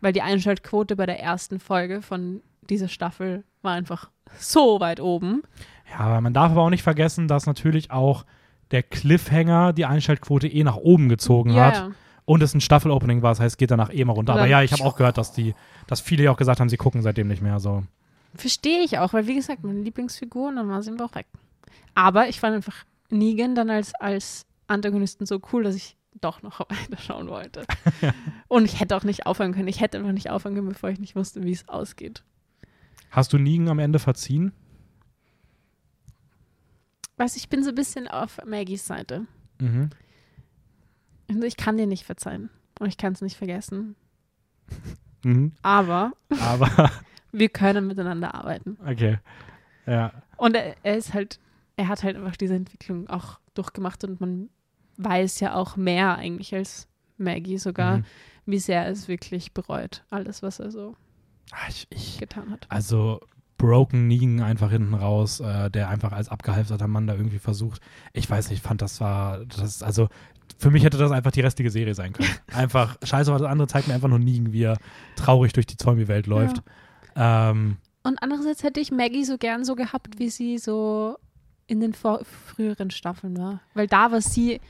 weil 0.00 0.12
die 0.12 0.22
Einschaltquote 0.22 0.96
bei 0.96 1.06
der 1.06 1.20
ersten 1.20 1.60
Folge 1.60 2.02
von 2.02 2.42
dieser 2.68 2.88
Staffel 2.88 3.44
war 3.62 3.72
einfach 3.72 4.10
so 4.38 4.80
weit 4.80 5.00
oben. 5.00 5.42
Ja, 5.90 6.00
aber 6.00 6.20
man 6.20 6.32
darf 6.32 6.52
aber 6.52 6.62
auch 6.62 6.70
nicht 6.70 6.82
vergessen, 6.82 7.28
dass 7.28 7.46
natürlich 7.46 7.90
auch 7.90 8.24
der 8.70 8.82
Cliffhanger 8.82 9.72
die 9.72 9.84
Einschaltquote 9.84 10.48
eh 10.48 10.64
nach 10.64 10.76
oben 10.76 11.08
gezogen 11.08 11.54
hat 11.54 11.74
ja. 11.74 11.90
und 12.24 12.42
es 12.42 12.54
ein 12.54 12.60
Staffel-Opening 12.60 13.22
war, 13.22 13.30
das 13.32 13.40
heißt, 13.40 13.54
es 13.54 13.56
geht 13.58 13.70
danach 13.70 13.92
eh 13.92 14.04
mal 14.04 14.14
runter. 14.14 14.32
Aber 14.32 14.46
ja, 14.46 14.62
ich 14.62 14.72
habe 14.72 14.84
auch 14.84 14.96
gehört, 14.96 15.18
dass 15.18 15.32
die, 15.32 15.54
dass 15.86 16.00
viele 16.00 16.24
ja 16.24 16.30
auch 16.30 16.38
gesagt 16.38 16.60
haben, 16.60 16.70
sie 16.70 16.78
gucken 16.78 17.02
seitdem 17.02 17.28
nicht 17.28 17.42
mehr 17.42 17.60
so. 17.60 17.84
Verstehe 18.34 18.82
ich 18.82 18.98
auch, 18.98 19.12
weil 19.12 19.26
wie 19.26 19.34
gesagt, 19.34 19.62
meine 19.62 19.80
Lieblingsfigur 19.80 20.48
und 20.48 20.56
dann 20.56 20.68
war 20.68 20.82
sie 20.82 20.90
einfach 20.90 21.10
auch 21.10 21.14
weg. 21.14 21.26
Aber 21.94 22.28
ich 22.28 22.40
fand 22.40 22.56
einfach 22.56 22.84
Negan 23.10 23.54
dann 23.54 23.68
als, 23.68 23.94
als 23.94 24.46
Antagonisten 24.68 25.26
so 25.26 25.40
cool, 25.52 25.64
dass 25.64 25.74
ich 25.74 25.96
doch 26.20 26.42
noch 26.42 26.60
weiterschauen 26.90 27.28
wollte. 27.28 27.66
und 28.48 28.64
ich 28.64 28.80
hätte 28.80 28.96
auch 28.96 29.04
nicht 29.04 29.26
aufhören 29.26 29.52
können. 29.52 29.68
Ich 29.68 29.80
hätte 29.80 29.98
einfach 29.98 30.12
nicht 30.12 30.30
aufhören 30.30 30.54
können, 30.54 30.68
bevor 30.68 30.88
ich 30.88 30.98
nicht 30.98 31.14
wusste, 31.16 31.42
wie 31.42 31.52
es 31.52 31.68
ausgeht. 31.68 32.22
Hast 33.12 33.32
du 33.32 33.38
Negan 33.38 33.68
am 33.68 33.78
Ende 33.78 33.98
verziehen? 33.98 34.52
Weißt 37.18 37.36
du, 37.36 37.38
ich 37.38 37.48
bin 37.48 37.62
so 37.62 37.68
ein 37.68 37.74
bisschen 37.74 38.08
auf 38.08 38.40
Maggies 38.46 38.86
Seite. 38.86 39.26
Mhm. 39.60 39.90
Also 41.28 41.42
ich 41.44 41.56
kann 41.56 41.76
dir 41.76 41.86
nicht 41.86 42.04
verzeihen. 42.04 42.50
Und 42.80 42.88
ich 42.88 42.96
kann 42.96 43.12
es 43.12 43.20
nicht 43.20 43.36
vergessen. 43.36 43.94
Mhm. 45.24 45.52
Aber 45.62 46.12
Aber, 46.40 46.90
wir 47.32 47.48
können 47.48 47.86
miteinander 47.86 48.34
arbeiten. 48.34 48.76
okay. 48.84 49.18
Ja. 49.86 50.12
Und 50.36 50.54
er, 50.56 50.74
er 50.82 50.96
ist 50.96 51.12
halt, 51.14 51.38
er 51.76 51.88
hat 51.88 52.02
halt 52.02 52.16
einfach 52.16 52.36
diese 52.36 52.54
Entwicklung 52.54 53.08
auch 53.08 53.38
durchgemacht 53.54 54.02
und 54.04 54.20
man 54.20 54.48
weiß 54.96 55.40
ja 55.40 55.54
auch 55.54 55.76
mehr 55.76 56.16
eigentlich 56.16 56.54
als 56.54 56.88
Maggie 57.18 57.58
sogar, 57.58 57.98
Mhm. 57.98 58.04
wie 58.46 58.58
sehr 58.58 58.84
er 58.84 58.90
es 58.90 59.06
wirklich 59.06 59.52
bereut. 59.52 60.02
Alles, 60.10 60.42
was 60.42 60.58
er 60.60 60.70
so 60.70 60.96
Ich, 61.68 61.86
ich, 61.90 62.18
getan 62.18 62.50
hat. 62.50 62.66
also 62.68 63.20
Broken 63.58 64.08
Negan 64.08 64.40
einfach 64.40 64.70
hinten 64.70 64.94
raus, 64.94 65.40
äh, 65.40 65.70
der 65.70 65.88
einfach 65.88 66.12
als 66.12 66.28
abgehalfterter 66.28 66.88
Mann 66.88 67.06
da 67.06 67.14
irgendwie 67.14 67.38
versucht. 67.38 67.80
Ich 68.12 68.28
weiß 68.28 68.50
nicht, 68.50 68.58
ich 68.58 68.62
fand 68.62 68.82
das 68.82 69.00
war, 69.00 69.44
das, 69.44 69.82
also 69.82 70.08
für 70.58 70.70
mich 70.70 70.82
hätte 70.84 70.98
das 70.98 71.12
einfach 71.12 71.30
die 71.30 71.42
restliche 71.42 71.70
Serie 71.70 71.94
sein 71.94 72.12
können. 72.12 72.28
Einfach, 72.52 72.96
scheiße, 73.02 73.30
aber 73.30 73.38
das 73.40 73.50
andere 73.50 73.68
zeigt 73.68 73.88
mir 73.88 73.94
einfach 73.94 74.08
nur 74.08 74.18
Negan, 74.18 74.52
wie 74.52 74.64
er 74.64 74.78
traurig 75.16 75.52
durch 75.52 75.66
die 75.66 75.76
Zombie-Welt 75.76 76.26
läuft. 76.26 76.62
Ähm, 77.16 77.78
Und 78.02 78.22
andererseits 78.22 78.62
hätte 78.62 78.80
ich 78.80 78.92
Maggie 78.92 79.24
so 79.24 79.38
gern 79.38 79.64
so 79.64 79.74
gehabt, 79.74 80.18
wie 80.18 80.28
sie 80.28 80.58
so 80.58 81.16
in 81.66 81.80
den 81.80 81.94
früheren 81.94 82.90
Staffeln 82.90 83.36
war. 83.38 83.60
Weil 83.74 83.86
da 83.86 84.12
war 84.12 84.20
sie 84.20 84.60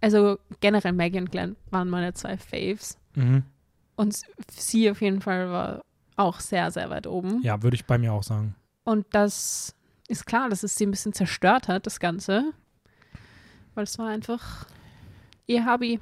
also 0.00 0.38
generell 0.60 0.92
Maggie 0.92 1.18
und 1.18 1.30
Glenn 1.30 1.56
waren 1.70 1.88
meine 1.88 2.14
zwei 2.14 2.36
Faves. 2.36 2.98
Mhm. 3.14 3.44
Und 3.96 4.16
sie 4.50 4.90
auf 4.90 5.00
jeden 5.02 5.20
Fall 5.20 5.50
war 5.50 5.82
auch 6.20 6.40
sehr, 6.40 6.70
sehr 6.70 6.90
weit 6.90 7.06
oben. 7.06 7.40
Ja, 7.42 7.62
würde 7.62 7.74
ich 7.74 7.84
bei 7.86 7.98
mir 7.98 8.12
auch 8.12 8.22
sagen. 8.22 8.54
Und 8.84 9.06
das 9.10 9.74
ist 10.08 10.26
klar, 10.26 10.48
dass 10.48 10.62
es 10.62 10.76
sie 10.76 10.86
ein 10.86 10.90
bisschen 10.90 11.12
zerstört 11.12 11.68
hat, 11.68 11.86
das 11.86 12.00
Ganze. 12.00 12.52
Weil 13.74 13.84
es 13.84 13.98
war 13.98 14.08
einfach 14.08 14.66
ihr 15.46 15.66
Hobby. 15.66 16.00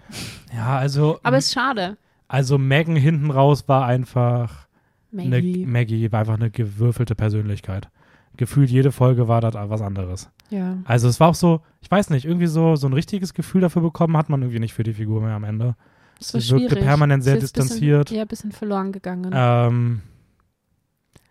Ja, 0.55 0.79
also, 0.79 1.19
Aber 1.23 1.37
es 1.37 1.47
ist 1.47 1.53
schade. 1.55 1.97
also 2.29 2.59
Megan 2.59 2.97
hinten 2.97 3.31
raus 3.31 3.69
war 3.69 3.87
einfach 3.87 4.66
Maggie. 5.11 5.62
Eine, 5.64 5.66
Maggie 5.73 6.12
war 6.12 6.21
einfach 6.21 6.35
eine 6.35 6.51
gewürfelte 6.51 7.14
Persönlichkeit. 7.14 7.89
Gefühlt 8.37 8.71
jede 8.71 8.93
Folge 8.93 9.27
war 9.27 9.41
das 9.41 9.55
was 9.55 9.83
anderes. 9.83 10.31
ja. 10.51 10.79
Also 10.85 11.09
es 11.09 11.19
war 11.19 11.29
auch 11.29 11.35
so, 11.35 11.61
ich 11.81 11.91
weiß 11.91 12.11
nicht, 12.11 12.25
irgendwie 12.25 12.47
so, 12.47 12.77
so 12.77 12.87
ein 12.87 12.93
richtiges 12.93 13.35
Gefühl 13.35 13.62
dafür 13.62 13.83
bekommen 13.83 14.16
hat 14.16 14.29
man 14.29 14.43
irgendwie 14.43 14.61
nicht 14.61 14.75
für 14.75 14.85
die 14.85 14.93
Figur 14.93 15.21
mehr 15.21 15.35
am 15.35 15.45
Ende. 15.45 15.75
Es 16.21 16.35
war 16.35 16.41
Sie 16.41 16.51
wirkte 16.51 16.69
schwierig. 16.71 16.85
permanent 16.85 17.23
sehr 17.25 17.35
Sie 17.39 17.45
ist 17.45 17.57
distanziert. 17.57 18.05
Bisschen, 18.07 18.16
ja, 18.16 18.23
ein 18.25 18.29
bisschen 18.29 18.53
verloren 18.53 18.93
gegangen. 18.93 19.31
Ähm, 19.35 20.03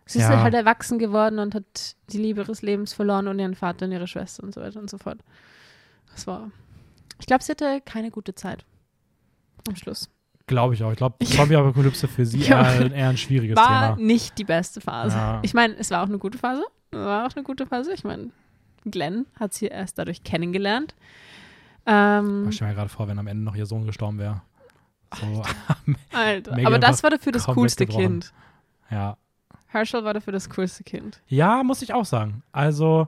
Sie 0.05 0.19
ist 0.19 0.29
ja. 0.29 0.41
halt 0.41 0.53
erwachsen 0.53 0.99
geworden 0.99 1.39
und 1.39 1.53
hat 1.53 1.95
die 2.11 2.17
Liebe 2.17 2.41
ihres 2.41 2.61
Lebens 2.61 2.93
verloren 2.93 3.27
und 3.27 3.39
ihren 3.39 3.55
Vater 3.55 3.85
und 3.85 3.91
ihre 3.91 4.07
Schwester 4.07 4.43
und 4.43 4.53
so 4.53 4.61
weiter 4.61 4.79
und 4.79 4.89
so 4.89 4.97
fort. 4.97 5.19
Das 6.13 6.25
war. 6.27 6.49
Ich 7.19 7.25
glaube, 7.25 7.43
sie 7.43 7.51
hatte 7.51 7.81
keine 7.83 8.09
gute 8.11 8.33
Zeit. 8.33 8.63
Am 9.67 9.75
Schluss. 9.75 10.09
Glaube 10.45 10.75
ich 10.75 10.83
auch. 10.83 10.91
Ich 10.91 10.97
glaube, 10.97 11.25
Zombie-Apokalypse 11.25 12.07
für 12.07 12.25
sie 12.25 12.39
Ja. 12.47 12.71
eher, 12.73 12.89
eher 12.93 13.09
ein 13.09 13.17
schwieriges 13.17 13.57
War 13.57 13.95
Thema. 13.97 14.07
nicht 14.07 14.37
die 14.37 14.45
beste 14.45 14.79
Phase. 14.79 15.17
Ja. 15.17 15.39
Ich 15.43 15.53
meine, 15.53 15.75
es 15.77 15.91
war 15.91 16.03
auch 16.03 16.07
eine 16.07 16.19
gute 16.19 16.37
Phase. 16.37 16.63
Es 16.91 16.97
war 16.99 17.27
auch 17.27 17.35
eine 17.35 17.43
gute 17.43 17.65
Phase. 17.65 17.91
Ich 17.93 18.05
meine, 18.05 18.29
Glenn 18.85 19.25
hat 19.37 19.53
sie 19.53 19.65
erst 19.65 19.97
dadurch 19.97 20.23
kennengelernt. 20.23 20.95
Ähm, 21.85 22.47
Ich 22.47 22.55
stelle 22.55 22.69
mir 22.71 22.75
gerade 22.75 22.89
vor, 22.89 23.09
wenn 23.09 23.19
am 23.19 23.27
Ende 23.27 23.43
noch 23.43 23.55
ihr 23.57 23.65
Sohn 23.65 23.85
gestorben 23.85 24.19
wäre. 24.19 24.41
So, 25.15 25.43
Alter. 26.11 26.51
Maggie 26.51 26.65
Aber 26.65 26.79
das 26.79 27.03
war 27.03 27.09
dafür 27.09 27.31
das 27.31 27.45
coolste 27.47 27.85
gebrochen. 27.85 28.05
Kind. 28.05 28.33
ja. 28.91 29.17
Herschel 29.67 30.03
war 30.03 30.13
dafür 30.13 30.33
das 30.33 30.49
coolste 30.49 30.83
Kind. 30.83 31.21
Ja, 31.27 31.61
muss 31.63 31.81
ich 31.81 31.93
auch 31.93 32.05
sagen. 32.05 32.41
Also, 32.51 33.07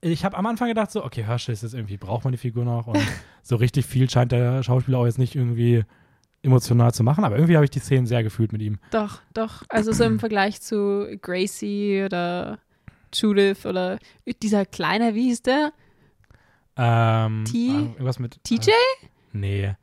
ich 0.00 0.24
habe 0.24 0.36
am 0.36 0.46
Anfang 0.46 0.68
gedacht, 0.68 0.90
so, 0.90 1.04
okay, 1.04 1.22
Herschel 1.22 1.52
ist 1.52 1.62
jetzt 1.62 1.74
irgendwie, 1.74 1.98
braucht 1.98 2.24
man 2.24 2.32
die 2.32 2.38
Figur 2.38 2.64
noch? 2.64 2.86
Und 2.86 2.98
so 3.42 3.56
richtig 3.56 3.86
viel 3.86 4.08
scheint 4.08 4.32
der 4.32 4.62
Schauspieler 4.62 4.98
auch 4.98 5.06
jetzt 5.06 5.18
nicht 5.18 5.36
irgendwie 5.36 5.84
emotional 6.42 6.92
zu 6.94 7.02
machen, 7.02 7.24
aber 7.24 7.36
irgendwie 7.36 7.56
habe 7.56 7.64
ich 7.64 7.70
die 7.70 7.80
Szenen 7.80 8.06
sehr 8.06 8.22
gefühlt 8.22 8.52
mit 8.52 8.62
ihm. 8.62 8.78
Doch, 8.90 9.20
doch. 9.34 9.62
Also 9.68 9.92
so 9.92 10.04
im 10.04 10.18
Vergleich 10.20 10.62
zu 10.62 11.18
Gracie 11.20 12.02
oder 12.04 12.58
Judith 13.12 13.66
oder 13.66 13.98
dieser 14.42 14.64
kleine, 14.64 15.14
wie 15.14 15.24
hieß 15.24 15.42
der? 15.42 15.72
Ähm, 16.76 17.44
T? 17.44 17.68
äh, 17.68 17.70
irgendwas 17.72 18.18
mit. 18.18 18.42
TJ? 18.44 18.70
Äh, 18.70 19.06
nee. 19.32 19.74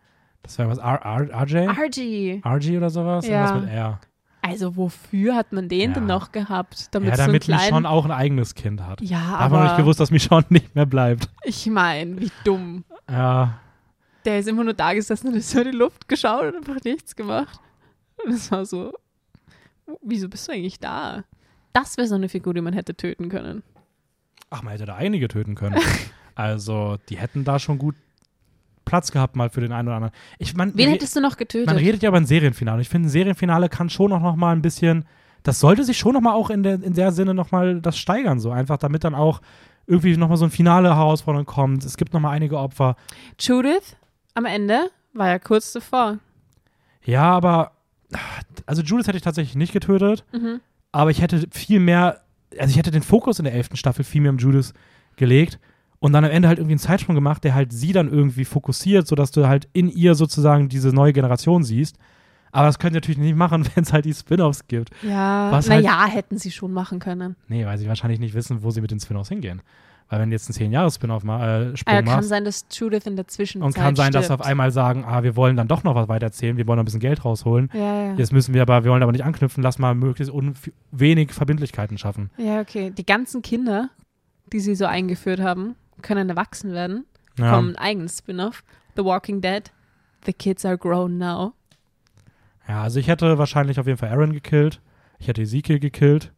Das 0.44 0.58
war 0.60 0.66
irgendwas. 0.66 0.84
R 0.86 1.30
R 1.32 1.42
RJ? 1.44 1.58
RG. 1.68 2.42
RG 2.46 2.78
oder 2.78 2.90
sowas? 2.90 3.28
Ja. 3.28 3.46
Irgendwas 3.46 3.62
mit 3.64 3.72
R. 3.74 4.00
Also 4.42 4.78
wofür 4.78 5.36
hat 5.36 5.52
man 5.52 5.68
den 5.68 5.90
Ja. 5.90 5.96
denn 5.96 6.06
noch 6.06 6.32
gehabt? 6.32 6.94
Damit 6.96 7.10
Ja, 7.10 7.18
so 7.18 7.26
damit 7.26 7.44
kleinen... 7.44 7.64
Michonne 7.66 7.90
auch 7.90 8.06
ein 8.06 8.12
eigenes 8.12 8.56
Kind 8.56 8.82
hat. 8.86 9.02
Ja, 9.02 9.18
Da 9.20 9.40
habe 9.40 9.56
ich 9.56 9.62
nicht 9.62 9.70
aber 9.72 9.82
gewusst, 9.82 10.00
dass 10.00 10.10
Michonne 10.12 10.46
nicht 10.50 10.74
mehr 10.74 10.86
bleibt. 10.86 11.30
ich 11.44 11.66
meine, 11.68 12.20
wie 12.22 12.32
dumm. 12.46 12.86
Ja. 13.10 13.60
Der 14.24 14.40
ist 14.40 14.48
immer 14.48 14.64
nur 14.64 14.74
da 14.74 14.94
gesessen 14.94 15.28
und 15.30 15.36
ist 15.36 15.50
so 15.50 15.60
in 15.62 15.72
die 15.72 15.78
Luft 15.78 16.08
geschaut 16.08 16.44
und 16.44 16.56
einfach 16.58 16.82
nichts 16.86 17.16
gemacht. 17.16 17.60
Und 18.24 18.32
es 18.34 18.50
war 18.52 18.66
so, 18.66 18.94
wieso 20.02 20.30
bist 20.30 20.48
du 20.48 20.54
eigentlich 20.54 20.80
da? 20.80 21.24
Das 21.74 21.98
wäre 21.98 22.08
so 22.08 22.16
eine 22.16 22.30
Figur, 22.30 22.54
die 22.54 22.62
man 22.62 22.74
hätte 22.74 22.96
töten 22.96 23.28
können. 23.30 23.64
Ach, 24.50 24.64
man 24.64 24.72
hätte 24.72 24.86
da 24.86 24.96
einige 24.96 25.28
töten 25.28 25.56
können. 25.56 25.76
also, 26.36 26.98
die 27.10 27.18
hätten 27.18 27.44
da 27.44 27.60
schon 27.60 27.78
gut 27.78 27.96
Platz 28.88 29.12
gehabt 29.12 29.36
mal 29.36 29.50
für 29.50 29.62
den 29.62 29.72
einen 29.72 29.88
oder 29.88 29.98
anderen. 29.98 30.14
Ich, 30.40 30.56
man, 30.56 30.72
Wen 30.76 30.90
hättest 30.90 31.16
du 31.16 31.22
noch 31.22 31.38
getötet? 31.38 31.68
man 31.68 31.78
redet 31.78 32.02
ja 32.02 32.10
über 32.10 32.18
ein 32.18 32.26
Serienfinale. 32.26 32.82
Ich 32.82 32.90
finde, 32.90 33.08
ein 33.08 33.12
Serienfinale 33.12 33.70
kann 33.70 33.90
schon 33.90 34.12
auch 34.14 34.22
noch 34.22 34.36
mal 34.36 34.54
ein 34.56 34.62
bisschen, 34.62 35.06
das 35.44 35.60
sollte 35.60 35.84
sich 35.84 35.98
schon 35.98 36.14
noch 36.14 36.22
mal 36.22 36.34
auch 36.34 36.50
in 36.50 36.64
der, 36.64 36.82
in 36.82 36.94
der 36.94 37.12
Sinne 37.12 37.34
noch 37.34 37.52
mal 37.52 37.82
das 37.82 37.98
steigern, 37.98 38.40
so 38.40 38.50
einfach, 38.52 38.78
damit 38.78 39.04
dann 39.04 39.14
auch 39.16 39.42
irgendwie 39.86 40.18
noch 40.18 40.30
mal 40.30 40.38
so 40.38 40.46
ein 40.46 40.52
finale 40.52 40.96
Herausforderung 40.96 41.46
kommt. 41.46 41.86
Es 41.86 41.96
gibt 41.98 42.14
noch 42.14 42.20
mal 42.20 42.32
einige 42.32 42.58
Opfer. 42.58 42.96
Judith 43.40 43.96
am 44.34 44.46
Ende 44.46 44.90
war 45.14 45.28
ja 45.28 45.40
kurz 45.40 45.72
davor. 45.74 46.18
Ja, 47.04 47.24
aber, 47.24 47.72
also 48.66 48.82
Judith 48.82 49.08
hätte 49.08 49.18
ich 49.18 49.24
tatsächlich 49.24 49.56
nicht 49.56 49.74
getötet, 49.74 50.26
Mhm. 50.34 50.60
aber 50.92 51.12
ich 51.12 51.22
hätte 51.22 51.46
viel 51.52 51.80
mehr, 51.80 52.22
also 52.58 52.70
ich 52.72 52.78
hätte 52.78 52.92
den 52.92 53.04
Fokus 53.04 53.40
in 53.40 53.46
der 53.46 53.54
elften 53.54 53.78
Staffel 53.78 54.04
viel 54.04 54.22
mehr 54.22 54.32
um 54.32 54.38
Judith 54.38 54.74
gelegt 55.16 55.60
und 56.00 56.14
dann 56.14 56.24
am 56.26 56.32
Ende 56.32 56.48
halt 56.48 56.60
irgendwie 56.60 56.74
einen 56.74 56.80
Zeitsprung 56.80 57.16
gemacht, 57.16 57.44
der 57.44 57.56
halt 57.56 57.72
sie 57.74 57.92
dann 57.92 58.10
irgendwie 58.12 58.46
fokussiert, 58.46 59.08
sodass 59.08 59.32
du 59.32 59.48
halt 59.48 59.68
in 59.74 59.90
ihr 59.90 60.14
sozusagen 60.16 60.70
diese 60.70 60.90
neue 60.90 61.14
Generation 61.14 61.64
siehst. 61.64 61.98
Aber 62.52 62.68
das 62.68 62.80
könnt 62.80 62.94
ihr 62.94 62.98
natürlich 63.02 63.18
nicht 63.18 63.36
machen, 63.36 63.68
wenn 63.76 63.84
es 63.84 63.94
halt 63.94 64.06
die 64.06 64.14
Spin-offs 64.14 64.68
gibt. 64.68 64.90
Ja, 65.04 65.52
Was 65.52 65.70
halt- 65.70 65.84
naja, 65.84 66.06
hätten 66.06 66.38
sie 66.38 66.52
schon 66.52 66.72
machen 66.72 67.00
können. 67.00 67.36
Nee, 67.48 67.66
weil 67.66 67.78
sie 67.78 67.88
wahrscheinlich 67.88 68.20
nicht 68.20 68.34
wissen, 68.36 68.64
wo 68.64 68.72
sie 68.72 68.82
mit 68.82 68.92
den 68.92 69.00
Spin-offs 69.00 69.30
hingehen. 69.30 69.62
Weil 70.10 70.22
wenn 70.22 70.32
jetzt 70.32 70.48
einen 70.50 70.72
10-Jahres-Spin-off 70.72 71.26
ma 71.26 71.46
äh, 71.58 71.76
Sprung 71.76 71.94
Ah, 71.94 71.98
ja, 71.98 72.02
kann 72.02 72.16
machst 72.16 72.30
sein, 72.30 72.46
dass 72.46 72.66
Judith 72.72 73.06
in 73.06 73.18
der 73.18 73.28
Zwischenzeit 73.28 73.66
und 73.68 73.76
kann 73.76 73.94
sein, 73.98 74.14
dass 74.14 74.28
sie 74.28 74.34
auf 74.34 74.38
stirbt. 74.38 74.50
einmal 74.50 74.72
sagen, 74.72 75.04
ah, 75.06 75.22
wir 75.24 75.36
wollen 75.36 75.58
dann 75.58 75.68
doch 75.68 75.84
noch 75.84 75.96
was 75.96 76.08
weitererzählen, 76.08 76.56
wir 76.56 76.66
wollen 76.66 76.78
noch 76.78 76.84
ein 76.84 76.86
bisschen 76.86 77.02
Geld 77.02 77.26
rausholen. 77.26 77.70
Ja, 77.74 78.04
ja. 78.06 78.14
Jetzt 78.14 78.32
müssen 78.32 78.54
wir 78.54 78.62
aber, 78.62 78.86
wir 78.86 78.92
wollen 78.92 79.04
aber 79.04 79.12
nicht 79.12 79.26
anknüpfen, 79.26 79.62
lass 79.62 79.80
mal 79.80 79.96
möglichst 79.96 80.34
un 80.34 80.54
wenig 80.92 81.34
Verbindlichkeiten 81.34 81.98
schaffen. 81.98 82.30
ja, 82.38 82.62
okay. 82.62 82.92
Die 82.98 83.06
ganzen 83.06 83.42
Kinder, 83.42 83.90
die 84.54 84.62
sie 84.62 84.76
so 84.76 84.86
eingeführt 84.86 85.42
haben, 85.42 85.76
können 86.02 86.30
erwachsen 86.30 86.74
werden, 86.74 87.06
Ja. 87.38 87.52
kommen 87.52 87.70
einen 87.70 87.78
eigenen 87.78 88.10
Spin-off. 88.10 88.64
The 88.96 89.04
Walking 89.04 89.42
Dead. 89.42 89.72
The 90.26 90.34
kids 90.34 90.66
are 90.66 90.78
grown 90.78 91.18
now. 91.18 91.54
Ja, 92.68 92.84
also 92.84 93.00
ich 93.00 93.08
hätte 93.08 93.38
wahrscheinlich 93.38 93.80
auf 93.80 93.88
jeden 93.88 93.98
Fall 93.98 94.10
Aaron 94.10 94.34
gekillt. 94.34 94.82
Ich 95.20 95.28
hätte 95.28 95.42
Ezekiel 95.42 95.80
gekillt. 95.80 96.32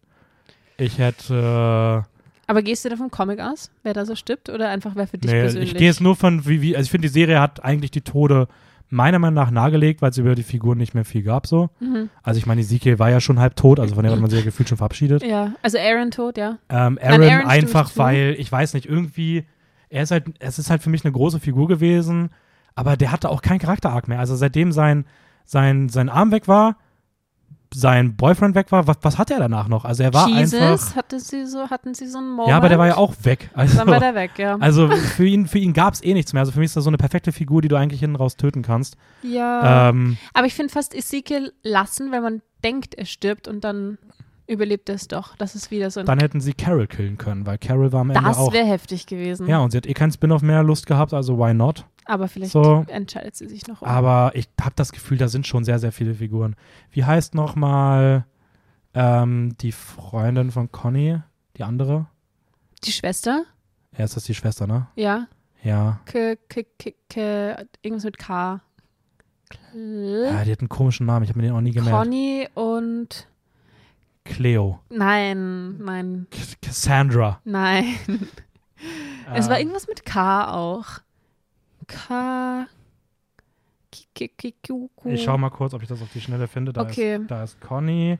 Ich 0.77 0.97
hätte. 0.99 2.05
Aber 2.47 2.61
gehst 2.61 2.83
du 2.85 2.89
da 2.89 2.95
vom 2.95 3.11
Comic 3.11 3.39
aus, 3.39 3.69
wer 3.83 3.93
da 3.93 4.05
so 4.05 4.15
stirbt? 4.15 4.49
Oder 4.49 4.69
einfach 4.69 4.95
wer 4.95 5.07
für 5.07 5.17
dich 5.17 5.31
nee, 5.31 5.41
persönlich? 5.41 5.71
ich 5.71 5.77
gehe 5.77 5.87
jetzt 5.87 6.01
nur 6.01 6.15
von, 6.15 6.47
wie, 6.47 6.61
wie, 6.61 6.75
also 6.75 6.87
ich 6.87 6.91
finde, 6.91 7.07
die 7.07 7.13
Serie 7.13 7.39
hat 7.39 7.63
eigentlich 7.63 7.91
die 7.91 8.01
Tode 8.01 8.47
meiner 8.89 9.19
Meinung 9.19 9.35
nach 9.35 9.51
nahegelegt, 9.51 10.01
weil 10.01 10.09
es 10.09 10.17
über 10.17 10.35
die 10.35 10.43
Figuren 10.43 10.77
nicht 10.77 10.95
mehr 10.95 11.05
viel 11.05 11.23
gab 11.23 11.47
so. 11.47 11.69
mhm. 11.79 12.09
Also 12.23 12.39
ich 12.39 12.45
meine, 12.45 12.61
Ezekiel 12.61 12.99
war 12.99 13.09
ja 13.09 13.21
schon 13.21 13.39
halb 13.39 13.55
tot, 13.55 13.79
also 13.79 13.95
von 13.95 14.03
der 14.03 14.11
hat 14.11 14.19
man 14.19 14.29
sich 14.29 14.39
ja 14.39 14.45
gefühlt 14.49 14.69
schon 14.69 14.77
verabschiedet. 14.77 15.23
Ja, 15.23 15.53
also 15.61 15.77
Aaron 15.77 16.11
tot, 16.11 16.37
ja. 16.37 16.57
Ähm, 16.69 16.95
Nein, 16.95 16.99
Aaron, 16.99 17.21
Aaron 17.21 17.23
stimme 17.23 17.47
einfach, 17.47 17.91
weil, 17.95 18.35
ich 18.37 18.51
weiß 18.51 18.73
nicht, 18.73 18.87
irgendwie, 18.87 19.45
er 19.89 20.03
ist 20.03 20.11
halt, 20.11 20.25
es 20.39 20.59
ist 20.59 20.69
halt 20.69 20.81
für 20.81 20.89
mich 20.89 21.05
eine 21.05 21.11
große 21.11 21.39
Figur 21.39 21.67
gewesen, 21.67 22.29
aber 22.75 22.97
der 22.97 23.11
hatte 23.11 23.29
auch 23.29 23.41
keinen 23.41 23.59
Charakter-Arc 23.59 24.07
mehr. 24.07 24.19
Also 24.19 24.35
seitdem 24.35 24.71
sein, 24.71 25.05
sein, 25.45 25.89
sein 25.89 26.09
Arm 26.09 26.31
weg 26.31 26.47
war, 26.47 26.77
sein 27.73 28.15
Boyfriend 28.15 28.55
weg 28.55 28.71
war, 28.71 28.87
was, 28.87 28.97
was 29.01 29.17
hat 29.17 29.29
er 29.31 29.39
danach 29.39 29.67
noch? 29.67 29.85
Also 29.85 30.03
er 30.03 30.13
war 30.13 30.27
Jesus 30.27 30.59
einfach. 30.59 30.95
hatte 30.95 31.19
sie 31.19 31.45
so, 31.45 31.69
hatten 31.69 31.93
sie 31.93 32.07
so 32.07 32.17
einen 32.17 32.29
Moment. 32.31 32.49
Ja, 32.49 32.57
aber 32.57 32.69
der 32.69 32.79
war 32.79 32.87
ja 32.87 32.97
auch 32.97 33.13
weg. 33.23 33.49
Also, 33.53 33.77
Dann 33.77 33.87
war 33.87 33.99
der 33.99 34.15
weg, 34.15 34.31
ja. 34.37 34.57
also 34.59 34.89
für 34.89 35.25
ihn, 35.25 35.47
für 35.47 35.59
ihn 35.59 35.73
gab 35.73 35.93
es 35.93 36.03
eh 36.03 36.13
nichts 36.13 36.33
mehr. 36.33 36.41
Also 36.41 36.51
für 36.51 36.59
mich 36.59 36.67
ist 36.67 36.75
das 36.77 36.83
so 36.83 36.89
eine 36.89 36.97
perfekte 36.97 37.31
Figur, 37.31 37.61
die 37.61 37.67
du 37.67 37.75
eigentlich 37.75 37.99
hinten 37.99 38.15
raus 38.15 38.37
töten 38.37 38.61
kannst. 38.61 38.97
ja. 39.21 39.89
Ähm, 39.89 40.17
Aber 40.33 40.47
ich 40.47 40.55
finde 40.55 40.73
fast 40.73 40.95
Ezekiel 40.95 41.53
lassen, 41.63 42.11
wenn 42.11 42.23
man 42.23 42.41
denkt, 42.63 42.95
er 42.95 43.05
stirbt 43.05 43.47
und 43.47 43.63
dann 43.63 43.97
überlebt 44.49 44.89
er 44.89 44.95
es 44.95 45.07
doch. 45.07 45.35
Das 45.37 45.55
ist 45.55 45.71
wieder 45.71 45.89
so 45.91 45.99
ein. 45.99 46.05
dann 46.05 46.19
hätten 46.19 46.41
sie 46.41 46.53
Carol 46.53 46.87
killen 46.87 47.17
können, 47.17 47.45
weil 47.45 47.57
Carol 47.57 47.91
war 47.91 48.01
am 48.01 48.09
Ende 48.09 48.23
das 48.23 48.37
auch. 48.37 48.51
wäre 48.51 48.65
heftig 48.65 49.05
gewesen. 49.05 49.47
Ja, 49.47 49.59
und 49.59 49.71
sie 49.71 49.77
hat 49.77 49.85
eh 49.85 49.93
keinen 49.93 50.11
Spin-off 50.11 50.41
mehr 50.41 50.63
Lust 50.63 50.87
gehabt, 50.87 51.13
also 51.13 51.37
why 51.37 51.53
not? 51.53 51.85
Aber 52.05 52.27
vielleicht 52.27 52.51
So. 52.51 52.83
entscheidet 52.87 53.35
sie 53.35 53.47
sich 53.47 53.67
noch 53.67 53.81
um. 53.83 53.87
Aber 53.87 54.31
ich 54.33 54.49
habe 54.59 54.73
das 54.75 54.91
Gefühl, 54.91 55.17
da 55.19 55.27
sind 55.27 55.45
schon 55.45 55.63
sehr, 55.63 55.77
sehr 55.79 55.91
viele 55.91 56.15
Figuren. 56.15 56.55
Wie 56.89 57.05
heißt 57.05 57.35
nochmal 57.35 58.25
ähm, 58.95 59.55
die 59.61 59.71
Freundin 59.71 60.49
von 60.49 60.71
Conny? 60.71 61.19
Die 61.57 61.63
andere? 61.63 62.07
Die 62.83 62.91
Schwester? 62.91 63.43
Ja, 63.97 64.05
ist 64.05 64.15
das 64.15 64.23
die 64.23 64.33
Schwester, 64.33 64.65
ne? 64.65 64.87
Ja. 64.95 65.27
Ja. 65.61 65.99
K, 66.05 66.35
K, 66.47 66.65
K, 66.79 66.95
K, 67.09 67.65
irgendwas 67.83 68.05
mit 68.05 68.17
K. 68.17 68.61
Kl 69.49 70.29
ja. 70.31 70.43
Die 70.45 70.51
hat 70.51 70.59
einen 70.61 70.69
komischen 70.69 71.05
Namen, 71.05 71.23
ich 71.23 71.29
habe 71.29 71.39
mir 71.39 71.47
den 71.47 71.55
auch 71.55 71.61
nie 71.61 71.71
gemerkt. 71.71 71.95
Conny 71.95 72.47
und. 72.55 73.27
Cleo. 74.29 74.79
Nein, 74.89 75.77
nein, 75.79 76.27
K 76.31 76.37
Cassandra. 76.61 77.41
nein. 77.45 77.85
Es 79.35 79.47
war 79.49 79.57
Ähm, 79.57 79.67
irgendwas 79.67 79.87
mit 79.87 80.05
K 80.05 80.51
auch. 80.53 80.85
K. 81.87 82.65
K, 83.91 84.05
K, 84.15 84.27
K, 84.37 84.53
Q, 84.65 84.89
Q. 84.95 85.09
Ich 85.09 85.23
schau 85.23 85.37
mal 85.37 85.49
kurz, 85.49 85.73
ob 85.73 85.81
ich 85.83 85.87
das 85.89 86.01
auf 86.01 86.07
die 86.13 86.21
Schnelle 86.21 86.47
finde. 86.47 86.71
Da, 86.73 86.81
Okay. 86.81 87.17
ist, 87.17 87.29
da 87.29 87.43
ist 87.43 87.59
Conny. 87.59 88.17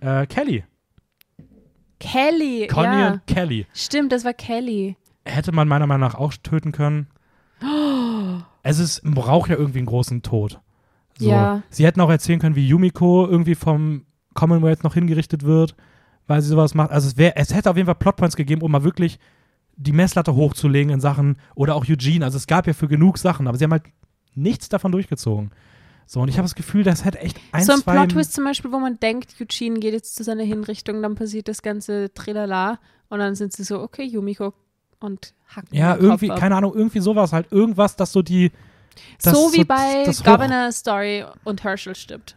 Äh, 0.00 0.26
Kelly. 0.26 0.64
Kelly. 1.98 2.66
Conny 2.66 2.86
ja. 3.00 3.12
und 3.12 3.26
Kelly. 3.26 3.66
Stimmt, 3.74 4.12
das 4.12 4.24
war 4.24 4.32
Kelly. 4.34 4.96
Hätte 5.24 5.52
man 5.52 5.68
meiner 5.68 5.86
Meinung 5.86 6.08
nach 6.08 6.14
auch 6.16 6.34
töten 6.34 6.72
können. 6.72 7.06
Es 8.62 8.78
ist, 8.78 9.02
braucht 9.04 9.48
ja 9.48 9.56
irgendwie 9.56 9.78
einen 9.78 9.86
großen 9.86 10.20
Tod. 10.20 10.60
So. 11.18 11.30
Ja. 11.30 11.62
Sie 11.70 11.86
hätten 11.86 12.00
auch 12.02 12.10
erzählen 12.10 12.38
können, 12.38 12.56
wie 12.56 12.66
Yumiko 12.68 13.26
irgendwie 13.26 13.54
vom 13.54 14.04
Commonwealth 14.40 14.84
noch 14.84 14.94
hingerichtet 14.94 15.42
wird, 15.44 15.76
weil 16.26 16.40
sie 16.40 16.48
sowas 16.48 16.74
macht. 16.74 16.90
Also 16.90 17.08
es, 17.08 17.18
wär, 17.18 17.36
es 17.36 17.54
hätte 17.54 17.70
auf 17.70 17.76
jeden 17.76 17.86
Fall 17.86 17.94
Plotpoints 17.96 18.36
gegeben, 18.36 18.62
um 18.62 18.72
mal 18.72 18.84
wirklich 18.84 19.18
die 19.76 19.92
Messlatte 19.92 20.34
hochzulegen 20.34 20.92
in 20.92 21.00
Sachen, 21.00 21.36
oder 21.54 21.74
auch 21.74 21.86
Eugene. 21.88 22.24
Also 22.24 22.38
es 22.38 22.46
gab 22.46 22.66
ja 22.66 22.72
für 22.72 22.88
genug 22.88 23.18
Sachen, 23.18 23.46
aber 23.46 23.58
sie 23.58 23.64
haben 23.64 23.72
halt 23.72 23.84
nichts 24.34 24.68
davon 24.68 24.92
durchgezogen. 24.92 25.50
So, 26.06 26.20
und 26.20 26.28
ich 26.28 26.38
habe 26.38 26.44
das 26.44 26.54
Gefühl, 26.54 26.82
das 26.82 27.04
hätte 27.04 27.20
echt 27.20 27.38
ein, 27.52 27.64
so 27.64 27.72
ein. 27.72 27.82
Plot-Twist 27.82 28.32
zum 28.32 28.44
Beispiel, 28.44 28.72
wo 28.72 28.80
man 28.80 28.98
denkt, 28.98 29.36
Eugene 29.40 29.78
geht 29.78 29.92
jetzt 29.92 30.16
zu 30.16 30.24
seiner 30.24 30.42
Hinrichtung, 30.42 31.02
dann 31.02 31.14
passiert 31.14 31.48
das 31.48 31.62
ganze 31.62 32.12
Tralala 32.14 32.78
und 33.10 33.20
dann 33.20 33.34
sind 33.34 33.52
sie 33.52 33.64
so, 33.64 33.80
okay, 33.80 34.04
Yumiko 34.04 34.54
und 34.98 35.34
hacken 35.48 35.76
Ja, 35.76 35.96
irgendwie, 35.96 36.28
keine 36.28 36.56
Ahnung, 36.56 36.74
irgendwie 36.74 37.00
sowas 37.00 37.32
halt. 37.32 37.52
Irgendwas, 37.52 37.96
dass 37.96 38.12
so 38.12 38.22
die. 38.22 38.50
das 39.22 39.34
so 39.34 39.52
wie 39.52 39.58
so 39.58 39.64
bei 39.66 40.04
das 40.04 40.22
Governor 40.22 40.72
Story 40.72 41.24
und 41.44 41.62
Herschel 41.64 41.94
stirbt. 41.94 42.36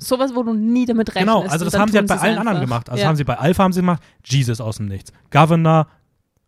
Sowas, 0.00 0.34
wo 0.34 0.42
du 0.42 0.52
nie 0.54 0.86
damit 0.86 1.14
rechnest. 1.14 1.26
Genau, 1.36 1.46
also 1.48 1.64
das 1.64 1.78
haben 1.78 1.90
sie 1.92 1.98
halt 1.98 2.08
bei 2.08 2.16
allen 2.16 2.38
anderen 2.38 2.56
einfach. 2.56 2.68
gemacht. 2.68 2.90
Also 2.90 3.02
ja. 3.02 3.08
haben 3.08 3.16
sie 3.16 3.24
bei 3.24 3.36
Alpha 3.38 3.62
haben 3.62 3.72
sie 3.72 3.80
gemacht, 3.80 4.02
Jesus 4.24 4.60
aus 4.60 4.78
dem 4.78 4.86
Nichts. 4.86 5.12
Governor, 5.30 5.86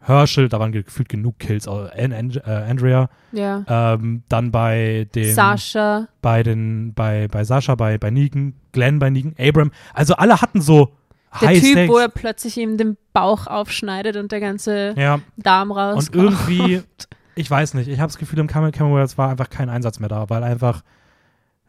Herschel, 0.01 0.49
da 0.49 0.59
waren 0.59 0.73
gefühlt 0.73 1.09
genug 1.09 1.39
Kills, 1.39 1.67
äh, 1.67 1.71
An- 1.71 2.13
An- 2.13 2.31
äh, 2.45 2.51
Andrea. 2.51 3.09
ja. 3.31 3.65
Ähm, 3.69 4.25
dann 4.29 4.51
bei 4.51 5.07
den 5.15 5.33
Sascha. 5.35 6.09
bei 6.21 6.43
den, 6.43 6.93
bei, 6.95 7.29
bei 7.29 7.45
Sascha, 7.45 7.75
bei, 7.77 7.99
bei 7.99 8.11
Negan, 8.11 8.55
Glenn 8.73 8.99
bei 8.99 9.11
Negan, 9.11 9.35
Abram. 9.39 9.71
Also 9.95 10.15
alle 10.15 10.41
hatten 10.43 10.61
so 10.61 10.93
Der 11.41 11.49
High 11.51 11.61
Typ, 11.61 11.71
Stakes. 11.73 11.89
wo 11.91 11.99
er 11.99 12.09
plötzlich 12.09 12.57
ihm 12.59 12.77
den 12.77 12.97
Bauch 13.13 13.47
aufschneidet 13.47 14.17
und 14.17 14.33
der 14.33 14.41
ganze 14.41 14.95
ja, 14.97 15.21
Darm 15.37 15.71
raus. 15.71 16.09
und 16.09 16.17
irgendwie, 16.17 16.83
ich 17.37 17.49
weiß 17.51 17.75
nicht, 17.75 17.89
ich 17.89 18.01
habe 18.01 18.09
das 18.09 18.19
Gefühl, 18.19 18.41
im 18.41 18.49
Camel 18.49 18.73
Camel 18.73 19.07
war 19.17 19.31
einfach 19.31 19.51
kein 19.51 19.69
Einsatz 19.69 20.01
mehr 20.01 20.09
da, 20.09 20.29
weil 20.29 20.43
einfach 20.43 20.83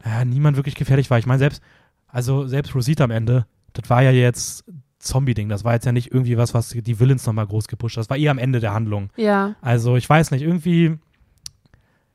ja, 0.06 0.26
niemand 0.26 0.58
wirklich 0.58 0.76
gefährlich 0.76 1.10
war. 1.10 1.18
Ich 1.18 1.26
meine, 1.26 1.40
selbst, 1.40 1.62
also 2.08 2.48
selbst 2.48 2.76
Rosita 2.76 3.04
am 3.04 3.12
Ende, 3.12 3.46
das 3.74 3.90
war 3.90 4.02
ja 4.02 4.12
jetzt 4.12 4.66
Zombie-Ding, 5.00 5.50
das 5.50 5.64
war 5.64 5.74
jetzt 5.74 5.86
ja 5.86 5.92
nicht 5.92 6.12
irgendwie 6.12 6.38
was, 6.38 6.54
was 6.54 6.70
die 6.70 7.00
Villains 7.00 7.26
nochmal 7.26 7.48
groß 7.48 7.68
gepusht 7.68 7.98
hat. 7.98 8.04
Das 8.04 8.10
war 8.10 8.18
eher 8.18 8.32
am 8.32 8.38
Ende 8.38 8.60
der 8.60 8.74
Handlung. 8.74 9.10
Ja. 9.16 9.56
Also 9.62 9.96
ich 9.96 10.10
weiß 10.10 10.32
nicht, 10.32 10.42
irgendwie, 10.44 10.98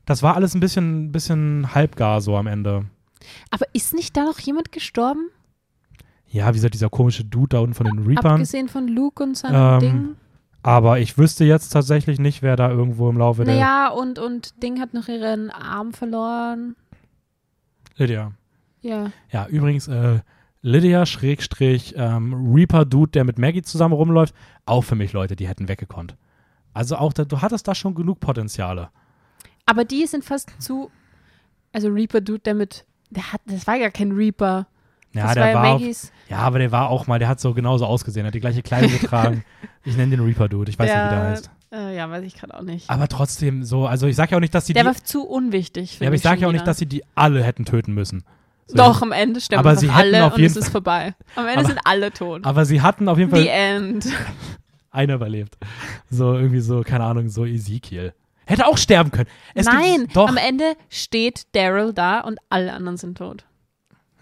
das 0.05 0.23
war 0.23 0.35
alles 0.35 0.55
ein 0.55 0.59
bisschen, 0.59 1.11
bisschen 1.11 1.73
halbgar 1.75 2.21
so 2.21 2.35
am 2.35 2.47
Ende. 2.47 2.85
Aber 3.51 3.65
ist 3.73 3.93
nicht 3.93 4.15
da 4.17 4.23
noch 4.23 4.39
jemand 4.39 4.71
gestorben? 4.71 5.29
Ja, 6.27 6.49
wie 6.49 6.53
gesagt, 6.53 6.73
dieser 6.75 6.89
komische 6.89 7.25
Dude 7.25 7.49
da 7.49 7.59
unten 7.59 7.73
von 7.73 7.87
den 7.87 7.99
Reapern. 7.99 8.33
Abgesehen 8.33 8.69
von 8.69 8.87
Luke 8.87 9.21
und 9.23 9.35
seinem 9.37 9.73
Ähm, 9.73 9.79
Ding. 9.79 10.15
Aber 10.61 10.99
ich 10.99 11.17
wüsste 11.17 11.45
jetzt 11.45 11.69
tatsächlich 11.69 12.19
nicht, 12.19 12.41
wer 12.41 12.55
da 12.55 12.69
irgendwo 12.69 13.09
im 13.09 13.17
Laufe 13.17 13.43
der. 13.43 13.55
Naja, 13.55 13.89
und, 13.89 14.19
und 14.19 14.61
Ding 14.61 14.79
hat 14.79 14.93
noch 14.93 15.07
ihren 15.07 15.49
Arm 15.49 15.93
verloren. 15.93 16.75
Lydia. 17.99 18.31
Ja. 18.81 19.11
Ja, 19.31 19.47
übrigens, 19.47 19.87
äh, 19.87 20.19
Lydia 20.61 21.05
Schrägstrich 21.05 21.93
ähm, 21.97 22.53
Reaper 22.53 22.85
Dude, 22.85 23.11
der 23.11 23.23
mit 23.23 23.37
Maggie 23.37 23.61
zusammen 23.61 23.93
rumläuft, 23.93 24.33
auch 24.65 24.81
für 24.83 24.95
mich 24.95 25.13
Leute, 25.13 25.35
die 25.35 25.47
hätten 25.47 25.67
weggekonnt. 25.67 26.15
Also 26.73 26.97
auch, 26.97 27.13
da, 27.13 27.25
du 27.25 27.41
hattest 27.41 27.67
da 27.67 27.75
schon 27.75 27.95
genug 27.95 28.19
Potenziale. 28.19 28.89
Aber 29.65 29.85
die 29.85 30.05
sind 30.05 30.23
fast 30.23 30.49
zu. 30.61 30.89
Also 31.71 31.89
Reaper 31.89 32.21
Dude, 32.21 32.39
der 32.39 32.55
mit. 32.55 32.85
Der 33.09 33.33
hat, 33.33 33.41
das 33.45 33.67
war 33.67 33.75
ja 33.75 33.89
kein 33.89 34.11
Reaper. 34.11 34.67
Ja, 35.13 35.23
das 35.23 35.33
der 35.33 35.43
war 35.43 35.49
ja 35.49 35.55
war, 35.55 35.75
auf, 35.75 36.11
ja, 36.29 36.37
aber 36.37 36.59
der 36.59 36.71
war 36.71 36.89
auch 36.89 37.07
mal, 37.07 37.17
der 37.17 37.27
hat 37.27 37.39
so 37.39 37.53
genauso 37.55 37.85
ausgesehen, 37.85 38.27
hat 38.27 38.35
die 38.35 38.39
gleiche 38.39 38.61
Kleidung 38.61 38.91
getragen. 38.91 39.43
Ich 39.85 39.95
nenne 39.95 40.11
den 40.17 40.19
Reaper 40.19 40.49
Dude, 40.49 40.69
ich 40.69 40.77
weiß 40.77 40.87
nicht, 40.87 41.05
wie 41.05 41.09
der 41.09 41.23
heißt. 41.29 41.49
Äh, 41.71 41.95
ja, 41.95 42.09
weiß 42.09 42.23
ich 42.23 42.35
gerade 42.35 42.57
auch 42.57 42.63
nicht. 42.63 42.89
Aber 42.89 43.07
trotzdem 43.07 43.63
so, 43.63 43.85
also 43.85 44.07
ich 44.07 44.15
sag 44.15 44.31
ja 44.31 44.37
auch 44.37 44.41
nicht, 44.41 44.55
dass 44.55 44.65
sie 44.65 44.73
Der 44.73 44.83
die, 44.83 44.87
war 44.87 44.95
zu 44.95 45.23
unwichtig. 45.27 45.99
ja, 45.99 46.07
aber 46.07 46.15
ich 46.15 46.21
sage 46.21 46.41
ja 46.41 46.47
auch 46.47 46.51
nicht, 46.51 46.65
dass 46.65 46.77
sie 46.77 46.87
die 46.87 47.03
alle 47.15 47.43
hätten 47.43 47.65
töten 47.65 47.93
müssen. 47.93 48.23
So, 48.65 48.75
Doch, 48.77 49.01
am 49.01 49.11
Ende 49.11 49.39
sterben 49.41 49.59
Aber 49.67 49.75
sie 49.75 49.89
alle 49.89 50.25
auf 50.25 50.33
und 50.33 50.39
jeden 50.41 50.51
es 50.51 50.57
ist 50.57 50.69
vorbei. 50.69 51.15
Am 51.35 51.45
Ende 51.47 51.59
Aber- 51.59 51.67
sind 51.69 51.79
alle 51.85 52.11
tot. 52.11 52.45
Aber 52.45 52.65
sie 52.65 52.81
hatten 52.81 53.07
auf 53.07 53.17
jeden 53.17 53.29
Fall 53.31 53.41
The 53.41 53.47
End. 53.49 54.05
einer 54.91 55.15
überlebt. 55.15 55.57
So 56.09 56.33
irgendwie 56.35 56.59
so, 56.61 56.81
keine 56.81 57.03
Ahnung, 57.03 57.29
so 57.29 57.45
Ezekiel. 57.45 58.13
Hätte 58.45 58.65
auch 58.65 58.77
sterben 58.77 59.11
können. 59.11 59.29
Es 59.53 59.67
Nein, 59.67 60.01
gibt, 60.01 60.15
doch. 60.15 60.27
am 60.27 60.37
Ende 60.37 60.73
steht 60.89 61.43
Daryl 61.55 61.93
da 61.93 62.21
und 62.21 62.39
alle 62.49 62.73
anderen 62.73 62.97
sind 62.97 63.17
tot. 63.17 63.45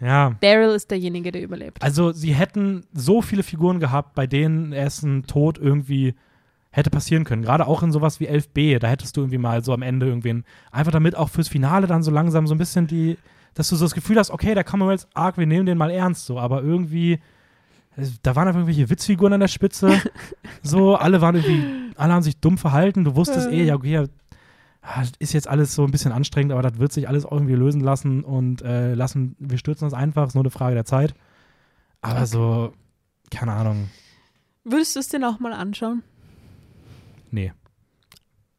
Ja. 0.02 0.36
Daryl 0.42 0.76
ist 0.76 0.92
derjenige, 0.92 1.32
der 1.32 1.42
überlebt. 1.42 1.82
Also 1.82 2.12
sie 2.12 2.34
hätten 2.36 2.86
so 2.94 3.22
viele 3.22 3.44
Figuren 3.44 3.80
gehabt, 3.80 4.16
bei 4.16 4.28
denen 4.28 4.74
es 4.74 5.02
ein 5.02 5.24
Tod 5.24 5.58
irgendwie 5.58 6.14
hätte 6.78 6.90
passieren 6.90 7.24
können. 7.24 7.42
Gerade 7.42 7.68
auch 7.68 7.84
in 7.84 7.92
sowas 7.92 8.20
wie 8.20 8.30
11b, 8.30 8.80
da 8.80 8.88
hättest 8.88 9.18
du 9.18 9.22
irgendwie 9.22 9.38
mal 9.40 9.64
so 9.64 9.74
am 9.74 9.82
Ende 9.82 10.06
irgendwen, 10.06 10.46
einfach 10.72 10.92
damit 10.92 11.16
auch 11.16 11.30
fürs 11.30 11.48
Finale 11.48 11.88
dann 11.88 12.04
so 12.04 12.12
langsam 12.12 12.48
so 12.48 12.54
ein 12.56 12.58
bisschen 12.60 12.88
die, 12.88 13.18
dass 13.56 13.68
du 13.70 13.76
so 13.76 13.86
das 13.86 13.96
Gefühl 13.96 14.18
hast, 14.18 14.30
okay, 14.32 14.54
der 14.54 14.64
Commonwealth 14.64 15.08
Arc, 15.14 15.38
wir 15.38 15.48
nehmen 15.48 15.66
den 15.66 15.78
mal 15.78 15.90
ernst, 15.90 16.26
so, 16.26 16.40
aber 16.40 16.62
irgendwie, 16.62 17.20
es- 17.96 18.22
da 18.22 18.36
waren 18.36 18.48
einfach 18.48 18.60
irgendwelche 18.60 18.90
Witzfiguren 18.90 19.34
an 19.34 19.40
der 19.40 19.48
Spitze, 19.48 20.02
so, 20.62 20.96
alle 20.96 21.20
waren 21.22 21.36
irgendwie, 21.36 21.66
alle 21.96 22.14
haben 22.14 22.22
sich 22.24 22.40
dumm 22.40 22.58
verhalten, 22.60 23.04
du 23.04 23.16
wusstest 23.16 23.50
eh, 23.50 23.64
ja, 23.64 23.74
okay, 23.76 24.06
ah, 24.84 25.00
das 25.02 25.12
ist 25.18 25.34
jetzt 25.34 25.48
alles 25.48 25.74
so 25.74 25.84
ein 25.84 25.92
bisschen 25.92 26.12
anstrengend, 26.12 26.52
aber 26.52 26.62
das 26.62 26.78
wird 26.78 26.94
sich 26.94 27.10
alles 27.10 27.24
irgendwie 27.26 27.56
lösen 27.56 27.82
lassen 27.82 28.24
und 28.24 28.62
äh, 28.62 28.94
lassen, 28.94 29.36
wir 29.40 29.58
stürzen 29.58 29.86
das 29.88 29.94
einfach, 29.96 30.28
ist 30.28 30.36
nur 30.36 30.44
eine 30.44 30.52
Frage 30.52 30.76
der 30.76 30.86
Zeit. 30.86 31.16
Aber 32.02 32.18
Okay. 32.20 32.26
so, 32.28 32.74
keine 33.32 33.54
Ahnung, 33.54 33.90
Würdest 34.64 34.96
du 34.96 35.00
es 35.00 35.08
dir 35.10 35.18
nochmal 35.20 35.54
anschauen? 35.54 36.04
Nee. 37.32 37.54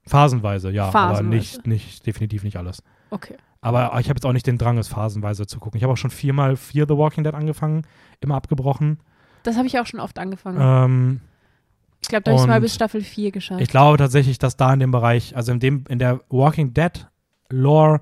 Phasenweise, 0.06 0.70
ja, 0.70 0.84
aber 0.84 0.92
Phasenweise. 0.92 1.28
nicht, 1.36 1.66
nicht, 1.66 2.06
definitiv 2.06 2.42
nicht 2.44 2.56
alles. 2.56 2.82
Okay. 3.10 3.36
Aber 3.60 3.86
ich 4.00 4.08
habe 4.08 4.16
jetzt 4.16 4.24
auch 4.24 4.32
nicht 4.32 4.46
den 4.46 4.56
Drang, 4.56 4.78
es 4.78 4.88
phasenweise 4.88 5.46
zu 5.46 5.58
gucken. 5.58 5.76
Ich 5.78 5.82
habe 5.82 5.92
auch 5.92 5.96
schon 5.98 6.10
viermal 6.10 6.56
Fear 6.56 6.86
the 6.88 6.96
Walking 6.96 7.24
Dead 7.24 7.34
angefangen, 7.34 7.82
immer 8.20 8.36
abgebrochen. 8.36 9.00
Das 9.42 9.56
habe 9.56 9.66
ich 9.66 9.78
auch 9.78 9.86
schon 9.86 10.00
oft 10.00 10.18
angefangen. 10.18 10.58
Ähm, 10.60 11.20
ich 12.00 12.08
glaube, 12.08 12.22
da 12.22 12.30
habe 12.32 12.40
ich 12.40 12.46
mal 12.46 12.56
und 12.56 12.62
bis 12.62 12.74
Staffel 12.74 13.02
4 13.02 13.32
geschafft. 13.32 13.60
ich 13.60 13.68
glaube 13.68 13.98
tatsächlich, 13.98 14.38
dass 14.38 14.56
da 14.56 14.72
in 14.72 14.80
dem 14.80 14.92
Bereich, 14.92 15.36
also 15.36 15.52
in 15.52 15.58
dem, 15.60 15.84
in 15.88 15.98
der 15.98 16.20
Walking 16.28 16.72
Dead 16.72 17.06
Lore 17.50 18.00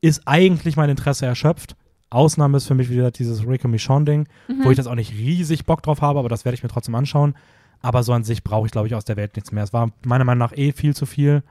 ist 0.00 0.22
eigentlich 0.26 0.76
mein 0.76 0.88
Interesse 0.90 1.26
erschöpft. 1.26 1.76
Ausnahme 2.10 2.56
ist 2.56 2.66
für 2.66 2.74
mich 2.74 2.88
wieder 2.88 3.10
dieses 3.10 3.46
Rick 3.46 3.64
and 3.66 3.72
Michonne 3.72 4.06
Ding, 4.06 4.28
Mhm. 4.48 4.64
wo 4.64 4.70
ich 4.70 4.76
das 4.76 4.86
auch 4.86 4.94
nicht 4.94 5.12
riesig 5.12 5.66
Bock 5.66 5.82
drauf 5.82 6.00
habe, 6.00 6.18
aber 6.18 6.30
das 6.30 6.44
werde 6.46 6.54
ich 6.54 6.62
mir 6.62 6.70
trotzdem 6.70 6.94
anschauen. 6.94 7.34
Aber 7.80 8.02
so 8.02 8.12
an 8.12 8.24
sich 8.24 8.42
brauche 8.42 8.66
ich, 8.66 8.72
glaube 8.72 8.88
ich, 8.88 8.94
aus 8.94 9.04
der 9.04 9.16
Welt 9.16 9.36
nichts 9.36 9.52
mehr. 9.52 9.62
Es 9.64 9.72
war 9.72 9.90
meiner 10.04 10.24
Meinung 10.24 10.40
nach 10.40 10.56
eh 10.56 10.72
viel 10.72 10.94
zu 10.96 11.06
viel. 11.06 11.42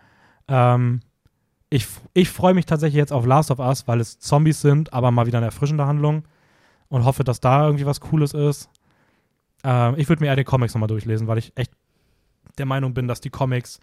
Ähm, 0.48 1.02
ich 1.70 1.88
ich 2.14 2.30
freue 2.30 2.54
mich 2.54 2.66
tatsächlich 2.66 2.98
jetzt 2.98 3.14
auf 3.14 3.26
Last 3.26 3.52
of 3.52 3.60
Us, 3.60 3.88
weil 3.88 4.00
es 4.00 4.20
Zombies 4.20 4.62
sind, 4.62 4.94
aber 4.94 5.12
mal 5.12 5.26
wieder 5.26 5.38
eine 5.38 5.48
erfrischende 5.48 5.86
Handlung 5.86 6.24
und 6.90 7.06
hoffe, 7.06 7.24
dass 7.24 7.40
da 7.40 7.66
irgendwie 7.66 7.86
was 7.86 8.02
Cooles 8.02 8.34
ist. 8.34 8.70
Ähm, 9.64 9.96
ich 9.98 10.08
würde 10.10 10.22
mir 10.22 10.28
eher 10.28 10.36
die 10.36 10.44
Comics 10.44 10.74
nochmal 10.74 10.88
durchlesen, 10.88 11.28
weil 11.28 11.38
ich 11.38 11.52
echt 11.56 11.72
der 12.58 12.66
Meinung 12.66 12.94
bin, 12.94 13.08
dass 13.08 13.22
die 13.22 13.30
Comics 13.30 13.80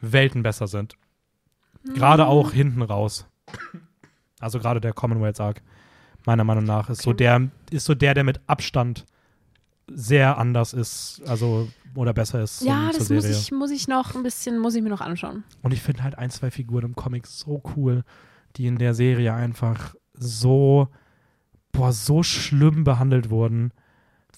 Welten 0.00 0.42
besser 0.42 0.66
sind. 0.66 0.96
Gerade 1.94 2.26
auch 2.26 2.52
hinten 2.52 2.82
raus. 2.82 3.26
Also 4.40 4.58
gerade 4.58 4.80
der 4.80 4.92
Commonwealth 4.92 5.40
Arc, 5.40 5.62
meiner 6.26 6.44
Meinung 6.44 6.64
nach, 6.64 6.90
ist 6.90 7.02
so 7.02 7.10
Okay. 7.10 7.18
der, 7.18 7.48
ist 7.70 7.84
so 7.84 7.94
der, 7.94 8.14
der 8.14 8.24
mit 8.24 8.40
Abstand 8.46 9.04
sehr 9.94 10.38
anders 10.38 10.72
ist, 10.72 11.22
also 11.26 11.68
oder 11.94 12.12
besser 12.14 12.42
ist 12.42 12.62
ja, 12.62 12.90
zur 12.90 13.00
das 13.00 13.10
muss 13.10 13.22
Serie. 13.24 13.38
ich, 13.38 13.52
muss 13.52 13.70
ich 13.70 13.88
noch 13.88 14.14
ein 14.14 14.22
bisschen, 14.22 14.58
muss 14.58 14.74
ich 14.74 14.82
mir 14.82 14.88
noch 14.88 15.00
anschauen. 15.00 15.44
Und 15.62 15.72
ich 15.72 15.82
finde 15.82 16.02
halt 16.02 16.16
ein, 16.18 16.30
zwei 16.30 16.50
Figuren 16.50 16.84
im 16.84 16.96
Comic 16.96 17.26
so 17.26 17.62
cool, 17.76 18.02
die 18.56 18.66
in 18.66 18.78
der 18.78 18.94
Serie 18.94 19.34
einfach 19.34 19.94
so, 20.14 20.88
boah, 21.72 21.92
so 21.92 22.22
schlimm 22.22 22.84
behandelt 22.84 23.30
wurden, 23.30 23.72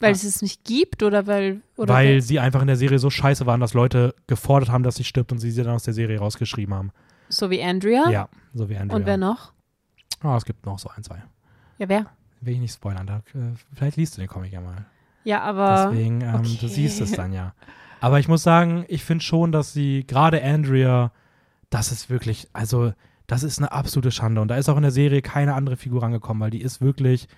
Weil 0.01 0.13
es 0.13 0.25
es 0.25 0.43
nicht 0.43 0.65
gibt 0.65 1.03
oder 1.03 1.27
weil. 1.27 1.63
Oder 1.77 1.95
weil 1.95 2.15
weil, 2.15 2.21
sie 2.21 2.41
einfach 2.41 2.61
in 2.61 2.67
der 2.67 2.77
Serie 2.77 2.99
so 2.99 3.11
scheiße 3.11 3.47
waren, 3.47 3.61
dass 3.61 3.75
Leute 3.75 4.15
gefordert 4.27 4.71
haben, 4.71 4.83
dass 4.83 4.97
sie 4.97 5.05
stirbt 5.05 5.31
und 5.31 5.39
sie 5.39 5.51
sie 5.51 5.63
dann 5.63 5.75
aus 5.75 5.85
der 5.85 5.95
Serie 5.95 6.19
rausgeschrieben 6.19 6.75
haben. 6.75 6.91
so 7.29 7.51
wie 7.51 7.63
Andrea. 7.63 8.09
Ja, 8.11 8.29
so 8.53 8.69
wie 8.69 8.77
Andrea. 8.77 8.97
Und 8.97 9.07
wer 9.07 9.17
noch? 9.17 9.53
Ah, 10.21 10.37
es 10.37 10.45
gibt 10.45 10.67
noch 10.67 10.79
so 10.79 10.89
ein, 10.89 11.05
zwei. 11.05 11.23
Ja, 11.79 11.89
wer? 11.89 12.07
Will 12.41 12.55
ich 12.55 12.61
nicht 12.61 12.75
spoilern, 12.75 13.07
da, 13.07 13.19
äh, 13.35 13.55
vielleicht 13.75 13.97
liest 13.97 14.17
du 14.17 14.21
den 14.21 14.29
Comic 14.29 14.53
ja 14.53 14.61
mal. 14.61 14.87
Ja, 15.25 15.41
aber. 15.43 15.91
Deswegen, 15.91 16.21
ähm, 16.21 16.35
okay. 16.37 16.59
du 16.61 16.69
siehst 16.69 17.01
es 17.01 17.13
dann 17.13 17.33
ja. 17.33 17.55
Aber 18.01 18.21
ich 18.21 18.29
muss 18.29 18.43
sagen, 18.43 18.85
ich 18.89 19.03
finde 19.03 19.25
schon, 19.25 19.51
dass 19.51 19.73
sie, 19.73 20.07
gerade 20.07 20.43
Andrea, 20.43 21.13
das 21.71 21.91
ist 21.91 22.11
wirklich, 22.11 22.49
also, 22.53 22.93
das 23.27 23.43
ist 23.43 23.59
eine 23.59 23.73
absolute 23.73 24.11
Schande. 24.11 24.41
Und 24.41 24.49
da 24.49 24.57
ist 24.57 24.69
auch 24.69 24.77
in 24.77 24.83
der 24.83 24.91
Serie 24.91 25.23
keine 25.23 25.55
andere 25.55 25.77
Figur 25.77 26.03
rangekommen, 26.03 26.43
weil 26.43 26.51
die 26.51 26.61
ist 26.61 26.83
wirklich 26.83 27.29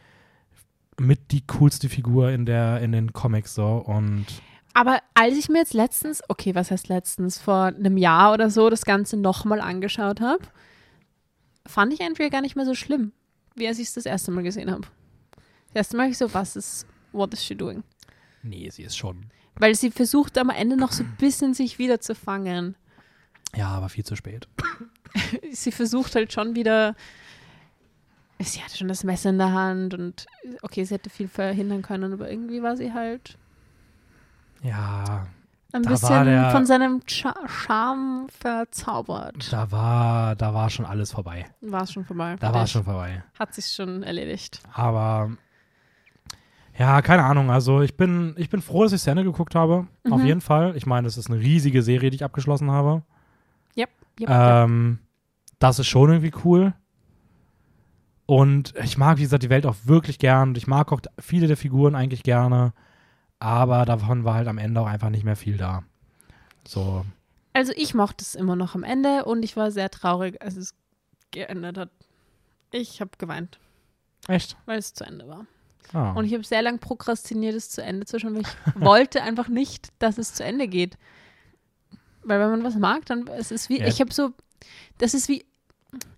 mit 0.98 1.30
die 1.30 1.46
coolste 1.46 1.88
Figur 1.88 2.30
in 2.30 2.46
der, 2.46 2.80
in 2.80 2.92
den 2.92 3.12
Comics 3.12 3.54
so. 3.54 3.66
Und 3.76 4.26
Aber 4.74 4.98
als 5.14 5.36
ich 5.36 5.48
mir 5.48 5.58
jetzt 5.58 5.74
letztens, 5.74 6.22
okay, 6.28 6.54
was 6.54 6.70
heißt 6.70 6.88
letztens, 6.88 7.38
vor 7.38 7.66
einem 7.66 7.96
Jahr 7.96 8.32
oder 8.32 8.50
so 8.50 8.70
das 8.70 8.84
Ganze 8.84 9.16
nochmal 9.16 9.60
angeschaut 9.60 10.20
habe, 10.20 10.42
fand 11.66 11.92
ich 11.92 12.02
Andrea 12.02 12.28
gar 12.28 12.40
nicht 12.40 12.56
mehr 12.56 12.64
so 12.64 12.74
schlimm, 12.74 13.12
wie 13.54 13.68
als 13.68 13.78
ich 13.78 13.88
es 13.88 13.94
das 13.94 14.06
erste 14.06 14.30
Mal 14.30 14.42
gesehen 14.42 14.70
habe. 14.70 14.82
Das 15.68 15.76
erste 15.76 15.96
Mal 15.96 16.04
habe 16.04 16.12
ich 16.12 16.18
so, 16.18 16.32
was 16.32 16.56
ist, 16.56 16.86
what 17.16 17.32
is 17.32 17.44
she 17.44 17.54
doing? 17.56 17.82
nee, 18.42 18.68
sie 18.70 18.82
ist 18.84 18.96
schon. 18.96 19.26
Weil 19.58 19.74
sie 19.74 19.90
versucht 19.90 20.36
am 20.38 20.50
Ende 20.50 20.76
noch 20.76 20.92
so 20.92 21.02
ein 21.02 21.16
bisschen 21.18 21.54
sich 21.54 21.78
wieder 21.78 22.00
zu 22.00 22.14
fangen. 22.14 22.76
Ja, 23.56 23.68
aber 23.70 23.88
viel 23.88 24.04
zu 24.04 24.14
spät. 24.16 24.48
Sie 25.50 25.72
versucht 25.72 26.14
halt 26.14 26.30
schon 26.32 26.54
wieder, 26.54 26.94
sie 28.38 28.60
hatte 28.62 28.76
schon 28.76 28.88
das 28.88 29.02
Messer 29.02 29.30
in 29.30 29.38
der 29.38 29.52
Hand 29.52 29.94
und 29.94 30.26
okay, 30.60 30.84
sie 30.84 30.92
hätte 30.92 31.08
viel 31.08 31.26
verhindern 31.28 31.80
können, 31.80 32.12
aber 32.12 32.30
irgendwie 32.30 32.62
war 32.62 32.76
sie 32.76 32.92
halt, 32.92 33.38
Ja, 34.62 35.26
ein 35.72 35.82
Da 35.82 35.88
war 35.88 35.96
bisschen 35.96 36.24
der- 36.26 36.50
von 36.50 36.66
seinem 36.66 37.00
Cha- 37.06 37.48
Charme 37.48 38.26
verzaubert. 38.28 39.50
Da 39.52 39.70
war, 39.70 40.36
da 40.36 40.52
war 40.52 40.68
schon 40.68 40.84
alles 40.84 41.12
vorbei. 41.12 41.46
War 41.62 41.82
es 41.84 41.92
schon 41.92 42.04
vorbei. 42.04 42.36
Da 42.40 42.52
war 42.52 42.64
es 42.64 42.70
schon 42.72 42.84
vorbei. 42.84 43.24
Hat 43.38 43.54
sich 43.54 43.66
schon 43.68 44.02
erledigt. 44.02 44.60
Aber 44.74 45.30
ja, 46.78 47.00
keine 47.02 47.24
Ahnung. 47.24 47.50
Also 47.50 47.80
ich 47.82 47.96
bin, 47.96 48.34
ich 48.36 48.50
bin 48.50 48.60
froh, 48.62 48.82
dass 48.84 48.92
ich 48.92 49.00
Szene 49.00 49.24
geguckt 49.24 49.54
habe. 49.54 49.86
Auf 50.10 50.20
Mhm. 50.20 50.26
jeden 50.26 50.40
Fall. 50.40 50.76
Ich 50.76 50.86
meine, 50.86 51.06
es 51.08 51.16
ist 51.16 51.30
eine 51.30 51.40
riesige 51.40 51.82
Serie, 51.82 52.10
die 52.10 52.16
ich 52.16 52.24
abgeschlossen 52.24 52.70
habe. 52.70 53.02
Yep, 53.76 53.88
yep, 54.20 54.28
yep. 54.28 54.30
Ähm, 54.30 54.98
das 55.58 55.78
ist 55.78 55.86
schon 55.86 56.10
irgendwie 56.10 56.32
cool. 56.44 56.74
Und 58.26 58.74
ich 58.82 58.98
mag, 58.98 59.18
wie 59.18 59.22
gesagt, 59.22 59.42
die 59.44 59.50
Welt 59.50 59.66
auch 59.66 59.76
wirklich 59.84 60.18
gern. 60.18 60.50
Und 60.50 60.58
ich 60.58 60.66
mag 60.66 60.92
auch 60.92 61.00
viele 61.18 61.46
der 61.46 61.56
Figuren 61.56 61.94
eigentlich 61.94 62.22
gerne. 62.24 62.72
Aber 63.38 63.84
davon 63.84 64.24
war 64.24 64.34
halt 64.34 64.48
am 64.48 64.58
Ende 64.58 64.80
auch 64.80 64.86
einfach 64.86 65.10
nicht 65.10 65.24
mehr 65.24 65.36
viel 65.36 65.56
da. 65.56 65.84
So. 66.66 67.04
Also 67.52 67.72
ich 67.76 67.94
mochte 67.94 68.22
es 68.22 68.34
immer 68.34 68.56
noch 68.56 68.74
am 68.74 68.82
Ende 68.82 69.24
und 69.24 69.44
ich 69.44 69.56
war 69.56 69.70
sehr 69.70 69.90
traurig, 69.90 70.42
als 70.42 70.56
es 70.56 70.74
geendet 71.30 71.78
hat. 71.78 71.90
Ich 72.72 73.00
habe 73.00 73.10
geweint, 73.18 73.58
Echt? 74.28 74.56
weil 74.66 74.78
es 74.78 74.92
zu 74.92 75.04
Ende 75.04 75.28
war. 75.28 75.46
Ah. 75.92 76.12
Und 76.12 76.24
ich 76.24 76.34
habe 76.34 76.44
sehr 76.44 76.62
lang 76.62 76.78
prokrastiniert, 76.78 77.54
es 77.54 77.70
zu 77.70 77.82
Ende 77.82 78.06
zu 78.06 78.18
schauen, 78.18 78.34
weil 78.34 78.42
ich 78.42 78.74
wollte 78.80 79.22
einfach 79.22 79.48
nicht, 79.48 79.88
dass 79.98 80.18
es 80.18 80.34
zu 80.34 80.44
Ende 80.44 80.68
geht. 80.68 80.96
Weil 82.22 82.40
wenn 82.40 82.50
man 82.50 82.64
was 82.64 82.76
mag, 82.76 83.06
dann 83.06 83.26
es 83.28 83.50
ist 83.50 83.68
wie, 83.68 83.78
Ja. 83.80 83.86
ich 83.86 84.00
habe 84.00 84.12
so, 84.12 84.32
das 84.98 85.14
ist 85.14 85.28
wie, 85.28 85.44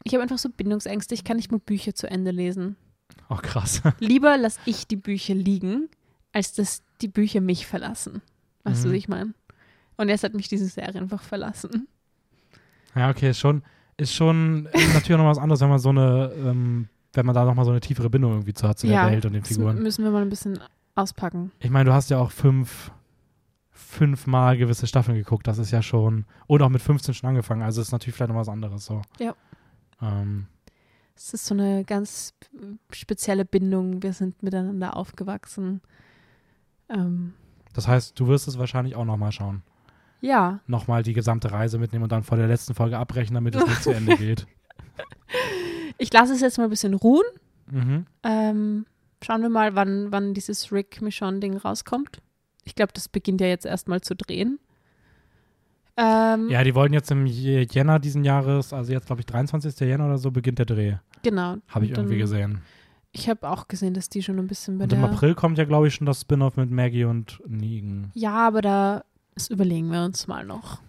ich 0.05 0.15
habe 0.15 0.23
einfach 0.23 0.39
so 0.39 0.49
Bindungsängste, 0.49 1.15
ich 1.15 1.25
kann 1.25 1.37
nicht 1.37 1.53
mal 1.53 1.61
Bücher 1.61 1.95
zu 1.95 2.09
Ende 2.11 2.31
lesen. 2.31 2.77
oh, 3.29 3.37
krass. 3.37 3.83
Lieber 4.01 4.37
lasse 4.39 4.59
ich 4.65 4.87
die 4.87 4.97
Bücher 4.97 5.35
liegen, 5.35 5.89
als 6.33 6.55
dass 6.55 6.83
die 7.03 7.09
Bücher 7.09 7.41
mich 7.41 7.67
verlassen. 7.67 8.23
Weißt 8.65 8.85
du, 8.85 8.89
Mhm. 8.89 8.93
wie 8.93 8.97
ich 8.97 9.09
meine? 9.09 9.35
Und 9.97 10.09
jetzt 10.09 10.25
hat 10.25 10.35
mich 10.35 10.49
diese 10.49 10.67
Serie 10.67 11.01
einfach 11.01 11.23
verlassen. 11.23 11.89
Ja, 12.95 13.11
okay, 13.11 13.31
ist 13.31 13.39
schon, 13.39 13.63
ist 13.97 14.15
schon 14.15 14.63
natürlich 14.65 15.13
auch 15.15 15.19
noch 15.19 15.27
was 15.27 15.39
anderes, 15.39 15.61
wenn 15.61 15.69
man 15.69 15.79
so 15.79 15.91
eine, 15.91 16.33
ähm, 16.37 16.89
wenn 17.15 17.27
man 17.27 17.35
da 17.35 17.45
nochmal 17.45 17.65
so 17.65 17.71
eine 17.71 17.81
tiefere 17.81 18.11
Bindung 18.11 18.33
irgendwie 18.33 18.53
zu 18.55 18.69
hat 18.69 18.79
zu 18.79 18.87
Ja, 18.87 19.05
der 19.05 19.13
Welt 19.13 19.27
und 19.27 19.33
den 19.33 19.43
Das 19.43 19.49
Figuren. 19.49 19.83
müssen 19.83 20.05
wir 20.05 20.11
mal 20.11 20.23
ein 20.23 20.29
bisschen 20.29 20.59
auspacken. 20.95 21.53
Ich 21.61 21.71
meine, 21.71 21.87
du 21.89 21.93
hast 21.95 22.11
ja 22.11 22.19
auch 22.19 22.31
fünf, 22.31 22.91
fünfmal 23.71 24.57
gewisse 24.59 24.87
Staffeln 24.87 25.17
geguckt, 25.17 25.47
das 25.47 25.59
ist 25.59 25.71
ja 25.71 25.83
schon, 25.83 26.25
und 26.47 26.61
auch 26.63 26.69
mit 26.69 26.83
15 26.83 27.15
schon 27.15 27.29
angefangen, 27.31 27.63
also 27.63 27.81
ist 27.81 27.93
natürlich 27.93 28.15
vielleicht 28.17 28.31
noch 28.33 28.39
was 28.39 28.49
anderes 28.49 28.85
so. 28.85 29.03
Ja. 29.19 29.35
Ähm, 30.03 30.47
Es 31.17 31.33
ist 31.35 31.47
so 31.47 31.55
eine 31.55 31.85
ganz 31.85 32.35
spezielle 32.93 33.45
Bindung. 33.45 34.03
Wir 34.03 34.13
sind 34.13 34.43
miteinander 34.43 34.97
aufgewachsen. 34.97 35.81
Ähm, 36.89 37.35
das 37.73 37.87
heißt, 37.89 38.19
du 38.19 38.27
wirst 38.29 38.49
es 38.49 38.59
wahrscheinlich 38.59 38.97
auch 38.97 39.05
nochmal 39.05 39.33
schauen. 39.33 39.63
ja, 40.21 40.61
Nochmal 40.67 41.03
die 41.03 41.13
gesamte 41.15 41.51
Reise 41.53 41.79
mitnehmen 41.79 42.05
und 42.05 42.13
dann 42.13 42.23
vor 42.25 42.37
der 42.37 42.49
letzten 42.49 42.75
Folge 42.75 42.99
abbrechen, 42.99 43.35
damit 43.35 43.55
es 43.55 43.65
nicht 43.67 43.83
zu 43.83 43.93
Ende 43.93 44.17
geht. 44.19 44.47
Ich 45.99 46.13
lasse 46.13 46.33
es 46.33 46.41
jetzt 46.41 46.59
mal 46.59 46.65
ein 46.65 46.71
bisschen 46.71 46.95
ruhen. 46.95 47.27
Mhm. 47.71 48.07
Ähm, 48.23 48.87
schauen 49.23 49.43
wir 49.43 49.51
mal, 49.51 49.75
wann, 49.75 50.11
wann 50.11 50.35
dieses 50.35 50.73
Rick 50.73 51.03
Michonne-Ding 51.03 51.57
rauskommt. 51.57 52.21
Ich 52.65 52.75
glaube, 52.75 52.93
das 52.95 53.09
beginnt 53.09 53.41
ja 53.41 53.47
jetzt 53.47 53.67
erstmal 53.67 54.01
zu 54.01 54.15
drehen. 54.15 54.59
Ähm, 55.97 56.49
Ja, 56.49 56.63
die 56.63 56.75
wollten 56.75 56.95
jetzt 56.95 57.11
im 57.11 57.27
Jänner 57.27 57.99
diesen 57.99 58.25
Jahres, 58.25 58.73
also 58.73 58.93
jetzt 58.93 59.07
glaube 59.07 59.21
ich 59.21 59.27
23. 59.27 59.79
Jänner 59.81 60.07
oder 60.07 60.19
so, 60.19 60.31
beginnt 60.31 60.59
der 60.59 60.67
Dreh. 60.67 60.95
Genau. 61.23 61.57
Habe 61.69 61.85
ich 61.85 61.91
irgendwie 61.91 62.19
gesehen. 62.19 62.61
Ich 63.11 63.29
habe 63.29 63.49
auch 63.49 63.67
gesehen, 63.69 63.95
dass 63.95 64.09
die 64.09 64.23
schon 64.23 64.39
ein 64.39 64.47
bisschen 64.47 64.79
bei 64.79 64.85
Und 64.85 64.93
im. 64.93 65.05
April 65.05 65.35
kommt 65.35 65.59
ja, 65.59 65.65
glaube 65.65 65.89
ich, 65.89 65.95
schon 65.95 66.07
das 66.07 66.21
Spin-off 66.21 66.57
mit 66.57 66.71
Maggie 66.71 67.05
und 67.05 67.43
Negan. 67.47 68.13
Ja, 68.15 68.47
aber 68.47 68.63
da 68.63 69.05
das 69.35 69.49
überlegen 69.51 69.91
wir 69.91 70.05
uns 70.05 70.27
mal 70.27 70.45
noch, 70.45 70.81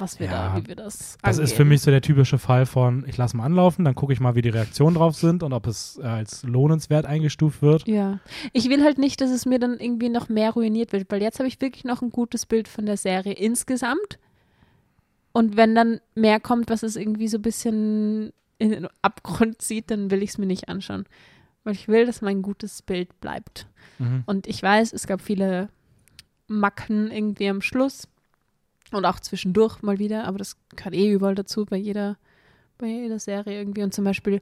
was 0.00 0.18
wir 0.18 0.26
Ja, 0.26 0.54
da, 0.54 0.56
wie 0.56 0.66
wir 0.66 0.76
das. 0.76 1.18
Das 1.22 1.38
ist 1.38 1.54
für 1.54 1.64
mich 1.64 1.82
so 1.82 1.90
der 1.90 2.00
typische 2.00 2.38
Fall 2.38 2.66
von, 2.66 3.04
ich 3.06 3.16
lasse 3.16 3.36
mal 3.36 3.44
anlaufen, 3.44 3.84
dann 3.84 3.94
gucke 3.94 4.12
ich 4.12 4.20
mal, 4.20 4.34
wie 4.34 4.42
die 4.42 4.48
Reaktionen 4.48 4.96
drauf 4.96 5.16
sind 5.16 5.42
und 5.42 5.52
ob 5.52 5.66
es 5.66 5.98
äh, 6.02 6.06
als 6.06 6.42
lohnenswert 6.42 7.06
eingestuft 7.06 7.62
wird. 7.62 7.86
Ja. 7.86 8.20
Ich 8.52 8.68
will 8.68 8.82
halt 8.82 8.98
nicht, 8.98 9.20
dass 9.20 9.30
es 9.30 9.46
mir 9.46 9.58
dann 9.58 9.78
irgendwie 9.78 10.08
noch 10.08 10.28
mehr 10.28 10.52
ruiniert 10.52 10.92
wird, 10.92 11.10
weil 11.10 11.22
jetzt 11.22 11.38
habe 11.38 11.48
ich 11.48 11.60
wirklich 11.60 11.84
noch 11.84 12.02
ein 12.02 12.10
gutes 12.10 12.46
Bild 12.46 12.68
von 12.68 12.86
der 12.86 12.96
Serie 12.96 13.32
insgesamt. 13.32 14.18
Und 15.32 15.56
wenn 15.56 15.74
dann 15.74 16.00
mehr 16.14 16.40
kommt, 16.40 16.70
was 16.70 16.82
es 16.82 16.96
irgendwie 16.96 17.28
so 17.28 17.38
ein 17.38 17.42
bisschen 17.42 18.32
in 18.58 18.70
den 18.70 18.88
Abgrund 19.02 19.62
zieht, 19.62 19.90
dann 19.90 20.10
will 20.10 20.22
ich 20.22 20.30
es 20.30 20.38
mir 20.38 20.46
nicht 20.46 20.68
anschauen. 20.68 21.04
Weil 21.64 21.74
ich 21.74 21.88
will, 21.88 22.06
dass 22.06 22.22
mein 22.22 22.42
gutes 22.42 22.82
Bild 22.82 23.20
bleibt. 23.20 23.66
Mhm. 23.98 24.22
Und 24.26 24.46
ich 24.46 24.62
weiß, 24.62 24.92
es 24.92 25.06
gab 25.06 25.20
viele 25.20 25.68
Macken 26.46 27.10
irgendwie 27.10 27.48
am 27.48 27.62
Schluss 27.62 28.08
und 28.92 29.04
auch 29.04 29.20
zwischendurch 29.20 29.82
mal 29.82 29.98
wieder, 29.98 30.24
aber 30.24 30.38
das 30.38 30.56
gehört 30.76 30.94
eh 30.94 31.12
überall 31.12 31.34
dazu, 31.34 31.64
bei 31.64 31.76
jeder, 31.76 32.16
bei 32.78 32.86
jeder 32.86 33.18
Serie 33.18 33.58
irgendwie. 33.58 33.82
Und 33.82 33.94
zum 33.94 34.04
Beispiel 34.04 34.40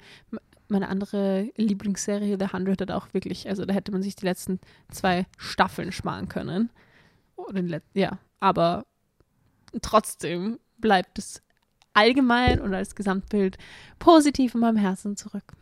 meine 0.69 0.89
andere 0.89 1.51
Lieblingsserie, 1.57 2.37
The 2.39 2.47
100, 2.47 2.81
hat 2.83 2.91
auch 2.91 3.13
wirklich, 3.13 3.49
also 3.49 3.65
da 3.65 3.75
hätte 3.75 3.93
man 3.93 4.03
sich 4.03 4.17
die 4.17 4.27
letzten 4.27 4.61
zwei 4.91 5.27
Staffeln 5.37 5.93
sparen 5.93 6.29
können. 6.29 6.71
Oder 7.37 7.81
ja, 7.95 8.19
aber 8.41 8.85
trotzdem 9.83 10.59
bleibt 10.79 11.19
es 11.19 11.43
allgemein 11.95 12.61
und 12.61 12.75
als 12.75 12.95
Gesamtbild 12.95 13.59
positiv 13.99 14.55
in 14.55 14.61
meinem 14.61 14.77
Herzen 14.77 15.17
zurück. 15.17 15.53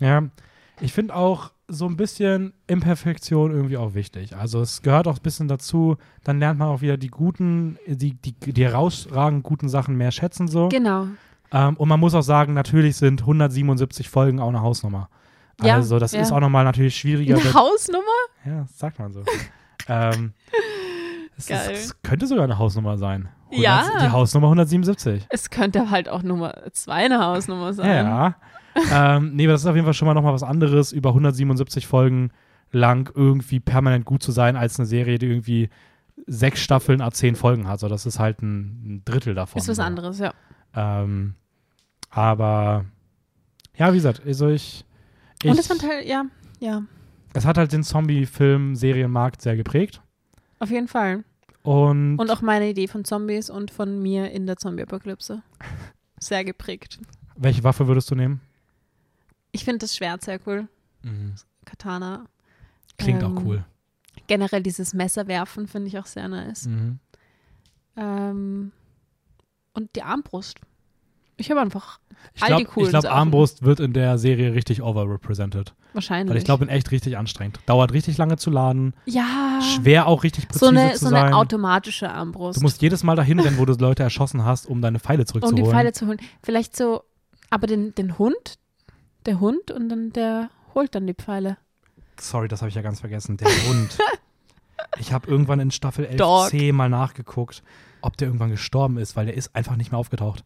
Ja, 0.00 0.28
ich 0.80 0.92
finde 0.92 1.14
auch 1.14 1.52
so 1.68 1.86
ein 1.86 1.96
bisschen 1.96 2.52
Imperfektion 2.66 3.50
irgendwie 3.50 3.76
auch 3.76 3.94
wichtig. 3.94 4.36
Also 4.36 4.60
es 4.60 4.82
gehört 4.82 5.08
auch 5.08 5.16
ein 5.16 5.22
bisschen 5.22 5.48
dazu, 5.48 5.96
dann 6.22 6.38
lernt 6.38 6.58
man 6.58 6.68
auch 6.68 6.82
wieder 6.82 6.96
die 6.96 7.08
guten, 7.08 7.78
die, 7.86 8.14
die, 8.14 8.32
die 8.32 8.64
herausragend 8.64 9.42
guten 9.42 9.68
Sachen 9.68 9.96
mehr 9.96 10.10
schätzen 10.10 10.46
so. 10.46 10.68
Genau. 10.68 11.06
Ähm, 11.52 11.76
und 11.76 11.88
man 11.88 12.00
muss 12.00 12.14
auch 12.14 12.22
sagen, 12.22 12.52
natürlich 12.52 12.96
sind 12.96 13.22
177 13.22 14.08
Folgen 14.08 14.40
auch 14.40 14.48
eine 14.48 14.60
Hausnummer. 14.60 15.08
Ja, 15.62 15.76
also 15.76 15.98
das 15.98 16.12
ja. 16.12 16.20
ist 16.20 16.32
auch 16.32 16.40
nochmal 16.40 16.64
natürlich 16.64 16.96
schwieriger. 16.96 17.36
Eine 17.36 17.54
Hausnummer? 17.54 18.04
Ja, 18.44 18.62
das 18.62 18.78
sagt 18.78 18.98
man 18.98 19.12
so. 19.12 19.22
ähm, 19.88 20.34
es. 21.36 21.48
Ist, 21.48 21.70
es 21.70 22.02
könnte 22.02 22.26
sogar 22.26 22.44
eine 22.44 22.58
Hausnummer 22.58 22.98
sein. 22.98 23.28
Ja. 23.50 23.88
Die 24.02 24.10
Hausnummer 24.10 24.48
177. 24.48 25.26
Es 25.28 25.48
könnte 25.48 25.90
halt 25.90 26.08
auch 26.08 26.22
Nummer 26.22 26.54
zwei 26.72 27.04
eine 27.04 27.24
Hausnummer 27.24 27.72
sein. 27.72 28.06
Ja. 28.06 28.34
Ähm, 28.92 29.34
nee, 29.34 29.44
aber 29.44 29.52
das 29.52 29.62
ist 29.62 29.66
auf 29.66 29.74
jeden 29.74 29.86
Fall 29.86 29.94
schon 29.94 30.06
mal 30.06 30.14
nochmal 30.14 30.32
was 30.32 30.42
anderes, 30.42 30.92
über 30.92 31.10
177 31.10 31.86
Folgen 31.86 32.30
lang 32.70 33.10
irgendwie 33.14 33.60
permanent 33.60 34.04
gut 34.04 34.22
zu 34.22 34.32
sein, 34.32 34.56
als 34.56 34.78
eine 34.78 34.86
Serie, 34.86 35.18
die 35.18 35.26
irgendwie 35.26 35.68
sechs 36.26 36.60
Staffeln 36.60 37.00
a 37.00 37.10
zehn 37.10 37.36
Folgen 37.36 37.68
hat. 37.68 37.80
So, 37.80 37.88
das 37.88 38.06
ist 38.06 38.18
halt 38.18 38.42
ein, 38.42 39.02
Drittel 39.04 39.34
davon. 39.34 39.60
Ist 39.60 39.68
was 39.68 39.78
anderes, 39.78 40.18
ja. 40.18 40.32
Ähm, 40.74 41.34
aber 42.10 42.84
ja, 43.76 43.92
wie 43.92 43.96
gesagt, 43.96 44.22
also 44.24 44.48
ich, 44.48 44.84
ich 45.42 45.50
Und 45.50 45.58
es 45.58 45.70
hat 45.70 45.82
halt, 45.82 46.06
ja, 46.06 46.24
ja, 46.60 46.82
es 47.32 47.44
hat 47.44 47.58
halt 47.58 47.72
den 47.72 47.82
Zombie-Film-Serienmarkt 47.82 49.42
sehr 49.42 49.56
geprägt. 49.56 50.00
auf 50.60 50.70
jeden 50.70 50.88
Fall. 50.88 51.24
Und, 51.62 52.18
Und 52.18 52.30
auch 52.30 52.42
meine 52.42 52.68
Idee 52.68 52.86
von 52.88 53.04
Zombies 53.04 53.50
und 53.50 53.70
von 53.70 54.00
mir 54.00 54.30
in 54.30 54.46
der 54.46 54.56
Zombie-Apokalypse. 54.56 55.42
Sehr 56.20 56.44
geprägt. 56.44 57.00
welche 57.36 57.64
Waffe 57.64 57.88
würdest 57.88 58.10
du 58.10 58.14
nehmen? 58.14 58.40
Ich 59.54 59.64
finde 59.64 59.78
das 59.78 59.94
Schwert 59.96 60.22
sehr 60.22 60.40
cool. 60.46 60.66
Katana. 61.64 62.26
Klingt 62.98 63.22
Ähm, 63.22 63.36
auch 63.38 63.44
cool. 63.44 63.64
Generell 64.26 64.62
dieses 64.62 64.94
Messerwerfen 64.94 65.68
finde 65.68 65.88
ich 65.88 65.98
auch 65.98 66.06
sehr 66.06 66.28
nice. 66.28 66.66
Mhm. 66.66 66.98
Ähm, 67.96 68.72
und 69.74 69.94
die 69.96 70.02
Armbrust. 70.02 70.58
Ich 71.36 71.50
habe 71.50 71.60
einfach 71.60 71.98
Ich 72.34 72.42
all 72.42 72.50
die 72.50 72.62
glaube, 72.64 72.70
coolen 72.74 72.90
glaub, 72.90 73.02
Sachen. 73.02 73.16
Armbrust 73.16 73.62
wird 73.64 73.80
in 73.80 73.92
der 73.92 74.18
Serie 74.18 74.54
richtig 74.54 74.82
overrepresented. 74.82 75.74
wahrscheinlich. 75.92 76.30
Weil 76.30 76.38
ich 76.38 76.44
glaube, 76.44 76.64
in 76.64 76.70
echt 76.70 76.90
richtig 76.90 77.16
anstrengend. 77.16 77.58
Dauert 77.66 77.92
richtig 77.92 78.16
lange 78.18 78.36
zu 78.36 78.50
laden. 78.50 78.94
ja, 79.06 79.60
Schwer 79.62 80.06
auch 80.06 80.22
richtig 80.24 80.48
präzise 80.48 80.64
so 80.64 80.70
eine, 80.70 80.92
zu 80.94 81.04
so 81.06 81.10
sein. 81.10 81.26
eine 81.26 81.36
automatische 81.36 82.10
Armbrust. 82.10 82.58
du 82.58 82.62
musst 82.62 82.82
jedes 82.82 83.02
Mal 83.02 83.16
dahin 83.16 83.38
rennen, 83.40 83.58
wo 83.58 83.64
du 83.64 83.72
Leute 83.74 84.02
erschossen 84.02 84.44
hast, 84.44 84.66
um 84.66 84.80
deine 84.80 84.98
Pfeile 85.00 85.22
um 85.22 85.26
zurückzuholen. 85.26 85.64
die 85.64 85.70
Pfeile 85.70 85.92
zu 85.92 86.06
holen. 86.06 86.18
Vielleicht 86.42 86.76
so, 86.76 87.02
aber 87.50 87.66
den, 87.66 87.94
den 87.94 88.16
Hund, 88.18 88.58
der 89.26 89.40
Hund 89.40 89.70
und 89.70 89.88
dann 89.88 90.12
der 90.12 90.50
holt 90.74 90.94
dann 90.94 91.06
die 91.06 91.14
Pfeile. 91.14 91.56
Sorry, 92.18 92.48
das 92.48 92.60
habe 92.60 92.68
ich 92.68 92.74
ja 92.74 92.82
ganz 92.82 93.00
vergessen. 93.00 93.36
Der 93.36 93.48
Hund. 93.68 93.98
ich 94.98 95.12
habe 95.12 95.28
irgendwann 95.28 95.60
in 95.60 95.70
Staffel 95.70 96.06
Dog. 96.16 96.48
11c 96.48 96.72
mal 96.72 96.88
nachgeguckt, 96.88 97.62
ob 98.00 98.16
der 98.16 98.28
irgendwann 98.28 98.50
gestorben 98.50 98.98
ist, 98.98 99.16
weil 99.16 99.26
der 99.26 99.36
ist 99.36 99.54
einfach 99.54 99.76
nicht 99.76 99.90
mehr 99.92 99.98
aufgetaucht. 99.98 100.44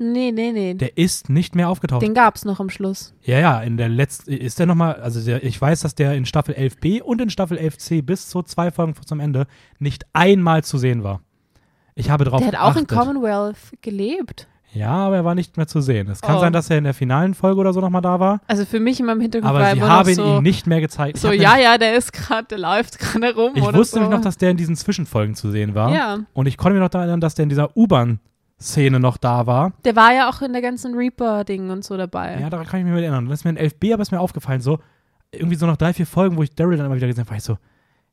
Nee, 0.00 0.30
nee, 0.30 0.52
nee. 0.52 0.74
Der 0.74 0.96
ist 0.96 1.28
nicht 1.28 1.56
mehr 1.56 1.68
aufgetaucht. 1.68 2.02
Den 2.02 2.14
gab 2.14 2.36
es 2.36 2.44
noch 2.44 2.60
am 2.60 2.70
Schluss. 2.70 3.14
Ja, 3.22 3.40
ja, 3.40 3.60
in 3.60 3.76
der 3.76 3.88
letzten, 3.88 4.32
ist 4.32 4.60
der 4.60 4.66
nochmal, 4.66 4.94
also 4.94 5.20
der, 5.20 5.42
ich 5.42 5.60
weiß, 5.60 5.80
dass 5.80 5.96
der 5.96 6.14
in 6.14 6.24
Staffel 6.24 6.54
11b 6.54 7.02
und 7.02 7.20
in 7.20 7.30
Staffel 7.30 7.58
11c 7.58 8.02
bis 8.02 8.28
zu 8.28 8.42
zwei 8.42 8.70
Folgen 8.70 8.94
zum 9.04 9.18
Ende 9.18 9.48
nicht 9.80 10.06
einmal 10.12 10.62
zu 10.62 10.78
sehen 10.78 11.02
war. 11.02 11.20
Ich 11.96 12.10
habe 12.10 12.24
drauf 12.24 12.38
Der 12.38 12.52
hat 12.52 12.60
auch 12.60 12.76
in. 12.76 12.86
Commonwealth 12.86 13.72
gelebt. 13.80 14.46
Ja, 14.74 14.90
aber 14.90 15.16
er 15.16 15.24
war 15.24 15.34
nicht 15.34 15.56
mehr 15.56 15.66
zu 15.66 15.80
sehen. 15.80 16.08
Es 16.08 16.20
kann 16.20 16.36
Oh. 16.36 16.40
sein, 16.40 16.52
dass 16.52 16.68
er 16.68 16.78
in 16.78 16.84
der 16.84 16.92
finalen 16.94 17.34
Folge 17.34 17.58
oder 17.60 17.72
so 17.72 17.80
nochmal 17.80 18.02
da 18.02 18.20
war, 18.20 18.40
Also 18.46 18.64
für 18.66 18.80
mich 18.80 19.00
immer 19.00 19.12
im 19.12 19.20
Hintergrund 19.20 19.52
war 19.54 19.60
aber 19.62 19.70
sie 19.72 19.78
immer 19.78 19.88
haben 19.88 20.14
so, 20.14 20.36
ihn 20.36 20.42
nicht 20.42 20.66
mehr 20.66 20.80
gezeigt. 20.80 21.16
So 21.18 21.32
ja, 21.32 21.56
ja, 21.56 21.78
der 21.78 21.96
ist 21.96 22.12
gerade, 22.12 22.46
der 22.48 22.58
läuft 22.58 22.98
gerade 22.98 23.34
rum 23.34 23.52
Ich 23.54 23.62
wusste 23.62 23.94
so. 23.94 24.00
nämlich 24.00 24.16
noch, 24.16 24.22
dass 24.24 24.36
der 24.36 24.50
in 24.50 24.56
diesen 24.58 24.76
Zwischenfolgen 24.76 25.34
zu 25.34 25.50
sehen 25.50 25.74
war. 25.74 25.92
Ja, 25.94 26.18
Und 26.34 26.46
ich 26.46 26.56
konnte 26.58 26.74
mich 26.74 26.82
noch 26.82 26.90
daran 26.90 27.08
erinnern, 27.08 27.20
dass 27.22 27.34
der 27.34 27.44
in 27.44 27.48
dieser 27.48 27.74
U-Bahn-Szene 27.76 29.00
noch 29.00 29.16
da 29.16 29.46
war. 29.46 29.72
der 29.84 29.96
war 29.96 30.12
ja 30.12 30.28
auch 30.28 30.42
in 30.42 30.52
der 30.52 30.60
ganzen 30.62 30.94
Reaper-Ding 30.94 31.70
und 31.70 31.82
so 31.82 31.96
dabei. 31.96 32.38
Ja, 32.40 32.50
daran 32.50 32.66
kann 32.66 32.80
ich 32.80 32.86
mich 32.86 32.94
erinnern. 32.94 33.26
Das 33.28 33.40
ist 33.40 33.44
mir 33.44 33.50
in 33.50 33.58
11b, 33.58 33.94
aber 33.94 34.02
ist 34.02 34.12
mir 34.12 34.20
aufgefallen, 34.20 34.60
so 34.60 34.78
irgendwie 35.32 35.56
so 35.56 35.66
nach 35.66 35.76
drei, 35.78 35.92
vier 35.94 36.06
Folgen, 36.06 36.36
wo 36.36 36.42
ich 36.42 36.54
Daryl 36.54 36.76
dann 36.76 36.86
immer 36.86 36.96
wieder 36.96 37.06
gesehen 37.06 37.22
habe, 37.22 37.30
war 37.30 37.36
ich 37.38 37.42
so, 37.44 37.56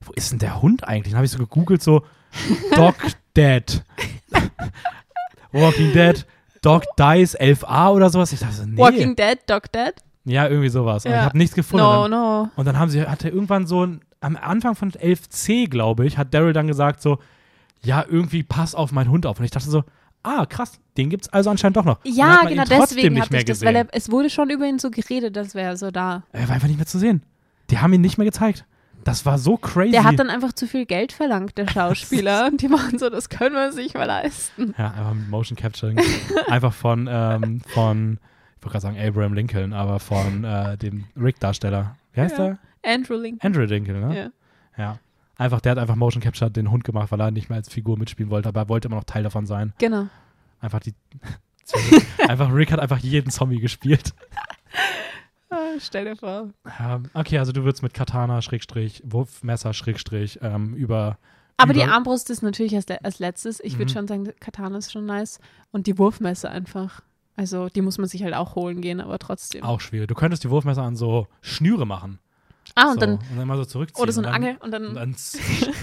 wo 0.01 0.11
ist 0.13 0.31
denn 0.31 0.39
der 0.39 0.61
Hund 0.61 0.87
eigentlich? 0.87 1.11
Dann 1.11 1.17
habe 1.17 1.25
ich 1.25 1.31
so 1.31 1.37
gegoogelt, 1.39 1.81
so 1.83 2.03
Dog 2.75 2.95
Dead. 3.35 3.83
Walking 5.51 5.93
Dead, 5.93 6.25
Dog 6.65 6.83
Dies 6.97 7.37
11a 7.37 7.91
oder 7.91 8.09
sowas. 8.09 8.31
Ich 8.33 8.39
dachte 8.39 8.67
nee. 8.67 8.77
Walking 8.77 9.15
Dead, 9.15 9.37
Dog 9.47 9.71
Dead? 9.71 9.93
ja, 10.25 10.47
irgendwie 10.47 10.69
sowas. 10.69 11.03
Ja. 11.03 11.11
ich 11.11 11.17
habe 11.17 11.37
nichts 11.37 11.55
gefunden. 11.55 11.85
No, 11.85 12.05
Und 12.05 12.11
no. 12.11 12.49
Und 12.55 12.65
dann 12.65 12.79
haben 12.79 12.89
sie, 12.89 13.03
hatte 13.03 13.29
irgendwann 13.29 13.67
so 13.67 13.85
ein, 13.85 14.01
am 14.21 14.35
Anfang 14.35 14.75
von 14.75 14.91
11c, 14.91 15.69
glaube 15.69 16.05
ich, 16.05 16.17
hat 16.17 16.33
Daryl 16.33 16.53
dann 16.53 16.67
gesagt 16.67 17.01
so, 17.01 17.19
ja, 17.83 18.03
irgendwie 18.09 18.41
pass 18.41 18.73
auf 18.73 18.91
meinen 18.91 19.11
Hund 19.11 19.25
auf. 19.27 19.37
Und 19.37 19.45
ich 19.45 19.51
dachte 19.51 19.69
so, 19.69 19.83
ah, 20.23 20.45
krass, 20.47 20.79
den 20.97 21.09
gibt's 21.09 21.29
also 21.29 21.51
anscheinend 21.51 21.77
doch 21.77 21.85
noch. 21.85 21.99
Ja, 22.03 22.41
hat 22.41 22.49
genau 22.49 22.63
deswegen 22.67 23.13
nicht 23.13 23.23
hatte 23.23 23.33
mehr 23.33 23.41
ich 23.41 23.45
das, 23.45 23.59
gesehen. 23.59 23.67
weil 23.67 23.75
er, 23.75 23.87
es 23.91 24.09
wurde 24.09 24.31
schon 24.31 24.49
über 24.49 24.65
ihn 24.65 24.79
so 24.79 24.89
geredet, 24.89 25.35
das 25.35 25.53
wäre 25.53 25.77
so 25.77 25.91
da. 25.91 26.23
Er 26.31 26.47
war 26.47 26.55
einfach 26.55 26.67
nicht 26.67 26.77
mehr 26.77 26.87
zu 26.87 26.97
sehen. 26.97 27.21
Die 27.69 27.77
haben 27.77 27.93
ihn 27.93 28.01
nicht 28.01 28.17
mehr 28.17 28.25
gezeigt. 28.25 28.65
Das 29.05 29.25
war 29.25 29.37
so 29.37 29.55
crazy. 29.55 29.91
Der 29.91 30.03
hat 30.03 30.17
dann 30.19 30.29
einfach 30.31 30.51
zu 30.51 30.67
viel 30.67 30.85
Geld 30.85 31.13
verlangt, 31.13 31.57
der 31.57 31.69
Schauspieler. 31.69 32.47
und 32.51 32.61
die 32.61 32.69
waren 32.69 32.97
so, 32.97 33.09
das 33.09 33.29
können 33.29 33.55
wir 33.55 33.67
uns 33.67 33.75
nicht 33.75 33.93
mehr 33.93 34.07
leisten. 34.07 34.73
ja, 34.77 34.87
einfach 34.91 35.13
mit 35.13 35.29
Motion 35.29 35.55
Capturing. 35.55 35.99
einfach 36.47 36.73
von, 36.73 37.07
ähm, 37.09 37.61
von, 37.61 38.19
ich 38.57 38.63
wollte 38.65 38.71
gerade 38.71 38.81
sagen 38.81 38.97
Abraham 38.99 39.33
Lincoln, 39.33 39.73
aber 39.73 39.99
von 39.99 40.43
äh, 40.43 40.75
dem 40.77 41.05
Rick-Darsteller. 41.15 41.95
Wie 42.13 42.21
heißt 42.21 42.37
Ja. 42.37 42.57
der? 42.83 42.93
Andrew 42.93 43.15
Lincoln. 43.15 43.39
Andrew 43.47 43.63
Lincoln, 43.65 44.09
ne? 44.09 44.31
Ja. 44.75 44.83
Ja. 44.83 44.99
Einfach, 45.37 45.61
der 45.61 45.73
hat 45.73 45.77
einfach 45.79 45.95
Motion 45.95 46.23
Capture 46.23 46.49
den 46.49 46.71
Hund 46.71 46.83
gemacht, 46.83 47.11
weil 47.11 47.19
er 47.21 47.29
nicht 47.29 47.49
mehr 47.49 47.57
als 47.57 47.69
Figur 47.69 47.99
mitspielen 47.99 48.31
wollte, 48.31 48.49
aber 48.49 48.61
er 48.61 48.69
wollte 48.69 48.87
immer 48.87 48.97
noch 48.97 49.03
Teil 49.03 49.23
davon 49.23 49.45
sein. 49.45 49.73
Genau. 49.77 50.07
Einfach 50.61 50.79
die. 50.79 50.95
einfach 52.27 52.51
Rick 52.51 52.71
hat 52.71 52.79
einfach 52.79 52.99
jeden 52.99 53.29
Zombie 53.29 53.59
gespielt. 53.59 54.13
Ah, 55.55 55.75
stell 55.79 56.05
dir 56.05 56.15
vor. 56.15 56.49
Ähm, 56.79 57.03
okay, 57.13 57.37
also 57.39 57.51
du 57.51 57.63
würdest 57.63 57.83
mit 57.83 57.93
Katana, 57.93 58.41
Schrägstrich, 58.41 59.01
Wurfmesser, 59.05 59.73
Schrägstrich, 59.73 60.39
ähm, 60.41 60.73
über. 60.73 61.17
Aber 61.57 61.73
die 61.73 61.81
über, 61.83 61.91
Armbrust 61.93 62.29
ist 62.29 62.41
natürlich 62.43 62.75
als, 62.75 62.85
als 63.03 63.19
letztes. 63.19 63.59
Ich 63.61 63.77
würde 63.77 63.91
Mhm. 63.91 63.95
schon 63.95 64.07
sagen, 64.07 64.33
Katana 64.39 64.77
ist 64.77 64.91
schon 64.91 65.05
nice. 65.05 65.39
Und 65.71 65.87
die 65.87 65.97
Wurfmesser 65.97 66.51
einfach. 66.51 67.01
Also 67.37 67.67
die 67.69 67.81
muss 67.81 67.97
man 67.97 68.07
sich 68.07 68.23
halt 68.23 68.33
auch 68.33 68.55
holen 68.55 68.81
gehen, 68.81 68.99
aber 69.01 69.19
trotzdem. 69.19 69.63
Auch 69.63 69.81
schwierig. 69.81 70.07
Du 70.07 70.15
könntest 70.15 70.43
die 70.43 70.49
Wurfmesser 70.49 70.83
an 70.83 70.95
so 70.95 71.27
Schnüre 71.41 71.85
machen. 71.85 72.19
ah, 72.75 72.85
und 72.91 72.93
so, 72.93 72.99
dann, 73.01 73.11
und 73.29 73.37
dann 73.37 73.47
mal 73.47 73.57
so 73.57 73.65
zurückziehen. 73.65 74.01
oder 74.01 74.11
so 74.13 74.21
eine 74.21 74.31
Angel 74.33 74.57
und 74.61 74.71
dann, 74.71 74.85
Und 74.87 74.95
dann, 74.95 75.15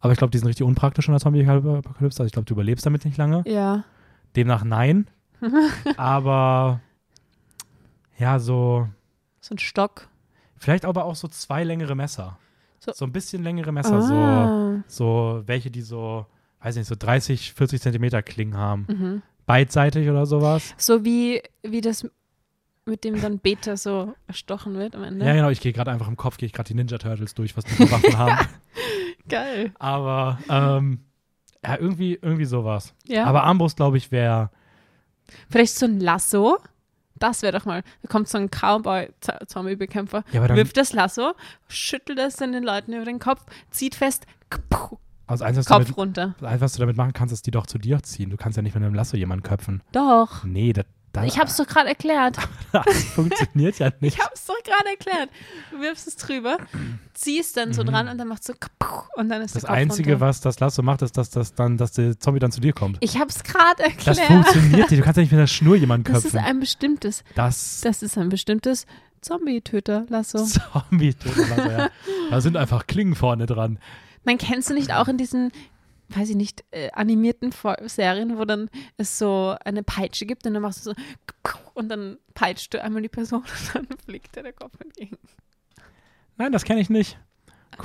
Aber 0.00 0.12
ich 0.12 0.18
glaube, 0.18 0.30
die 0.30 0.38
sind 0.38 0.48
richtig 0.48 0.66
unpraktisch 0.66 1.08
in 1.08 1.12
der 1.12 1.20
Zombie-Apokalypse. 1.20 2.20
Also 2.20 2.24
ich 2.26 2.32
glaube, 2.32 2.46
du 2.46 2.54
überlebst 2.54 2.86
damit 2.86 3.04
nicht 3.04 3.16
lange. 3.18 3.42
Ja. 3.46 3.84
Demnach 4.36 4.64
nein. 4.64 5.08
aber 5.96 6.80
ja, 8.18 8.38
so, 8.38 8.88
So 9.40 9.54
ein 9.54 9.58
Stock. 9.58 10.08
vielleicht 10.56 10.84
aber 10.84 11.04
auch 11.04 11.16
so 11.16 11.28
zwei 11.28 11.64
längere 11.64 11.94
Messer. 11.94 12.38
So- 12.78 12.92
So, 12.94 13.04
ein 13.04 13.12
bisschen 13.12 13.42
längere 13.42 13.72
Messer, 13.72 14.00
so, 14.02 14.14
ah. 14.14 14.82
so 14.86 15.42
welche, 15.46 15.70
die 15.70 15.82
so, 15.82 16.26
weiß 16.62 16.76
nicht, 16.76 16.86
so 16.86 16.94
30, 16.98 17.52
40 17.52 17.80
Zentimeter 17.80 18.22
Klingen 18.22 18.56
haben. 18.56 18.86
Mhm. 18.88 19.22
Beidseitig 19.46 20.08
oder 20.08 20.24
sowas. 20.26 20.74
So 20.78 21.04
wie, 21.04 21.42
wie 21.62 21.80
das 21.82 22.06
mit 22.86 23.04
dem 23.04 23.20
dann 23.20 23.38
Beta 23.38 23.76
so 23.76 24.14
erstochen 24.26 24.74
wird 24.74 24.94
am 24.96 25.04
Ende. 25.04 25.26
Ja, 25.26 25.34
genau, 25.34 25.50
ich 25.50 25.60
gehe 25.60 25.72
gerade 25.72 25.90
einfach 25.90 26.08
im 26.08 26.16
Kopf, 26.16 26.38
gehe 26.38 26.46
ich 26.46 26.52
gerade 26.52 26.68
die 26.68 26.74
Ninja 26.74 26.96
Turtles 26.98 27.34
durch, 27.34 27.56
was 27.56 27.64
die 27.64 27.72
für 27.74 27.90
Waffen 27.90 28.16
haben. 28.18 28.46
Geil. 29.28 29.72
Aber 29.78 30.38
ähm, 30.48 31.00
ja, 31.64 31.76
irgendwie, 31.78 32.18
irgendwie 32.20 32.44
sowas. 32.44 32.94
Ja. 33.06 33.24
Aber 33.24 33.44
Armbrust, 33.44 33.76
glaube 33.76 33.96
ich, 33.96 34.10
wäre 34.10 34.50
Vielleicht 35.48 35.76
so 35.76 35.86
ein 35.86 36.00
Lasso. 36.00 36.58
Das 37.16 37.42
wäre 37.42 37.58
doch 37.58 37.66
mal. 37.66 37.82
Da 38.02 38.08
kommt 38.08 38.28
so 38.28 38.38
ein 38.38 38.48
Cowboy-Zombie-Bekämpfer, 38.48 40.24
Ja, 40.32 40.48
wirft 40.56 40.76
das 40.76 40.92
Lasso, 40.92 41.34
schüttelt 41.68 42.18
es 42.18 42.36
den 42.36 42.62
Leuten 42.62 42.94
über 42.94 43.04
den 43.04 43.18
Kopf, 43.18 43.44
zieht 43.70 43.94
fest, 43.94 44.24
kapuh, 44.48 44.96
also 45.26 45.44
eins, 45.44 45.58
Kopf 45.66 45.84
damit, 45.84 45.96
runter. 45.98 46.34
eins, 46.40 46.62
was 46.62 46.72
du 46.72 46.80
damit 46.80 46.96
machen 46.96 47.12
kannst, 47.12 47.34
ist 47.34 47.46
die 47.46 47.50
doch 47.50 47.66
zu 47.66 47.76
dir 47.78 48.02
ziehen. 48.02 48.30
Du 48.30 48.38
kannst 48.38 48.56
ja 48.56 48.62
nicht 48.62 48.74
mit 48.74 48.82
einem 48.82 48.94
Lasso 48.94 49.18
jemanden 49.18 49.42
köpfen. 49.42 49.82
Doch. 49.92 50.44
Nee, 50.44 50.72
das, 50.72 50.86
das, 51.12 51.26
Ich 51.26 51.38
hab's 51.38 51.56
doch 51.56 51.66
gerade 51.66 51.88
erklärt. 51.88 52.36
das 52.72 53.04
funktioniert 53.04 53.78
ja 53.78 53.90
nicht. 54.00 54.16
Ich 54.18 54.24
hab's 54.24 54.46
doch 54.46 54.54
gerade 54.62 54.90
erklärt. 54.90 55.28
Du 55.70 55.80
wirfst 55.80 56.06
es 56.06 56.16
drüber, 56.16 56.58
ziehst 57.14 57.56
dann 57.56 57.72
so 57.72 57.82
Mhm. 57.82 57.86
dran 57.88 58.08
und 58.08 58.18
dann 58.18 58.28
machst 58.28 58.48
du 58.48 58.52
und 59.16 59.28
dann 59.28 59.42
ist 59.42 59.54
Das 59.56 59.62
der 59.62 59.68
Kopf 59.70 59.78
Einzige, 59.78 60.12
runter. 60.12 60.26
was 60.26 60.40
das 60.40 60.60
Lasso 60.60 60.82
macht, 60.82 61.02
ist, 61.02 61.16
dass, 61.16 61.30
das 61.30 61.54
dann, 61.54 61.76
dass 61.76 61.92
der 61.92 62.18
Zombie 62.18 62.38
dann 62.40 62.52
zu 62.52 62.60
dir 62.60 62.72
kommt. 62.72 62.98
Ich 63.00 63.18
hab's 63.18 63.42
gerade 63.42 63.82
Das 64.04 64.18
erklärt. 64.18 64.26
funktioniert 64.28 64.90
nicht. 64.90 65.00
Du 65.00 65.04
kannst 65.04 65.16
ja 65.16 65.22
nicht 65.22 65.32
mit 65.32 65.38
einer 65.38 65.46
Schnur 65.46 65.76
jemanden 65.76 66.04
Das 66.12 66.24
ist 66.24 66.32
köpfen. 66.32 66.46
ein 66.46 66.60
bestimmtes, 66.60 67.24
Das, 67.34 67.80
das 67.82 68.02
ist 68.02 68.16
ein 68.18 68.28
bestimmtes 68.28 68.86
Zombie-Töter-Lasso. 69.22 70.38
zombie 70.44 71.14
ja. 71.56 71.88
Da 72.30 72.40
sind 72.40 72.56
einfach 72.56 72.86
Klingen 72.86 73.14
vorne 73.14 73.46
dran. 73.46 73.78
Man 74.24 74.38
kennst 74.38 74.70
du 74.70 74.74
nicht 74.74 74.92
auch 74.92 75.08
in 75.08 75.16
diesen, 75.18 75.50
weiß 76.14 76.30
ich 76.30 76.36
nicht, 76.36 76.64
äh, 76.72 76.90
animierten 76.92 77.52
Serien, 77.86 78.36
wo 78.38 78.44
dann 78.44 78.68
es 78.96 79.18
so 79.18 79.56
eine 79.64 79.82
Peitsche 79.82 80.26
gibt 80.26 80.46
und 80.46 80.54
dann 80.54 80.62
machst 80.62 80.84
du 80.86 80.90
so 80.90 80.96
und 81.74 81.88
dann 81.88 82.18
peitscht 82.34 82.74
du 82.74 82.82
einmal 82.82 83.02
die 83.02 83.08
Person 83.08 83.42
und 83.74 83.88
dann 83.88 83.98
fliegt 84.04 84.36
dir 84.36 84.42
der 84.42 84.52
Kopf 84.52 84.80
entgegen. 84.80 85.16
Nein, 86.36 86.52
das 86.52 86.64
kenne 86.64 86.80
ich 86.80 86.90
nicht. 86.90 87.18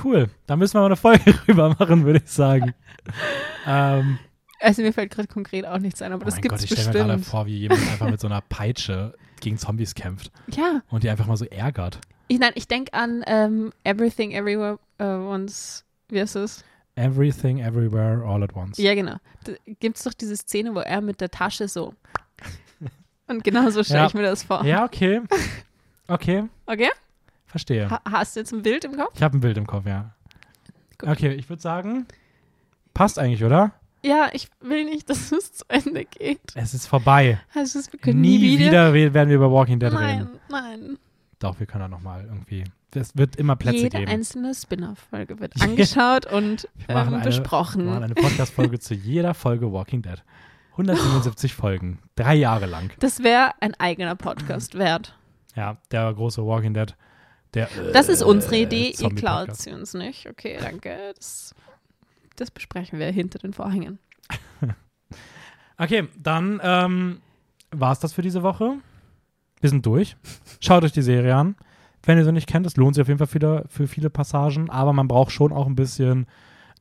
Cool. 0.02 0.28
Da 0.46 0.56
müssen 0.56 0.74
wir 0.74 0.80
mal 0.80 0.86
eine 0.86 0.96
Folge 0.96 1.34
rüber 1.48 1.74
machen, 1.78 2.04
würde 2.04 2.20
ich 2.24 2.30
sagen. 2.30 2.74
ähm, 3.66 4.18
Also 4.60 4.82
mir 4.82 4.92
fällt 4.92 5.10
gerade 5.12 5.28
konkret 5.28 5.64
auch 5.66 5.78
nichts 5.78 6.02
ein, 6.02 6.12
aber 6.12 6.22
oh 6.22 6.24
das 6.24 6.34
mein 6.34 6.42
gibt's 6.42 6.62
Gott, 6.62 6.70
ich 6.70 6.80
stelle 6.80 6.86
mir 6.88 6.92
gerade 6.94 7.12
bestimmt. 7.18 7.26
vor, 7.26 7.46
wie 7.46 7.58
jemand 7.58 7.80
einfach 7.82 8.10
mit 8.10 8.20
so 8.20 8.26
einer 8.26 8.40
Peitsche 8.40 9.14
gegen 9.40 9.58
Zombies 9.58 9.94
kämpft 9.94 10.32
Ja, 10.48 10.82
und 10.88 11.02
die 11.04 11.10
einfach 11.10 11.26
mal 11.26 11.36
so 11.36 11.44
ärgert. 11.44 12.00
ich, 12.28 12.38
nein, 12.38 12.52
ich 12.56 12.66
denke 12.66 12.92
an 12.94 13.22
ähm, 13.26 13.72
Everything 13.84 14.32
Everywhere 14.32 14.78
uh, 15.00 15.04
Once, 15.04 15.84
wie 16.08 16.20
heißt 16.20 16.36
es? 16.36 16.64
Everything, 16.96 17.60
everywhere, 17.60 18.24
all 18.26 18.42
at 18.42 18.54
once. 18.56 18.78
Ja, 18.78 18.94
genau. 18.94 19.16
Da 19.44 19.52
gibt's 19.80 20.02
doch 20.04 20.14
diese 20.14 20.36
Szene, 20.36 20.74
wo 20.74 20.80
er 20.80 21.00
mit 21.02 21.20
der 21.20 21.30
Tasche 21.30 21.68
so 21.68 21.94
und 23.28 23.44
genau 23.44 23.68
so 23.70 23.84
stelle 23.84 24.00
Ja. 24.00 24.06
ich 24.06 24.14
mir 24.14 24.22
das 24.22 24.42
vor. 24.42 24.64
Ja, 24.64 24.84
okay. 24.84 25.20
Okay, 26.08 26.44
Okay? 26.66 26.88
verstehe. 27.46 27.90
Ha 27.90 28.00
hast 28.10 28.34
du 28.36 28.40
jetzt 28.40 28.52
ein 28.52 28.62
Bild 28.62 28.84
im 28.84 28.96
Kopf? 28.96 29.12
Ich 29.14 29.22
habe 29.22 29.36
ein 29.36 29.40
Bild 29.40 29.56
im 29.58 29.66
Kopf, 29.66 29.86
ja. 29.86 30.14
Gut. 30.98 31.10
Okay, 31.10 31.34
ich 31.34 31.48
würde 31.48 31.60
sagen, 31.60 32.06
passt 32.94 33.18
eigentlich, 33.18 33.44
oder? 33.44 33.72
Ja, 34.02 34.28
ich 34.32 34.48
will 34.60 34.84
nicht, 34.84 35.10
dass 35.10 35.32
es 35.32 35.52
zu 35.52 35.64
Ende 35.68 36.04
geht. 36.04 36.40
Es 36.54 36.72
ist 36.74 36.86
vorbei. 36.86 37.40
Also 37.54 37.80
wir 37.92 37.98
können 38.00 38.20
Nie, 38.20 38.38
nie, 38.38 38.58
wieder. 38.58 38.94
we- 38.94 39.12
werden 39.12 39.28
wir 39.28 39.36
über 39.36 39.50
Walking 39.52 39.78
Dead 39.80 39.92
Nein, 39.92 40.18
reden. 40.20 40.40
nein. 40.48 40.98
Doch, 41.40 41.58
wir 41.60 41.66
können 41.66 41.82
da 41.82 41.88
nochmal 41.88 42.24
irgendwie. 42.24 42.64
Es 42.94 43.16
wird 43.16 43.36
immer 43.36 43.56
Plätze 43.56 43.78
Jede 43.78 43.98
geben. 43.98 44.10
einzelne 44.10 44.54
Spin-off-Folge 44.54 45.38
wird 45.40 45.52
angeschaut 45.60 46.26
und 46.32 46.68
ähm, 46.88 46.96
eine- 46.96 47.18
besprochen. 47.20 47.84
Wir 47.84 47.90
machen 47.90 48.04
eine 48.04 48.14
Podcast-Folge 48.14 48.78
zu 48.78 48.94
jeder 48.94 49.34
Folge 49.34 49.70
Walking 49.72 50.02
Dead. 50.02 50.22
177 50.72 51.54
Folgen. 51.54 51.98
Drei 52.14 52.34
Jahre 52.36 52.66
lang. 52.66 52.90
das 53.00 53.22
wäre 53.22 53.50
ein 53.60 53.74
eigener 53.74 54.14
Podcast 54.14 54.74
wert. 54.78 55.16
Ja, 55.54 55.78
der 55.90 56.12
große 56.14 56.44
Walking 56.46 56.74
Dead. 56.74 56.94
Der, 57.54 57.68
Das 57.92 58.08
ist 58.08 58.22
unsere 58.22 58.56
äh, 58.56 58.62
Idee, 58.62 58.94
ihr 58.98 59.14
klaut 59.14 59.56
sie 59.56 59.72
uns 59.72 59.94
nicht. 59.94 60.28
Okay, 60.28 60.58
danke. 60.60 61.12
Das, 61.16 61.54
das 62.36 62.50
besprechen 62.50 62.98
wir 62.98 63.06
hinter 63.10 63.38
den 63.38 63.52
Vorhängen. 63.52 63.98
Okay, 65.78 66.08
dann 66.18 66.58
ähm, 66.64 67.20
war 67.70 67.92
es 67.92 67.98
das 67.98 68.12
für 68.14 68.22
diese 68.22 68.42
Woche. 68.42 68.76
Wir 69.60 69.68
sind 69.70 69.84
durch. 69.84 70.16
Schaut 70.60 70.84
euch 70.84 70.92
die 70.92 71.02
Serie 71.02 71.36
an. 71.36 71.54
Wenn 72.06 72.16
ihr 72.18 72.24
sie 72.24 72.32
nicht 72.32 72.46
kennt, 72.48 72.64
es 72.66 72.76
lohnt 72.76 72.94
sich 72.94 73.02
auf 73.02 73.08
jeden 73.08 73.18
Fall 73.18 73.26
für, 73.26 73.64
für 73.68 73.86
viele 73.86 74.08
Passagen, 74.10 74.70
aber 74.70 74.92
man 74.92 75.08
braucht 75.08 75.32
schon 75.32 75.52
auch 75.52 75.66
ein 75.66 75.74
bisschen 75.76 76.26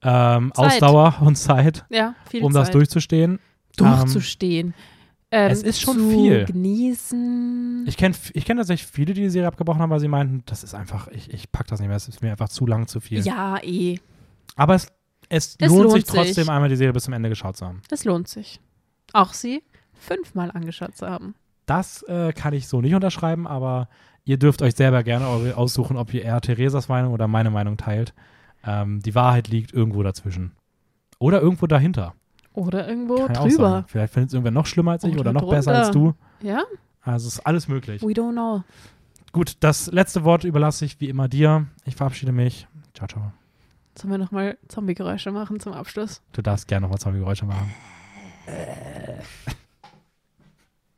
ähm. 0.03 0.51
Ausdauer 0.53 1.15
und 1.21 1.35
Zeit, 1.35 1.83
Ja, 1.89 2.13
um 2.41 2.51
Zeit. 2.53 2.61
das 2.61 2.71
durchzustehen. 2.71 3.39
durchzustehen. 3.75 4.73
Ähm, 5.31 5.51
es 5.51 5.63
ist 5.63 5.81
schon 5.81 5.97
viel. 6.11 6.45
genießen. 6.45 7.85
Ich 7.87 7.97
kenne 7.97 8.15
ich 8.33 8.45
kenn 8.45 8.57
tatsächlich 8.57 8.87
viele, 8.89 9.13
die 9.13 9.21
die 9.21 9.29
Serie 9.29 9.47
abgebrochen 9.47 9.81
haben, 9.81 9.89
weil 9.89 9.99
sie 9.99 10.07
meinten, 10.07 10.43
das 10.45 10.63
ist 10.63 10.73
einfach, 10.75 11.07
ich, 11.09 11.33
ich 11.33 11.51
pack 11.51 11.67
das 11.67 11.79
nicht 11.79 11.87
mehr, 11.87 11.97
es 11.97 12.07
ist 12.07 12.21
mir 12.21 12.31
einfach 12.31 12.49
zu 12.49 12.65
lang, 12.67 12.87
zu 12.87 12.99
viel. 12.99 13.21
ja, 13.25 13.57
eh. 13.63 13.99
Aber 14.55 14.75
es, 14.75 14.87
es, 15.29 15.57
Es 15.59 15.69
lohnt, 15.69 15.83
lohnt 15.83 15.93
sich 15.93 16.05
sich. 16.05 16.13
trotzdem 16.15 16.49
einmal 16.49 16.69
die 16.69 16.75
Serie 16.75 16.93
bis 16.93 17.03
zum 17.05 17.13
Ende 17.13 17.29
geschaut 17.29 17.57
zu 17.57 17.65
haben. 17.65 17.81
Es 17.89 18.05
lohnt 18.05 18.27
sich. 18.27 18.59
Auch 19.13 19.33
sie 19.33 19.63
fünfmal 19.93 20.51
angeschaut 20.51 20.95
zu 20.95 21.07
haben. 21.07 21.35
Das 21.65 22.03
äh, 22.03 22.31
kann 22.33 22.53
ich 22.53 22.67
so 22.67 22.79
nicht 22.81 22.93
unterschreiben, 22.93 23.47
aber 23.47 23.89
ihr 24.25 24.37
dürft 24.37 24.61
euch 24.61 24.75
selber 24.75 25.03
gerne 25.03 25.27
eure 25.27 25.55
aussuchen, 25.55 25.97
ob 25.97 26.13
ihr 26.13 26.23
eher 26.23 26.41
Theresas 26.41 26.89
Meinung 26.89 27.13
oder 27.13 27.27
meine 27.27 27.51
Meinung 27.51 27.77
teilt. 27.77 28.13
Ähm, 28.65 29.01
die 29.01 29.15
Wahrheit 29.15 29.47
liegt 29.47 29.73
irgendwo 29.73 30.03
dazwischen. 30.03 30.51
Oder 31.19 31.41
irgendwo 31.41 31.67
dahinter. 31.67 32.13
Oder 32.53 32.87
irgendwo 32.87 33.27
drüber. 33.27 33.85
Vielleicht 33.87 34.13
findet 34.13 34.29
es 34.29 34.33
irgendwer 34.33 34.51
noch 34.51 34.65
schlimmer 34.65 34.91
als 34.91 35.03
ich 35.03 35.11
Oder 35.13 35.21
oder 35.21 35.33
noch 35.33 35.49
besser 35.49 35.73
als 35.73 35.91
drunter. 35.91 36.15
du. 36.41 36.47
Ja? 36.47 36.63
Also 37.01 37.27
es 37.27 37.35
ist 37.35 37.45
alles 37.45 37.67
möglich. 37.67 38.01
We 38.01 38.07
don't 38.07 38.31
know. 38.31 38.63
Gut, 39.31 39.57
das 39.59 39.91
letzte 39.91 40.23
Wort 40.23 40.43
überlasse 40.45 40.85
ich 40.85 40.99
wie 41.01 41.09
immer 41.09 41.27
dir. 41.27 41.67
Ich 41.85 41.95
verabschiede 41.95 42.31
mich. 42.31 42.67
Ciao, 42.93 43.07
ciao. 43.07 43.31
Sollen 43.97 44.11
wir 44.11 44.17
nochmal 44.17 44.57
Zombie-Geräusche 44.67 45.31
machen 45.31 45.59
zum 45.59 45.73
Abschluss? 45.73 46.21
Du 46.31 46.41
darfst 46.41 46.67
gerne 46.67 46.83
nochmal 46.83 46.99
zwei 46.99 47.11
Geräusche 47.11 47.45
machen. 47.45 47.73